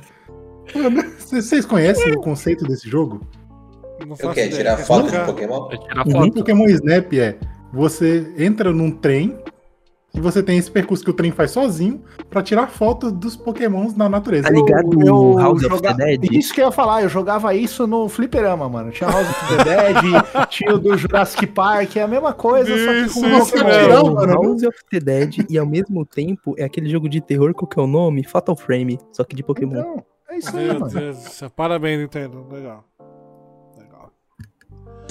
Mano, 0.74 1.04
vocês 1.18 1.64
conhecem 1.66 2.12
o 2.12 2.20
conceito 2.20 2.64
desse 2.64 2.88
jogo? 2.88 3.20
Não 4.06 4.16
Eu 4.18 4.30
quero 4.30 4.50
tirar 4.56 4.76
foto 4.78 5.10
de? 5.10 5.18
Pokémon? 5.20 5.68
Eu 5.70 5.78
tirar 5.78 6.06
Uhum. 6.06 6.12
O 6.12 6.16
foto. 6.22 6.32
Pokémon 6.32 6.64
Snap 6.66 7.12
é 7.14 7.36
você 7.72 8.26
entra 8.38 8.72
num 8.72 8.90
trem 8.90 9.36
e 10.16 10.20
você 10.20 10.42
tem 10.42 10.56
esse 10.58 10.70
percurso 10.70 11.04
que 11.04 11.10
o 11.10 11.12
trem 11.12 11.30
faz 11.30 11.50
sozinho 11.50 12.02
pra 12.30 12.42
tirar 12.42 12.68
foto 12.68 13.10
dos 13.12 13.36
Pokémons 13.36 13.94
na 13.94 14.08
natureza. 14.08 14.44
Tá 14.48 14.50
ligado 14.54 15.06
Eu 15.06 15.14
o 15.14 15.38
House 15.38 15.62
of 15.62 15.68
joga- 15.76 15.94
the 15.94 16.16
Dead? 16.16 16.32
Isso 16.32 16.54
que 16.54 16.60
eu 16.60 16.66
ia 16.66 16.72
falar, 16.72 17.02
eu 17.02 17.08
jogava 17.08 17.54
isso 17.54 17.86
no 17.86 18.08
fliperama, 18.08 18.68
mano. 18.68 18.90
Tinha 18.90 19.10
House 19.10 19.28
of 19.28 19.56
the 19.56 19.64
Dead, 19.64 19.96
tinha 20.50 20.74
o 20.74 20.78
do 20.78 20.96
Jurassic 20.96 21.46
Park, 21.48 21.96
é 21.96 22.02
a 22.02 22.08
mesma 22.08 22.32
coisa, 22.32 22.68
só 22.76 22.92
que 22.92 22.98
Isso, 23.00 23.20
com 23.20 23.26
isso 23.28 23.52
Pokémon. 23.52 23.88
Não, 23.88 24.14
mano, 24.14 24.32
House 24.42 24.62
of 24.62 24.78
the 24.90 25.00
Dead 25.00 25.46
e 25.50 25.58
ao 25.58 25.66
mesmo 25.66 26.04
tempo 26.06 26.54
é 26.56 26.64
aquele 26.64 26.88
jogo 26.88 27.08
de 27.08 27.20
terror, 27.20 27.52
qual 27.54 27.68
que 27.68 27.78
é 27.78 27.82
o 27.82 27.86
nome? 27.86 28.24
Fatal 28.24 28.56
Frame, 28.56 28.98
só 29.12 29.22
que 29.24 29.36
de 29.36 29.42
Pokémon. 29.42 29.78
Então, 29.78 30.04
é 30.30 30.38
isso 30.38 30.56
aí, 30.56 30.64
Meu 30.66 30.80
mano. 30.80 30.92
Deus 30.92 31.16
do 31.18 31.28
céu. 31.30 31.50
Parabéns, 31.50 32.00
Nintendo. 32.00 32.46
Legal. 32.50 32.84
Legal. 33.78 34.10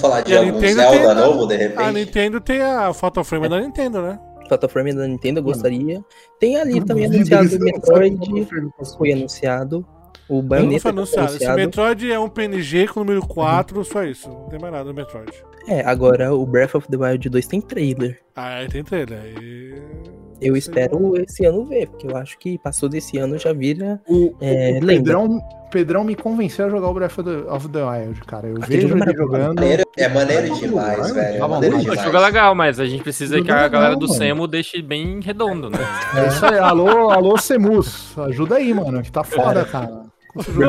Falar 0.00 0.20
de 0.22 0.36
a 0.36 0.40
algum 0.40 0.52
Nintendo 0.52 0.74
Zelda 0.80 1.14
tem- 1.14 1.24
novo, 1.24 1.46
de 1.46 1.54
A 1.54 1.58
repente? 1.58 1.92
Nintendo 1.94 2.40
tem 2.40 2.60
a 2.62 2.92
Fatal 2.92 3.24
Frame 3.24 3.48
da 3.48 3.60
Nintendo, 3.60 4.02
né? 4.02 4.18
Frame 4.68 4.94
da 4.94 5.06
Nintendo, 5.06 5.40
eu 5.40 5.44
gostaria. 5.44 6.04
Tem 6.38 6.56
ali 6.56 6.84
também 6.84 7.06
Duvido, 7.10 7.34
anunciado 7.34 7.54
o 7.54 7.58
não 7.58 7.64
Metroid, 7.64 8.46
foi 8.46 8.60
no 8.60 8.72
foi 8.96 9.12
anunciado. 9.12 9.86
O 10.28 10.36
Não 10.36 10.42
Bayonetta 10.42 10.80
foi 10.80 10.80
foi 10.80 10.90
anunciado. 10.90 11.36
Esse. 11.36 11.52
Metroid 11.54 12.10
é 12.12 12.18
um 12.18 12.28
PNG 12.28 12.88
com 12.88 13.00
o 13.00 13.04
número 13.04 13.26
4, 13.26 13.84
só 13.84 14.04
isso. 14.04 14.28
Não 14.28 14.48
tem 14.48 14.58
mais 14.58 14.72
nada 14.72 14.84
no 14.84 14.94
Metroid. 14.94 15.30
É, 15.68 15.80
agora 15.82 16.34
o 16.34 16.44
Breath 16.44 16.74
of 16.74 16.88
the 16.88 16.96
Wild 16.96 17.28
2 17.28 17.46
tem 17.46 17.60
trailer. 17.60 18.20
Ah, 18.34 18.56
aí 18.56 18.68
tem 18.68 18.82
trailer. 18.82 19.20
Aí... 19.20 20.15
Eu 20.40 20.52
Sei 20.52 20.58
espero 20.58 21.16
esse 21.20 21.44
ano 21.46 21.64
ver, 21.64 21.88
porque 21.88 22.06
eu 22.06 22.16
acho 22.16 22.38
que 22.38 22.58
passou 22.58 22.88
desse 22.88 23.16
ano 23.18 23.38
já 23.38 23.52
vira 23.52 24.00
O, 24.08 24.34
é, 24.40 24.78
o. 24.82 24.86
Pedrão, 24.86 25.40
Pedrão 25.70 26.04
me 26.04 26.14
convenceu 26.14 26.66
a 26.66 26.68
jogar 26.68 26.88
o 26.88 26.94
Breath 26.94 27.18
of 27.18 27.22
the, 27.24 27.50
of 27.50 27.68
the 27.68 27.82
Wild, 27.82 28.20
cara. 28.20 28.46
Eu 28.48 28.56
Aquele 28.62 28.82
vejo 28.82 28.96
ele 28.96 29.10
é 29.10 29.14
jogando. 29.14 29.54
Maneiro- 29.56 29.82
é 29.96 30.08
maneiro 30.08 30.54
demais, 30.54 31.10
velho. 31.12 31.42
É 31.44 31.48
maneiro 31.48 31.78
demais. 31.78 32.02
jogo 32.02 32.16
é 32.16 32.20
legal, 32.20 32.54
mas 32.54 32.78
a 32.78 32.84
gente 32.86 33.02
precisa 33.02 33.40
que 33.40 33.50
a 33.50 33.54
legal, 33.54 33.70
galera 33.70 33.96
do 33.96 34.06
mano. 34.06 34.14
Semo 34.18 34.46
deixe 34.46 34.82
bem 34.82 35.20
redondo, 35.20 35.70
né? 35.70 35.78
É 36.14 36.28
isso 36.28 36.44
aí, 36.44 36.58
alô, 36.58 37.10
alô, 37.10 37.38
Semus. 37.38 38.16
Ajuda 38.18 38.56
aí, 38.56 38.72
mano, 38.74 39.02
que 39.02 39.10
tá 39.10 39.24
foda, 39.24 39.64
cara. 39.64 40.02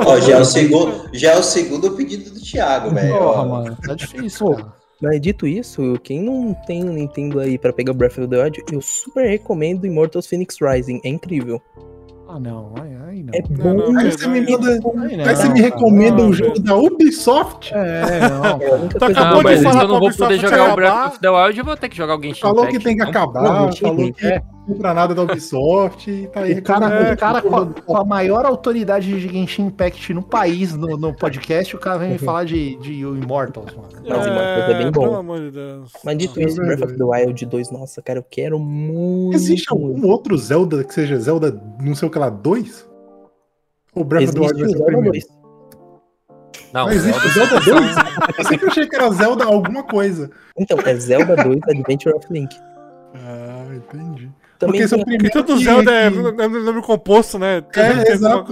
Ó, 0.06 0.19
já 0.22 0.38
é 0.38 0.39
o 0.39 0.45
segundo, 0.45 1.10
já 1.14 1.34
é 1.34 1.38
o 1.38 1.44
segundo 1.44 1.91
pedido 1.91 2.30
do 2.31 2.39
Thiago, 2.39 2.89
velho. 2.91 3.18
Porra, 3.18 3.45
mano, 3.45 3.77
tá 3.85 3.94
difícil, 3.95 4.48
cara. 4.56 4.76
Mas 5.01 5.21
dito 5.21 5.45
isso, 5.45 5.97
quem 6.03 6.21
não 6.23 6.53
tem 6.65 6.83
um 6.83 6.93
Nintendo 6.93 7.39
aí 7.39 7.57
pra 7.57 7.71
pegar 7.71 7.91
o 7.91 7.95
Breath 7.95 8.17
of 8.17 8.27
the 8.27 8.43
Wild, 8.43 8.63
eu 8.71 8.81
super 8.81 9.27
recomendo 9.29 9.85
Immortals 9.85 10.25
Phoenix 10.27 10.57
Rising. 10.61 10.99
É 11.03 11.09
incrível. 11.09 11.61
Ah, 12.29 12.39
não, 12.41 12.73
aí, 12.81 12.89
aí 13.07 13.23
não. 13.23 13.33
É 13.33 13.41
Não, 13.49 13.57
bom. 13.57 13.91
não, 13.93 13.99
Aí 13.99 14.03
Pedro, 14.09 14.19
você 14.19 14.27
me 14.27 14.39
aí- 14.39 14.51
manda. 14.51 14.71
Aí 14.71 15.17
não, 15.17 15.25
Aí 15.25 15.35
você 15.35 15.49
me 15.49 15.61
recomenda 15.61 16.17
não, 16.23 16.29
o 16.29 16.33
jogo 16.33 16.59
da 16.59 16.75
Ubisoft? 16.75 17.73
É, 17.73 18.29
não. 18.29 18.45
É 18.45 18.57
coisa 18.67 19.05
acabou 19.05 19.31
Não, 19.31 19.37
de 19.37 19.43
mas 19.43 19.63
falar 19.63 19.73
se 19.79 19.85
eu 19.85 19.87
não 19.87 19.99
vou 19.99 20.11
poder 20.13 20.39
jogar 20.39 20.73
o. 20.73 20.75
Breath 20.75 21.07
of 21.07 21.19
the 21.21 21.29
Wild, 21.29 21.59
eu 21.59 21.65
vou 21.65 21.77
ter 21.77 21.87
que 21.89 21.95
jogar 21.95 22.19
Genshin 22.21 22.41
Falou 22.41 22.67
que 22.67 22.79
tem 22.79 22.97
que 22.97 23.01
então. 23.03 23.09
acabar, 23.09 23.43
Não, 23.43 23.71
falou 23.71 24.11
que 24.13 24.23
não 24.25 24.56
compra 24.68 24.94
nada 24.94 25.15
da 25.15 25.23
Ubisoft 25.23 26.11
e 26.11 26.27
tá 26.27 26.41
aí. 26.41 26.53
O 26.53 26.61
cara, 26.64 26.89
É, 26.94 27.14
o 27.14 27.18
cara 27.18 27.41
com, 27.41 27.56
a, 27.56 27.65
com 27.65 27.98
a 27.98 28.03
maior 28.03 28.45
autoridade 28.45 29.07
de 29.07 29.19
Genshin 29.27 29.64
Impact 29.68 30.14
no 30.14 30.22
país, 30.22 30.76
no, 30.76 30.98
no 30.98 31.14
podcast, 31.15 31.76
o 31.76 31.80
cara 31.80 31.98
vem 31.99 32.11
me 32.11 32.18
falar 32.18 32.44
de, 32.44 32.76
de 32.77 32.94
Immortals, 33.02 33.73
mano. 33.73 33.89
Mas 33.94 34.26
Immortals 34.26 34.69
é 34.69 34.77
bem 34.77 34.91
bom. 34.91 35.02
Pelo 35.02 35.15
amor 35.15 35.39
de 35.39 35.52
Deus. 35.52 35.91
Mas 36.03 36.18
dito 36.18 36.39
É 36.39 36.44
isso, 36.44 36.57
Breath 36.57 36.84
of 36.84 36.98
the 36.98 37.03
Wild 37.03 37.45
2, 37.45 37.72
nossa, 37.72 38.02
cara, 38.02 38.19
eu 38.19 38.26
quero 38.30 38.60
muito. 38.60 39.35
Existe 39.35 39.68
algum 39.72 40.06
outro 40.07 40.38
Zelda 40.38 40.84
que 40.84 40.94
seja 40.94 41.18
Zelda, 41.18 41.60
não 41.81 41.95
sei 41.95 42.07
o 42.07 42.11
que 42.11 42.19
lá, 42.19 42.30
2? 42.30 42.88
Ou 43.95 44.03
Breath 44.03 44.30
of 44.30 44.34
the 44.34 44.39
Wild 44.41 44.61
Existe 44.61 44.61
vai 44.61 44.69
ser 44.69 44.76
o 44.76 44.77
Zelda 44.77 44.85
primeiro? 44.85 45.11
2. 45.11 45.38
Não, 46.73 46.85
Não 46.85 46.91
existe 46.91 47.30
Zelda- 47.30 47.61
Zelda 47.61 47.81
2? 47.81 48.38
Eu 48.39 48.45
sempre 48.45 48.68
achei 48.68 48.88
que 48.88 48.95
era 48.95 49.10
Zelda 49.11 49.45
alguma 49.45 49.84
coisa. 49.84 50.30
Então, 50.60 50.77
é 50.85 50.94
Zelda 50.95 51.35
2 51.41 51.60
Adventure 51.64 52.14
of 52.15 52.27
Link. 52.30 52.53
Ah, 53.15 53.65
entendi. 53.73 54.30
Também 54.59 54.81
Porque 54.81 54.95
é 54.95 54.97
o 54.97 54.99
Porque 54.99 55.17
primeiro 55.17 55.45
todo 55.45 55.57
que- 55.57 55.63
Zelda 55.65 55.91
é 55.91 56.09
que- 56.09 56.41
é 56.41 56.47
nome 56.47 56.81
composto, 56.81 57.38
né? 57.38 57.63
É, 57.75 58.11
exato. 58.11 58.51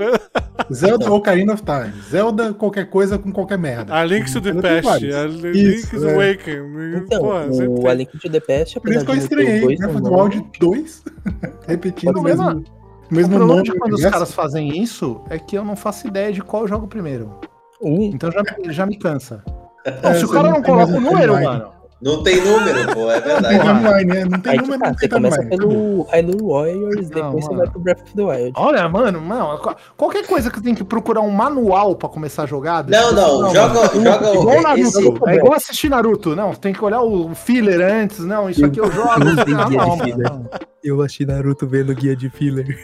Zelda 0.71 1.11
Ocarina 1.11 1.53
of 1.53 1.63
Time. 1.63 1.93
Zelda 2.09 2.53
qualquer 2.53 2.89
coisa 2.89 3.17
com 3.17 3.31
qualquer 3.31 3.57
merda. 3.57 3.93
A 3.93 4.03
Link's 4.03 4.33
to 4.33 4.41
the 4.41 4.53
Past, 4.53 4.87
a 5.11 5.25
Isso, 5.25 5.37
Link's 5.47 6.03
é. 6.03 6.13
Awakening. 6.13 6.97
Então, 6.97 7.21
Pô, 7.21 7.53
sempre 7.53 7.67
o 7.67 7.75
tem. 7.81 7.87
A 7.89 7.93
Link 7.95 8.17
to 8.19 8.29
the 8.29 8.39
Past, 8.39 8.79
Por 8.79 8.89
isso 8.91 8.99
apesar 8.99 9.05
que 9.05 9.11
eu 9.11 9.15
estranhei. 9.15 9.57
o 9.57 9.61
2 9.65 9.77
Breath 9.79 9.89
of 9.95 10.03
the 10.03 10.09
nome, 10.09 10.21
Wild 10.35 10.49
2. 10.59 11.03
Repetindo 11.67 12.09
o 12.09 12.13
Pode 12.13 12.25
mesmo, 12.25 12.49
o 12.49 13.13
mesmo 13.13 13.33
o 13.33 13.37
problema 13.37 13.45
nome. 13.47 13.63
de 13.63 13.77
quando 13.79 13.93
os 13.93 14.01
caras 14.05 14.31
fazem 14.33 14.81
isso 14.81 15.21
é 15.29 15.39
que 15.39 15.57
eu 15.57 15.63
não 15.65 15.75
faço 15.75 16.07
ideia 16.07 16.31
de 16.31 16.41
qual 16.41 16.67
jogo 16.67 16.87
primeiro. 16.87 17.39
um, 17.81 18.03
Então 18.13 18.31
já, 18.31 18.43
já 18.69 18.85
me 18.85 18.97
cansa. 18.97 19.43
É, 19.85 19.91
Não, 20.03 20.13
se 20.15 20.25
o 20.25 20.29
cara 20.29 20.49
não 20.49 20.61
coloca 20.61 20.93
o 20.93 20.99
número, 20.99 21.33
mano. 21.33 21.74
Não 22.05 22.21
tem 22.23 22.39
número, 22.39 22.93
pô, 22.93 23.11
é 23.11 23.15
Não 23.15 23.21
tem 23.21 23.41
verdade. 23.41 23.59
timeline, 23.79 24.05
né? 24.13 24.25
Não 24.25 24.39
tem 24.39 24.51
Aí 24.51 24.57
número, 24.59 24.79
tá, 24.79 24.87
não 24.87 24.93
você 24.93 24.99
tem 24.99 25.09
começa 25.09 25.37
timeline. 25.41 25.57
pelo 25.57 26.03
Hyrule 26.03 26.43
Warriors, 26.43 27.09
Não, 27.09 27.15
depois 27.15 27.43
você 27.45 27.49
mano. 27.51 27.57
vai 27.63 27.69
pro 27.71 27.79
Breath 27.81 28.01
of 28.03 28.13
the 28.15 28.21
Wild. 28.23 28.51
Olha, 28.55 28.87
mano, 28.89 29.19
mano, 29.21 29.57
qual- 29.57 29.75
qualquer 29.97 30.27
coisa 30.27 30.51
que 30.51 30.61
tem 30.61 30.75
que 30.75 30.83
procurar 30.83 31.21
um 31.21 31.31
manual 31.31 31.95
pra 31.95 32.07
começar 32.07 32.43
a 32.43 32.45
jogar. 32.45 32.85
Não, 32.87 33.11
não, 33.11 33.53
joga, 33.53 33.73
mano. 33.73 34.03
joga 34.03 34.33
Igual 34.35 34.57
o- 34.57 34.61
Naruto, 34.61 34.81
esse, 34.87 35.07
é 35.27 35.35
igual 35.35 35.53
assistir 35.53 35.89
Naruto, 35.89 36.35
não, 36.35 36.53
tem 36.53 36.73
que 36.73 36.83
olhar 36.85 37.01
o 37.01 37.33
filler 37.33 37.81
antes, 37.81 38.19
não, 38.19 38.47
isso 38.49 38.63
aqui 38.63 38.79
eu 38.79 38.91
jogo. 38.91 39.09
Não 39.19 39.59
Ah, 39.59 39.69
não, 39.69 39.97
mano. 39.97 40.49
Eu 40.83 41.01
achei 41.01 41.25
Naruto 41.25 41.65
vendo 41.65 41.95
guia 41.95 42.15
de 42.15 42.29
filler. 42.29 42.77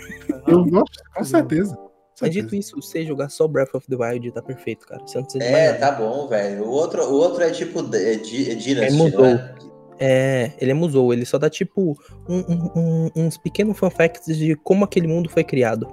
Eu 0.47 0.65
gosto, 0.65 0.99
com 1.15 1.23
certeza. 1.23 1.77
Mas 2.21 2.31
dito 2.31 2.55
isso, 2.55 2.81
você 2.81 3.05
jogar 3.05 3.29
só 3.29 3.47
Breath 3.47 3.73
of 3.75 3.87
the 3.87 3.95
Wild 3.95 4.31
tá 4.31 4.41
perfeito, 4.41 4.87
cara. 4.87 5.01
Você 5.05 5.17
não 5.17 5.23
precisa 5.23 5.43
É, 5.43 5.51
mais 5.51 5.79
nada. 5.79 5.79
tá 5.79 5.91
bom, 6.03 6.27
velho. 6.27 6.63
O 6.65 6.69
outro, 6.69 7.03
o 7.03 7.13
outro 7.13 7.43
é 7.43 7.49
tipo 7.51 7.79
é, 7.95 8.15
Di- 8.15 8.51
é 8.51 8.55
Dynasty, 8.55 8.95
mudou. 8.97 9.21
não 9.21 9.27
é? 9.27 9.55
É, 10.03 10.51
ele 10.59 10.71
é 10.71 10.73
musou, 10.73 11.13
ele 11.13 11.25
só 11.25 11.37
dá 11.37 11.47
tipo 11.49 11.95
um- 12.27 12.39
um- 12.39 12.71
um- 12.75 13.11
uns 13.15 13.37
pequenos 13.37 13.77
fun 13.77 13.89
facts 13.91 14.35
de 14.35 14.55
como 14.55 14.83
aquele 14.83 15.07
mundo 15.07 15.29
foi 15.29 15.43
criado. 15.43 15.87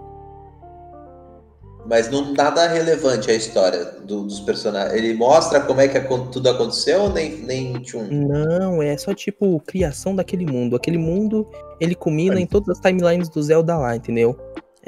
Mas 1.86 2.10
não 2.10 2.32
nada 2.34 2.66
relevante 2.68 3.30
a 3.30 3.34
história 3.34 3.84
do- 4.04 4.24
dos 4.24 4.40
personagens. 4.40 4.92
Ele 4.94 5.14
mostra 5.14 5.60
como 5.60 5.80
é 5.80 5.88
que 5.88 5.98
tudo 6.30 6.48
aconteceu 6.50 7.02
ou 7.02 7.12
nem, 7.12 7.38
nem 7.38 7.72
tchum? 7.80 8.06
Não, 8.10 8.82
é 8.82 8.96
só 8.98 9.14
tipo 9.14 9.58
criação 9.60 10.14
daquele 10.14 10.44
mundo. 10.44 10.76
Aquele 10.76 10.98
mundo, 10.98 11.46
ele 11.80 11.94
culmina 11.94 12.38
em 12.38 12.46
todas 12.46 12.68
as 12.76 12.80
timelines 12.80 13.28
do 13.30 13.42
Zelda 13.42 13.76
lá, 13.78 13.96
entendeu? 13.96 14.36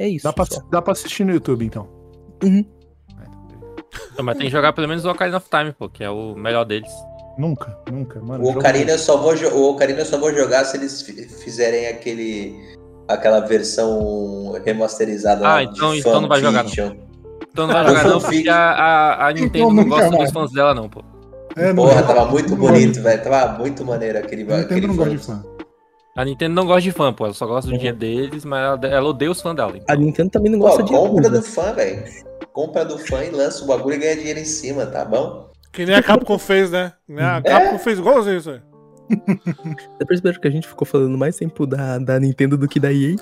É 0.00 0.08
isso. 0.08 0.24
Dá 0.24 0.32
pra, 0.32 0.44
dá 0.70 0.80
pra 0.82 0.92
assistir 0.92 1.24
no 1.24 1.32
YouTube, 1.32 1.64
então. 1.66 1.86
Uhum. 2.42 2.64
Não, 4.16 4.24
mas 4.24 4.36
tem 4.38 4.46
que 4.46 4.52
jogar 4.52 4.72
pelo 4.72 4.88
menos 4.88 5.04
o 5.04 5.10
Ocarina 5.10 5.36
of 5.36 5.46
Time, 5.50 5.72
pô, 5.72 5.88
que 5.88 6.02
é 6.02 6.08
o 6.10 6.34
melhor 6.34 6.64
deles. 6.64 6.90
Nunca, 7.38 7.76
nunca, 7.90 8.20
mano. 8.20 8.44
O 8.44 8.50
Ocarina, 8.50 8.92
eu 8.92 8.98
só 8.98 9.16
vou, 9.18 9.34
o 9.34 9.70
Ocarina 9.70 10.00
eu 10.00 10.06
só 10.06 10.18
vou 10.18 10.32
jogar 10.34 10.64
se 10.64 10.76
eles 10.76 11.02
fi- 11.02 11.28
fizerem 11.28 11.86
aquele 11.88 12.54
aquela 13.08 13.40
versão 13.40 14.52
remasterizada 14.64 15.46
Ah, 15.46 15.62
então- 15.62 15.92
de 15.92 15.98
então 15.98 16.20
não 16.20 16.28
vai 16.28 16.40
jogar, 16.40 16.62
não. 16.64 16.70
Então 16.70 17.66
não 17.66 17.74
vai 17.74 17.86
jogar 17.86 18.04
não, 18.04 18.20
porque 18.20 18.48
a, 18.48 18.56
a, 18.70 19.26
a 19.28 19.32
Nintendo 19.32 19.58
Então 19.58 19.72
não 19.72 19.88
gosta 19.88 20.10
mais. 20.10 20.24
dos 20.24 20.32
fãs 20.32 20.52
dela, 20.52 20.74
não, 20.74 20.88
pô. 20.88 21.02
É, 21.56 21.72
não- 21.72 21.84
Porra, 21.84 22.02
tava 22.02 22.24
muito 22.26 22.54
bonito, 22.54 23.02
velho. 23.02 23.22
Tava 23.22 23.58
muito 23.58 23.84
maneiro 23.84 24.18
aquele, 24.18 24.44
gosto- 24.44 24.60
aquele 24.62 24.80
Nintendo 24.86 24.86
não 24.88 24.96
gosta 24.96 25.10
de 25.18 25.26
fã. 25.26 25.44
Fã. 26.14 26.20
A 26.22 26.24
Nintendo 26.24 26.54
não 26.54 26.66
gosta 26.66 26.82
de 26.82 26.92
fã, 26.92 27.12
pô. 27.12 27.24
Ela 27.24 27.34
só 27.34 27.46
gosta 27.46 27.68
do 27.68 27.72
Uhum. 27.72 27.78
dinheiro 27.78 27.98
deles, 27.98 28.44
mas 28.44 28.60
ela, 28.64 28.94
ela 28.94 29.08
odeia 29.08 29.30
os 29.30 29.40
fãs 29.40 29.54
dela. 29.56 29.72
A 29.72 29.76
Então. 29.76 29.96
Nintendo 29.96 30.30
também 30.30 30.50
não 30.52 30.58
Pô, 30.58 30.66
gosta 30.66 30.82
de 30.82 30.90
compra 30.90 31.24
Yakuza. 31.24 31.30
do 31.30 31.42
fã, 31.42 31.72
velho. 31.72 32.04
Compra 32.52 32.84
do 32.84 32.98
fã 32.98 33.24
e 33.24 33.30
lança 33.30 33.62
o 33.64 33.66
bagulho 33.66 33.94
e 33.94 33.98
ganha 33.98 34.16
dinheiro 34.16 34.40
em 34.40 34.44
cima, 34.44 34.86
tá 34.86 35.04
bom? 35.04 35.48
Que 35.72 35.86
nem 35.86 35.94
a 35.94 36.02
Capcom 36.02 36.38
fez, 36.38 36.70
né? 36.72 36.92
Né? 37.08 37.22
A 37.24 37.40
Capcom 37.40 37.78
fez 37.78 37.98
igualzinho 37.98 38.38
isso 38.38 38.50
aí. 38.50 38.60
Você 39.98 40.04
percebeu 40.06 40.40
que 40.40 40.48
a 40.48 40.50
gente 40.50 40.66
ficou 40.68 40.86
falando 40.86 41.16
mais 41.16 41.36
tempo 41.36 41.66
da, 41.66 41.98
da 41.98 42.18
Nintendo 42.18 42.56
do 42.56 42.66
que 42.68 42.80
da 42.80 42.92
EA? 42.92 43.16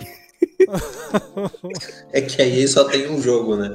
É 2.13 2.21
que 2.21 2.41
aí 2.41 2.67
só 2.69 2.85
tem 2.85 3.11
um 3.11 3.21
jogo, 3.21 3.57
né? 3.57 3.69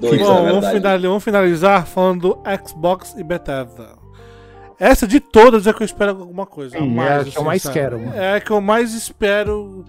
Dois, 0.00 0.18
Bom, 0.18 0.24
na 0.28 0.34
vamos, 0.34 0.52
verdade. 0.52 0.74
finali- 0.76 1.06
vamos 1.06 1.24
finalizar 1.24 1.86
falando 1.86 2.20
do 2.20 2.38
Xbox 2.66 3.14
e 3.16 3.22
Bethesda. 3.24 3.90
Essa 4.82 5.06
de 5.06 5.20
todas 5.20 5.68
é 5.68 5.72
que 5.72 5.80
eu 5.80 5.84
espero 5.84 6.10
alguma 6.10 6.44
coisa. 6.44 6.76
Sim, 6.76 6.88
mais, 6.88 7.08
é 7.08 7.14
a 7.14 7.22
que 7.22 7.28
eu 7.28 7.32
assim, 7.34 7.44
mais 7.44 7.62
sabe? 7.62 7.72
quero, 7.74 8.00
mano. 8.00 8.14
É 8.16 8.34
a 8.34 8.40
que 8.40 8.50
eu 8.50 8.60
mais 8.60 8.94
espero. 8.94 9.84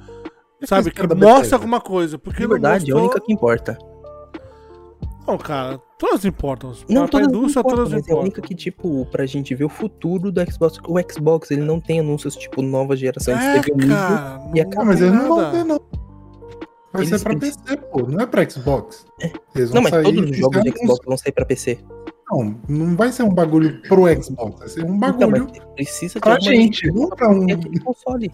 Sabe, 0.65 0.91
que 0.91 1.07
Bethesda? 1.07 1.55
alguma 1.55 1.81
coisa. 1.81 2.19
Porque 2.19 2.37
De 2.37 2.43
não 2.43 2.51
verdade, 2.51 2.91
é 2.91 2.93
a 2.93 2.95
mostrou... 2.95 3.01
única 3.01 3.19
que 3.25 3.33
importa. 3.33 3.77
Não, 5.27 5.35
cara, 5.35 5.81
todas 5.97 6.23
importam. 6.25 6.73
Não, 6.87 7.07
pra 7.07 7.11
todas 7.21 7.27
indústria, 7.27 7.61
importam, 7.61 7.77
todas 7.85 7.91
mas 7.91 7.93
é 7.93 7.95
a 7.95 7.99
importam. 8.01 8.21
única 8.21 8.41
que, 8.43 8.53
tipo, 8.53 9.07
pra 9.07 9.25
gente 9.25 9.55
ver 9.55 9.63
o 9.63 9.69
futuro 9.69 10.31
do 10.31 10.51
Xbox. 10.51 10.77
O 10.87 10.95
Xbox, 11.11 11.49
ele 11.49 11.61
não 11.63 11.79
tem 11.79 11.99
anúncios, 11.99 12.35
tipo, 12.35 12.61
nova 12.61 12.95
geração. 12.95 13.35
É, 13.35 13.61
teve 13.61 13.87
cara. 13.87 14.41
e 14.53 14.61
acaba. 14.61 14.83
Ah, 14.83 14.85
mas 14.85 15.01
eles 15.01 15.13
não 15.13 15.27
vão 15.27 15.37
nada. 15.37 15.57
ter, 15.57 15.63
não. 15.63 15.81
Vai 16.93 17.01
Eles 17.01 17.09
ser 17.19 17.23
pra 17.23 17.35
PC, 17.35 17.77
pô. 17.91 18.01
Não 18.03 18.19
é 18.19 18.27
pra 18.27 18.47
Xbox. 18.47 19.07
Vão 19.55 19.65
Não, 19.73 19.81
mas 19.81 19.91
todos 20.03 20.29
os 20.29 20.37
jogos 20.37 20.61
de 20.61 20.69
Xbox 20.69 20.99
vão 21.03 21.17
sair 21.17 21.31
pra 21.31 21.45
PC. 21.45 21.79
Não, 22.33 22.55
não 22.67 22.95
vai 22.95 23.11
ser 23.11 23.23
um 23.23 23.29
bagulho 23.33 23.81
pro 23.87 24.03
Xbox. 24.23 24.59
Vai 24.59 24.67
ser 24.69 24.83
um 24.85 24.95
Então, 24.95 24.99
bagulho 25.29 25.47
mas 25.51 25.59
precisa 25.75 26.13
de 26.15 26.19
pra 26.19 26.39
gente, 26.39 26.91
não 26.91 27.09
pra 27.09 27.29
um. 27.29 27.45
console. 27.83 28.31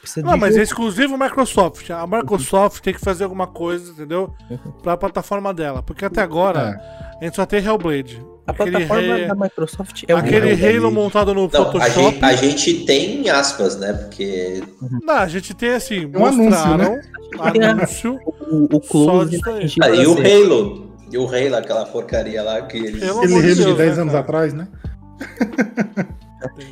Precisa 0.00 0.24
Não, 0.26 0.36
mas 0.36 0.56
é 0.56 0.62
exclusivo 0.62 1.18
Microsoft. 1.18 1.90
A 1.90 2.06
Microsoft 2.06 2.80
tem 2.80 2.94
que 2.94 3.00
fazer 3.00 3.24
alguma 3.24 3.46
coisa, 3.48 3.90
entendeu? 3.90 4.32
Uhum. 4.48 4.72
Pra 4.82 4.96
plataforma 4.96 5.52
dela. 5.52 5.82
Porque 5.82 6.04
até 6.04 6.20
agora 6.20 6.80
a 7.20 7.24
gente 7.24 7.34
só 7.34 7.44
tem 7.44 7.64
Hellblade. 7.64 8.24
A 8.46 8.52
Aquele, 8.52 8.70
plataforma 8.70 9.14
rei- 9.16 9.26
da 9.26 9.34
Microsoft 9.34 10.04
é 10.06 10.14
o 10.14 10.18
aquele 10.18 10.52
Halo. 10.76 10.92
Montado 10.92 11.34
no 11.34 11.50
Não, 11.52 11.62
a 11.62 11.64
Photoshop. 11.64 12.00
gente, 12.12 12.24
a 12.24 12.32
gente 12.36 12.84
tem 12.84 13.28
aspas, 13.28 13.76
né? 13.76 13.92
Porque 13.94 14.62
Não, 15.02 15.14
a 15.14 15.26
gente 15.26 15.52
tem 15.52 15.70
assim, 15.70 16.06
um 16.06 16.24
anúncio, 16.24 16.44
mostraram 16.44 16.94
né? 16.94 17.02
anúncio. 17.70 18.20
O, 18.48 18.76
o 18.76 18.80
Só 18.84 18.88
close 18.88 19.30
disso 19.30 19.50
aí. 19.50 19.66
Ah, 19.82 19.88
e 19.90 20.06
o. 20.06 20.12
Halo. 20.12 20.85
E 21.16 21.18
o 21.18 21.26
Halo, 21.26 21.56
aquela 21.56 21.86
porcaria 21.86 22.42
lá 22.42 22.60
que 22.66 22.76
eles. 22.76 23.00
Pelo 23.00 23.20
Aquele 23.20 23.32
amor 23.32 23.42
de 23.42 23.48
Halo 23.48 23.56
de 23.56 23.64
Deus, 23.64 23.78
10 23.78 23.96
né, 23.96 24.02
anos 24.02 24.12
cara? 24.12 24.24
atrás, 24.24 24.52
né? 24.52 24.68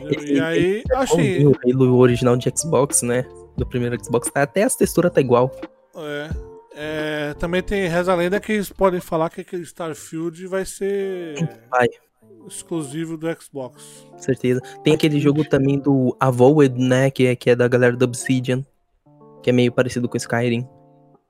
entendeu? 0.02 0.36
E 0.36 0.40
aí, 0.40 0.84
assim, 0.92 1.46
O 1.46 1.52
Halo 1.64 1.96
original 1.96 2.36
de 2.36 2.52
Xbox, 2.54 3.00
né? 3.00 3.24
Do 3.56 3.64
primeiro 3.64 3.96
Xbox, 4.04 4.30
tá, 4.30 4.42
até 4.42 4.64
as 4.64 4.76
texturas 4.76 5.10
tá 5.10 5.20
igual. 5.22 5.50
é, 5.96 6.30
é, 6.76 7.34
também 7.38 7.62
tem 7.62 7.88
reza 7.88 8.12
a 8.12 8.14
lenda 8.14 8.38
que 8.38 8.52
eles 8.52 8.68
podem 8.68 9.00
falar 9.00 9.30
que 9.30 9.40
aquele 9.40 9.62
Starfield 9.62 10.46
vai 10.46 10.66
ser 10.66 11.36
Vai, 11.70 11.88
exclusivo 12.46 13.16
do 13.16 13.26
Xbox. 13.40 14.06
com 14.10 14.18
certeza. 14.18 14.60
Tem 14.82 14.92
aquele 14.92 15.18
jogo 15.20 15.42
também 15.42 15.78
do 15.78 16.14
Avowed, 16.20 16.78
né? 16.78 17.10
Que 17.10 17.28
é, 17.28 17.36
que 17.36 17.48
é 17.48 17.56
da 17.56 17.66
galera 17.66 17.96
do 17.96 18.04
Obsidian. 18.04 18.62
Que 19.42 19.48
é 19.48 19.52
meio 19.54 19.72
parecido 19.72 20.06
com 20.06 20.18
Skyrim. 20.18 20.68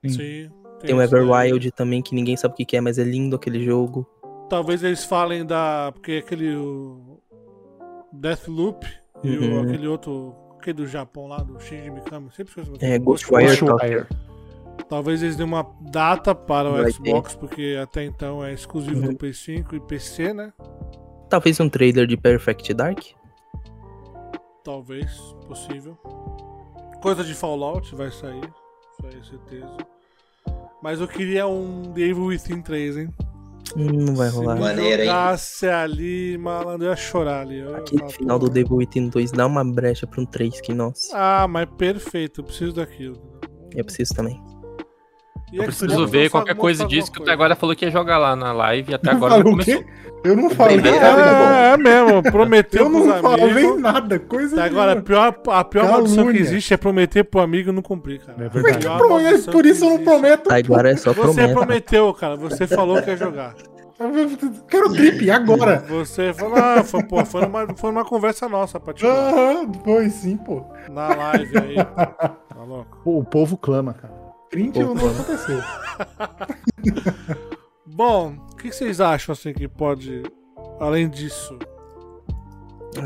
Sim. 0.03 0.09
Sim. 0.09 0.64
Tem 0.85 0.95
o. 0.95 1.01
Everwild 1.01 1.71
também, 1.71 2.01
que 2.01 2.13
ninguém 2.15 2.35
sabe 2.37 2.53
o 2.53 2.57
que 2.57 2.65
que 2.65 2.77
é, 2.77 2.81
mas 2.81 2.97
é 2.97 3.03
lindo 3.03 3.35
aquele 3.35 3.63
jogo. 3.63 4.05
Talvez 4.49 4.83
eles 4.83 5.03
falem 5.03 5.45
da. 5.45 5.91
Porque 5.93 6.21
aquele. 6.25 6.55
O 6.55 7.19
Deathloop 8.13 8.85
e 9.23 9.37
o- 9.37 9.41
Uhum. 9.41 9.61
aquele 9.63 9.87
outro. 9.87 10.35
Aquele 10.57 10.77
do 10.77 10.87
Japão 10.87 11.27
lá, 11.27 11.37
do 11.37 11.59
Shinji 11.59 11.91
Mikami. 11.91 12.29
Sempre 12.31 12.49
esqueço 12.61 12.73
É. 12.83 12.97
Ghostwire. 12.97 13.45
Ghostwire. 13.59 14.07
Talvez 14.89 15.21
eles 15.23 15.35
dêem 15.35 15.47
uma 15.47 15.65
data 15.91 16.33
para 16.35 16.69
o 16.69 16.73
Vai 16.73 16.91
Xbox, 16.91 17.35
porque 17.35 17.77
até 17.81 18.03
então 18.03 18.43
é 18.43 18.51
exclusivo 18.53 19.01
Uhum. 19.01 19.11
do 19.13 19.17
Play 19.17 19.33
5 19.33 19.75
e 19.75 19.79
PC, 19.79 20.33
né? 20.33 20.51
Talvez 21.29 21.59
um 21.59 21.69
trailer 21.69 22.05
de 22.07 22.17
Perfect 22.17 22.73
Dark. 22.73 22.99
Talvez, 24.63 25.11
possível. 25.47 25.95
Coisa 27.01 27.23
de 27.23 27.33
Fallout 27.33 27.93
vai 27.95 28.11
sair, 28.11 28.41
isso 28.43 29.05
aí, 29.05 29.23
certeza. 29.23 29.77
Mas 30.81 30.99
eu 31.01 31.07
queria 31.07 31.47
um 31.47 31.93
Evil 31.97 32.25
Within 32.25 32.61
3, 32.61 32.97
hein? 32.97 33.09
Hum, 33.75 33.85
Não 34.05 34.15
vai 34.15 34.29
Se 34.29 34.35
rolar. 34.35 34.55
não 34.55 34.61
Maneiro, 34.61 35.01
hein? 35.03 35.09
ali, 35.67 36.37
malandro, 36.37 36.85
eu 36.85 36.91
ia 36.91 36.95
chorar 36.95 37.41
ali. 37.41 37.57
Eu 37.59 37.71
ia 37.71 37.77
Aquele 37.77 38.09
final 38.09 38.37
do 38.39 38.45
"Pô, 38.47 38.51
Devil 38.53 38.75
Within 38.77 39.09
2 39.09 39.31
dá 39.31 39.45
uma 39.47 39.63
brecha 39.65 40.05
pra 40.05 40.21
um 40.21 40.25
3 40.25 40.61
que, 40.61 40.73
nossa, 40.73 41.09
Ah, 41.17 41.47
mas 41.47 41.67
perfeito, 41.77 42.41
eu 42.41 42.45
preciso 42.45 42.73
daquilo. 42.73 43.39
eu 43.75 43.83
preciso 43.83 44.13
também. 44.13 44.39
E 45.51 45.57
Eu 45.57 45.63
preciso 45.63 46.07
ver 46.07 46.29
qualquer 46.29 46.55
coisa 46.55 46.85
disso 46.85 47.11
que 47.11 47.21
até 47.21 47.31
agora 47.31 47.55
falou 47.55 47.75
que 47.75 47.85
ia 47.85 47.91
jogar 47.91 48.17
lá 48.17 48.35
na 48.35 48.51
live 48.51 48.91
e 48.91 48.95
até 48.95 49.11
agora 49.11 49.37
não 49.37 49.51
começou. 49.51 49.83
quê? 49.83 49.85
Eu 50.23 50.35
não 50.35 50.49
falei 50.49 50.77
nada. 50.77 50.97
É, 50.97 51.73
é 51.73 51.77
mesmo, 51.77 52.23
prometeu 52.23 52.83
Eu 52.85 52.89
não 52.89 53.21
falei 53.21 53.51
amigos. 53.51 53.79
nada. 53.79 54.17
Coisa 54.19 54.63
agora, 54.63 54.93
a 54.93 54.95
nenhuma. 54.95 55.03
pior, 55.03 55.39
a 55.49 55.63
pior 55.63 55.87
maldição 55.87 56.31
que 56.31 56.37
existe 56.39 56.73
é 56.73 56.77
prometer 56.77 57.23
pro 57.25 57.41
amigo 57.41 57.69
e 57.69 57.71
não 57.71 57.83
cumprir, 57.83 58.21
cara. 58.21 58.43
É 58.43 58.49
verdade. 58.49 58.87
maldição 58.87 59.53
Por 59.53 59.65
isso 59.67 59.85
eu 59.85 59.89
não 59.91 60.03
prometo. 60.03 60.51
Agora 60.51 60.89
é 60.89 60.95
só 60.95 61.13
Você 61.13 61.21
promessa. 61.21 61.53
prometeu, 61.53 62.13
cara. 62.15 62.35
Você 62.37 62.65
falou 62.65 62.99
que 63.03 63.11
ia 63.11 63.17
jogar. 63.17 63.53
Quero 64.67 64.91
trip 64.93 65.29
agora. 65.29 65.85
Você 65.87 66.33
falou, 66.33 66.57
ah, 66.57 66.83
foi, 66.83 67.03
pô, 67.03 67.23
foi, 67.23 67.41
numa, 67.41 67.67
foi 67.77 67.91
numa 67.91 68.03
conversa 68.03 68.49
nossa, 68.49 68.79
particular. 68.79 69.15
Aham, 69.31 69.71
foi 69.85 70.09
sim, 70.09 70.35
pô. 70.37 70.65
Na 70.89 71.07
live 71.15 71.57
aí. 71.57 71.75
Tá 72.55 72.63
louco? 72.63 72.97
Pô, 73.03 73.19
o 73.19 73.23
povo 73.25 73.57
clama, 73.57 73.93
cara. 73.93 74.24
Print 74.55 74.79
não 74.79 74.93
aconteceu. 74.93 75.59
Bom, 77.85 78.33
o 78.51 78.55
que 78.55 78.71
vocês 78.71 78.99
acham 79.01 79.33
assim 79.33 79.53
que 79.53 79.67
pode. 79.67 80.23
Além 80.79 81.09
disso? 81.09 81.57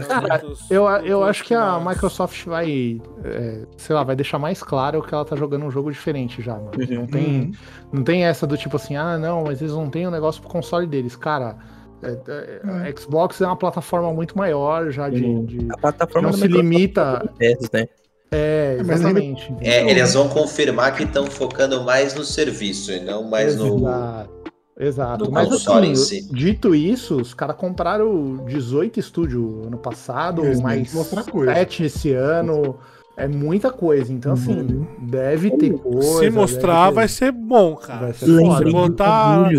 Cara, 0.07 0.33
Outros- 0.45 0.69
Eu, 0.69 0.85
eu 0.87 1.23
acho 1.23 1.43
que 1.43 1.53
a? 1.53 1.79
Microsoft 1.79 2.45
vai, 2.45 3.01
é, 3.23 3.65
sei 3.75 3.95
lá, 3.95 4.03
vai 4.03 4.15
deixar 4.15 4.37
mais 4.37 4.61
claro 4.61 5.01
que 5.01 5.11
ela 5.13 5.25
tá 5.25 5.35
jogando 5.35 5.65
um 5.65 5.71
jogo 5.71 5.91
diferente 5.91 6.41
já, 6.43 6.53
mano. 6.55 6.71
Uhum. 6.77 6.95
Não, 6.99 7.07
tem, 7.07 7.51
não 7.91 8.03
tem 8.03 8.25
essa 8.25 8.45
do 8.45 8.55
tipo 8.55 8.75
assim, 8.75 8.95
ah, 8.95 9.17
não, 9.17 9.43
mas 9.45 9.61
eles 9.61 9.73
não 9.73 9.89
têm 9.89 10.07
um 10.07 10.11
negócio 10.11 10.41
pro 10.41 10.49
console 10.51 10.85
deles. 10.85 11.15
Cara, 11.15 11.57
é, 12.03 12.11
é, 12.27 12.61
a 12.87 12.95
Xbox 12.95 13.41
é 13.41 13.47
uma 13.47 13.55
plataforma 13.55 14.13
muito 14.13 14.37
maior 14.37 14.91
já 14.91 15.09
de. 15.09 15.23
Uhum. 15.23 15.45
de- 15.45 15.67
A 15.71 15.77
plataforma 15.77 16.29
não 16.29 16.37
se 16.37 16.47
limita. 16.47 17.27
é 17.39 17.53
né? 17.73 17.87
É, 18.31 18.77
ainda- 18.79 18.93
exatamente. 18.93 19.53
É, 19.61 19.89
eles 19.89 20.13
vão 20.13 20.29
confirmar 20.29 20.93
que 20.95 21.03
estão 21.03 21.25
focando 21.27 21.83
mais 21.83 22.13
no 22.13 22.23
serviço 22.23 22.91
e 22.91 22.99
não 22.99 23.23
mais 23.23 23.55
no. 23.55 23.77
Exato. 23.77 24.39
Exato. 24.81 25.25
do 25.25 25.31
Mas 25.31 25.51
assim, 25.51 25.87
em 25.87 25.95
si. 25.95 26.27
dito 26.33 26.73
isso, 26.73 27.17
os 27.17 27.33
caras 27.33 27.57
compraram 27.57 28.45
18 28.45 28.97
estúdios 28.97 29.67
ano 29.67 29.77
passado, 29.77 30.45
Eles 30.45 30.61
mais 30.61 30.89
que 30.89 30.95
mostrar 30.95 31.23
coisa. 31.23 31.53
7 31.53 31.83
esse 31.83 32.13
ano. 32.13 32.77
É 33.17 33.27
muita 33.27 33.69
coisa. 33.69 34.13
Então, 34.13 34.31
assim, 34.31 34.87
deve 35.01 35.51
ter 35.51 35.73
coisa. 35.73 36.19
Se 36.19 36.29
mostrar, 36.29 36.89
vai 36.91 37.05
ser 37.09 37.33
bom, 37.33 37.75
cara. 37.75 37.99
Vai 38.05 38.13
ser 38.13 38.39
foda. 38.39 38.63
do 38.63 38.71
botar-. 38.71 39.49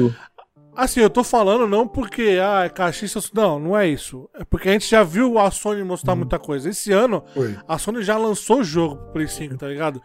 Assim, 0.83 1.01
eu 1.01 1.11
tô 1.11 1.23
falando 1.23 1.67
não 1.69 1.87
porque, 1.87 2.39
ah, 2.43 2.65
é 2.65 2.69
caixista. 2.71 3.21
Não, 3.35 3.59
não 3.59 3.77
é 3.77 3.87
isso. 3.87 4.29
É 4.35 4.45
porque 4.45 4.69
a 4.69 4.73
gente 4.73 4.89
já 4.89 5.03
viu 5.03 5.39
a 5.39 5.51
Sony 5.51 5.85
mostrar 5.85 6.17
muita 6.17 6.39
coisa. 6.39 6.71
Esse 6.71 6.91
ano, 6.91 7.23
Foi. 7.35 7.55
a 7.69 7.77
Sony 7.79 8.03
já 8.03 8.17
lançou 8.17 8.61
o 8.61 8.65
jogo 8.65 8.97
pro 8.97 9.13
Play 9.13 9.29
5, 9.29 9.59
tá 9.59 9.69
ligado? 9.69 10.01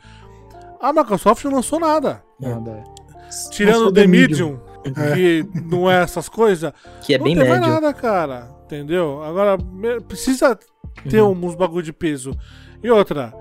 A 0.81 0.91
Microsoft 0.91 1.45
não 1.45 1.53
lançou 1.53 1.79
nada. 1.79 2.21
Nada, 2.39 2.71
é. 2.71 2.83
Tirando 3.51 3.87
o 3.87 3.91
The 3.91 4.01
The 4.01 4.07
Medium, 4.07 4.59
que 5.13 5.47
não 5.65 5.89
é 5.89 6.03
essas 6.03 6.27
coisas. 6.27 6.73
Que 7.01 7.13
é 7.13 7.17
não 7.17 7.23
bem 7.23 7.35
médio. 7.37 7.59
nada, 7.61 7.93
cara. 7.93 8.51
Entendeu? 8.65 9.23
Agora, 9.23 9.57
precisa 10.07 10.59
ter 11.09 11.21
Uhum. 11.21 11.45
uns 11.45 11.55
bagulho 11.55 11.83
de 11.83 11.93
peso. 11.93 12.31
E 12.83 12.89
outra, 12.91 13.33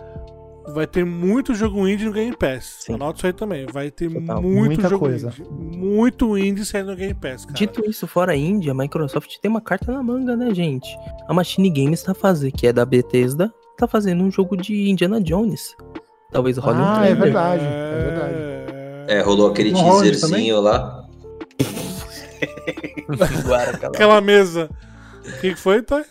vai 0.73 0.86
ter 0.86 1.05
muito 1.05 1.55
jogo 1.55 1.86
indie 1.89 2.05
no 2.07 2.12
Game 2.12 2.35
Pass. 2.36 2.77
Sim. 2.81 2.95
Anota 2.95 3.19
isso 3.19 3.27
aí 3.27 3.32
também. 3.32 3.66
Vai 3.66 3.91
ter 3.91 4.11
Total. 4.11 4.41
muito 4.43 4.65
Muita 4.66 4.89
jogo 4.89 5.07
coisa. 5.07 5.28
indie. 5.28 5.77
Muito 5.78 6.39
indie 6.39 6.65
saindo 6.65 6.91
no 6.91 6.97
Game 6.97 7.15
Pass, 7.15 7.45
cara. 7.45 7.57
Dito 7.59 7.85
isso, 7.89 8.07
fora 8.07 8.32
a 8.32 8.36
Índia, 8.36 8.73
a 8.73 8.74
Microsoft 8.74 9.36
tem 9.41 9.51
uma 9.51 9.61
carta 9.61 9.93
na 9.93 10.03
manga, 10.03 10.36
né, 10.36 10.53
gente? 10.55 10.89
A 11.28 11.35
Machine 11.35 11.70
Games 11.70 12.03
tá 12.03 12.15
fazendo, 12.15 12.53
que 12.53 12.66
é 12.66 12.73
da 12.73 12.85
Bethesda, 12.86 13.53
tá 13.77 13.86
fazendo 13.86 14.23
um 14.24 14.31
jogo 14.31 14.57
de 14.57 14.89
Indiana 14.89 15.20
Jones. 15.20 15.74
Talvez 16.32 16.57
role 16.59 16.78
um 16.78 16.85
Ah, 16.85 16.95
é 16.95 16.99
trailer. 17.15 17.23
verdade. 17.23 17.65
É 17.65 18.05
verdade. 18.05 18.35
É, 19.07 19.20
rolou 19.20 19.51
aquele 19.51 19.70
Holland 19.73 20.11
teaserzinho 20.11 20.61
lá. 20.61 21.05
Aquela 23.82 24.20
mesa. 24.20 24.70
O 25.27 25.41
que, 25.41 25.55
foi, 25.57 25.82
Toy? 25.82 26.03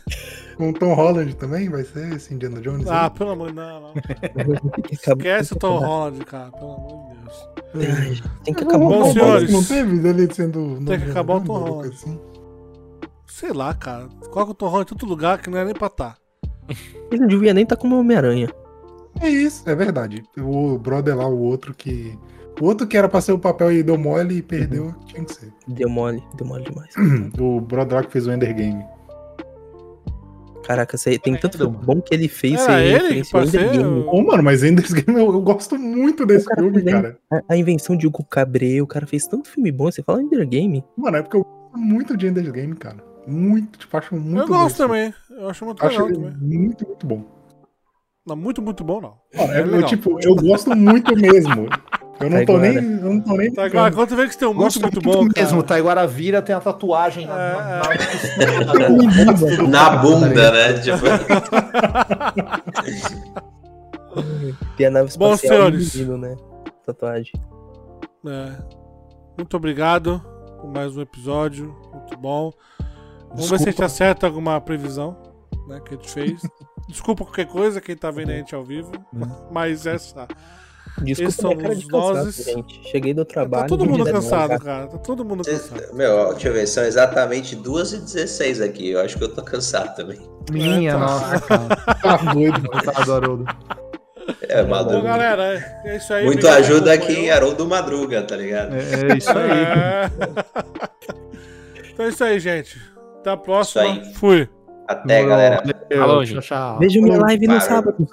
Com 0.58 0.70
o 0.70 0.74
Tom 0.74 0.94
Holland 0.94 1.36
também 1.36 1.70
vai 1.70 1.84
ser 1.84 2.14
esse 2.14 2.34
Indiana 2.34 2.62
Jones? 2.62 2.88
Ah, 2.88 3.06
aí? 3.06 3.10
pelo 3.12 3.32
amor 3.32 3.50
de 3.50 3.56
Deus, 3.56 4.92
Esquece 4.92 5.54
o 5.54 5.56
Tom 5.58 5.80
Holland, 5.80 6.26
cara. 6.26 6.52
Pelo 6.52 6.74
amor 6.74 7.10
de 7.74 7.86
Deus. 7.86 8.24
Tem 8.44 8.54
que 8.54 8.64
acabar 8.64 8.86
Bom, 8.86 8.90
com 8.90 9.00
Tom 9.00 9.10
o 9.10 9.14
senhores. 9.14 9.50
Holland 9.50 9.52
Não 9.52 9.64
teve 9.64 10.08
ele 10.10 10.34
sendo. 10.34 10.80
Tem 10.86 11.00
que 11.00 11.10
acabar 11.10 11.36
o 11.38 11.42
Tom 11.42 11.54
Holland. 11.58 11.94
assim? 11.94 12.20
Sei 13.28 13.52
lá, 13.52 13.74
cara. 13.74 14.08
Coloca 14.32 14.52
o 14.52 14.56
Tom 14.56 14.68
Holland 14.68 14.92
em 14.94 14.98
todo 14.98 15.10
lugar 15.10 15.42
que 15.42 15.50
não 15.50 15.58
é 15.58 15.66
nem 15.66 15.74
pra 15.74 15.90
tá. 15.90 16.16
Ele 17.12 17.22
não 17.22 17.28
devia 17.28 17.54
nem 17.54 17.64
estar 17.64 17.76
tá 17.76 17.82
como 17.82 18.00
Homem-Aranha. 18.00 18.50
É 19.22 19.30
isso, 19.30 19.68
é 19.70 19.76
verdade. 19.76 20.24
O 20.38 20.78
brother 20.78 21.16
lá, 21.16 21.28
o 21.28 21.40
outro 21.40 21.74
que. 21.74 22.18
O 22.62 22.66
outro 22.66 22.86
que 22.86 22.96
era 22.96 23.10
pra 23.10 23.20
ser 23.20 23.32
o 23.32 23.40
papel 23.40 23.72
e 23.72 23.82
deu 23.82 23.98
mole 23.98 24.38
e 24.38 24.42
perdeu, 24.42 24.94
tinha 25.08 25.24
que 25.24 25.34
ser. 25.34 25.52
Deu 25.68 25.90
mole, 25.90 26.24
deu 26.36 26.46
mole 26.46 26.64
demais. 26.64 26.94
O 27.40 27.60
brother 27.60 27.96
lá 27.96 28.04
que 28.04 28.12
fez 28.12 28.28
o 28.28 28.32
Ender 28.32 28.54
Game. 28.56 28.84
Caraca, 30.64 30.98
você- 30.98 31.20
tem 31.20 31.36
tanto 31.36 31.58
Caramba. 31.58 31.80
filme 31.80 31.86
bom 31.96 32.02
que 32.02 32.14
ele 32.14 32.28
fez. 32.28 32.54
Era 32.62 32.64
você 32.64 32.82
ele 32.82 32.98
que 33.00 33.04
referenciou 33.04 33.42
pra 33.42 33.52
ser 33.52 33.62
Ender 33.62 33.72
Game. 33.82 34.00
o- 34.00 34.10
Ô, 34.10 34.24
mano, 34.24 34.44
mas 34.44 34.64
Ender's 34.64 34.94
Game 34.94 35.20
eu, 35.20 35.32
eu 35.34 35.42
gosto 35.42 35.78
muito 35.78 36.26
desse 36.26 36.48
filme, 36.56 36.82
fez 36.82 36.92
cara. 36.92 37.18
A, 37.32 37.42
a 37.50 37.58
invenção 37.58 37.96
de 37.98 38.08
Hugo 38.08 38.24
Cabré, 38.24 38.82
o 38.82 38.88
cara 38.88 39.06
fez 39.06 39.28
tanto 39.28 39.50
filme 39.50 39.72
bom. 39.72 39.92
Você 39.92 40.02
fala 40.04 40.22
Ender 40.22 40.48
Game. 40.48 40.84
Mano, 40.98 41.18
é 41.18 41.22
porque 41.22 41.38
eu 41.38 41.44
gosto 41.44 41.78
muito 41.78 42.16
de 42.18 42.28
Ender's 42.28 42.50
Game, 42.50 42.76
cara. 42.76 42.98
Muito, 43.28 43.80
tipo, 43.80 43.96
acho 43.98 44.16
muito 44.16 44.42
Eu 44.42 44.48
gosto 44.48 44.78
bom. 44.78 44.88
também. 44.88 45.14
Eu 45.32 45.50
acho 45.50 45.64
muito 45.66 45.86
Acho 45.86 46.04
legal 46.06 46.22
também. 46.22 46.38
muito, 46.60 46.86
muito 46.88 47.06
bom. 47.08 47.24
Não, 48.26 48.36
muito, 48.38 48.62
muito 48.62 48.84
bom, 48.86 49.02
não. 49.02 49.16
Mano, 49.36 49.54
É 49.54 49.60
é, 49.62 49.82
eu, 49.82 49.86
tipo, 49.86 50.18
eu 50.22 50.36
gosto 50.36 50.74
muito 50.76 51.14
mesmo. 51.16 51.68
Eu 52.20 52.30
não 52.30 52.46
tô 52.46 52.58
nem. 52.58 52.76
Eu 52.76 52.82
não 53.14 53.20
tô 53.22 53.36
nem. 53.36 53.52
Tá, 53.52 53.66
agora, 53.66 53.92
quando 53.94 54.16
vê 54.16 54.28
que 54.28 54.34
você 54.34 54.40
tem 54.40 54.48
um 54.48 54.54
muito, 54.54 54.80
muito 54.82 55.02
bom, 55.02 55.28
cara. 55.28 55.46
mesmo, 55.48 55.64
Taiguara 55.64 56.08
vira, 56.08 56.42
tem 56.42 56.56
a 56.56 56.60
tatuagem 56.60 57.26
na, 57.26 57.40
É, 57.40 58.66
na, 58.66 59.64
na- 59.64 59.68
Na 59.68 59.90
bunda, 59.98 60.52
né? 60.52 60.74
Tipo, 60.80 60.98
Tem 64.78 64.88
a 64.88 64.92
nave 64.92 65.10
Bom, 65.18 65.34
espacial 65.34 65.58
senhores. 65.58 65.96
menino, 65.96 66.18
né? 66.18 66.36
Tatuagem. 66.86 67.34
É. 68.28 68.52
Muito 69.38 69.58
obrigado 69.58 70.22
por 70.62 70.72
mais 70.72 70.96
um 70.96 71.02
episódio. 71.02 71.76
Muito 71.92 72.18
bom. 72.18 72.52
Vamos 73.30 73.50
ver 73.50 73.58
se 73.58 73.64
a 73.64 73.66
gente 73.66 73.66
Desculpa. 73.68 73.86
acerta 73.86 74.28
alguma 74.28 74.62
previsão 74.62 75.18
né, 75.68 75.80
que 75.84 75.96
a 75.96 75.98
gente 75.98 76.12
fez. 76.12 76.42
Desculpa 76.88 77.24
qualquer 77.24 77.48
coisa, 77.48 77.82
quem 77.82 77.96
tá 77.98 78.12
vendo 78.12 78.30
a 78.32 78.36
gente 78.36 78.54
ao 78.54 78.64
vivo. 78.64 78.92
Mas 79.52 79.86
essa. 79.88 80.28
Desculpa 81.02 81.32
são 81.32 81.50
minha 81.52 81.62
cara 81.64 81.76
de 81.76 81.82
os 81.86 81.92
cansado, 81.92 82.16
nozes. 82.26 82.46
gente. 82.46 82.82
Cheguei 82.90 83.14
do 83.14 83.26
trabalho. 83.26 83.64
Tá 83.64 83.70
todo 83.70 83.86
mundo 83.86 84.06
cansado, 84.06 84.50
cara. 84.50 84.60
cara. 84.60 84.88
Tá 84.88 84.98
todo 85.00 85.26
mundo 85.26 85.44
cansado. 85.44 85.94
meu, 85.96 86.16
ó, 86.16 86.32
deixa 86.34 86.48
eu 86.50 86.54
ver, 86.54 86.68
são 86.68 86.84
exatamente 86.84 87.56
2h16 87.56 88.64
aqui. 88.64 88.92
Eu 88.92 89.00
acho 89.02 89.18
que 89.18 89.24
eu 89.24 89.34
tô 89.34 89.42
cansado 89.42 89.96
também. 89.96 90.20
Minha 90.52 90.90
É, 90.92 90.94
tá. 90.94 91.00
nossa, 91.00 91.40
cara. 91.48 91.76
Tá 92.02 92.18
doido. 92.34 92.70
Coitado 92.70 93.06
do 93.06 93.14
Haroldo. 93.14 93.46
É, 94.48 94.64
Bom, 94.64 94.70
Madruga. 94.70 95.02
galera, 95.02 95.44
é- 95.56 95.82
é 95.94 95.98
isso 95.98 96.14
aí. 96.14 96.24
Muito 96.26 96.38
obrigado 96.48 96.60
ajuda 96.60 96.94
aqui 96.94 97.06
em 97.08 97.12
acompanhar. 97.16 97.36
Haroldo 97.38 97.68
Madruga, 97.68 98.22
tá 98.24 98.36
ligado? 98.38 98.74
É, 98.76 99.12
é 99.14 99.18
isso 99.18 99.30
aí. 99.30 99.52
É. 99.52 100.10
então 101.94 102.06
é 102.06 102.10
isso 102.10 102.24
aí, 102.24 102.40
gente. 102.40 102.80
Até 103.20 103.32
a 103.32 103.38
próxima. 103.38 104.02
Fui. 104.16 104.48
Até, 104.88 105.26
galera. 105.26 105.58
Valeu, 105.58 105.76
Falou, 105.98 106.16
tchau, 106.24 106.26
gente. 106.26 106.48
tchau. 106.48 106.80
Veja 106.80 107.02
minha 107.02 107.18
live 107.20 107.48
no 107.48 107.60
sábado. 107.62 108.08